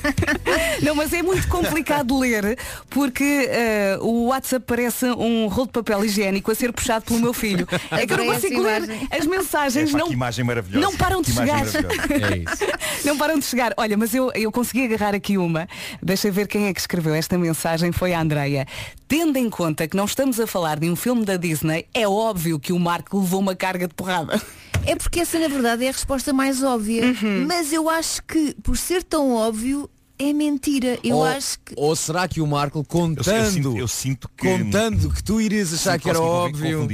Não, 0.82 0.96
mas 0.96 1.12
é 1.12 1.22
muito 1.22 1.48
complicado 1.48 2.18
ler 2.18 2.58
porque 2.90 3.48
eh, 3.50 3.98
o 4.00 4.28
WhatsApp 4.28 4.66
parece 4.66 5.06
um 5.06 5.48
rolo 5.48 5.68
de 5.68 5.74
papel 5.74 6.06
higiênico 6.06 6.50
a 6.50 6.56
ser 6.56 6.72
puxado 6.72 7.06
pelo 7.06 7.20
meu 7.20 7.34
filho. 7.34 7.68
É 7.92 8.06
que 8.06 8.14
eu 8.14 8.18
não 8.18 8.28
consigo 8.28 8.62
ler 8.62 8.84
as 9.12 9.26
mensagens. 9.26 9.90
Epá, 9.90 9.98
não, 9.98 10.08
que 10.08 10.14
imagem 10.14 10.46
maravilhosa. 10.46 10.86
não 10.86 10.96
param 10.96 11.22
de 11.22 11.32
chegar. 11.34 11.66
É 11.68 12.38
isso. 12.38 13.06
Não 13.06 13.18
param 13.18 13.38
de 13.38 13.46
chegar. 13.46 13.74
Olha, 13.76 13.98
mas 13.98 14.14
eu, 14.14 14.32
eu 14.34 14.52
consegui 14.52 14.86
agarrar 14.86 15.14
aqui 15.14 15.38
uma. 15.38 15.68
Deixa 16.02 16.28
eu 16.28 16.34
ver 16.34 16.48
quem 16.48 16.68
é 16.68 16.74
que 16.74 16.80
escreveu 16.80 17.14
esta 17.14 17.38
mensagem. 17.38 17.92
Foi 17.92 18.14
a 18.14 18.22
Andreia. 18.22 18.66
Tendo 19.08 19.38
em 19.38 19.50
conta 19.50 19.88
que 19.88 19.98
não 19.98 20.06
estamos 20.06 20.40
a 20.40 20.48
falar 20.48 20.80
de 20.80 20.90
um 20.90 20.96
filme 20.96 21.26
da 21.26 21.38
Disney, 21.38 21.86
é 21.94 22.08
óbvio 22.08 22.60
que 22.60 22.72
o 22.72 22.80
Marco 22.80 23.20
levou 23.20 23.40
uma 23.40 23.56
carga 23.56 23.88
de 23.88 23.94
porrada. 23.94 24.42
É 24.88 24.96
porque 24.96 25.20
essa 25.20 25.38
na 25.40 25.48
verdade 25.48 25.86
é 25.86 25.90
a 25.90 25.92
resposta 25.92 26.32
mais 26.34 26.64
óbvia. 26.64 27.06
Uhum. 27.06 27.46
Mas 27.48 27.72
eu 27.74 27.90
acho 27.90 28.24
que 28.24 28.56
por 28.64 28.78
ser 28.78 29.04
tão 29.04 29.34
óbvio 29.34 29.90
é 30.18 30.34
mentira. 30.34 30.98
Eu 31.04 31.18
ou, 31.18 31.26
acho 31.26 31.60
que. 31.60 31.74
ou 31.76 31.96
será 31.96 32.28
que 32.28 32.42
o 32.42 32.48
Marco 32.48 32.84
contando, 32.84 33.30
Eu, 33.30 33.36
eu 33.36 33.52
sinto, 33.52 33.78
eu 33.78 33.88
sinto 33.88 34.30
que. 34.36 34.48
contando 34.48 35.12
que 35.12 35.24
tu 35.24 35.40
irias 35.40 35.74
achar 35.74 36.00
que 36.00 36.10
era 36.10 36.20
óbvio. 36.22 36.88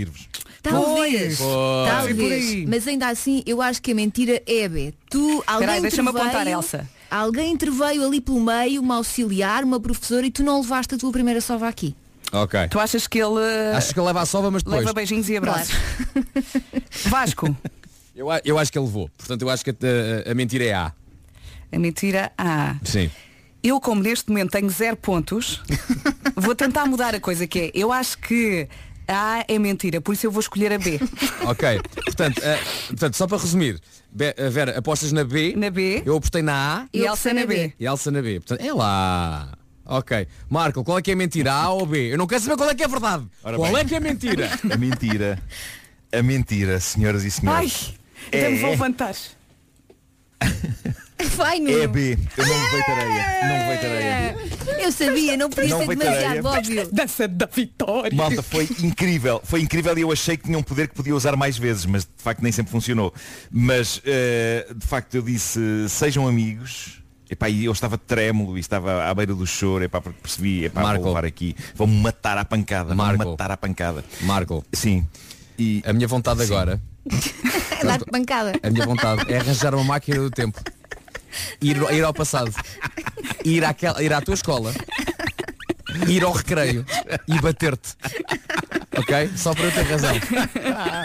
Talvez, 0.61 1.37
Pois. 1.37 1.87
Talvez. 1.89 2.65
Mas 2.67 2.87
ainda 2.87 3.09
assim, 3.09 3.43
eu 3.45 3.61
acho 3.61 3.81
que 3.81 3.91
a 3.91 3.95
mentira 3.95 4.41
é 4.47 4.67
B. 4.69 4.93
Tu, 5.09 5.43
alguém 5.45 5.81
deixa-me 5.81 6.09
apontar, 6.09 6.47
Elsa. 6.47 6.87
Alguém 7.11 7.51
interveio 7.53 8.03
ali 8.05 8.19
pelo 8.19 8.39
meio, 8.39 8.81
uma 8.81 8.95
auxiliar, 8.95 9.63
uma 9.63 9.79
professora, 9.79 10.25
e 10.25 10.31
tu 10.31 10.41
não 10.41 10.61
levaste 10.61 10.95
a 10.95 10.97
tua 10.97 11.11
primeira 11.11 11.41
sova 11.41 11.67
aqui. 11.67 11.95
Ok. 12.31 12.67
Tu 12.69 12.79
achas 12.79 13.07
que 13.07 13.19
ele 13.19 13.39
Acho 13.75 13.93
que 13.93 13.99
ele 13.99 14.07
leva 14.07 14.21
a 14.21 14.25
sova, 14.25 14.49
mas 14.49 14.63
depois. 14.63 14.79
leva 14.79 14.93
beijinhos 14.93 15.29
e 15.29 15.37
abraços? 15.37 15.75
Vasco, 17.05 17.55
Eu, 18.15 18.27
eu 18.45 18.59
acho 18.59 18.71
que 18.71 18.77
ele 18.77 18.85
levou. 18.85 19.09
Portanto, 19.17 19.41
eu 19.41 19.49
acho 19.49 19.63
que 19.63 19.71
a, 19.71 20.31
a- 20.31 20.33
mentira 20.35 20.63
é 20.65 20.73
A. 20.73 20.93
a 21.71 21.79
mentira 21.79 22.31
A. 22.37 22.75
Sim. 22.83 23.09
Eu, 23.63 23.79
como 23.79 24.01
neste 24.03 24.29
momento 24.29 24.51
tenho 24.51 24.69
zero 24.69 24.97
pontos, 24.97 25.61
vou 26.35 26.53
tentar 26.53 26.85
mudar 26.85 27.15
a 27.15 27.19
coisa 27.19 27.47
que 27.47 27.59
é. 27.59 27.71
Eu 27.73 27.91
acho 27.93 28.17
que 28.19 28.67
a 29.07 29.39
A 29.39 29.45
é 29.47 29.57
mentira, 29.57 29.99
por 30.01 30.13
isso 30.13 30.25
eu 30.27 30.31
vou 30.31 30.41
escolher 30.41 30.71
a 30.73 30.77
B. 30.77 30.99
Ok. 31.45 31.81
Portanto, 32.05 32.41
eh, 32.43 32.59
portanto 32.87 33.15
só 33.17 33.27
para 33.27 33.37
resumir, 33.37 33.79
Be- 34.11 34.33
eh, 34.37 34.49
Vera, 34.49 34.77
apostas 34.77 35.11
na 35.11 35.23
B. 35.25 35.53
Na 35.57 35.69
B. 35.69 36.03
Eu 36.05 36.15
apostei 36.17 36.41
na 36.41 36.83
A 36.83 36.87
E 36.93 37.01
Elsa 37.05 37.33
na 37.33 37.45
B. 37.45 37.73
e 37.79 37.85
Elsa 37.85 38.11
na 38.11 38.21
B. 38.21 38.39
Portanto, 38.39 38.61
é 38.65 38.73
lá. 38.73 39.51
Ok. 39.85 40.25
Marco, 40.49 40.83
qual 40.83 40.99
é 40.99 41.01
que 41.01 41.11
é 41.11 41.13
a 41.13 41.17
mentira? 41.17 41.51
A 41.51 41.69
ou 41.69 41.85
B? 41.85 42.13
Eu 42.13 42.17
não 42.17 42.25
quero 42.27 42.41
saber 42.41 42.55
qual 42.55 42.69
é 42.69 42.75
que 42.75 42.83
é 42.83 42.85
a 42.85 42.89
verdade. 42.89 43.25
Ora 43.43 43.57
qual 43.57 43.71
bem. 43.73 43.81
é 43.81 43.85
que 43.85 43.93
é 43.93 43.97
a 43.97 44.01
mentira? 44.01 44.49
A 44.71 44.77
mentira. 44.77 45.43
A 46.13 46.21
mentira, 46.23 46.79
senhoras 46.79 47.23
e 47.25 47.47
Ai, 47.47 47.69
senhores. 48.31 48.33
então 48.33 48.51
me 48.51 48.57
vou 48.59 48.69
é, 48.69 48.71
levantar. 48.71 49.15
Vai, 51.35 51.57
é 51.57 51.59
Nuno. 51.59 51.87
B. 51.89 52.17
Eu 52.37 52.45
não 52.45 52.63
levei 52.63 52.83
tareia. 52.83 53.25
Não 53.43 53.57
levei 53.57 53.77
tareia. 53.77 54.35
Eu 54.83 54.91
sabia, 54.91 55.37
não 55.37 55.49
podia 55.49 55.69
Não 55.69 55.79
ser 55.79 55.95
demasiado 55.95 56.45
óbvio. 56.45 56.89
Dança 56.91 57.27
da 57.27 57.45
vitória. 57.45 58.15
Malta, 58.15 58.43
foi 58.43 58.67
incrível. 58.81 59.41
Foi 59.43 59.61
incrível 59.61 59.97
e 59.97 60.01
eu 60.01 60.11
achei 60.11 60.35
que 60.35 60.43
tinha 60.43 60.57
um 60.57 60.63
poder 60.63 60.89
que 60.89 60.95
podia 60.95 61.15
usar 61.15 61.35
mais 61.35 61.57
vezes, 61.57 61.85
mas 61.85 62.03
de 62.03 62.11
facto 62.17 62.41
nem 62.41 62.51
sempre 62.51 62.71
funcionou. 62.71 63.13
Mas 63.49 64.01
eh, 64.05 64.67
de 64.75 64.85
facto 64.85 65.15
eu 65.15 65.21
disse, 65.21 65.59
sejam 65.87 66.27
amigos. 66.27 66.99
Epá, 67.29 67.49
e 67.49 67.65
eu 67.65 67.71
estava 67.71 67.97
trêmulo 67.97 68.57
e 68.57 68.59
estava 68.59 69.05
à 69.05 69.13
beira 69.13 69.33
do 69.33 69.47
choro, 69.47 69.83
epá, 69.83 69.99
porque 69.99 70.19
percebi, 70.21 70.65
epá, 70.65 70.83
Marco. 70.83 71.01
vou 71.01 71.13
levar 71.13 71.25
aqui, 71.25 71.55
vão-me 71.73 71.95
matar 71.99 72.37
à 72.37 72.45
pancada, 72.45 72.93
Marco. 72.93 73.17
vão-me 73.17 73.31
matar 73.31 73.49
à 73.49 73.57
pancada. 73.57 74.05
Marco, 74.21 74.63
Sim. 74.71 75.07
E 75.57 75.83
a 75.85 75.93
minha 75.93 76.07
vontade 76.07 76.41
agora, 76.43 76.81
É 77.79 77.85
dar-te 77.85 78.05
pancada. 78.05 78.53
a 78.63 78.69
minha 78.69 78.85
vontade 78.85 79.31
é 79.31 79.37
arranjar 79.37 79.75
uma 79.75 79.83
máquina 79.83 80.17
do 80.19 80.31
tempo. 80.31 80.59
Ir, 81.61 81.77
ir 81.91 82.03
ao 82.03 82.13
passado. 82.13 82.51
Ir, 83.43 83.63
àquela, 83.65 84.01
ir 84.01 84.13
à 84.13 84.21
tua 84.21 84.33
escola. 84.35 84.73
Ir 86.07 86.23
ao 86.23 86.31
recreio 86.31 86.85
e 87.27 87.39
bater-te. 87.41 87.95
Ok? 88.97 89.31
Só 89.35 89.53
para 89.53 89.65
eu 89.65 89.71
ter 89.71 89.81
razão. 89.83 90.15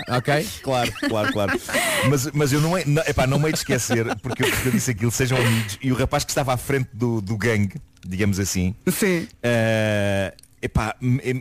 Ok? 0.08 0.48
Claro, 0.62 0.92
claro, 1.08 1.32
claro. 1.32 1.60
Mas, 2.08 2.30
mas 2.32 2.52
eu 2.52 2.60
não, 2.60 2.76
é, 2.76 2.84
não, 2.86 3.02
epá, 3.06 3.26
não 3.26 3.38
me 3.38 3.46
hei 3.46 3.52
de 3.52 3.58
esquecer, 3.58 4.04
porque 4.16 4.44
eu, 4.44 4.50
porque 4.50 4.68
eu 4.68 4.72
disse 4.72 4.90
aquilo, 4.90 5.10
sejam 5.10 5.38
amigos, 5.38 5.78
e 5.82 5.90
o 5.90 5.94
rapaz 5.96 6.24
que 6.24 6.30
estava 6.30 6.52
à 6.52 6.56
frente 6.56 6.88
do, 6.92 7.20
do 7.20 7.36
gangue, 7.36 7.80
digamos 8.06 8.38
assim, 8.38 8.74
Sim. 8.90 9.26
eh, 9.42 10.32
epá, 10.62 10.94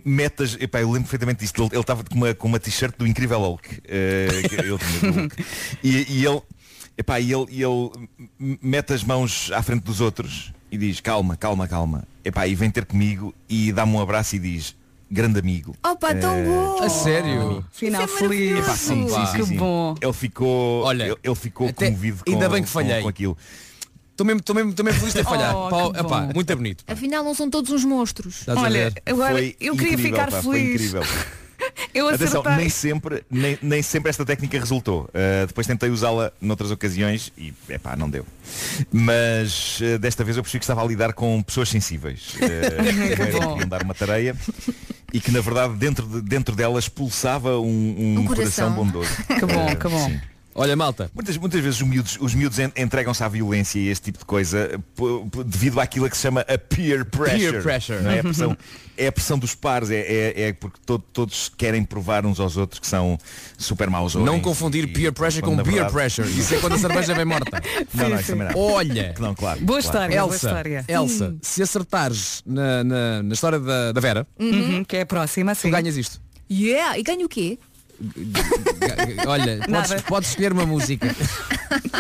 metas, 0.05 0.57
epá, 0.59 0.79
eu 0.81 0.87
lembro 0.87 1.03
perfeitamente 1.03 1.39
disto, 1.41 1.61
ele 1.63 1.69
ele 1.73 1.81
estava 1.81 2.03
com 2.03 2.15
uma, 2.15 2.33
com 2.33 2.47
uma 2.47 2.59
t-shirt 2.59 2.95
do 2.97 3.07
Incrível 3.07 3.39
Hulk, 3.39 3.81
eh, 3.87 4.27
que 4.49 4.55
eu 4.55 4.77
tinha 4.77 5.11
do 5.11 5.19
Hulk. 5.19 5.35
E, 5.83 6.05
e 6.19 6.25
ele, 6.25 6.41
epá, 6.97 7.19
e 7.19 7.31
ele, 7.33 7.45
e 7.49 7.61
ele 7.63 7.91
mete 8.61 8.93
as 8.93 9.03
mãos 9.03 9.51
à 9.53 9.61
frente 9.63 9.83
dos 9.83 10.01
outros 10.01 10.51
e 10.71 10.77
diz, 10.77 10.99
calma, 10.99 11.35
calma, 11.37 11.67
calma, 11.67 12.03
epá, 12.23 12.47
e 12.47 12.55
vem 12.55 12.69
ter 12.69 12.85
comigo 12.85 13.33
e 13.49 13.71
dá-me 13.71 13.93
um 13.93 14.01
abraço 14.01 14.35
e 14.35 14.39
diz, 14.39 14.75
grande 15.09 15.39
amigo. 15.39 15.75
Opa, 15.85 16.13
tão 16.15 16.35
Eh, 16.35 16.43
bom. 16.43 16.83
A 16.83 16.89
sério? 16.89 17.65
Final 17.71 18.03
Isso 18.05 18.15
é 18.15 18.19
feliz. 18.19 18.59
Epá, 18.59 18.75
sim, 18.75 19.07
sim, 19.07 19.25
sim, 19.27 19.37
que 19.37 19.45
sim. 19.45 19.55
bom. 19.57 19.95
Ele 20.01 20.13
ficou, 20.13 20.83
Olha, 20.83 21.03
ele, 21.05 21.15
ele 21.23 21.35
ficou 21.35 21.69
até- 21.69 21.85
comovido 21.85 22.23
com, 22.25 22.31
ainda 22.33 22.49
bem 22.49 22.61
que 22.61 22.67
com- 22.67 22.73
falhei. 22.73 23.01
com 23.01 23.07
aquilo. 23.07 23.37
Estou 24.17 24.25
mesmo, 24.25 24.39
estou 24.39 24.55
mesmo, 24.55 24.69
estou 24.71 24.83
mesmo 24.83 24.99
feliz 24.99 25.13
de 25.13 25.19
ter 25.19 25.25
falhado. 25.29 25.57
Oh, 25.59 25.91
que 25.93 25.99
epá, 25.99 26.21
bom. 26.21 26.31
muito 26.33 26.55
bonito. 26.55 26.83
pá. 26.83 26.93
Afinal 26.93 27.23
não 27.23 27.35
são 27.35 27.49
todos 27.51 27.69
uns 27.71 27.85
monstros. 27.85 28.39
Estás 28.39 28.57
a 28.57 28.61
Olha, 28.61 28.89
ver? 28.89 29.01
agora 29.05 29.33
Foi 29.33 29.55
eu 29.61 29.75
queria 29.77 29.93
incrível, 29.93 30.11
ficar 30.17 30.31
pá, 30.31 30.41
Foi 30.41 30.59
feliz. 30.59 30.73
incrível. 30.81 31.03
Eu 31.93 32.07
Atenção, 32.09 32.41
acertei. 32.41 32.61
nem 32.61 32.69
sempre, 32.69 33.23
nem, 33.31 33.57
nem 33.61 33.81
sempre 33.81 34.09
esta 34.11 34.23
técnica 34.23 34.59
resultou. 34.59 35.05
Uh, 35.05 35.47
depois 35.47 35.65
tentei 35.65 35.89
usá-la 35.89 36.31
noutras 36.39 36.69
ocasiões 36.69 37.31
e 37.37 37.51
epá, 37.69 37.95
não 37.95 38.07
deu. 38.09 38.25
Mas 38.91 39.79
uh, 39.81 39.97
desta 39.99 40.23
vez 40.23 40.37
eu 40.37 40.43
percebi 40.43 40.59
que 40.59 40.63
estava 40.65 40.83
a 40.83 40.85
lidar 40.87 41.13
com 41.13 41.41
pessoas 41.41 41.69
sensíveis. 41.69 42.35
Uh, 42.37 42.83
primeiro 42.83 43.31
bom. 43.33 43.53
queriam 43.53 43.67
dar 43.69 43.81
uma 43.83 43.93
tareia 43.95 44.35
e 45.13 45.19
que 45.19 45.31
na 45.31 45.41
verdade 45.41 45.73
dentro, 45.75 46.05
de- 46.05 46.21
dentro 46.21 46.55
delas 46.55 46.87
pulsava 46.87 47.57
um, 47.59 47.65
um 47.65 48.19
Um 48.19 48.25
coração. 48.25 48.71
coração. 48.71 48.73
bondoso. 48.73 49.09
Que 49.27 49.45
bom, 49.45 49.65
Uh, 49.71 49.75
que 49.75 49.87
bom. 49.87 50.05
sim. 50.09 50.19
Olha, 50.59 50.75
malta. 50.75 51.09
Muitas, 51.13 51.37
muitas 51.37 51.61
vezes 51.61 51.79
os 51.81 51.87
miúdos, 51.87 52.17
os 52.19 52.33
miúdos 52.33 52.57
en- 52.57 52.71
entregam-se 52.75 53.23
à 53.23 53.27
violência 53.27 53.77
e 53.79 53.89
este 53.89 54.05
tipo 54.05 54.17
de 54.17 54.25
coisa 54.25 54.71
devido 55.45 55.79
àquilo 55.79 56.09
que 56.09 56.15
se 56.17 56.23
chama 56.23 56.41
a 56.41 56.57
peer 56.57 57.05
pressure. 57.05 57.51
Peer 57.51 57.61
pressure. 57.63 58.01
não 58.01 58.09
é? 58.11 58.19
A 58.19 58.23
pressão, 58.23 58.57
é 58.97 59.07
a 59.07 59.11
pressão 59.11 59.37
dos 59.37 59.53
pares, 59.53 59.91
é, 59.91 59.99
é, 59.99 60.41
é 60.47 60.53
porque 60.53 60.79
to- 60.83 60.97
todos 61.13 61.51
querem 61.55 61.83
provar 61.83 62.25
uns 62.25 62.39
aos 62.39 62.57
outros 62.57 62.79
que 62.79 62.87
são 62.87 63.19
super 63.55 63.87
maus 63.89 64.15
Não 64.15 64.39
confundir 64.39 64.85
e- 64.85 64.87
peer 64.87 65.13
pressure 65.13 65.43
com 65.43 65.55
beer 65.57 65.65
verdade- 65.65 65.93
pressure. 65.93 66.27
Isso 66.27 66.55
é 66.55 66.59
quando 66.59 66.73
a 66.73 66.79
cerveja 66.79 67.13
vem 67.13 67.25
morta. 67.25 67.61
Não, 67.93 68.09
não, 68.09 68.19
isso 68.19 68.31
também 68.31 68.47
não. 68.47 68.59
Olha. 68.59 69.13
Não, 69.19 69.35
claro. 69.35 69.59
Boa 69.61 69.79
claro. 69.79 69.85
história, 69.85 70.21
boa 70.21 70.33
Elsa, 70.33 70.47
história. 70.47 70.85
Elsa, 70.87 71.35
se 71.41 71.61
acertares 71.61 72.41
na, 72.45 72.83
na, 72.83 73.23
na 73.23 73.33
história 73.33 73.59
da, 73.59 73.91
da 73.91 74.01
Vera, 74.01 74.27
Uhum, 74.39 74.83
que 74.83 74.97
é 74.97 75.01
a 75.01 75.05
próxima, 75.05 75.53
sim. 75.53 75.69
tu 75.69 75.71
ganhas 75.71 75.95
isto. 75.95 76.19
Yeah, 76.51 76.97
e 76.97 77.03
ganho 77.03 77.25
o 77.25 77.29
quê? 77.29 77.59
Olha, 79.27 79.59
podes, 79.67 80.01
podes 80.03 80.29
escolher 80.29 80.53
uma 80.53 80.65
música. 80.65 81.15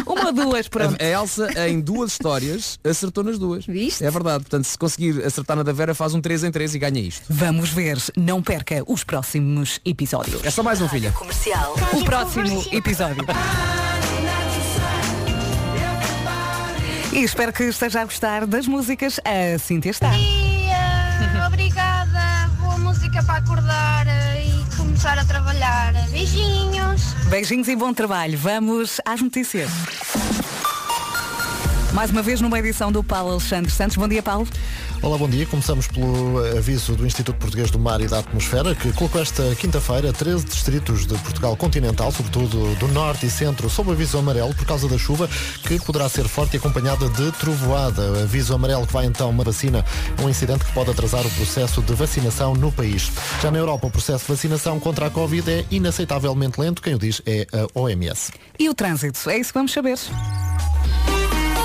Uma 0.05 0.27
ou 0.27 0.33
duas, 0.33 0.67
pronto. 0.67 0.95
A, 1.01 1.03
a 1.03 1.07
Elsa, 1.07 1.67
em 1.67 1.79
duas 1.79 2.11
histórias, 2.11 2.79
acertou 2.83 3.23
nas 3.23 3.37
duas. 3.39 3.65
Viste? 3.65 4.05
É 4.05 4.11
verdade. 4.11 4.43
Portanto, 4.43 4.65
se 4.65 4.77
conseguir 4.77 5.25
acertar 5.25 5.57
na 5.57 5.63
da 5.63 5.73
Vera, 5.73 5.93
faz 5.95 6.13
um 6.13 6.21
3 6.21 6.45
em 6.45 6.51
3 6.51 6.75
e 6.75 6.79
ganha 6.79 6.99
isto. 7.01 7.23
Vamos 7.29 7.69
ver, 7.69 7.97
não 8.15 8.41
perca 8.41 8.83
os 8.87 9.03
próximos 9.03 9.79
episódios. 9.85 10.43
É 10.43 10.51
só 10.51 10.63
mais 10.63 10.81
um, 10.81 10.87
filha. 10.87 11.11
Comercial. 11.11 11.75
O 11.93 12.03
próximo 12.03 12.63
episódio. 12.71 13.25
E 17.13 17.23
espero 17.23 17.51
que 17.51 17.63
esteja 17.63 18.01
a 18.01 18.05
gostar 18.05 18.45
das 18.45 18.67
músicas. 18.67 19.19
A 19.25 19.57
Cintia 19.57 19.91
está. 19.91 20.11
obrigada. 21.47 22.49
Boa 22.59 22.77
música 22.77 23.23
para 23.23 23.37
acordar 23.37 24.05
começar 24.87 25.19
a 25.19 25.25
trabalhar. 25.25 25.93
Beijinhos. 26.09 27.13
Beijinhos 27.29 27.67
e 27.67 27.75
bom 27.75 27.93
trabalho. 27.93 28.37
Vamos 28.37 29.01
às 29.05 29.21
notícias. 29.21 29.69
Mais 31.93 32.09
uma 32.09 32.21
vez 32.21 32.39
numa 32.39 32.57
edição 32.57 32.89
do 32.91 33.03
Paulo 33.03 33.31
Alexandre 33.31 33.69
Santos. 33.69 33.97
Bom 33.97 34.07
dia, 34.07 34.23
Paulo. 34.23 34.47
Olá, 35.01 35.15
bom 35.15 35.29
dia. 35.29 35.45
Começamos 35.45 35.87
pelo 35.87 36.39
aviso 36.57 36.95
do 36.95 37.05
Instituto 37.05 37.37
Português 37.37 37.69
do 37.69 37.77
Mar 37.77 38.01
e 38.01 38.07
da 38.07 38.19
Atmosfera, 38.19 38.73
que 38.73 38.91
colocou 38.93 39.21
esta 39.21 39.55
quinta-feira 39.55 40.11
13 40.11 40.43
distritos 40.43 41.05
de 41.05 41.15
Portugal 41.19 41.55
continental, 41.55 42.11
sobretudo 42.11 42.75
do 42.75 42.87
norte 42.89 43.27
e 43.27 43.29
centro, 43.29 43.69
sob 43.69 43.91
aviso 43.91 44.17
amarelo 44.17 44.53
por 44.55 44.65
causa 44.65 44.87
da 44.87 44.97
chuva, 44.97 45.29
que 45.63 45.79
poderá 45.79 46.09
ser 46.09 46.27
forte 46.27 46.55
e 46.55 46.57
acompanhada 46.57 47.07
de 47.09 47.31
trovoada. 47.33 48.23
Aviso 48.23 48.55
amarelo 48.55 48.87
que 48.87 48.93
vai 48.93 49.05
então 49.05 49.29
uma 49.29 49.43
vacina, 49.43 49.85
um 50.21 50.27
incidente 50.27 50.65
que 50.65 50.73
pode 50.73 50.89
atrasar 50.89 51.25
o 51.25 51.29
processo 51.31 51.81
de 51.81 51.93
vacinação 51.93 52.53
no 52.55 52.71
país. 52.71 53.11
Já 53.41 53.51
na 53.51 53.59
Europa, 53.59 53.87
o 53.87 53.91
processo 53.91 54.25
de 54.25 54.31
vacinação 54.31 54.79
contra 54.79 55.07
a 55.07 55.09
Covid 55.09 55.49
é 55.49 55.65
inaceitavelmente 55.69 56.59
lento. 56.59 56.81
Quem 56.81 56.95
o 56.95 56.99
diz 56.99 57.21
é 57.25 57.45
a 57.53 57.79
OMS. 57.79 58.31
E 58.59 58.67
o 58.67 58.73
trânsito? 58.73 59.29
É 59.29 59.37
isso 59.37 59.53
que 59.53 59.59
vamos 59.59 59.71
saber. 59.71 59.97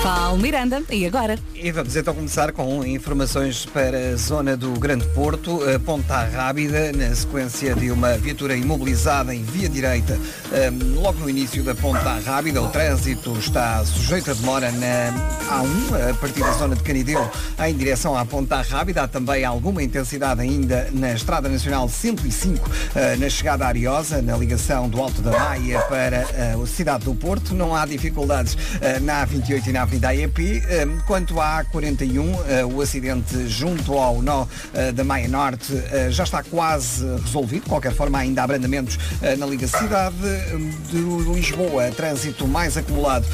Paulo 0.03 0.37
Miranda, 0.37 0.83
e 0.91 1.05
agora? 1.05 1.39
E 1.55 1.71
vamos 1.71 1.95
então 1.95 2.13
começar 2.13 2.51
com 2.51 2.83
informações 2.83 3.65
para 3.65 3.97
a 3.97 4.15
zona 4.17 4.57
do 4.57 4.71
Grande 4.77 5.07
Porto, 5.07 5.61
Ponta 5.85 6.25
Rábida, 6.25 6.91
na 6.91 7.15
sequência 7.15 7.73
de 7.73 7.89
uma 7.89 8.17
viatura 8.17 8.53
imobilizada 8.53 9.33
em 9.33 9.41
via 9.41 9.69
direita, 9.69 10.19
hum, 10.51 11.01
logo 11.01 11.19
no 11.19 11.29
início 11.29 11.63
da 11.63 11.73
Ponta 11.73 12.19
Rábida. 12.19 12.61
O 12.61 12.67
trânsito 12.67 13.31
está 13.37 13.81
sujeito 13.85 14.29
a 14.31 14.33
demora 14.33 14.69
na 14.73 15.13
A1, 15.47 16.09
a 16.09 16.13
partir 16.15 16.41
da 16.41 16.51
zona 16.51 16.75
de 16.75 16.83
Canideu, 16.83 17.25
em 17.65 17.73
direção 17.73 18.17
à 18.17 18.25
Ponta 18.25 18.61
Rábida. 18.61 19.03
Há 19.03 19.07
também 19.07 19.45
alguma 19.45 19.81
intensidade 19.81 20.41
ainda 20.41 20.89
na 20.91 21.13
Estrada 21.13 21.47
Nacional 21.47 21.87
105, 21.87 22.69
eh, 22.93 23.15
na 23.15 23.29
chegada 23.29 23.65
Ariosa, 23.65 24.21
na 24.21 24.35
ligação 24.35 24.89
do 24.89 25.01
Alto 25.01 25.21
da 25.21 25.31
Maia 25.31 25.79
para 25.83 26.17
eh, 26.33 26.57
a 26.61 26.67
cidade 26.67 27.05
do 27.05 27.15
Porto. 27.15 27.53
Não 27.55 27.73
há 27.73 27.85
dificuldades 27.85 28.57
eh, 28.81 28.99
na 28.99 29.25
A28 29.25 29.67
e 29.67 29.71
na 29.71 29.92
Avenida 29.93 30.09
AEP. 30.09 30.63
Eh, 30.67 30.87
Quanto 31.05 31.39
à 31.39 31.63
A41, 31.63 32.39
eh, 32.47 32.65
o 32.65 32.81
acidente 32.81 33.47
junto 33.47 33.93
ao 33.97 34.21
nó 34.21 34.47
eh, 34.73 34.91
da 34.91 35.03
Maia 35.03 35.27
Norte 35.27 35.73
eh, 35.91 36.09
já 36.09 36.23
está 36.23 36.41
quase 36.43 37.05
resolvido. 37.23 37.63
De 37.63 37.69
qualquer 37.69 37.93
forma, 37.93 38.17
ainda 38.17 38.41
há 38.41 38.43
abrandamentos 38.45 38.97
na 39.37 39.45
Liga 39.45 39.67
Cidade 39.67 40.15
de 40.89 40.97
Lisboa. 41.33 41.91
Trânsito 41.91 42.47
mais 42.47 42.75
acumulado 42.77 43.25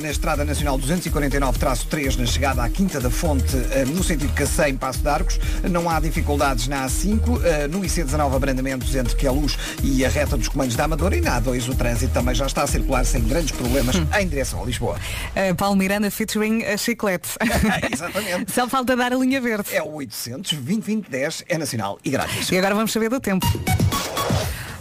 na 0.00 0.10
Estrada 0.10 0.44
Nacional 0.44 0.78
249-3 0.78 2.16
na 2.18 2.26
chegada 2.26 2.62
à 2.62 2.68
Quinta 2.68 3.00
da 3.00 3.10
Fonte, 3.10 3.56
no 3.94 4.02
sentido 4.02 4.32
Cacém, 4.34 4.76
Passo 4.76 5.00
de 5.00 5.08
Arcos. 5.08 5.38
Não 5.70 5.88
há 5.88 6.00
dificuldades 6.00 6.66
na 6.68 6.86
A5. 6.86 7.40
eh, 7.44 7.68
No 7.68 7.80
IC19, 7.80 8.34
abrandamentos 8.34 8.94
entre 8.94 9.14
Queluz 9.14 9.56
e 9.82 10.04
a 10.04 10.08
reta 10.08 10.36
dos 10.36 10.48
comandos 10.48 10.74
da 10.76 10.84
Amadora. 10.84 11.16
E 11.16 11.20
na 11.20 11.40
A2, 11.40 11.68
o 11.68 11.74
trânsito 11.74 12.12
também 12.12 12.34
já 12.34 12.46
está 12.46 12.62
a 12.62 12.66
circular 12.66 13.04
sem 13.04 13.22
grandes 13.22 13.52
problemas 13.52 13.96
em 14.18 14.26
direção 14.28 14.62
a 14.62 14.66
Lisboa. 14.66 14.96
Uh, 15.36 15.54
Paulo 15.54 15.76
Miranda 15.76 16.07
featuring 16.10 16.64
a 16.64 16.76
chiclete. 16.76 17.28
Exatamente. 17.92 18.52
Só 18.52 18.68
falta 18.68 18.96
dar 18.96 19.12
a 19.12 19.16
linha 19.16 19.40
verde. 19.40 19.74
É 19.74 19.82
o 19.82 19.94
800 19.94 20.52
2010 20.52 21.44
é 21.48 21.58
nacional 21.58 21.98
e 22.04 22.10
grátis. 22.10 22.50
E 22.50 22.58
agora 22.58 22.74
vamos 22.74 22.92
saber 22.92 23.08
do 23.08 23.20
tempo. 23.20 23.46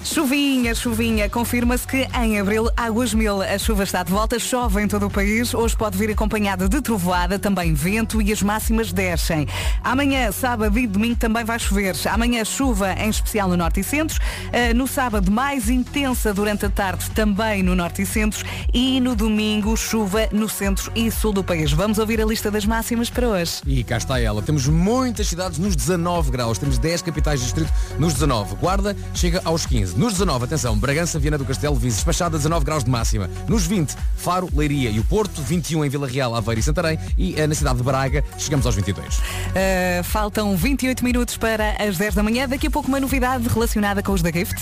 Chuvinha, 0.03 0.74
chuvinha. 0.74 1.30
Confirma-se 1.30 1.86
que 1.86 2.07
em 2.14 2.40
abril, 2.40 2.69
águas 2.78 3.14
mil. 3.14 3.41
A 3.41 3.57
chuva 3.57 3.84
está 3.84 4.03
de 4.03 4.11
volta, 4.11 4.40
chove 4.40 4.82
em 4.82 4.88
todo 4.88 5.07
o 5.07 5.10
país. 5.10 5.53
Hoje 5.53 5.76
pode 5.76 5.98
vir 5.98 6.11
acompanhada 6.11 6.69
de 6.69 6.82
trovoada, 6.82 7.38
também 7.38 7.74
vento 7.74 8.22
e 8.22 8.32
as 8.32 8.41
máximas 8.41 8.94
descem. 8.94 9.48
Amanhã, 9.84 10.32
sábado 10.32 10.78
e 10.80 10.88
domingo 10.88 11.15
também 11.18 11.44
vai 11.44 11.60
chover. 11.60 11.95
Amanhã, 12.10 12.45
chuva, 12.45 12.94
em 12.94 13.10
especial 13.10 13.49
no 13.49 13.57
norte 13.57 13.80
e 13.80 13.84
centro. 13.84 14.19
Uh, 14.48 14.76
No 14.76 14.88
sábado, 14.88 15.32
mais 15.32 15.69
intensa 15.69 16.34
durante 16.34 16.65
a 16.65 16.69
tarde, 16.69 17.10
também 17.11 17.64
no 17.64 17.76
norte 17.76 18.03
e 18.03 18.06
centro. 18.06 18.45
E 18.74 18.99
no 19.02 19.15
domingo, 19.15 19.76
chuva 19.76 20.30
no 20.32 20.48
centro 20.48 20.91
e 20.95 21.11
sul 21.11 21.34
do 21.34 21.44
país. 21.44 21.72
Vamos 21.72 21.98
ouvir 21.98 22.22
a 22.22 22.26
lista 22.26 22.49
das 22.52 22.65
máximas 22.65 23.10
para 23.10 23.28
hoje. 23.28 23.61
E 23.65 23.84
cá 23.84 23.98
está 23.98 24.19
ela. 24.22 24.41
Temos 24.41 24.68
muitas 24.68 25.28
cidades 25.28 25.57
nos 25.57 25.76
19 25.76 26.32
graus. 26.32 26.57
Temos 26.57 26.78
10 26.78 27.02
capitais 27.02 27.40
de 27.40 27.45
distrito 27.45 27.74
nos 27.99 28.14
19. 28.14 28.56
Guarda 28.56 28.95
chega 29.14 29.41
aos 29.44 29.65
15. 29.65 29.86
Nos 29.95 30.14
19, 30.14 30.45
atenção, 30.45 30.77
Bragança, 30.77 31.19
Viana 31.19 31.38
do 31.38 31.45
Castelo, 31.45 31.76
Vises, 31.76 31.97
Despachada, 31.97 32.38
19 32.38 32.65
graus 32.65 32.84
de 32.84 32.89
máxima. 32.89 33.30
Nos 33.47 33.65
20, 33.65 33.95
Faro, 34.15 34.49
Leiria 34.53 34.89
e 34.89 34.99
o 34.99 35.03
Porto, 35.03 35.41
21 35.41 35.85
em 35.85 35.89
Vila 35.89 36.07
Real, 36.07 36.35
Aveiro 36.35 36.59
e 36.59 36.64
Santarém. 36.64 36.99
E 37.18 37.39
eh, 37.39 37.47
na 37.47 37.55
cidade 37.55 37.77
de 37.77 37.84
Braga 37.84 38.23
chegamos 38.38 38.65
aos 38.65 38.76
22. 38.76 39.18
Uh, 39.18 40.03
faltam 40.03 40.55
28 40.55 41.03
minutos 41.03 41.38
para 41.38 41.76
as 41.80 41.97
10 41.97 42.15
da 42.15 42.23
manhã. 42.23 42.47
Daqui 42.47 42.68
a 42.68 42.72
pouco 42.72 42.88
uma 42.88 42.99
novidade 42.99 43.47
relacionada 43.47 44.01
com 44.03 44.11
os 44.11 44.22
da 44.22 44.31
Gift. 44.31 44.61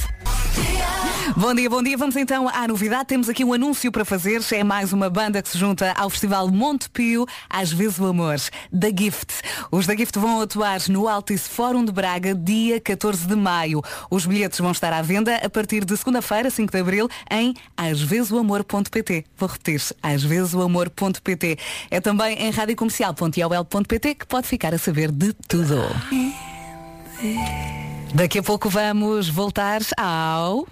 Bom 1.36 1.54
dia, 1.54 1.70
bom 1.70 1.82
dia. 1.82 1.98
Vamos 1.98 2.16
então 2.16 2.48
à 2.48 2.68
novidade. 2.68 3.06
Temos 3.06 3.28
aqui 3.28 3.44
um 3.44 3.52
anúncio 3.52 3.92
para 3.92 4.06
fazer. 4.06 4.42
É 4.54 4.64
mais 4.64 4.94
uma 4.94 5.10
banda 5.10 5.42
que 5.42 5.50
se 5.50 5.58
junta 5.58 5.92
ao 5.98 6.10
Festival 6.10 6.50
Montepio, 6.50 7.26
às 7.50 7.74
vezes 7.74 8.00
o 8.00 8.06
amor, 8.06 8.36
da 8.72 8.88
Gift. 8.88 9.34
Os 9.72 9.88
da 9.88 9.96
Gift 9.96 10.18
vão 10.20 10.40
atuar 10.40 10.80
no 10.88 11.08
Altice 11.08 11.50
Fórum 11.50 11.84
de 11.84 11.92
Braga, 11.92 12.36
dia 12.36 12.80
14 12.80 13.26
de 13.26 13.36
maio. 13.36 13.82
Os 14.10 14.26
bilhetes 14.26 14.60
vão 14.60 14.72
estar 14.72 14.94
à 14.94 15.02
venda 15.02 15.15
a 15.44 15.50
partir 15.50 15.86
de 15.86 15.96
segunda-feira, 15.98 16.50
5 16.50 16.72
de 16.72 16.80
abril, 16.80 17.10
em 17.30 17.54
àsvezesoamor.pt. 17.78 19.26
Vou 19.38 19.50
repetir, 19.50 19.82
àsvezesoamor.pt. 20.02 21.58
É 21.90 22.02
também 22.02 22.38
em 22.38 22.50
radiocomercial.iol.pt 22.50 24.16
que 24.16 24.26
pode 24.26 24.48
ficar 24.48 24.74
a 24.74 24.78
saber 24.78 25.12
de 25.12 25.34
tudo. 25.48 25.82
Daqui 28.14 28.40
a 28.40 28.44
pouco 28.44 28.70
vamos 28.70 29.30
voltar 29.30 29.82
ao. 29.98 30.68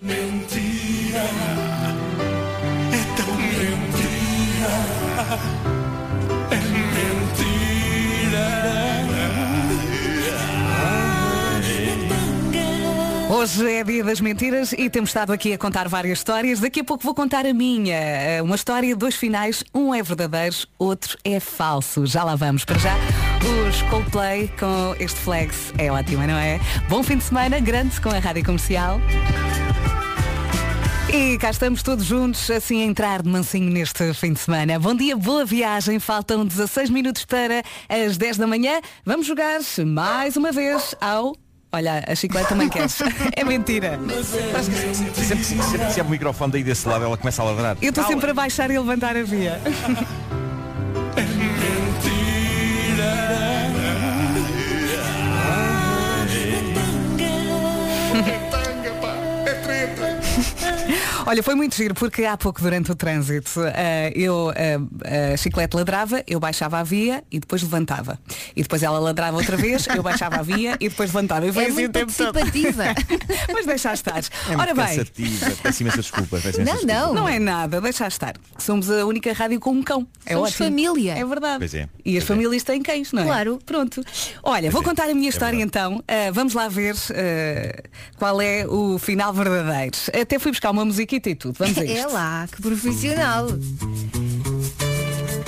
Mentira, 0.00 1.22
Hoje 13.34 13.66
é 13.66 13.82
dia 13.82 14.04
das 14.04 14.20
mentiras 14.20 14.74
e 14.74 14.90
temos 14.90 15.08
estado 15.08 15.32
aqui 15.32 15.54
a 15.54 15.58
contar 15.58 15.88
várias 15.88 16.18
histórias. 16.18 16.60
Daqui 16.60 16.80
a 16.80 16.84
pouco 16.84 17.02
vou 17.02 17.14
contar 17.14 17.46
a 17.46 17.54
minha. 17.54 17.96
Eh, 17.96 18.42
Uma 18.42 18.56
história, 18.56 18.94
dois 18.94 19.14
finais, 19.14 19.64
um 19.74 19.94
é 19.94 20.02
verdadeiro, 20.02 20.54
outro 20.78 21.16
é 21.24 21.40
falso. 21.40 22.04
Já 22.04 22.24
lá 22.24 22.36
vamos. 22.36 22.66
Para 22.66 22.78
já, 22.78 22.94
os 23.40 23.80
Coldplay 23.88 24.48
com 24.60 24.94
este 25.00 25.18
flex. 25.18 25.72
É 25.78 25.90
ótimo, 25.90 26.26
não 26.26 26.36
é? 26.36 26.60
Bom 26.90 27.02
fim 27.02 27.16
de 27.16 27.24
semana, 27.24 27.58
grande 27.58 27.98
com 28.02 28.10
a 28.10 28.18
Rádio 28.18 28.44
Comercial. 28.44 29.00
E 31.10 31.38
cá 31.38 31.48
estamos 31.48 31.82
todos 31.82 32.04
juntos, 32.04 32.50
assim 32.50 32.82
a 32.82 32.84
entrar 32.84 33.22
de 33.22 33.30
mansinho 33.30 33.70
neste 33.70 34.12
fim 34.12 34.34
de 34.34 34.40
semana. 34.40 34.78
Bom 34.78 34.94
dia, 34.94 35.16
boa 35.16 35.46
viagem. 35.46 35.98
Faltam 35.98 36.44
16 36.44 36.90
minutos 36.90 37.24
para 37.24 37.62
as 37.88 38.18
10 38.18 38.36
da 38.36 38.46
manhã. 38.46 38.78
Vamos 39.06 39.26
jogar 39.26 39.58
mais 39.86 40.36
uma 40.36 40.52
vez 40.52 40.94
ao. 41.00 41.34
Olha, 41.74 42.04
a 42.06 42.14
chiclete 42.14 42.48
também 42.48 42.68
queres. 42.68 42.98
É 43.34 43.42
mentira. 43.44 43.98
Sempre, 44.22 44.94
sempre, 44.94 45.54
sempre 45.54 45.86
que 45.86 45.92
se 45.92 46.00
abre 46.00 46.08
o 46.08 46.10
microfone 46.10 46.52
daí 46.52 46.62
desse 46.62 46.86
lado, 46.86 47.04
ela 47.04 47.16
começa 47.16 47.40
a 47.40 47.46
ladrar. 47.46 47.76
Eu 47.80 47.88
estou 47.88 48.04
sempre 48.04 48.30
a 48.30 48.34
baixar 48.34 48.70
e 48.70 48.78
levantar 48.78 49.16
a 49.16 49.22
via. 49.22 49.58
Olha, 61.26 61.42
foi 61.42 61.54
muito 61.54 61.76
giro 61.76 61.94
porque 61.94 62.24
há 62.24 62.36
pouco 62.36 62.60
durante 62.60 62.90
o 62.90 62.94
trânsito 62.94 63.60
eh, 63.74 64.12
eu 64.14 64.52
eh, 64.56 65.32
a 65.32 65.36
chiclete 65.36 65.76
ladrava, 65.76 66.22
eu 66.26 66.40
baixava 66.40 66.78
a 66.78 66.82
via 66.82 67.22
e 67.30 67.38
depois 67.38 67.62
levantava. 67.62 68.18
E 68.56 68.62
depois 68.62 68.82
ela 68.82 68.98
ladrava 68.98 69.36
outra 69.36 69.56
vez, 69.56 69.86
eu 69.94 70.02
baixava 70.02 70.36
a 70.36 70.42
via 70.42 70.76
e 70.80 70.88
depois 70.88 71.10
levantava. 71.12 71.46
E 71.46 71.52
foi 71.52 71.64
É 71.64 71.66
assim 71.68 71.74
muito 71.74 71.90
o 71.90 71.92
tempo 71.92 72.12
todo. 72.12 72.32
Mas 73.54 73.66
deixa 73.66 73.92
estar. 73.92 74.18
É 74.50 74.56
Ora 74.56 74.74
bem. 74.74 74.86
cansativa. 74.86 75.50
Peço 75.62 75.82
imensa 75.82 75.96
desculpa. 75.98 76.40
peço 76.40 76.60
imensa 76.60 76.72
Não, 76.72 76.86
desculpa. 76.86 76.94
não. 76.94 77.14
Não 77.14 77.28
é 77.28 77.38
nada, 77.38 77.80
deixa 77.80 78.06
estar. 78.06 78.34
Somos 78.58 78.90
a 78.90 79.06
única 79.06 79.32
rádio 79.32 79.60
com 79.60 79.70
um 79.70 79.82
cão. 79.82 80.06
É 80.26 80.34
Somos 80.34 80.50
ótimo. 80.50 80.68
família. 80.68 81.14
É 81.14 81.24
verdade. 81.24 81.58
Pois 81.58 81.74
é. 81.74 81.88
E 82.04 82.18
as 82.18 82.24
famílias 82.24 82.62
têm 82.64 82.82
cães, 82.82 83.12
não 83.12 83.22
é? 83.22 83.26
Claro. 83.26 83.58
Pronto. 83.64 84.02
Olha, 84.42 84.70
vou 84.70 84.82
é. 84.82 84.84
contar 84.84 85.08
a 85.08 85.14
minha 85.14 85.28
É 85.28 85.30
história 85.30 85.60
então. 85.62 86.02
Ah, 86.08 86.30
vamos 86.32 86.54
lá 86.54 86.68
ver 86.68 86.94
ah, 87.10 87.82
qual 88.16 88.40
é 88.42 88.66
o 88.66 88.98
final 88.98 89.32
verdadeiro. 89.32 89.96
Até 90.20 90.38
fui 90.38 90.50
buscar 90.50 90.70
uma 90.70 90.84
e 91.16 91.34
tudo. 91.34 91.56
Vamos 91.58 91.78
a 91.78 91.84
isto. 91.84 91.98
É 91.98 92.06
lá, 92.06 92.48
que 92.50 92.60
profissional. 92.62 93.48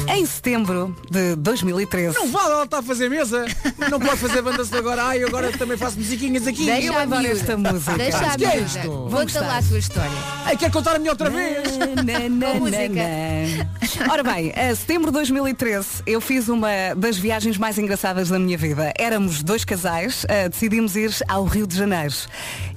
Em 0.06 0.24
setembro 0.26 0.94
de 1.10 1.34
2013. 1.36 2.14
Não 2.16 2.28
vale, 2.28 2.52
ela 2.52 2.64
está 2.64 2.78
a 2.78 2.82
fazer 2.82 3.08
mesa. 3.08 3.46
Não 3.90 3.98
pode 3.98 4.18
fazer 4.18 4.42
banda 4.42 4.62
agora. 4.76 5.04
Ai, 5.04 5.24
agora 5.24 5.50
também 5.56 5.76
faço 5.76 5.98
musiquinhas 5.98 6.46
aqui. 6.46 6.66
Deixa 6.66 6.88
eu 6.88 6.98
a 6.98 7.02
adoro 7.02 7.26
esta 7.26 7.56
música. 7.56 7.96
Deixa 7.96 8.18
a 8.18 8.36
Que 8.36 8.44
é 8.44 8.58
isto? 8.58 8.88
Vou 8.88 9.10
Conta 9.10 9.40
lá 9.40 9.58
a 9.58 9.62
tua 9.62 9.78
história. 9.78 10.10
Ai, 10.44 10.56
quer 10.56 10.70
contar 10.70 10.96
a 10.96 10.98
minha 10.98 11.10
outra 11.10 11.30
vez? 11.30 11.76
Na, 11.78 12.28
na, 12.28 12.54
música. 12.54 12.88
na, 12.88 14.06
na. 14.06 14.12
Ora 14.12 14.22
bem, 14.22 14.52
a 14.52 14.74
setembro 14.74 15.06
de 15.06 15.14
2013 15.14 16.02
eu 16.06 16.20
fiz 16.20 16.48
uma 16.48 16.68
das 16.96 17.16
viagens 17.16 17.56
mais 17.56 17.78
engraçadas 17.78 18.28
da 18.28 18.38
minha 18.38 18.58
vida. 18.58 18.92
Éramos 18.98 19.42
dois 19.42 19.64
casais, 19.64 20.26
ah, 20.28 20.48
decidimos 20.48 20.96
ir 20.96 21.14
ao 21.26 21.44
Rio 21.44 21.66
de 21.66 21.76
Janeiro 21.76 22.14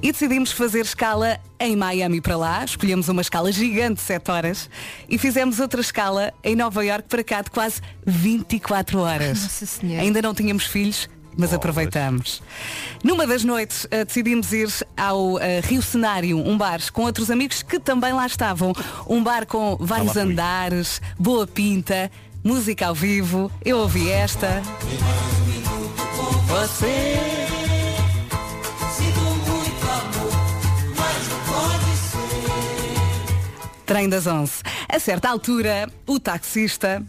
e 0.02 0.12
decidimos 0.12 0.52
fazer 0.52 0.82
escala 0.82 1.40
em 1.60 1.76
Miami 1.76 2.22
para 2.22 2.38
lá. 2.38 2.64
Escolhemos 2.64 3.10
uma 3.10 3.22
escala 3.22 3.52
gigante 3.52 3.96
de 3.96 4.02
7 4.02 4.32
horas 4.32 4.70
e 5.10 5.18
fizemos 5.18 5.60
outra 5.60 5.82
escala 5.82 6.34
em 6.44 6.56
Nova 6.56 6.84
York 6.84 7.08
para 7.08 7.24
cá 7.24 7.42
de 7.42 7.52
quase 7.52 7.82
24 8.06 9.00
horas. 9.00 9.42
Nossa 9.42 9.66
Senhora. 9.66 10.02
Ainda 10.02 10.22
não 10.22 10.34
tínhamos 10.34 10.66
filhos. 10.66 11.10
Mas 11.40 11.54
aproveitamos. 11.54 12.42
Numa 13.04 13.28
das 13.28 13.44
noites 13.44 13.86
ah, 13.92 14.04
decidimos 14.04 14.52
ir 14.52 14.68
ao 14.98 15.38
ah, 15.38 15.42
Rio 15.64 15.84
Cenário, 15.84 16.40
um 16.40 16.58
bar 16.58 16.80
com 16.92 17.04
outros 17.04 17.30
amigos 17.30 17.62
que 17.62 17.80
também 17.80 18.12
lá 18.12 18.26
estavam. 18.26 18.74
Um 19.08 19.24
bar 19.24 19.46
com 19.46 19.78
vários 19.80 20.14
fui. 20.14 20.22
andares, 20.24 21.00
boa 21.18 21.46
pinta, 21.46 22.12
música 22.44 22.88
ao 22.88 22.96
vivo. 22.96 23.52
Eu 23.64 23.78
ouvi 23.78 24.10
esta. 24.10 24.64
Você. 26.48 27.47
Trem 33.88 34.10
das 34.10 34.28
11. 34.28 34.52
A 34.90 35.00
certa 35.00 35.30
altura, 35.30 35.90
o 36.06 36.20
taxista, 36.20 37.02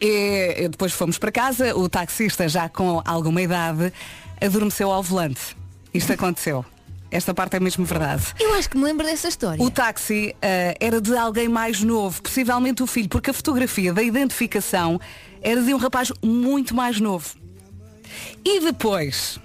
e 0.00 0.66
depois 0.70 0.90
fomos 0.94 1.18
para 1.18 1.30
casa, 1.30 1.76
o 1.76 1.86
taxista 1.86 2.48
já 2.48 2.66
com 2.66 3.02
alguma 3.04 3.42
idade, 3.42 3.92
adormeceu 4.40 4.90
ao 4.90 5.02
volante. 5.02 5.54
Isto 5.92 6.14
aconteceu. 6.14 6.64
Esta 7.10 7.34
parte 7.34 7.56
é 7.56 7.60
mesmo 7.60 7.84
verdade. 7.84 8.24
Eu 8.40 8.54
acho 8.54 8.70
que 8.70 8.78
me 8.78 8.84
lembro 8.84 9.04
dessa 9.04 9.28
história. 9.28 9.62
O 9.62 9.70
táxi 9.70 10.34
eh, 10.40 10.74
era 10.80 10.98
de 10.98 11.14
alguém 11.14 11.46
mais 11.46 11.82
novo, 11.82 12.22
possivelmente 12.22 12.82
o 12.82 12.86
filho, 12.86 13.10
porque 13.10 13.28
a 13.28 13.34
fotografia 13.34 13.92
da 13.92 14.02
identificação 14.02 14.98
era 15.42 15.60
de 15.62 15.74
um 15.74 15.76
rapaz 15.76 16.10
muito 16.22 16.74
mais 16.74 16.98
novo. 16.98 17.36
E 18.42 18.60
depois. 18.60 19.38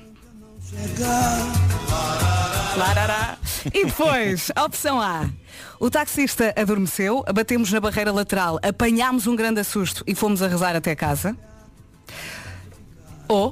Larará. 2.78 3.38
E 3.74 3.86
depois, 3.86 4.52
opção 4.64 5.02
A. 5.02 5.28
O 5.80 5.90
taxista 5.90 6.54
adormeceu, 6.56 7.26
batemos 7.34 7.72
na 7.72 7.80
barreira 7.80 8.12
lateral, 8.12 8.60
apanhámos 8.62 9.26
um 9.26 9.36
grande 9.36 9.60
assusto 9.60 10.04
e 10.06 10.14
fomos 10.14 10.44
a 10.44 10.48
rezar 10.48 10.76
até 10.76 10.96
casa. 10.96 11.36
Ou. 13.28 13.52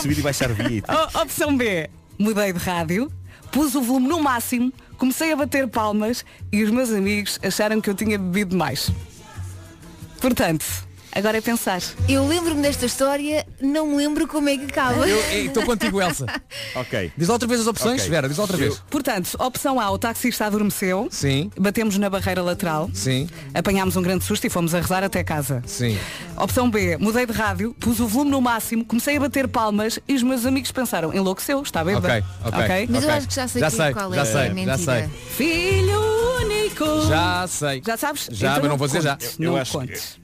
Subir 0.00 0.18
e 0.18 0.22
baixar 0.22 0.54
via. 0.54 0.82
Opção 1.22 1.54
B. 1.54 1.90
Mudei 2.18 2.54
de 2.54 2.58
rádio, 2.58 3.12
pus 3.52 3.74
o 3.74 3.82
volume 3.82 4.08
no 4.08 4.22
máximo, 4.22 4.72
comecei 4.96 5.32
a 5.32 5.36
bater 5.36 5.68
palmas 5.68 6.24
e 6.50 6.62
os 6.64 6.70
meus 6.70 6.90
amigos 6.90 7.38
acharam 7.42 7.78
que 7.80 7.90
eu 7.90 7.94
tinha 7.94 8.18
bebido 8.18 8.56
mais. 8.56 8.90
Portanto, 10.18 10.64
agora 11.12 11.38
é 11.38 11.40
pensar. 11.40 11.80
Eu 12.08 12.26
lembro-me 12.26 12.62
desta 12.62 12.86
história, 12.86 13.46
não 13.60 13.86
me 13.86 13.96
lembro 13.96 14.26
como 14.28 14.48
é 14.48 14.56
que 14.56 14.64
acaba. 14.64 15.08
Estou 15.08 15.64
contigo, 15.64 16.00
Elsa. 16.00 16.26
Ok. 16.74 17.12
Diz 17.16 17.28
outra 17.28 17.48
vez 17.48 17.60
as 17.62 17.66
opções, 17.66 18.00
Ok. 18.00 18.10
Vera, 18.10 18.28
diz 18.28 18.38
outra 18.38 18.56
vez. 18.56 18.80
Portanto, 18.90 19.30
opção 19.38 19.80
A, 19.80 19.90
o 19.90 19.98
taxista 19.98 20.46
adormeceu. 20.46 21.08
Sim. 21.10 21.50
Batemos 21.58 21.96
na 21.98 22.08
barreira 22.08 22.42
lateral. 22.42 22.88
Sim. 22.94 23.28
Apanhámos 23.54 23.96
um 23.96 24.02
grande 24.02 24.24
susto 24.24 24.46
e 24.46 24.50
fomos 24.50 24.74
a 24.74 24.80
rezar 24.80 25.02
até 25.02 25.22
casa. 25.24 25.62
Sim. 25.66 25.98
Opção 26.36 26.70
B, 26.70 26.96
mudei 26.96 27.26
de 27.26 27.32
rádio, 27.32 27.74
pus 27.78 27.98
o 28.00 28.06
volume 28.06 28.30
no 28.30 28.40
máximo, 28.40 28.84
comecei 28.84 29.16
a 29.16 29.20
bater 29.20 29.48
palmas 29.48 29.98
e 30.06 30.14
os 30.14 30.22
meus 30.22 30.46
amigos 30.46 30.70
pensaram, 30.70 31.12
enlouqueceu, 31.12 31.60
está 31.62 31.82
bem? 31.84 31.96
Ok, 31.96 32.22
ok. 32.44 32.88
Mas 32.90 33.04
eu 33.04 33.10
acho 33.10 33.28
que 33.28 33.34
já 33.34 33.48
sei, 33.48 33.60
Já 33.60 33.70
que- 33.70 33.76
sei, 33.76 33.92
qual 33.92 34.12
é 34.12 34.16
já 34.16 34.22
a 34.22 34.26
sei, 34.26 34.46
já 34.48 34.54
mentira. 34.54 34.78
sei. 34.78 35.08
Filho 35.36 36.00
único. 36.40 37.08
Já 37.08 37.46
sei. 37.48 37.82
Já 37.84 37.96
sabes? 37.96 38.28
Já, 38.30 38.50
Então 38.50 38.60
mas 38.62 38.70
não 38.70 38.76
vou 38.76 38.86
dizer 38.86 39.02
já. 39.02 39.18
Eu 39.38 39.50
não 39.52 39.56
acho 39.56 39.72
contes. 39.72 40.18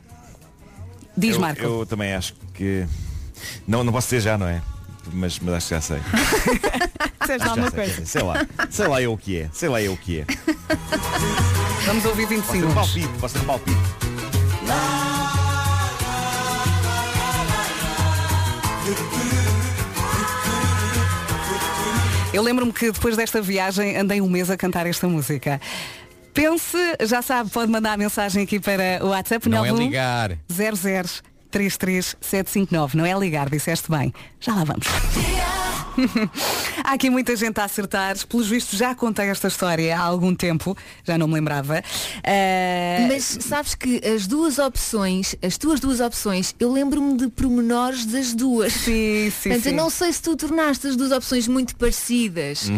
Diz, 1.16 1.34
eu, 1.34 1.40
Marco. 1.40 1.62
Eu 1.62 1.86
também 1.86 2.12
acho 2.14 2.34
que. 2.54 2.86
Não, 3.66 3.82
não 3.84 3.92
posso 3.92 4.06
dizer 4.08 4.20
já, 4.20 4.38
não 4.38 4.46
é? 4.46 4.60
Mas, 5.12 5.38
mas 5.38 5.54
acho 5.54 5.68
que 5.68 5.74
já 5.74 5.80
sei. 5.80 5.98
Disseste 7.20 7.44
Já 7.44 7.50
alguma 7.50 7.70
sei, 7.70 7.84
coisa? 7.84 8.06
Sei 8.06 8.22
lá. 8.22 8.46
Sei 8.70 8.86
lá 8.86 9.02
eu 9.02 9.12
o 9.12 9.18
que 9.18 9.38
é. 9.40 9.50
Sei 9.52 9.68
lá 9.68 9.80
eu 9.82 9.92
o 9.92 9.96
que 9.96 10.20
é. 10.20 10.26
Vamos 11.86 12.04
ouvir 12.04 12.26
20 12.26 12.40
Posso 12.40 12.52
ter 12.52 12.58
um 12.58 12.60
segundos. 12.60 12.74
palpite, 12.74 13.18
posso 13.20 13.34
ter 13.34 13.40
um 13.40 13.44
palpite. 13.46 13.80
Eu 22.32 22.42
lembro-me 22.42 22.72
que 22.72 22.90
depois 22.92 23.16
desta 23.16 23.40
viagem 23.40 23.96
andei 23.96 24.20
um 24.20 24.28
mês 24.28 24.50
a 24.50 24.56
cantar 24.56 24.86
esta 24.86 25.08
música. 25.08 25.60
Pense, 26.36 26.76
já 27.06 27.22
sabe, 27.22 27.48
pode 27.50 27.72
mandar 27.72 27.94
a 27.94 27.96
mensagem 27.96 28.42
aqui 28.44 28.60
para 28.60 29.00
o 29.02 29.08
WhatsApp 29.08 29.48
Não 29.48 29.64
é 29.64 29.70
91 29.70 29.86
ligar. 29.86 30.38
0033759. 31.50 32.94
Não 32.94 33.06
é 33.06 33.18
ligar, 33.18 33.48
disseste 33.48 33.90
bem. 33.90 34.12
Já 34.38 34.54
lá 34.54 34.64
vamos. 34.64 34.86
há 36.84 36.92
aqui 36.92 37.08
muita 37.08 37.34
gente 37.36 37.58
a 37.58 37.64
acertar. 37.64 38.16
Pelos 38.26 38.48
vistos 38.48 38.78
já 38.78 38.94
contei 38.94 39.30
esta 39.30 39.48
história 39.48 39.96
há 39.96 40.00
algum 40.02 40.34
tempo. 40.34 40.76
Já 41.04 41.16
não 41.16 41.26
me 41.26 41.32
lembrava. 41.34 41.82
Eh, 42.22 43.06
Mas 43.08 43.38
sabes 43.40 43.74
que 43.74 44.02
as 44.06 44.26
duas 44.26 44.58
opções, 44.58 45.34
as 45.42 45.56
tuas 45.56 45.80
duas 45.80 46.00
opções, 46.00 46.54
eu 46.60 46.70
lembro-me 46.70 47.16
de 47.16 47.28
pormenores 47.28 48.04
das 48.04 48.34
duas. 48.34 48.74
Sim, 48.74 49.30
sim, 49.30 49.48
Portanto, 49.48 49.62
sim. 49.64 49.70
eu 49.70 49.76
não 49.76 49.88
sei 49.88 50.12
se 50.12 50.20
tu 50.20 50.36
tornaste 50.36 50.86
as 50.86 50.96
duas 50.96 51.12
opções 51.12 51.48
muito 51.48 51.74
parecidas. 51.76 52.70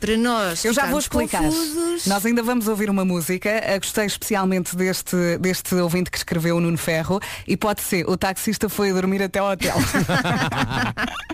Para 0.00 0.16
nós. 0.16 0.64
Eu 0.64 0.72
já 0.72 0.86
vou 0.86 0.98
explicar. 0.98 1.42
confusos. 1.42 2.06
Nós 2.06 2.24
ainda 2.24 2.42
vamos 2.42 2.68
ouvir 2.68 2.88
uma 2.88 3.04
música. 3.04 3.50
Gostei 3.78 4.06
especialmente 4.06 4.76
deste, 4.76 5.16
deste 5.38 5.74
ouvinte 5.74 6.10
que 6.10 6.18
escreveu 6.18 6.56
o 6.56 6.60
Nuno 6.60 6.78
Ferro. 6.78 7.20
E 7.46 7.56
pode 7.56 7.80
ser, 7.80 8.08
o 8.08 8.16
taxista 8.16 8.68
foi 8.68 8.92
dormir 8.92 9.22
até 9.22 9.40
ao 9.40 9.50
hotel. 9.50 9.74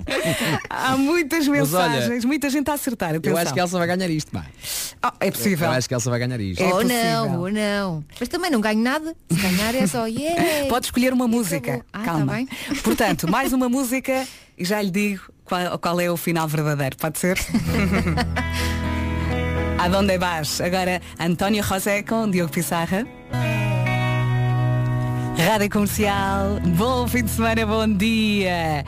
Há 0.71 0.97
muitas 0.97 1.47
Mas 1.47 1.75
olha, 1.75 1.89
mensagens, 1.89 2.25
muita 2.25 2.51
gente 2.51 2.71
a 2.71 2.75
acertar. 2.75 3.11
Eu 3.13 3.19
Atenção. 3.19 3.39
acho 3.39 3.55
que 3.55 3.61
a 3.61 3.63
Elsa 3.63 3.79
vai 3.79 3.87
ganhar 3.87 4.11
isto. 4.11 4.31
Ah, 5.03 5.13
é 5.21 5.31
possível. 5.31 5.69
Eu 5.69 5.73
acho 5.75 5.89
que 5.89 5.95
a 5.95 5.97
Elsa 5.97 6.11
vai 6.11 6.19
ganhar 6.19 6.41
isto. 6.41 6.63
É 6.63 6.67
ou 6.67 6.83
possível. 6.83 6.95
não, 6.97 7.41
ou 7.41 7.51
não. 7.51 8.05
Mas 8.19 8.29
também 8.29 8.51
não 8.51 8.61
ganho 8.61 8.81
nada. 8.81 9.15
Se 9.31 9.37
ganhar 9.41 9.75
é 9.75 9.87
só 9.87 10.07
yeah. 10.09 10.69
Pode 10.69 10.87
escolher 10.87 11.13
uma 11.13 11.29
música. 11.29 11.85
Ah, 11.93 12.03
Calma. 12.03 12.27
tá 12.27 12.33
bem. 12.35 12.49
Portanto, 12.83 13.31
mais 13.31 13.53
uma 13.53 13.69
música 13.69 14.27
e 14.57 14.65
já 14.65 14.81
lhe 14.81 14.91
digo 14.91 15.34
qual, 15.45 15.79
qual 15.79 16.01
é 16.01 16.11
o 16.11 16.17
final 16.17 16.49
verdadeiro. 16.49 16.97
Pode 16.97 17.19
ser? 17.19 17.39
Aonde 19.79 20.19
vas? 20.19 20.61
Agora, 20.61 21.01
António 21.21 21.63
José 21.63 22.03
com 22.03 22.31
Diogo 22.31 22.51
Pissarra. 22.53 23.07
Rádio 25.37 25.69
Comercial, 25.69 26.61
bom 26.77 27.07
fim 27.09 27.25
de 27.25 27.31
semana, 27.31 27.67
bom 27.67 27.87
dia. 27.89 28.85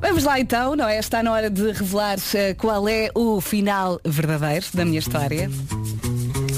Vamos 0.00 0.24
lá 0.24 0.40
então, 0.40 0.74
não 0.74 0.88
é? 0.88 0.98
Está 0.98 1.22
na 1.22 1.32
hora 1.32 1.48
de 1.48 1.72
revelar 1.72 2.18
eh, 2.34 2.54
qual 2.54 2.88
é 2.88 3.10
o 3.14 3.40
final 3.40 4.00
verdadeiro 4.04 4.66
da 4.74 4.84
minha 4.84 4.98
história. 4.98 5.48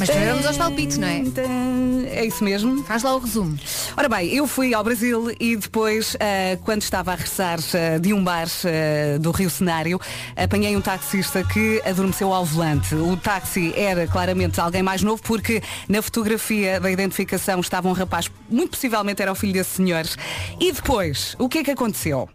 Mas 0.02 0.10
primeiro 0.10 0.34
vamos 0.34 0.46
aos 0.48 0.56
palpites, 0.56 0.98
não 0.98 1.06
é? 1.06 1.22
É 2.10 2.24
isso 2.26 2.42
mesmo. 2.42 2.82
Faz 2.82 3.04
lá 3.04 3.14
o 3.14 3.20
resumo. 3.20 3.56
Ora 3.96 4.08
bem, 4.08 4.34
eu 4.34 4.48
fui 4.48 4.74
ao 4.74 4.82
Brasil 4.82 5.32
e 5.38 5.54
depois, 5.54 6.16
ah, 6.18 6.58
quando 6.64 6.82
estava 6.82 7.12
a 7.12 7.14
regressar 7.14 7.60
ah, 7.74 7.98
de 7.98 8.12
um 8.12 8.24
bar 8.24 8.48
ah, 8.48 9.18
do 9.20 9.30
Rio 9.30 9.48
Cenário, 9.48 10.00
apanhei 10.36 10.76
um 10.76 10.80
taxista 10.80 11.44
que 11.44 11.80
adormeceu 11.84 12.34
ao 12.34 12.44
volante. 12.44 12.96
O 12.96 13.16
táxi 13.16 13.72
era 13.76 14.08
claramente 14.08 14.60
alguém 14.60 14.82
mais 14.82 15.04
novo 15.04 15.22
porque 15.22 15.62
na 15.88 16.02
fotografia 16.02 16.80
da 16.80 16.90
identificação 16.90 17.60
estava 17.60 17.88
um 17.88 17.92
rapaz, 17.92 18.28
muito 18.50 18.70
possivelmente 18.70 19.22
era 19.22 19.30
o 19.30 19.36
filho 19.36 19.52
desse 19.52 19.76
senhor. 19.76 20.04
E 20.58 20.72
depois, 20.72 21.36
o 21.38 21.48
que 21.48 21.58
é 21.58 21.62
que 21.62 21.70
aconteceu? 21.70 22.28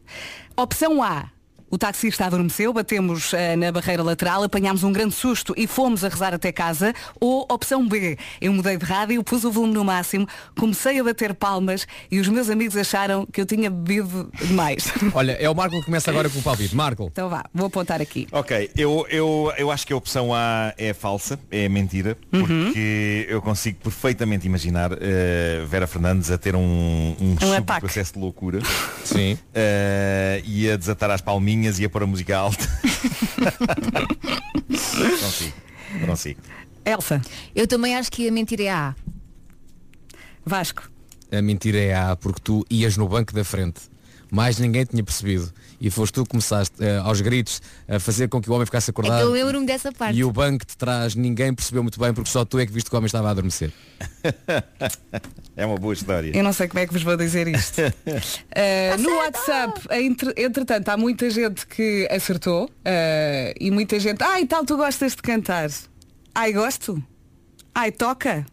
Opção 0.55 1.03
A. 1.03 1.25
O 1.69 1.77
taxista 1.77 2.25
adormeceu, 2.25 2.71
batemos 2.71 3.33
eh, 3.33 3.57
na 3.57 3.69
barreira 3.73 4.01
lateral, 4.01 4.41
apanhámos 4.41 4.83
um 4.83 4.91
grande 4.91 5.13
susto 5.13 5.53
e 5.57 5.67
fomos 5.67 6.01
a 6.03 6.07
rezar 6.07 6.33
até 6.33 6.49
casa. 6.49 6.93
Ou 7.19 7.45
opção 7.51 7.85
B, 7.85 8.17
eu 8.39 8.53
mudei 8.53 8.77
de 8.77 8.85
rádio, 8.85 9.21
pus 9.21 9.43
o 9.43 9.51
volume 9.51 9.73
no 9.73 9.83
máximo, 9.83 10.25
comecei 10.57 10.97
a 10.97 11.03
bater 11.03 11.33
palmas 11.33 11.85
e 12.09 12.19
os 12.21 12.29
meus 12.29 12.49
amigos 12.49 12.77
acharam 12.77 13.25
que 13.25 13.41
eu 13.41 13.45
tinha 13.45 13.69
bebido 13.69 14.31
demais. 14.41 14.91
Olha, 15.13 15.33
é 15.33 15.49
o 15.49 15.53
Marco 15.53 15.77
que 15.77 15.85
começa 15.85 16.09
agora 16.09 16.29
com 16.29 16.39
o 16.39 16.41
palpite. 16.41 16.73
Marco. 16.73 17.09
então 17.11 17.27
vá, 17.27 17.43
vou 17.53 17.67
apontar 17.67 18.01
aqui. 18.01 18.27
Ok, 18.31 18.71
eu, 18.77 19.05
eu, 19.09 19.51
eu 19.57 19.69
acho 19.69 19.85
que 19.85 19.91
a 19.91 19.97
opção 19.97 20.33
A 20.33 20.73
é 20.77 20.93
falsa, 20.93 21.37
é 21.51 21.67
mentira, 21.67 22.17
porque 22.31 23.25
eu 23.29 23.41
consigo 23.41 23.79
perfeitamente 23.83 24.47
imaginar 24.47 24.91
eh, 24.93 25.65
Vera 25.67 25.85
Fernandes 25.85 26.31
a 26.31 26.37
ter 26.37 26.55
um, 26.55 27.15
um, 27.19 27.35
super 27.37 27.57
ataque. 27.57 27.81
processo 27.81 28.13
de 28.13 28.19
loucura 28.19 28.59
Sim. 29.03 29.37
eh, 29.53 30.41
e 30.45 30.69
a 30.69 30.77
desatar 30.77 31.11
as 31.11 31.19
palminhas 31.57 31.79
e 31.79 31.85
a 31.85 31.89
pôr 31.89 32.03
a 32.03 32.07
música 32.07 32.37
alta. 32.37 32.67
consigo, 34.69 35.53
consigo. 36.05 36.41
Elsa, 36.85 37.21
Eu 37.55 37.67
também 37.67 37.95
acho 37.95 38.11
que 38.11 38.27
a 38.27 38.31
mentira 38.31 38.63
é 38.63 38.69
A. 38.69 38.95
Vasco. 40.45 40.89
A 41.31 41.41
mentira 41.41 41.79
é 41.79 41.95
A, 41.95 42.15
porque 42.15 42.39
tu 42.41 42.65
ias 42.69 42.95
no 42.95 43.07
banco 43.07 43.33
da 43.33 43.43
frente. 43.43 43.81
Mais 44.31 44.59
ninguém 44.59 44.85
tinha 44.85 45.03
percebido. 45.03 45.51
E 45.79 45.91
foste 45.91 46.13
tu 46.13 46.23
que 46.23 46.29
começaste 46.31 46.75
eh, 46.83 46.97
aos 46.97 47.21
gritos 47.21 47.61
a 47.87 47.99
fazer 47.99 48.27
com 48.27 48.41
que 48.41 48.49
o 48.49 48.53
homem 48.53 48.65
ficasse 48.65 48.89
É 48.89 48.93
que 48.93 48.99
acordado. 48.99 49.21
eu 49.21 49.29
lembro-me 49.31 49.65
dessa 49.65 49.91
parte. 49.91 50.17
E 50.17 50.23
o 50.23 50.31
banco 50.31 50.65
de 50.65 50.75
trás 50.75 51.13
ninguém 51.13 51.53
percebeu 51.53 51.83
muito 51.83 51.99
bem 51.99 52.11
porque 52.13 52.29
só 52.31 52.43
tu 52.43 52.57
é 52.57 52.65
que 52.65 52.71
viste 52.71 52.89
que 52.89 52.95
o 52.95 52.97
homem 52.97 53.05
estava 53.05 53.27
a 53.27 53.31
adormecer. 53.31 53.71
É 55.55 55.65
uma 55.65 55.75
boa 55.77 55.91
história. 55.91 56.37
Eu 56.37 56.43
não 56.43 56.53
sei 56.53 56.67
como 56.67 56.79
é 56.79 56.85
que 56.85 56.93
vos 56.93 57.01
vou 57.01 57.17
dizer 57.17 57.47
isto. 57.47 57.81
Uh, 57.81 58.97
no 59.01 59.15
WhatsApp, 59.17 59.81
entre- 59.91 60.33
entretanto, 60.37 60.89
há 60.89 60.97
muita 60.97 61.31
gente 61.31 61.65
que 61.65 62.07
acertou 62.11 62.65
uh, 62.65 62.69
e 63.59 63.71
muita 63.71 63.99
gente, 63.99 64.21
ai 64.23 64.45
tal, 64.45 64.63
tu 64.63 64.77
gostas 64.77 65.15
de 65.15 65.21
cantar. 65.23 65.67
Ai, 66.35 66.53
gosto. 66.53 67.01
Ai, 67.73 67.91
toca. 67.91 68.45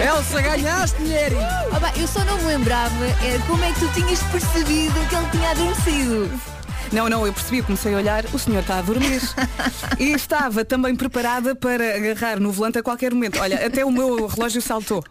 Elsa, 0.00 0.40
ganhaste, 0.40 1.00
mulher! 1.00 1.32
Ah, 1.72 1.80
pá, 1.80 1.92
eu 1.96 2.06
só 2.06 2.24
não 2.24 2.36
me 2.38 2.44
lembrava 2.44 2.94
era 3.24 3.38
como 3.46 3.64
é 3.64 3.72
que 3.72 3.80
tu 3.80 3.88
tinhas 3.88 4.22
percebido 4.24 4.94
que 5.08 5.14
ele 5.14 5.26
tinha 5.30 5.50
adormecido. 5.50 6.40
Não, 6.92 7.08
não, 7.08 7.26
eu 7.26 7.32
percebi, 7.32 7.62
comecei 7.62 7.94
a 7.94 7.96
olhar, 7.96 8.24
o 8.34 8.38
senhor 8.38 8.60
está 8.60 8.78
a 8.78 8.82
dormir. 8.82 9.20
e 9.98 10.12
estava 10.12 10.62
também 10.64 10.94
preparada 10.94 11.54
para 11.54 11.96
agarrar 11.96 12.38
no 12.38 12.52
volante 12.52 12.78
a 12.78 12.82
qualquer 12.82 13.14
momento. 13.14 13.40
Olha, 13.40 13.66
até 13.66 13.82
o 13.84 13.90
meu 13.90 14.26
relógio 14.26 14.60
saltou. 14.60 15.02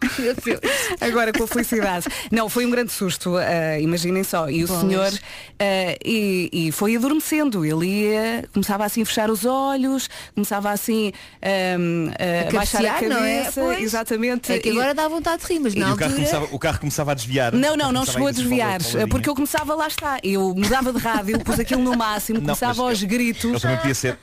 Agora 1.00 1.32
com 1.32 1.42
a 1.42 1.46
felicidade. 1.48 2.06
Não, 2.30 2.48
foi 2.48 2.66
um 2.66 2.70
grande 2.70 2.92
susto, 2.92 3.36
ah, 3.36 3.78
imaginem 3.80 4.22
só. 4.22 4.48
E 4.48 4.62
o 4.64 4.68
Pois. 4.68 4.80
senhor 4.80 5.12
ah, 5.58 5.96
e, 6.04 6.48
e 6.52 6.72
foi 6.72 6.94
adormecendo. 6.96 7.64
Ele 7.64 7.86
ia, 7.86 8.44
começava 8.52 8.84
assim 8.84 9.02
a 9.02 9.06
fechar 9.06 9.28
os 9.30 9.44
olhos, 9.44 10.08
começava 10.34 10.70
assim 10.70 11.12
ahm, 11.42 12.10
a, 12.46 12.48
A 12.48 12.52
baixar 12.52 12.78
a 12.84 13.02
não 13.02 13.24
é? 13.24 13.38
cabeça. 13.42 13.60
Pois. 13.60 13.82
Exatamente. 13.82 14.52
É 14.52 14.58
que 14.60 14.68
E- 14.68 14.72
agora 14.72 14.94
dá 14.94 15.08
vontade 15.08 15.42
de 15.44 15.52
rir, 15.52 15.58
mas 15.58 15.74
E 15.74 15.78
na 15.80 15.92
o 15.92 15.96
carro, 15.96 16.12
começava, 16.14 16.48
o 16.52 16.58
carro 16.60 16.78
começava 16.78 17.10
a 17.10 17.14
desviar. 17.14 17.52
Não, 17.52 17.76
não, 17.76 17.90
não 17.90 18.06
chegou 18.06 18.28
a 18.28 18.30
desviar, 18.32 18.78
porque 19.10 19.28
eu 19.28 19.34
começava, 19.34 19.74
lá 19.74 19.88
está, 19.88 20.18
eu 20.22 20.54
mudava 20.54 20.92
de 20.92 20.98
rádio, 21.00 21.40
pus 21.40 21.58
aquilo 21.72 21.82
no 21.82 21.96
máximo, 21.96 22.38
Não, 22.38 22.46
começava 22.46 22.82
aos 22.82 23.02
gritos. 23.02 23.44
Ele 23.44 23.60
também 23.60 23.76
podia 23.78 23.94
ser. 23.94 24.18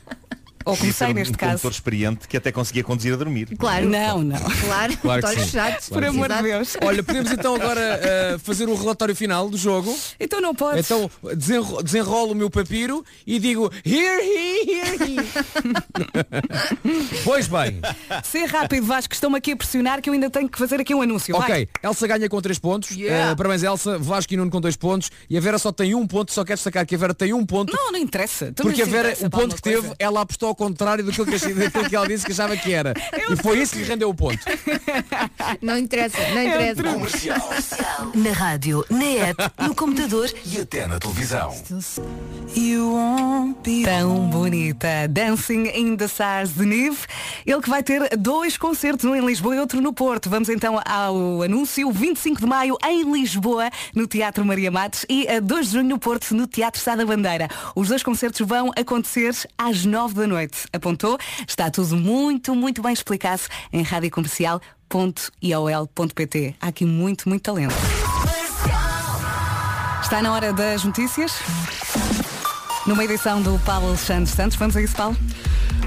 Ou 0.66 0.76
comecei 0.78 1.08
um, 1.08 1.14
neste 1.14 1.34
um 1.34 1.38
caso. 1.38 1.52
condutor 1.52 1.72
experiente 1.72 2.28
que 2.28 2.38
até 2.38 2.52
conseguia 2.52 2.84
conduzir 2.84 3.14
a 3.14 3.18
dormir. 3.18 3.56
Claro. 3.58 3.90
Não, 3.90 4.22
não. 4.22 4.40
Claro, 4.40 4.98
Claro 4.98 5.28
olhos 5.28 5.44
fechados. 5.44 5.88
Claro 5.90 6.06
que 6.06 6.12
sim. 6.12 6.20
Exato. 6.20 6.44
Deus. 6.44 6.78
Olha, 6.84 7.04
podemos 7.04 7.32
então 7.32 7.56
agora 7.56 7.82
eh, 7.82 8.38
fazer 8.44 8.68
o 8.68 8.76
relatório 8.76 9.16
final 9.16 9.50
do 9.50 9.58
jogo. 9.58 9.96
Então 10.20 10.42
não 10.42 10.54
podes. 10.54 10.86
Então 10.86 11.10
desenro 11.36 11.82
desenrolo 11.84 12.32
o 12.32 12.36
meu 12.36 12.50
papiro 12.50 13.04
e 13.26 13.40
digo 13.40 13.72
here, 13.86 14.22
he, 14.24 14.72
here, 14.72 14.98
he. 15.04 15.18
pois 17.24 17.48
bem. 17.48 17.82
Ser 18.24 18.46
rápido, 18.46 18.86
Vasco, 18.86 19.14
estão-me 19.14 19.38
aqui 19.38 19.52
a 19.52 19.56
pressionar 19.58 20.02
que 20.02 20.10
eu 20.10 20.14
ainda 20.14 20.30
tenho 20.30 20.50
que 20.50 20.58
fazer 20.58 20.80
aqui 20.80 20.94
um 20.94 21.02
anúncio. 21.02 21.36
Vai. 21.36 21.52
Ok, 21.52 21.70
Elsa 21.84 22.08
ganha 22.08 22.30
com 22.30 22.42
3 22.42 22.60
pontos. 22.60 22.92
Yeah. 22.92 23.32
Eh, 23.32 23.36
parabéns 23.36 23.64
Elsa, 23.64 23.98
Vasco 23.98 24.34
e 24.34 24.38
Nuno 24.38 24.52
com 24.52 24.62
2 24.62 24.76
pontos. 24.76 25.10
E 25.30 25.38
a 25.38 25.42
Vera 25.42 25.58
só 25.58 25.72
tem 25.72 25.96
um 25.96 26.06
ponto, 26.06 26.32
só 26.32 26.44
quero 26.44 26.58
destacar 26.58 26.86
que 26.86 26.96
a 26.96 26.98
Vera 26.98 27.14
tem 27.14 27.34
um 27.34 27.46
ponto. 27.46 27.74
Não, 27.76 27.92
não 27.92 28.00
interessa. 28.00 28.52
Porque 28.56 28.82
a 28.82 28.86
Vera, 28.86 29.12
interessa 29.12 29.28
o 29.28 29.30
ponto 29.30 29.62
que 29.62 29.70
alguma 29.70 29.82
teve, 29.82 29.82
coisa. 29.82 29.96
ela 30.00 30.22
apostou 30.22 30.49
ao 30.50 30.56
contrário 30.56 31.04
daquilo 31.04 31.26
que, 31.26 31.54
daquilo 31.54 31.90
que 31.90 31.96
ela 31.96 32.08
disse 32.08 32.26
que 32.26 32.32
achava 32.32 32.58
que 32.58 32.74
era. 32.74 32.94
E 33.30 33.36
foi 33.38 33.60
isso 33.60 33.74
que 33.74 33.80
lhe 33.80 33.86
rendeu 33.86 34.10
o 34.10 34.14
ponto. 34.14 34.40
Não 35.62 35.78
interessa, 35.78 36.18
É 36.18 36.34
não 36.34 36.44
interessa. 36.44 36.84
Na 38.16 38.32
rádio, 38.32 38.86
na 38.90 39.06
app, 39.06 39.44
no 39.60 39.76
computador 39.76 40.30
E 40.46 40.60
até 40.62 40.88
na 40.88 41.00
televisão. 41.00 41.54
Tão 43.86 44.30
bonita. 44.30 45.08
Dancing 45.10 45.68
in 45.74 45.96
the 45.96 46.06
Stars 46.06 46.54
de 46.56 46.66
Nive. 46.66 46.98
Ele 47.46 47.62
que 47.62 47.70
vai 47.70 47.84
ter 47.84 48.18
dois 48.18 48.58
concertos, 48.58 49.06
um 49.06 49.16
em 49.16 49.26
Lisboa 49.26 49.56
e 49.56 49.60
outro 49.60 49.82
no 49.82 49.94
Porto. 49.94 50.30
Vamos 50.30 50.50
então 50.50 50.80
ao 50.86 51.44
anúncio. 51.44 51.92
25 51.92 52.42
de 52.42 52.46
maio 52.48 52.78
em 52.86 53.12
Lisboa, 53.12 53.70
no 53.94 54.08
Teatro 54.08 54.44
Maria 54.46 54.72
Matos 54.72 55.06
e 55.10 55.28
a 55.28 55.40
2 55.40 55.68
de 55.68 55.74
junho 55.74 55.90
no 55.90 56.00
Porto, 56.00 56.34
no 56.34 56.48
Teatro 56.48 56.82
Sá 56.82 56.96
da 56.96 57.06
Bandeira. 57.06 57.48
Os 57.76 57.88
dois 57.90 58.02
concertos 58.04 58.46
vão 58.46 58.72
acontecer 58.76 59.36
às 59.58 59.86
9 59.86 60.14
da 60.16 60.28
noite. 60.28 60.39
Apontou? 60.72 61.18
Está 61.48 61.72
tudo 61.72 61.96
muito, 61.96 62.54
muito 62.56 62.82
bem 62.82 62.94
explicado 62.94 63.42
em 63.72 63.82
radiocomercial.iol.pt. 63.82 66.56
Há 66.60 66.68
aqui 66.68 66.86
muito, 66.86 67.28
muito 67.28 67.44
talento. 67.44 67.74
Está 70.02 70.22
na 70.22 70.34
hora 70.34 70.54
das 70.54 70.84
notícias. 70.84 71.34
Numa 72.86 73.04
edição 73.04 73.42
do 73.42 73.58
Paulo 73.60 73.88
Alexandre 73.90 74.32
Santos. 74.32 74.58
Vamos 74.58 74.76
a 74.76 74.82
isso, 74.82 74.96
Paulo? 74.96 75.18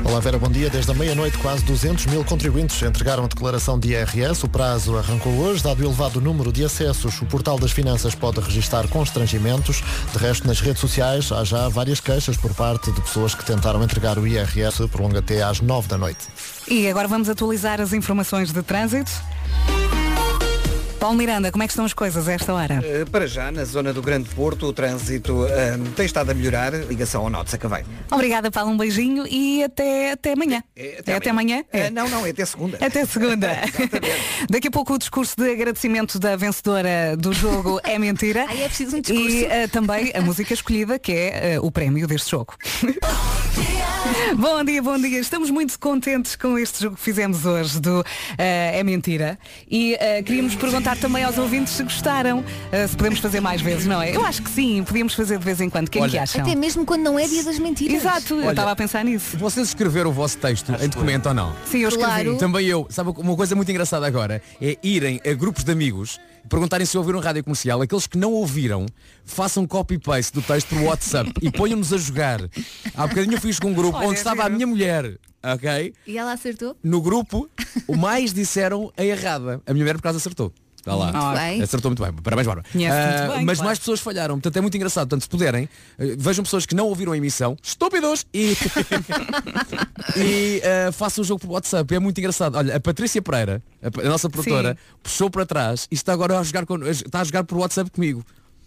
Olá 0.05 0.19
Vera, 0.21 0.39
bom 0.39 0.49
dia. 0.49 0.69
Desde 0.69 0.91
a 0.91 0.95
meia-noite, 0.95 1.39
quase 1.39 1.65
200 1.65 2.07
mil 2.07 2.25
contribuintes 2.25 2.83
entregaram 2.83 3.25
a 3.25 3.29
declaração 3.29 3.79
de 3.79 3.93
IRS. 3.93 4.45
O 4.45 4.49
prazo 4.49 4.97
arrancou 4.97 5.33
hoje. 5.33 5.63
Dado 5.63 5.81
o 5.81 5.85
elevado 5.85 6.21
número 6.21 6.53
de 6.53 6.65
acessos, 6.65 7.21
o 7.23 7.27
Portal 7.27 7.59
das 7.59 7.71
Finanças 7.71 8.15
pode 8.15 8.41
registrar 8.41 8.87
constrangimentos. 8.89 9.83
De 10.13 10.19
resto, 10.19 10.47
nas 10.47 10.61
redes 10.61 10.81
sociais, 10.81 11.31
há 11.31 11.45
já 11.45 11.69
várias 11.69 12.01
queixas 12.01 12.37
por 12.37 12.53
parte 12.53 12.91
de 12.91 13.01
pessoas 13.01 13.35
que 13.35 13.45
tentaram 13.45 13.83
entregar 13.83 14.19
o 14.19 14.27
IRS. 14.27 14.89
Prolonga 14.89 15.21
até 15.21 15.43
às 15.43 15.61
9 15.61 15.89
da 15.89 15.97
noite. 15.97 16.27
E 16.69 16.89
agora 16.89 17.07
vamos 17.07 17.29
atualizar 17.29 17.81
as 17.81 17.93
informações 17.93 18.53
de 18.53 18.63
trânsito. 18.63 19.13
Paulo 21.03 21.19
Miranda, 21.19 21.51
como 21.51 21.65
é 21.65 21.67
que 21.67 21.73
estão 21.73 21.85
as 21.85 21.93
coisas 21.93 22.29
a 22.29 22.33
esta 22.33 22.55
hora? 22.55 22.81
Eh, 22.81 23.05
Para 23.05 23.27
já, 23.27 23.51
na 23.51 23.65
zona 23.65 23.93
do 23.93 24.01
Grande 24.01 24.29
Porto, 24.29 24.67
o 24.67 24.73
trânsito 24.73 25.45
eh, 25.49 25.77
tem 25.97 26.07
estado 26.07 26.31
a 26.31 26.35
melhorar. 26.35 26.73
Ligação 26.73 27.23
ao 27.23 27.29
Norte 27.29 27.51
Sacavém. 27.51 27.85
Obrigada, 28.09 28.53
Paulo, 28.53 28.71
um 28.71 28.77
beijinho 28.77 29.27
e 29.27 29.65
até, 29.65 30.13
até 30.13 30.35
amanhã. 30.35 30.63
É 30.77 31.17
até, 31.17 31.31
amanhã? 31.31 31.65
Eh, 31.73 31.91
não, 31.91 32.09
não, 32.09 32.25
é 32.25 32.31
até 32.31 32.45
segunda. 32.45 32.79
Até 32.81 33.05
segunda. 33.05 33.49
Daqui 34.49 34.69
a 34.69 34.71
pouco 34.71 34.95
o 34.95 34.99
discurso 34.99 35.35
de 35.37 35.51
agradecimento 35.51 36.21
da 36.21 36.37
vencedora 36.37 37.17
do 37.19 37.33
jogo 37.33 37.81
é 37.83 37.99
mentira. 37.99 38.47
Ai, 38.49 38.63
é 38.63 38.69
preciso 38.69 38.97
um 38.97 39.01
discurso. 39.01 39.29
E 39.29 39.45
eh, 39.47 39.67
também 39.67 40.13
a 40.15 40.21
música 40.21 40.55
escolhida, 40.55 41.01
que 41.01 41.11
é 41.11 41.59
o 41.61 41.73
prémio 41.73 42.07
deste 42.07 42.31
jogo. 42.31 42.55
bom 44.37 44.63
dia, 44.63 44.81
bom 44.81 44.99
dia. 45.01 45.19
Estamos 45.19 45.51
muito 45.51 45.77
contentes 45.81 46.37
com 46.37 46.57
este 46.57 46.81
jogo 46.85 46.95
que 46.95 47.03
fizemos 47.03 47.45
hoje 47.45 47.81
do 47.81 48.05
eh, 48.39 48.79
É 48.79 48.85
Mentira. 48.85 49.37
E 49.69 49.97
eh, 49.99 50.23
queríamos 50.23 50.55
perguntar 50.55 50.92
também 50.97 51.25
aos 51.25 51.39
ouvintes 51.39 51.73
se 51.73 51.83
gostaram, 51.83 52.45
eh, 52.71 52.87
se 52.87 52.97
podemos 52.97 53.19
fazer 53.19 53.41
mais 53.41 53.61
vezes, 53.61 53.87
não 53.87 54.01
é? 54.01 54.15
Eu 54.15 54.25
acho 54.25 54.43
que 54.43 54.51
sim, 54.51 54.83
podíamos 54.85 55.15
fazer 55.15 55.39
de 55.39 55.45
vez 55.45 55.61
em 55.61 55.69
quando. 55.69 55.89
Quem 55.89 56.03
Olha, 56.03 56.11
que 56.11 56.19
acham? 56.19 56.43
Até 56.43 56.55
mesmo 56.55 56.85
quando 56.85 57.03
não 57.03 57.19
é 57.19 57.27
dia 57.27 57.43
das 57.43 57.59
mentiras. 57.59 57.97
Exato, 57.97 58.35
eu 58.35 58.41
Olha, 58.41 58.51
estava 58.51 58.71
a 58.73 58.77
pensar 58.77 59.05
nisso. 59.05 59.37
Vocês 59.37 59.69
escreveram 59.69 60.11
o 60.11 60.13
vosso 60.13 60.39
texto 60.39 60.73
em 60.81 60.89
documento 60.89 61.27
ou 61.27 61.35
não? 61.35 61.55
Sim, 61.65 61.79
eu 61.79 61.89
escrevi. 61.89 62.11
Claro. 62.11 62.39
Também 62.39 62.67
eu. 62.67 62.87
Sabe 62.91 63.11
uma 63.11 63.37
coisa 63.37 63.55
muito 63.55 63.71
engraçada 63.71 64.07
agora? 64.07 64.43
É 64.61 64.79
irem 64.83 65.21
a 65.27 65.33
grupos 65.33 65.65
de 65.65 65.73
amigos 65.73 66.21
e 66.45 66.49
perguntarem 66.49 66.87
se 66.87 66.97
ouviram 66.99 67.21
rádio 67.21 67.45
comercial. 67.45 67.81
Aqueles 67.83 68.07
que 68.07 68.19
não 68.19 68.33
ouviram, 68.33 68.87
façam 69.25 69.67
copy-paste 69.67 70.33
do 70.33 70.43
texto 70.43 70.69
por 70.69 70.81
WhatsApp 70.83 71.33
e 71.41 71.51
ponham-nos 71.51 71.93
a 71.93 71.97
jogar. 71.97 72.41
Há 72.95 73.07
bocadinho 73.07 73.35
eu 73.35 73.41
fiz 73.41 73.59
com 73.59 73.69
um 73.69 73.75
grupo 73.75 73.99
Olha, 73.99 74.09
onde 74.09 74.19
estava 74.19 74.45
a 74.45 74.49
minha 74.49 74.67
mulher. 74.67 75.19
Ok? 75.45 75.93
E 76.07 76.17
ela 76.17 76.33
acertou? 76.33 76.77
No 76.85 77.01
grupo, 77.01 77.49
o 77.89 77.97
mais 77.97 78.33
disseram 78.33 78.93
a 78.97 79.05
errada. 79.05 79.61
A 79.67 79.73
minha 79.73 79.85
mulher 79.85 79.97
por 79.97 80.03
causa 80.03 80.19
acertou. 80.19 80.53
Está 80.83 80.97
lá. 80.97 81.13
Muito 81.13 81.39
bem. 81.41 81.63
Acertou 81.63 81.91
muito 81.93 82.03
bem. 82.03 82.13
Parabéns, 82.25 82.45
Bárbara. 82.47 82.67
Conhece 82.73 82.97
muito 82.97 83.33
Ah, 83.33 83.37
bem, 83.37 83.45
mas 83.47 83.59
claro. 83.59 83.67
mais 83.69 83.79
pessoas 83.79 84.01
falharam. 84.01 84.35
Portanto, 84.35 84.57
é 84.57 84.61
muito 84.61 84.77
engraçado. 84.77 85.09
Portanto, 85.09 85.23
se 85.23 85.29
puderem, 85.29 85.69
eh, 85.97 86.17
vejam 86.19 86.43
pessoas 86.43 86.67
que 86.67 86.75
não 86.75 86.87
ouviram 86.89 87.13
a 87.13 87.17
emissão, 87.17 87.57
estúpidos, 87.63 88.27
e, 88.35 88.57
e 90.17 90.61
ah, 90.65 90.91
façam 90.93 91.23
o 91.23 91.25
jogo 91.25 91.41
por 91.41 91.51
WhatsApp. 91.51 91.95
É 91.95 91.99
muito 92.01 92.19
engraçado. 92.19 92.57
Olha, 92.57 92.77
a 92.77 92.81
Patrícia 92.81 93.23
Pereira, 93.23 93.63
a, 93.81 93.87
a 94.01 94.09
nossa 94.09 94.29
produtora, 94.29 94.77
puxou 95.03 95.31
para 95.31 95.47
trás 95.47 95.87
e 95.91 95.95
está 95.95 96.13
agora 96.13 96.37
a 96.39 96.43
jogar, 96.43 96.67
com, 96.67 96.83
está 96.85 97.21
a 97.21 97.25
jogar 97.25 97.45
por 97.45 97.59
WhatsApp 97.59 97.89
comigo. 97.91 98.25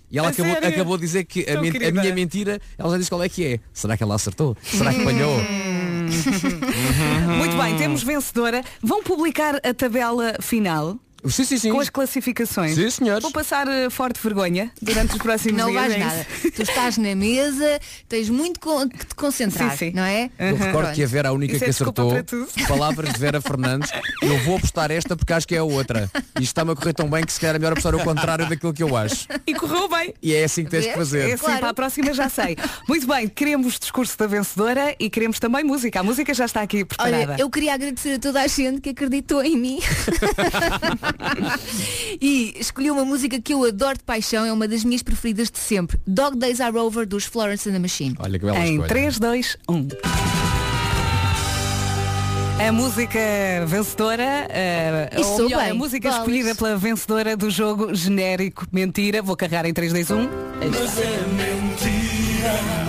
E 0.09 0.17
ela 0.17 0.27
A 0.27 0.31
acabou, 0.31 0.53
sério? 0.53 0.69
acabou 0.69 0.97
de 0.97 1.01
dizer 1.05 1.25
que 1.25 1.41
a, 1.41 1.53
Tão 1.53 1.61
men- 1.63 1.69
a 1.69 1.73
querida. 1.73 2.01
minha 2.01 2.13
mentira, 2.15 2.61
ela 2.77 2.91
já 2.91 2.97
disse 2.97 3.09
qual 3.09 3.23
é 3.23 3.27
que 3.27 3.43
é. 3.45 3.59
Será 3.73 3.97
que 3.97 4.03
ela 4.03 4.15
acertou? 4.15 4.55
Será 4.63 4.93
que 4.93 5.01
apanhou? 5.01 5.35
Muito 7.37 7.57
bem, 7.57 7.75
temos 7.77 8.03
vencedora. 8.03 8.63
Vão 8.81 9.03
publicar 9.03 9.55
a 9.55 9.73
tabela 9.73 10.35
final. 10.41 10.97
Sim, 11.27 11.43
sim, 11.43 11.57
sim. 11.57 11.71
Com 11.71 11.79
as 11.79 11.89
classificações. 11.89 12.75
Sim, 12.75 12.89
senhores. 12.89 13.21
Vou 13.23 13.31
passar 13.31 13.67
eh, 13.67 13.89
forte 13.89 14.19
vergonha 14.21 14.71
durante 14.81 15.13
os 15.13 15.17
próximos 15.21 15.57
Não 15.61 15.69
dias. 15.69 15.81
vais 15.81 15.93
é 15.95 15.97
nada. 15.97 16.27
Tu 16.55 16.61
estás 16.61 16.97
na 16.97 17.15
mesa, 17.15 17.79
tens 18.07 18.29
muito 18.29 18.59
que 18.59 19.05
te 19.05 19.15
concentrar, 19.15 19.71
Sim, 19.71 19.77
sim. 19.77 19.91
não 19.93 20.03
é? 20.03 20.29
Eu 20.37 20.55
recordo 20.55 20.93
que 20.93 21.03
a 21.03 21.07
Vera, 21.07 21.29
a 21.29 21.31
única 21.31 21.55
Isso 21.55 21.63
é 21.63 21.67
que 21.67 21.71
desculpa 21.73 22.03
acertou, 22.03 22.47
palavras 22.67 23.13
de 23.13 23.19
Vera 23.19 23.41
Fernandes, 23.41 23.91
eu 24.21 24.37
vou 24.43 24.57
apostar 24.57 24.91
esta 24.91 25.15
porque 25.15 25.33
acho 25.33 25.47
que 25.47 25.55
é 25.55 25.59
a 25.59 25.63
outra. 25.63 26.09
E 26.39 26.43
está-me 26.43 26.71
a 26.71 26.75
correr 26.75 26.93
tão 26.93 27.09
bem 27.09 27.23
que 27.23 27.33
se 27.33 27.39
calhar 27.39 27.55
é 27.55 27.59
melhor 27.59 27.71
apostar 27.73 27.95
o 27.95 28.03
contrário 28.03 28.47
daquilo 28.47 28.73
que 28.73 28.83
eu 28.83 28.95
acho. 28.95 29.27
E 29.47 29.53
correu 29.53 29.87
bem. 29.89 30.13
E 30.21 30.33
é 30.33 30.43
assim 30.43 30.63
que 30.63 30.71
tens 30.71 30.85
que 30.85 30.91
É 30.91 30.95
fazer. 30.95 31.33
assim, 31.33 31.45
para 31.57 31.69
a 31.69 31.73
próxima 31.73 32.13
já 32.13 32.29
sei. 32.29 32.55
Muito 32.87 33.07
bem, 33.07 33.27
queremos 33.27 33.79
discurso 33.79 34.17
da 34.17 34.27
vencedora 34.27 34.95
e 34.99 35.09
queremos 35.09 35.39
também 35.39 35.63
música. 35.63 35.99
A 35.99 36.03
música 36.03 36.33
já 36.33 36.45
está 36.45 36.61
aqui 36.61 36.85
preparada. 36.85 37.33
Olha, 37.33 37.41
eu 37.41 37.49
queria 37.49 37.73
agradecer 37.73 38.13
a 38.15 38.19
toda 38.19 38.41
a 38.41 38.47
gente 38.47 38.81
que 38.81 38.89
acreditou 38.89 39.43
em 39.43 39.57
mim. 39.57 39.79
e 42.21 42.53
escolhi 42.59 42.89
uma 42.91 43.05
música 43.05 43.39
que 43.41 43.53
eu 43.53 43.63
adoro 43.65 43.97
de 43.97 44.03
paixão, 44.03 44.45
é 44.45 44.51
uma 44.51 44.67
das 44.67 44.83
minhas 44.83 45.01
preferidas 45.03 45.49
de 45.49 45.59
sempre. 45.59 45.99
Dog 46.05 46.37
Days 46.37 46.59
Are 46.61 46.75
Over 46.77 47.05
dos 47.05 47.25
Florence 47.25 47.67
and 47.69 47.73
the 47.73 47.79
Machine. 47.79 48.15
Olha 48.19 48.37
que 48.39 48.45
bela 48.45 48.59
Em 48.59 48.71
escolha. 48.73 48.87
3, 48.89 49.19
2, 49.19 49.57
1. 49.69 49.87
A 52.57 52.71
música 52.71 53.19
vencedora, 53.67 54.47
Isso 55.19 55.29
ou 55.33 55.43
melhor, 55.43 55.61
bem, 55.61 55.71
a 55.71 55.73
música 55.73 56.07
bolas. 56.09 56.23
escolhida 56.25 56.55
pela 56.55 56.77
vencedora 56.77 57.35
do 57.35 57.49
jogo 57.49 57.93
genérico 57.93 58.65
Mentira. 58.71 59.21
Vou 59.21 59.35
carregar 59.35 59.65
em 59.65 59.73
3, 59.73 59.91
2, 59.91 60.11
1. 60.11 60.15
Aí 60.61 60.69
está. 60.69 61.01
é 61.01 61.25
mentira. 61.27 62.84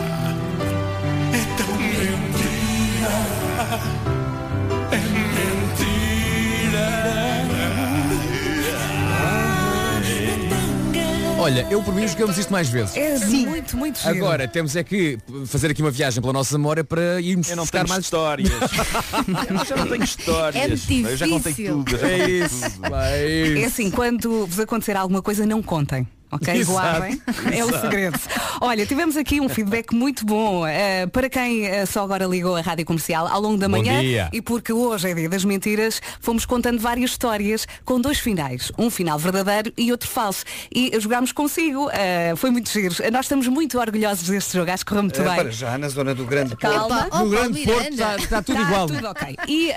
Olha, 11.47 11.65
eu 11.71 11.81
por 11.81 11.95
mim 11.95 12.09
jogamos 12.09 12.37
isto 12.39 12.51
mais 12.51 12.69
vezes. 12.69 12.97
É 12.97 13.25
muito, 13.25 13.77
muito 13.77 14.01
giro. 14.01 14.17
Agora 14.17 14.49
temos 14.49 14.75
é 14.75 14.83
que 14.83 15.17
fazer 15.47 15.71
aqui 15.71 15.81
uma 15.81 15.93
viagem 15.93 16.21
pela 16.21 16.33
nossa 16.33 16.59
memória 16.59 16.83
para 16.83 17.21
irmos 17.21 17.49
Eu 17.49 17.55
não 17.55 17.63
buscar 17.63 17.85
tenho 17.85 17.89
mais 17.89 18.03
histórias. 18.05 18.51
eu 18.51 19.65
já 19.65 19.77
não 19.77 19.87
tenho 19.87 20.03
histórias. 20.03 20.91
É 20.91 20.93
eu 21.13 21.17
já 21.17 21.29
contei 21.29 21.53
difícil. 21.53 21.77
tudo. 21.85 21.91
já 21.93 22.09
É 22.09 22.19
contei 22.19 22.41
isso. 22.41 22.71
tudo. 22.73 22.91
vai. 22.91 23.63
É 23.63 23.65
assim, 23.65 23.93
quando 23.93 24.45
vos 24.45 24.59
acontecer 24.59 24.97
alguma 24.97 25.23
coisa, 25.23 25.47
não 25.47 25.63
contem. 25.63 26.09
Ok, 26.31 26.53
Exato, 26.55 26.73
guardem. 26.73 27.23
É 27.57 27.65
o 27.65 27.81
segredo. 27.81 28.19
Olha, 28.61 28.85
tivemos 28.85 29.17
aqui 29.17 29.41
um 29.41 29.49
feedback 29.49 29.95
muito 29.95 30.25
bom 30.27 30.67
eh, 30.67 31.07
para 31.07 31.29
quem 31.31 31.65
eh, 31.67 31.87
só 31.87 32.03
agora 32.03 32.25
ligou 32.27 32.57
a 32.57 32.61
rádio 32.61 32.85
comercial 32.85 33.27
ao 33.29 33.41
longo 33.41 33.57
da 33.59 33.69
Bom 33.69 33.79
manhã. 33.79 34.01
dia. 34.01 34.29
E 34.33 34.43
porque 34.43 34.73
hoje 34.73 35.09
é 35.11 35.15
dia 35.15 35.29
das 35.29 35.45
mentiras, 35.45 36.01
fomos 36.21 36.45
contando 36.45 36.81
várias 36.81 37.11
histórias 37.11 37.67
com 37.85 38.01
dois 38.01 38.19
finais. 38.19 38.73
Um 38.77 38.91
final 38.91 39.19
verdadeiro 39.19 39.73
e 39.77 39.93
outro 39.93 40.09
falso. 40.09 40.45
E 40.75 40.93
jogámos 41.01 41.31
consigo. 41.33 41.89
eh, 41.93 42.35
foi 42.37 42.51
muito 42.51 42.71
giro. 42.71 42.95
Nós 43.13 43.27
estamos 43.27 43.47
muito 43.47 43.79
orgulhosos 43.79 44.29
deste 44.29 44.55
jogo. 44.57 44.71
Acho 44.71 44.85
que 44.85 44.89
correu 44.91 45.05
muito 45.05 45.21
Eh, 45.21 45.25
bem. 45.25 45.37
para 45.37 45.51
já, 45.51 45.79
na 45.79 45.89
zona 45.89 46.15
do 46.15 46.25
Grande 46.27 46.57
Calma. 46.57 47.05
Porto. 47.05 47.19
No 47.25 47.31
Grande 47.31 47.63
Porto 47.65 47.89
está- 47.91 48.17
está 48.17 48.43
tudo 48.43 48.61
igual. 48.63 48.87
tudo 48.89 49.07
ok. 49.09 49.37
E, 49.47 49.71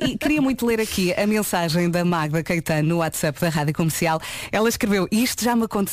e 0.00 0.18
queria 0.18 0.42
muito 0.42 0.66
ler 0.66 0.80
aqui 0.80 1.14
a 1.14 1.26
mensagem 1.26 1.88
da 1.90 2.04
Magda 2.04 2.42
Caetano 2.42 2.88
no 2.88 2.96
WhatsApp 2.98 3.40
da 3.40 3.48
Rádio 3.48 3.72
Comercial. 3.74 4.20
Ela 4.52 4.68
escreveu, 4.68 5.08
isto 5.10 5.42
já 5.42 5.56
me 5.56 5.64
aconteceu 5.64 5.86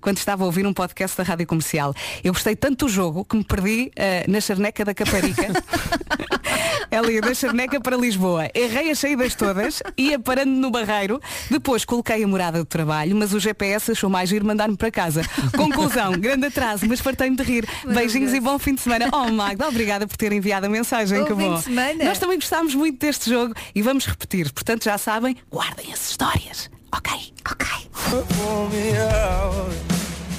quando 0.00 0.18
estava 0.18 0.42
a 0.42 0.46
ouvir 0.46 0.66
um 0.66 0.72
podcast 0.72 1.16
da 1.16 1.22
Rádio 1.22 1.46
Comercial. 1.46 1.94
Eu 2.24 2.32
gostei 2.32 2.56
tanto 2.56 2.86
do 2.86 2.88
jogo 2.88 3.24
que 3.24 3.36
me 3.36 3.44
perdi 3.44 3.90
eh, 3.96 4.24
na 4.28 4.40
charneca 4.40 4.84
da 4.84 4.94
Caparica. 4.94 5.48
Ela 6.90 7.10
ia 7.10 7.20
da 7.20 7.34
charneca 7.34 7.80
para 7.80 7.96
Lisboa. 7.96 8.48
Errei 8.54 8.90
as 8.90 8.98
saídas 8.98 9.34
todas, 9.34 9.82
ia 9.96 10.18
parando 10.18 10.52
no 10.52 10.70
barreiro. 10.70 11.20
Depois 11.50 11.84
coloquei 11.84 12.22
a 12.22 12.28
morada 12.28 12.58
do 12.58 12.64
trabalho, 12.64 13.14
mas 13.16 13.32
o 13.32 13.40
GPS 13.40 13.92
achou 13.92 14.08
mais 14.08 14.30
ir 14.32 14.42
mandar-me 14.42 14.76
para 14.76 14.90
casa. 14.90 15.22
Conclusão, 15.56 16.12
grande 16.18 16.46
atraso, 16.46 16.86
mas 16.86 17.00
fartei-me 17.00 17.36
de 17.36 17.42
rir. 17.42 17.68
Beijinhos 17.84 18.32
e 18.32 18.40
bom 18.40 18.58
fim 18.58 18.74
de 18.74 18.80
semana. 18.80 19.08
Oh 19.12 19.30
Magda, 19.30 19.68
obrigada 19.68 20.06
por 20.06 20.16
ter 20.16 20.32
enviado 20.32 20.66
a 20.66 20.68
mensagem. 20.68 21.18
Bom 21.20 21.24
que 21.24 21.34
fim 21.34 21.48
bom. 21.48 21.54
de 21.56 21.62
semana. 21.62 22.04
Nós 22.04 22.18
também 22.18 22.38
gostámos 22.38 22.74
muito 22.74 22.98
deste 22.98 23.30
jogo 23.30 23.54
e 23.74 23.82
vamos 23.82 24.06
repetir. 24.06 24.52
Portanto, 24.52 24.84
já 24.84 24.96
sabem, 24.96 25.36
guardem 25.50 25.92
as 25.92 26.10
histórias. 26.10 26.70
Ok, 26.96 27.08
ok. 27.50 27.64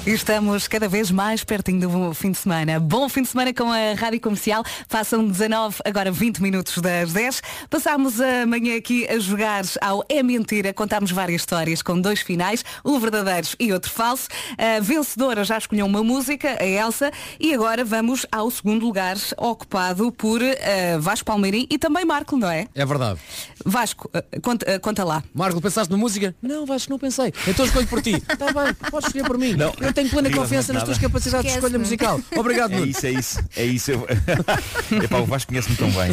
E 0.07 0.11
estamos 0.11 0.69
cada 0.69 0.87
vez 0.87 1.11
mais 1.11 1.43
pertinho 1.43 1.81
do 1.81 2.13
fim 2.13 2.31
de 2.31 2.37
semana. 2.37 2.79
Bom 2.79 3.09
fim 3.09 3.23
de 3.23 3.27
semana 3.27 3.53
com 3.53 3.69
a 3.69 3.93
Rádio 3.93 4.21
Comercial. 4.21 4.63
Passam 4.87 5.27
19, 5.27 5.79
agora 5.83 6.09
20 6.09 6.41
minutos 6.41 6.77
das 6.77 7.11
10. 7.11 7.41
Passámos 7.69 8.21
a 8.21 8.45
manhã 8.45 8.77
aqui 8.77 9.05
a 9.05 9.19
jogar 9.19 9.65
ao 9.81 10.05
É 10.07 10.23
Mentira. 10.23 10.71
Contámos 10.73 11.11
várias 11.11 11.41
histórias 11.41 11.81
com 11.81 11.99
dois 11.99 12.21
finais, 12.21 12.63
um 12.85 12.97
verdadeiro 12.97 13.49
e 13.59 13.73
outro 13.73 13.91
falso. 13.91 14.29
A 14.57 14.79
vencedora 14.79 15.43
já 15.43 15.57
escolheu 15.57 15.85
uma 15.85 16.01
música, 16.01 16.55
a 16.57 16.65
Elsa. 16.65 17.11
E 17.37 17.53
agora 17.53 17.83
vamos 17.83 18.25
ao 18.31 18.49
segundo 18.49 18.85
lugar, 18.85 19.17
ocupado 19.35 20.09
por 20.13 20.41
eh, 20.41 20.97
Vasco 20.99 21.25
Palmeirim 21.25 21.67
e 21.69 21.77
também 21.77 22.05
Marco, 22.05 22.37
não 22.37 22.49
é? 22.49 22.65
É 22.73 22.85
verdade. 22.85 23.19
Vasco, 23.65 24.09
eh, 24.13 24.39
conta, 24.41 24.71
eh, 24.71 24.79
conta 24.79 25.03
lá. 25.03 25.21
Marco, 25.33 25.59
pensaste 25.59 25.91
na 25.91 25.97
música? 25.97 26.33
Não, 26.41 26.65
Vasco, 26.65 26.89
não 26.89 26.97
pensei. 26.97 27.33
Então 27.45 27.65
escolho 27.65 27.87
por 27.87 28.01
ti. 28.01 28.11
Está 28.11 28.45
bem, 28.55 28.73
podes 28.89 29.07
escolher 29.07 29.27
por 29.27 29.37
mim. 29.37 29.53
Não. 29.53 29.73
Eu 29.81 29.96
tenho 29.97 30.09
plena 30.09 30.29
confiança 30.31 30.71
nas 30.73 30.83
tuas 30.83 30.97
capacidades 30.99 31.51
de 31.51 31.57
escolha 31.57 31.79
musical. 31.79 32.21
Obrigado, 32.35 32.71
É 32.73 32.75
Nuno. 32.77 32.87
isso, 32.91 33.05
é 33.07 33.11
isso. 33.11 33.39
É 33.55 33.65
isso. 33.65 33.91
Eu... 33.91 34.07
Epá, 35.03 35.17
o 35.17 35.25
Vasco 35.25 35.49
conhece-me 35.51 35.75
tão 35.75 35.89
bem. 35.91 36.11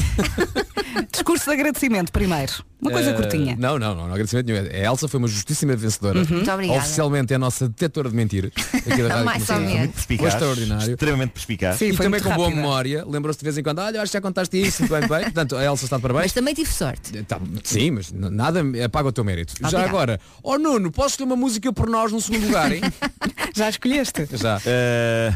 Discurso 1.12 1.44
de 1.44 1.50
agradecimento 1.52 2.10
primeiro. 2.12 2.52
Uma 2.80 2.90
coisa 2.90 3.10
Eh, 3.10 3.14
curtinha. 3.14 3.56
Não, 3.58 3.78
não, 3.78 3.94
não, 3.94 4.04
não 4.06 4.12
agradecimento 4.12 4.46
nenhum. 4.46 4.66
A 4.70 4.90
Elsa 4.90 5.08
foi 5.08 5.18
uma 5.18 5.28
justíssima 5.28 5.74
vencedora. 5.74 6.18
Uhum. 6.20 6.26
Muito 6.28 6.50
obrigada. 6.50 6.78
Oficialmente 6.80 7.32
é 7.32 7.36
a 7.36 7.38
nossa 7.38 7.66
detectora 7.68 8.10
de 8.10 8.14
mentiras. 8.16 8.52
Aqui 8.74 9.02
da 9.02 9.08
Rádio 9.08 9.24
Mais 9.24 9.48
ou 9.48 9.60
menos. 9.60 10.04
Foi 10.04 10.28
extraordinário. 10.28 10.90
Extremamente 10.92 11.30
perspicaz. 11.30 11.80
e 11.80 11.92
foi 11.94 12.06
também 12.06 12.20
com 12.20 12.34
boa 12.34 12.50
memória. 12.50 13.04
Lembrou-se 13.06 13.38
de 13.38 13.44
vez 13.44 13.56
em 13.56 13.62
quando, 13.62 13.78
olha, 13.78 14.02
acho 14.02 14.10
que 14.12 14.16
já 14.18 14.20
contaste 14.20 14.60
isso, 14.60 14.82
muito 14.82 14.92
bem, 14.92 15.08
bem. 15.08 15.22
Portanto, 15.24 15.56
a 15.56 15.64
Elsa 15.64 15.84
está 15.84 15.96
de 15.96 16.02
parabéns. 16.02 16.24
Mas 16.24 16.32
também 16.32 16.52
tive 16.54 16.70
sorte. 16.70 17.22
Tá, 17.24 17.40
sim, 17.62 17.90
mas 17.92 18.12
nada 18.12 18.62
apaga 18.84 19.08
o 19.08 19.12
teu 19.12 19.24
mérito. 19.24 19.54
Já 19.60 19.68
Obrigada. 19.68 19.88
agora, 19.88 20.20
oh 20.42 20.58
Nuno, 20.58 20.90
posso 20.90 21.16
ter 21.16 21.24
uma 21.24 21.36
música 21.36 21.72
por 21.72 21.88
nós 21.88 22.12
no 22.12 22.20
segundo 22.20 22.46
lugar, 22.46 22.70
hein? 22.72 22.82
Já 23.56 23.68
escolheste? 23.74 24.26
Já. 24.36 24.60
Eh, 24.66 25.32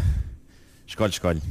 Escolhe, 0.86 1.10
escolhe. 1.12 1.42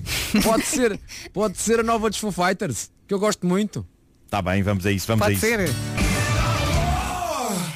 Pode 0.44 0.66
ser, 0.66 1.00
pode 1.32 1.58
ser 1.60 1.80
a 1.80 1.84
nova 1.84 2.10
dos 2.10 2.18
Foo 2.18 2.32
Fighters, 2.32 2.90
que 3.08 3.14
eu 3.14 3.20
gosto 3.20 3.46
muito. 3.46 3.86
Está 4.26 4.42
bem, 4.42 4.64
vamos 4.64 4.84
a 4.86 4.92
isso, 4.92 5.06
vamos 5.08 5.22
Pode 5.28 5.36
a 5.36 5.38
isso. 5.38 5.46
ser. 5.46 5.70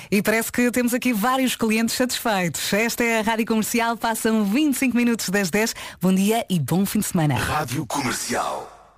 E 0.10 0.22
parece 0.22 0.52
que 0.52 0.70
temos 0.72 0.94
aqui 0.94 1.14
vários 1.14 1.56
clientes 1.56 1.96
satisfeitos. 1.96 2.74
Esta 2.74 3.04
é 3.04 3.20
a 3.20 3.22
Rádio 3.22 3.46
Comercial, 3.46 3.96
passam 3.96 4.44
25 4.44 4.98
minutos 4.98 5.30
das 5.30 5.50
10. 5.50 5.74
Bom 6.02 6.14
dia 6.14 6.46
e 6.50 6.60
bom 6.60 6.86
fim 6.86 7.00
de 7.00 7.06
semana. 7.06 7.36
Rádio 7.36 7.86
Comercial. 7.86 8.92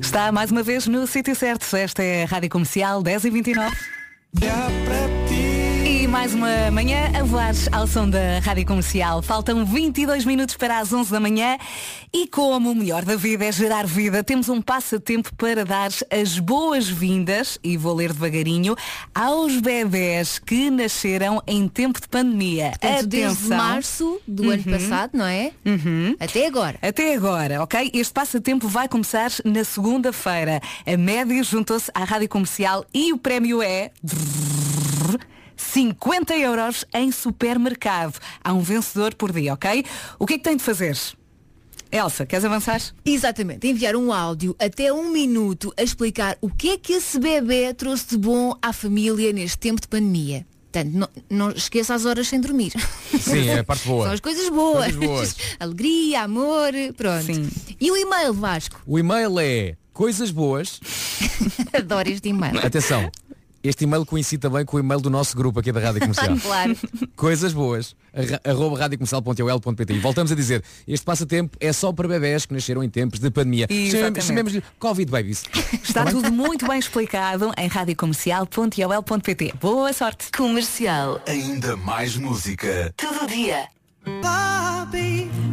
Está 0.00 0.30
mais 0.32 0.50
uma 0.50 0.62
vez 0.62 0.86
no 0.86 1.06
sítio 1.06 1.34
certo. 1.34 1.74
Esta 1.74 2.02
é 2.02 2.24
a 2.24 2.26
Rádio 2.26 2.50
Comercial 2.50 3.02
10 3.02 3.24
e 3.24 3.30
29. 3.30 3.76
E 6.06 6.08
mais 6.08 6.32
uma 6.32 6.70
manhã 6.70 7.10
a 7.18 7.24
voar 7.24 7.52
ao 7.72 7.84
som 7.84 8.08
da 8.08 8.38
Rádio 8.38 8.64
Comercial. 8.64 9.20
Faltam 9.22 9.66
22 9.66 10.24
minutos 10.24 10.56
para 10.56 10.78
as 10.78 10.92
11 10.92 11.10
da 11.10 11.18
manhã 11.18 11.58
e 12.14 12.28
como 12.28 12.70
o 12.70 12.74
melhor 12.76 13.04
da 13.04 13.16
vida 13.16 13.44
é 13.44 13.50
gerar 13.50 13.84
vida, 13.88 14.22
temos 14.22 14.48
um 14.48 14.62
passatempo 14.62 15.34
para 15.34 15.64
dar 15.64 15.90
as 16.08 16.38
boas-vindas, 16.38 17.58
e 17.60 17.76
vou 17.76 17.92
ler 17.92 18.12
devagarinho, 18.12 18.76
aos 19.12 19.60
bebés 19.60 20.38
que 20.38 20.70
nasceram 20.70 21.42
em 21.44 21.66
tempo 21.66 22.00
de 22.00 22.06
pandemia. 22.06 22.70
Portanto, 22.80 23.06
desde 23.08 23.38
Atenção. 23.38 23.56
março 23.58 24.20
do 24.28 24.48
ano 24.50 24.62
Uhum. 24.64 24.72
passado, 24.78 25.10
não 25.12 25.26
é? 25.26 25.50
Até 26.20 26.46
agora. 26.46 26.78
Até 26.82 27.14
agora, 27.16 27.64
ok? 27.64 27.90
Este 27.92 28.14
passatempo 28.14 28.68
vai 28.68 28.86
começar 28.88 29.32
na 29.44 29.64
segunda-feira. 29.64 30.60
A 30.86 30.96
média 30.96 31.42
juntou-se 31.42 31.90
à 31.92 32.04
rádio 32.04 32.28
comercial 32.28 32.86
e 32.94 33.12
o 33.12 33.18
prémio 33.18 33.60
é 33.60 33.90
50 35.56 36.36
euros 36.36 36.84
em 36.94 37.10
supermercado. 37.10 38.18
Há 38.42 38.52
um 38.52 38.60
vencedor 38.60 39.14
por 39.14 39.32
dia, 39.32 39.54
ok? 39.54 39.84
O 40.18 40.26
que 40.26 40.34
é 40.34 40.38
que 40.38 40.44
tem 40.44 40.56
de 40.56 40.62
fazer? 40.62 40.96
Elsa, 41.90 42.26
queres 42.26 42.44
avançar? 42.44 42.80
Exatamente, 43.04 43.66
enviar 43.66 43.96
um 43.96 44.12
áudio 44.12 44.56
até 44.58 44.92
um 44.92 45.10
minuto 45.10 45.72
a 45.76 45.82
explicar 45.82 46.36
o 46.40 46.50
que 46.50 46.70
é 46.70 46.78
que 46.78 46.94
esse 46.94 47.18
bebê 47.18 47.72
trouxe 47.72 48.08
de 48.10 48.18
bom 48.18 48.56
à 48.60 48.72
família 48.72 49.32
neste 49.32 49.58
tempo 49.58 49.80
de 49.80 49.88
pandemia. 49.88 50.46
Portanto, 50.72 50.92
não, 50.92 51.08
não 51.30 51.50
esqueça 51.52 51.94
as 51.94 52.04
horas 52.04 52.28
sem 52.28 52.40
dormir. 52.40 52.72
Sim, 53.18 53.48
é 53.48 53.60
a 53.60 53.64
parte 53.64 53.86
boa. 53.86 54.04
São 54.04 54.12
as 54.12 54.20
coisas 54.20 54.48
boas. 54.50 54.94
Coisas 54.94 55.00
boas. 55.00 55.36
Alegria, 55.58 56.22
amor, 56.22 56.72
pronto. 56.96 57.32
E 57.80 57.90
o 57.90 57.96
e-mail, 57.96 58.34
Vasco? 58.34 58.82
O 58.86 58.98
e-mail 58.98 59.38
é 59.40 59.76
coisas 59.92 60.30
boas. 60.30 60.78
Adoro 61.72 62.10
este 62.10 62.28
e-mail. 62.28 62.58
Atenção, 62.58 63.10
este 63.66 63.84
e-mail 63.84 64.04
coincide 64.04 64.40
também 64.40 64.64
com 64.64 64.76
o 64.76 64.80
e-mail 64.80 65.00
do 65.00 65.10
nosso 65.10 65.36
grupo 65.36 65.60
aqui 65.60 65.72
da 65.72 65.80
Rádio 65.80 66.00
Comercial. 66.00 66.36
claro. 66.40 66.76
Coisas 67.16 67.52
boas, 67.52 67.94
arroba 68.44 68.78
radiocomercial.ol.pt 68.78 69.92
E 69.92 69.98
voltamos 69.98 70.32
a 70.32 70.34
dizer, 70.34 70.62
este 70.86 71.04
passatempo 71.04 71.56
é 71.60 71.72
só 71.72 71.92
para 71.92 72.08
bebés 72.08 72.46
que 72.46 72.54
nasceram 72.54 72.82
em 72.82 72.88
tempos 72.88 73.18
de 73.18 73.30
pandemia. 73.30 73.66
Exatamente. 73.68 74.24
Chamemos-lhe 74.24 74.62
Covid 74.78 75.10
Babies. 75.10 75.44
Está 75.82 76.04
tudo 76.04 76.32
muito 76.32 76.66
bem 76.66 76.78
explicado 76.78 77.52
em 77.56 77.68
radiocomercial.ol.pt. 77.68 79.54
Boa 79.60 79.92
sorte. 79.92 80.30
Comercial. 80.36 81.20
Ainda 81.26 81.76
mais 81.76 82.16
música. 82.16 82.92
Todo 82.96 83.26
dia. 83.26 83.75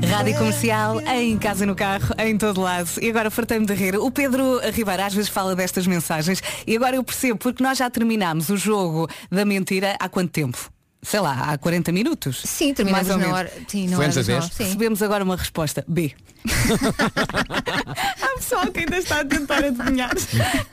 Rádio 0.10 0.38
Comercial, 0.38 1.02
em 1.02 1.38
casa, 1.38 1.66
no 1.66 1.76
carro, 1.76 2.14
em 2.20 2.38
todo 2.38 2.62
lado. 2.62 2.90
E 3.02 3.10
agora 3.10 3.32
fartei-me 3.32 3.66
de 3.66 3.74
rir. 3.74 3.96
O 3.98 4.12
Pedro 4.12 4.60
Ribeiro 4.72 5.04
às 5.04 5.14
vezes 5.14 5.30
fala 5.30 5.56
destas 5.56 5.88
mensagens 5.88 6.42
e 6.68 6.76
agora 6.76 6.96
eu 6.96 7.04
percebo, 7.04 7.38
porque 7.40 7.64
nós 7.64 7.78
já 7.78 7.90
terminámos 7.90 8.50
o 8.50 8.58
jogo 8.58 9.10
da 9.32 9.44
mentira 9.44 9.96
há 10.00 10.08
quanto 10.08 10.32
tempo? 10.32 10.72
Sei 11.02 11.20
lá, 11.20 11.52
há 11.52 11.58
40 11.58 11.92
minutos? 11.92 12.42
Sim, 12.46 12.74
terminamos 12.74 13.08
Mais 13.10 13.22
ou 13.22 13.28
na 13.28 13.36
hora- 13.36 13.52
sim, 13.68 13.88
na 13.90 13.98
hora 13.98 14.12
sim. 14.12 14.32
Recebemos 14.64 15.02
agora 15.02 15.24
uma 15.24 15.36
resposta. 15.36 15.84
B. 15.88 16.14
Há 18.22 18.36
pessoal 18.38 18.68
que 18.68 18.80
ainda 18.82 18.98
está 18.98 19.20
a 19.22 19.26
tentar 19.26 19.64
adivinhar 19.64 20.12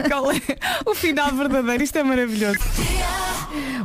qual 0.08 0.30
é 0.30 0.40
o 0.86 0.94
final 0.94 1.32
verdadeiro. 1.34 1.82
Isto 1.82 1.98
é 1.98 2.02
maravilhoso. 2.04 2.58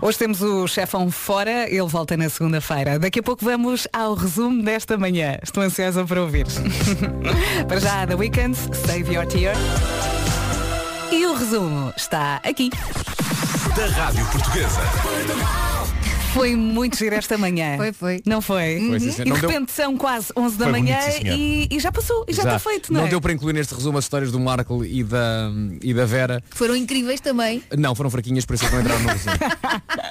Hoje 0.02 0.18
temos 0.18 0.42
o 0.42 0.68
chefão 0.68 1.10
fora, 1.10 1.70
ele 1.70 1.88
volta 1.88 2.16
na 2.18 2.30
segunda-feira. 2.30 3.00
Daqui 3.00 3.20
a 3.20 3.24
pouco 3.24 3.44
vamos 3.44 3.88
ao 3.92 4.14
resumo 4.14 4.64
desta 4.64 4.98
manhã. 4.98 5.38
Estou 5.42 5.64
ansiosa 5.64 6.06
para 6.06 6.22
ouvir. 6.22 6.46
para 7.68 7.80
já, 7.80 8.06
The 8.06 8.16
Weeknd, 8.16 8.56
Save 8.56 9.14
Your 9.14 9.26
Tear. 9.26 9.56
E 11.12 11.26
o 11.26 11.34
resumo 11.34 11.94
está 11.96 12.42
aqui. 12.44 12.70
Da 13.76 13.86
Rádio 13.88 14.26
Portuguesa. 14.28 15.75
Foi 16.36 16.54
muito 16.56 16.98
giro 16.98 17.16
esta 17.16 17.38
manhã. 17.38 17.78
Foi, 17.78 17.94
foi. 17.94 18.22
Não 18.26 18.42
foi? 18.42 18.78
Foi, 18.90 19.00
sim, 19.00 19.12
senhor. 19.12 19.22
e 19.22 19.24
de 19.24 19.30
Não 19.30 19.40
deu- 19.40 19.50
repente 19.50 19.72
são 19.72 19.96
quase 19.98 20.28
11 20.36 20.58
da 20.58 20.66
Foi 20.66 20.72
manhã 20.74 21.00
bonito, 21.00 21.14
sim, 21.22 21.30
e, 21.30 21.68
e 21.72 21.80
já 21.80 21.92
passou, 21.94 22.26
e 22.28 22.34
já, 22.34 22.44
está 22.44 22.60
feito, 22.60 22.92
não, 22.92 23.06
é? 23.06 23.08
deu 23.08 23.22
para 23.22 23.32
incluir 23.32 23.54
neste 23.54 23.74
resumo 23.74 23.98
as 23.98 24.04
histórias 24.04 24.32
do 24.34 24.40
Marco 24.40 24.84
e 24.84 25.02
da, 25.04 25.50
e 25.82 25.94
da 25.94 26.06
Vera. 26.06 26.44
Que 26.52 26.58
foram 26.58 26.76
incríveis 26.76 27.22
também. 27.22 27.64
Não, 27.78 27.96
foram 27.96 28.10
fraquinhas, 28.10 28.46
por 28.46 28.54
isso 28.56 28.66
é 28.66 28.68
que 28.68 28.74
não 28.76 28.82
entraram 28.82 29.02
no 29.04 29.10
resumo. 29.10 29.36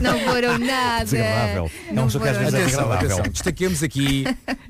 Não 0.00 0.18
foram 0.20 0.58
nada. 0.58 1.04
Desagradável. 1.04 1.70
É 1.88 1.92
um 1.92 1.94
Não 1.94 2.10
jogo 2.10 2.24
que 2.24 2.30
às 2.30 2.36
foram 2.36 2.50
vezes 2.50 2.54
é 2.54 2.62
Atenção, 2.64 2.82
desagradável. 2.84 3.16
atenção. 3.16 3.32
Destaquemos 3.32 3.82
aqui 3.82 4.24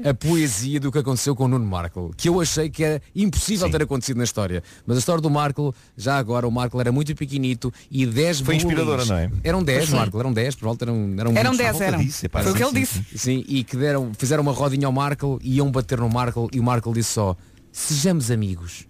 a 0.05 0.15
poesia 0.15 0.81
do 0.81 0.91
que 0.93 0.99
aconteceu 0.99 1.35
com 1.37 1.45
o 1.45 1.49
Nuno 1.49 1.67
Marco, 1.67 2.13
que 2.17 2.29
eu 2.29 2.41
achei 2.41 2.69
que 2.71 2.83
era 2.85 3.03
impossível 3.15 3.71
ter 3.71 3.83
acontecido 3.83 4.17
na 4.17 4.25
história. 4.25 4.63
Mas 4.87 4.97
a 4.97 5.01
história 5.01 5.21
do 5.21 5.31
Marco, 5.31 5.75
já 5.97 6.17
agora, 6.19 6.47
o 6.47 6.51
Marco 6.51 6.81
era 6.81 6.91
muito 6.93 7.15
pequenito 7.15 7.73
e 7.91 8.07
10 8.07 8.39
Foi 8.41 8.47
bullies- 8.59 8.65
inspiradora, 8.65 9.05
não 9.05 9.17
é? 9.17 9.31
Eram 9.45 9.63
10, 9.63 9.89
Sim. 9.89 9.97
Marco, 9.97 10.19
eram 10.19 10.33
10, 10.33 10.55
por 10.55 10.65
volta 10.67 10.85
eram 10.85 10.98
eram 11.19 11.33
Eram, 11.33 11.37
Eram 11.37 11.51
muitos. 11.51 11.59
10, 11.59 11.81
eram. 11.83 12.43
Foi 12.43 12.53
o 12.53 12.55
que 12.55 12.63
ele 12.65 12.81
disse. 12.81 13.05
Sim, 13.17 13.45
e 13.49 13.65
que 13.65 13.77
deram, 13.77 14.13
fizeram 14.17 14.43
uma 14.43 14.53
rodinha 14.53 14.87
ao 14.87 14.93
Markle 14.93 15.39
e 15.43 15.57
iam 15.57 15.71
bater 15.71 15.99
no 15.99 16.09
Markle 16.09 16.49
e 16.53 16.61
o 16.61 16.63
Markle 16.63 16.93
disse 16.95 17.11
só 17.13 17.37
sejamos 17.73 18.31
amigos. 18.31 18.87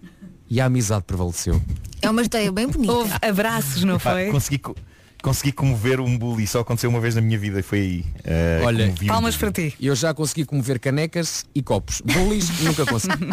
E 0.49 0.59
a 0.59 0.65
amizade 0.65 1.03
prevaleceu. 1.03 1.61
É 2.01 2.09
uma 2.09 2.21
história 2.23 2.51
bem 2.51 2.67
bonita. 2.67 2.91
Houve 2.91 3.13
abraços, 3.21 3.83
não 3.83 3.99
foi? 3.99 4.31
consegui, 4.31 4.57
co- 4.57 4.75
consegui 5.21 5.51
comover 5.51 5.99
um 5.99 6.17
bully, 6.17 6.47
só 6.47 6.59
aconteceu 6.61 6.89
uma 6.89 6.99
vez 6.99 7.15
na 7.15 7.21
minha 7.21 7.37
vida 7.37 7.59
e 7.59 7.63
foi 7.63 7.79
aí. 7.79 8.05
eh, 8.23 8.61
Olha, 8.63 8.85
um 9.01 9.07
Palmas 9.07 9.35
para 9.35 9.51
ti. 9.51 9.73
Eu 9.79 9.95
já 9.95 10.13
consegui 10.13 10.45
comover 10.45 10.79
canecas 10.79 11.45
e 11.53 11.61
copos. 11.61 12.01
Bullies 12.01 12.49
nunca 12.61 12.85
consegui. 12.85 13.15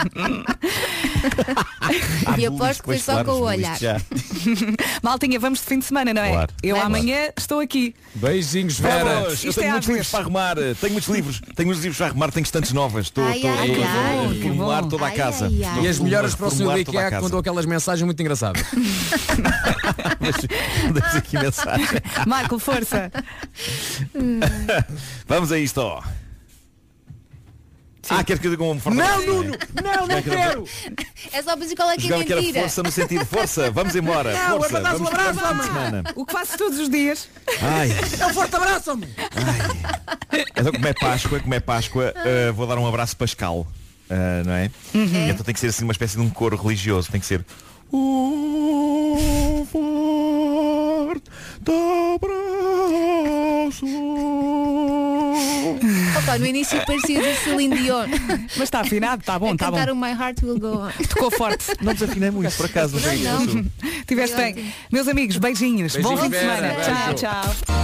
E 2.39 2.47
aposto 2.47 2.81
que 2.83 2.87
foi 2.87 2.99
só 2.99 3.25
com 3.25 3.33
o 3.33 3.43
olhar. 3.45 3.79
Maltinha, 5.03 5.39
vamos 5.39 5.61
de 5.61 5.65
fim 5.65 5.79
de 5.79 5.85
semana, 5.85 6.13
não 6.13 6.23
é? 6.23 6.31
Claro. 6.31 6.53
Eu 6.63 6.77
Vamos. 6.77 6.99
amanhã 6.99 7.29
estou 7.37 7.61
aqui. 7.61 7.95
Beijinhos, 8.15 8.79
Vera. 8.79 9.23
Vamos, 9.23 9.45
eu 9.45 9.53
tenho 9.55 9.69
é 9.69 9.71
muitos 9.71 9.89
livros 9.89 10.09
para 10.11 10.21
arrumar, 10.21 10.59
eh, 10.59 10.75
tenho 10.81 10.93
muitos 10.93 11.09
livros, 11.15 11.41
tenho 11.55 11.67
muitos 11.67 11.83
livros 11.83 11.97
para 11.99 12.07
arrumar, 12.09 12.31
tenho 12.33 12.45
estantes 12.45 12.73
novas, 12.73 13.07
estou 13.07 13.25
Ai, 13.25 13.37
estou- 13.37 13.51
ai, 13.51 13.71
estou 13.71 13.85
ai. 13.85 13.89
a 14.79 14.83
bom. 14.83 14.89
toda 14.89 15.07
a 15.07 15.11
casa. 15.13 15.47
ai, 15.47 15.65
ai. 15.65 15.85
E 15.85 15.89
as 15.89 15.99
melhoras 15.99 16.35
para 16.35 16.47
o 16.49 16.71
a 16.71 16.79
IKEA 16.79 17.05
que 17.05 17.11
casa. 17.11 17.23
mandou 17.23 17.41
aquelas 17.41 17.65
mensagens 17.67 18.05
muito 18.05 18.21
engraçadas. 18.21 18.63
Damos 20.93 21.15
aqui 21.17 21.39
mensagem. 21.39 21.76
Marco, 22.27 22.59
força. 22.59 23.11
Vamos 25.27 25.53
a 25.53 25.59
isto. 25.59 25.79
ó. 25.79 26.03
Ah, 28.09 28.23
queres 28.23 28.41
que 28.41 28.47
eu 28.47 28.53
diga 28.53 28.63
um 28.63 28.79
forte 28.79 29.01
abraço? 29.01 29.27
Nuno! 29.27 29.57
Não, 29.83 30.07
não 30.07 30.23
quero! 30.23 30.65
É 31.33 31.43
só 31.43 31.57
para 31.57 31.63
dizer 31.65 31.75
qual 31.75 31.91
é 31.91 31.97
que 31.97 32.03
é 32.03 32.05
Jogava 32.05 32.25
que 32.25 32.33
era 32.33 32.41
mentira. 32.41 32.61
força 32.61 32.83
no 32.85 32.93
sentido 32.93 33.27
força, 33.27 33.69
vamos 33.73 33.97
embora. 33.97 34.33
Não, 34.33 34.59
força, 34.61 34.77
é 34.77 34.81
um 34.81 34.83
vamos 34.85 35.09
abraço, 35.09 35.45
homem. 35.45 35.63
semana. 35.65 36.05
O 36.15 36.25
que 36.25 36.33
faço 36.33 36.57
todos 36.57 36.79
os 36.79 36.89
dias. 36.89 37.29
Ai, 37.61 37.91
É 38.21 38.27
um 38.27 38.33
forte 38.33 38.55
abraço, 38.55 38.93
homem! 38.93 39.09
então 40.57 40.73
como 40.73 40.87
é 40.87 40.95
Páscoa, 40.95 41.41
como 41.41 41.55
é 41.55 41.59
Páscoa, 41.59 42.15
eh, 42.25 42.53
vou 42.53 42.65
dar 42.69 42.79
um 42.79 42.87
abraço 42.87 43.17
pascal, 43.17 43.67
eh, 44.09 44.43
não 44.47 44.53
é? 44.53 44.71
Uhum. 44.95 45.29
Então 45.29 45.45
tem 45.45 45.53
que 45.53 45.59
ser 45.59 45.67
assim 45.67 45.83
uma 45.83 45.93
espécie 45.93 46.15
de 46.17 46.23
um 46.23 46.31
coro 46.31 46.57
religioso, 46.57 47.11
tem 47.11 47.19
que 47.21 47.27
ser 47.27 47.45
um 47.93 49.67
forte 49.71 51.31
abraço. 52.17 53.87
Opa, 56.19 56.39
no 56.39 56.47
início 56.47 56.85
parecia 56.87 57.21
de 57.23 57.35
Celine 57.41 57.77
Dion. 57.79 58.07
Mas 58.57 58.63
está 58.63 58.81
afinado, 58.81 59.21
está 59.21 59.39
bom, 59.39 59.53
está 59.53 59.71
bom. 59.71 59.77
cantar 59.77 59.93
o 59.93 59.97
My 59.97 60.11
Heart 60.11 60.43
Will 60.43 60.59
Go 60.59 60.79
On. 60.85 60.91
Tocou 61.09 61.31
forte. 61.31 61.67
Não 61.81 61.93
desafinei 61.93 62.31
muito, 62.31 62.55
por 62.57 62.67
acaso. 62.67 62.99
Não, 62.99 63.17
não. 63.17 63.45
Não. 63.47 63.65
Tiveste 64.07 64.35
Foi 64.37 64.45
bem. 64.45 64.53
ótimo. 64.55 64.73
Meus 64.93 65.09
amigos, 65.09 65.37
beijinhos. 65.37 65.97
Bom 65.97 66.17
Beijinhos, 66.17 66.23
fim 66.23 66.31
de 66.31 66.39
semana. 66.39 66.69
Beijo. 66.75 66.91
Tchau, 66.91 67.15
tchau. 67.15 67.77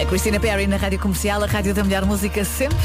A 0.00 0.06
Cristina 0.06 0.38
Perry 0.40 0.66
na 0.66 0.76
Rádio 0.76 0.98
Comercial, 0.98 1.42
a 1.42 1.46
rádio 1.46 1.74
da 1.74 1.82
melhor 1.82 2.04
música 2.06 2.44
sempre. 2.44 2.76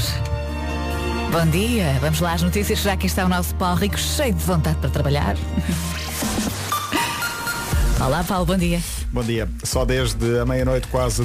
Bom 1.34 1.48
dia, 1.48 1.98
vamos 2.00 2.20
lá 2.20 2.34
às 2.34 2.44
notícias, 2.44 2.84
já 2.84 2.96
que 2.96 3.08
está 3.08 3.26
o 3.26 3.28
nosso 3.28 3.56
Paulo 3.56 3.76
Rico 3.76 3.98
cheio 3.98 4.36
de 4.36 4.44
vontade 4.44 4.78
para 4.78 4.92
trabalhar. 4.92 5.36
Olá 8.00 8.24
Paulo, 8.24 8.46
bom 8.46 8.56
dia. 8.56 8.80
Bom 9.12 9.24
dia. 9.24 9.50
Só 9.64 9.84
desde 9.84 10.38
a 10.38 10.46
meia-noite 10.46 10.88
quase 10.90 11.20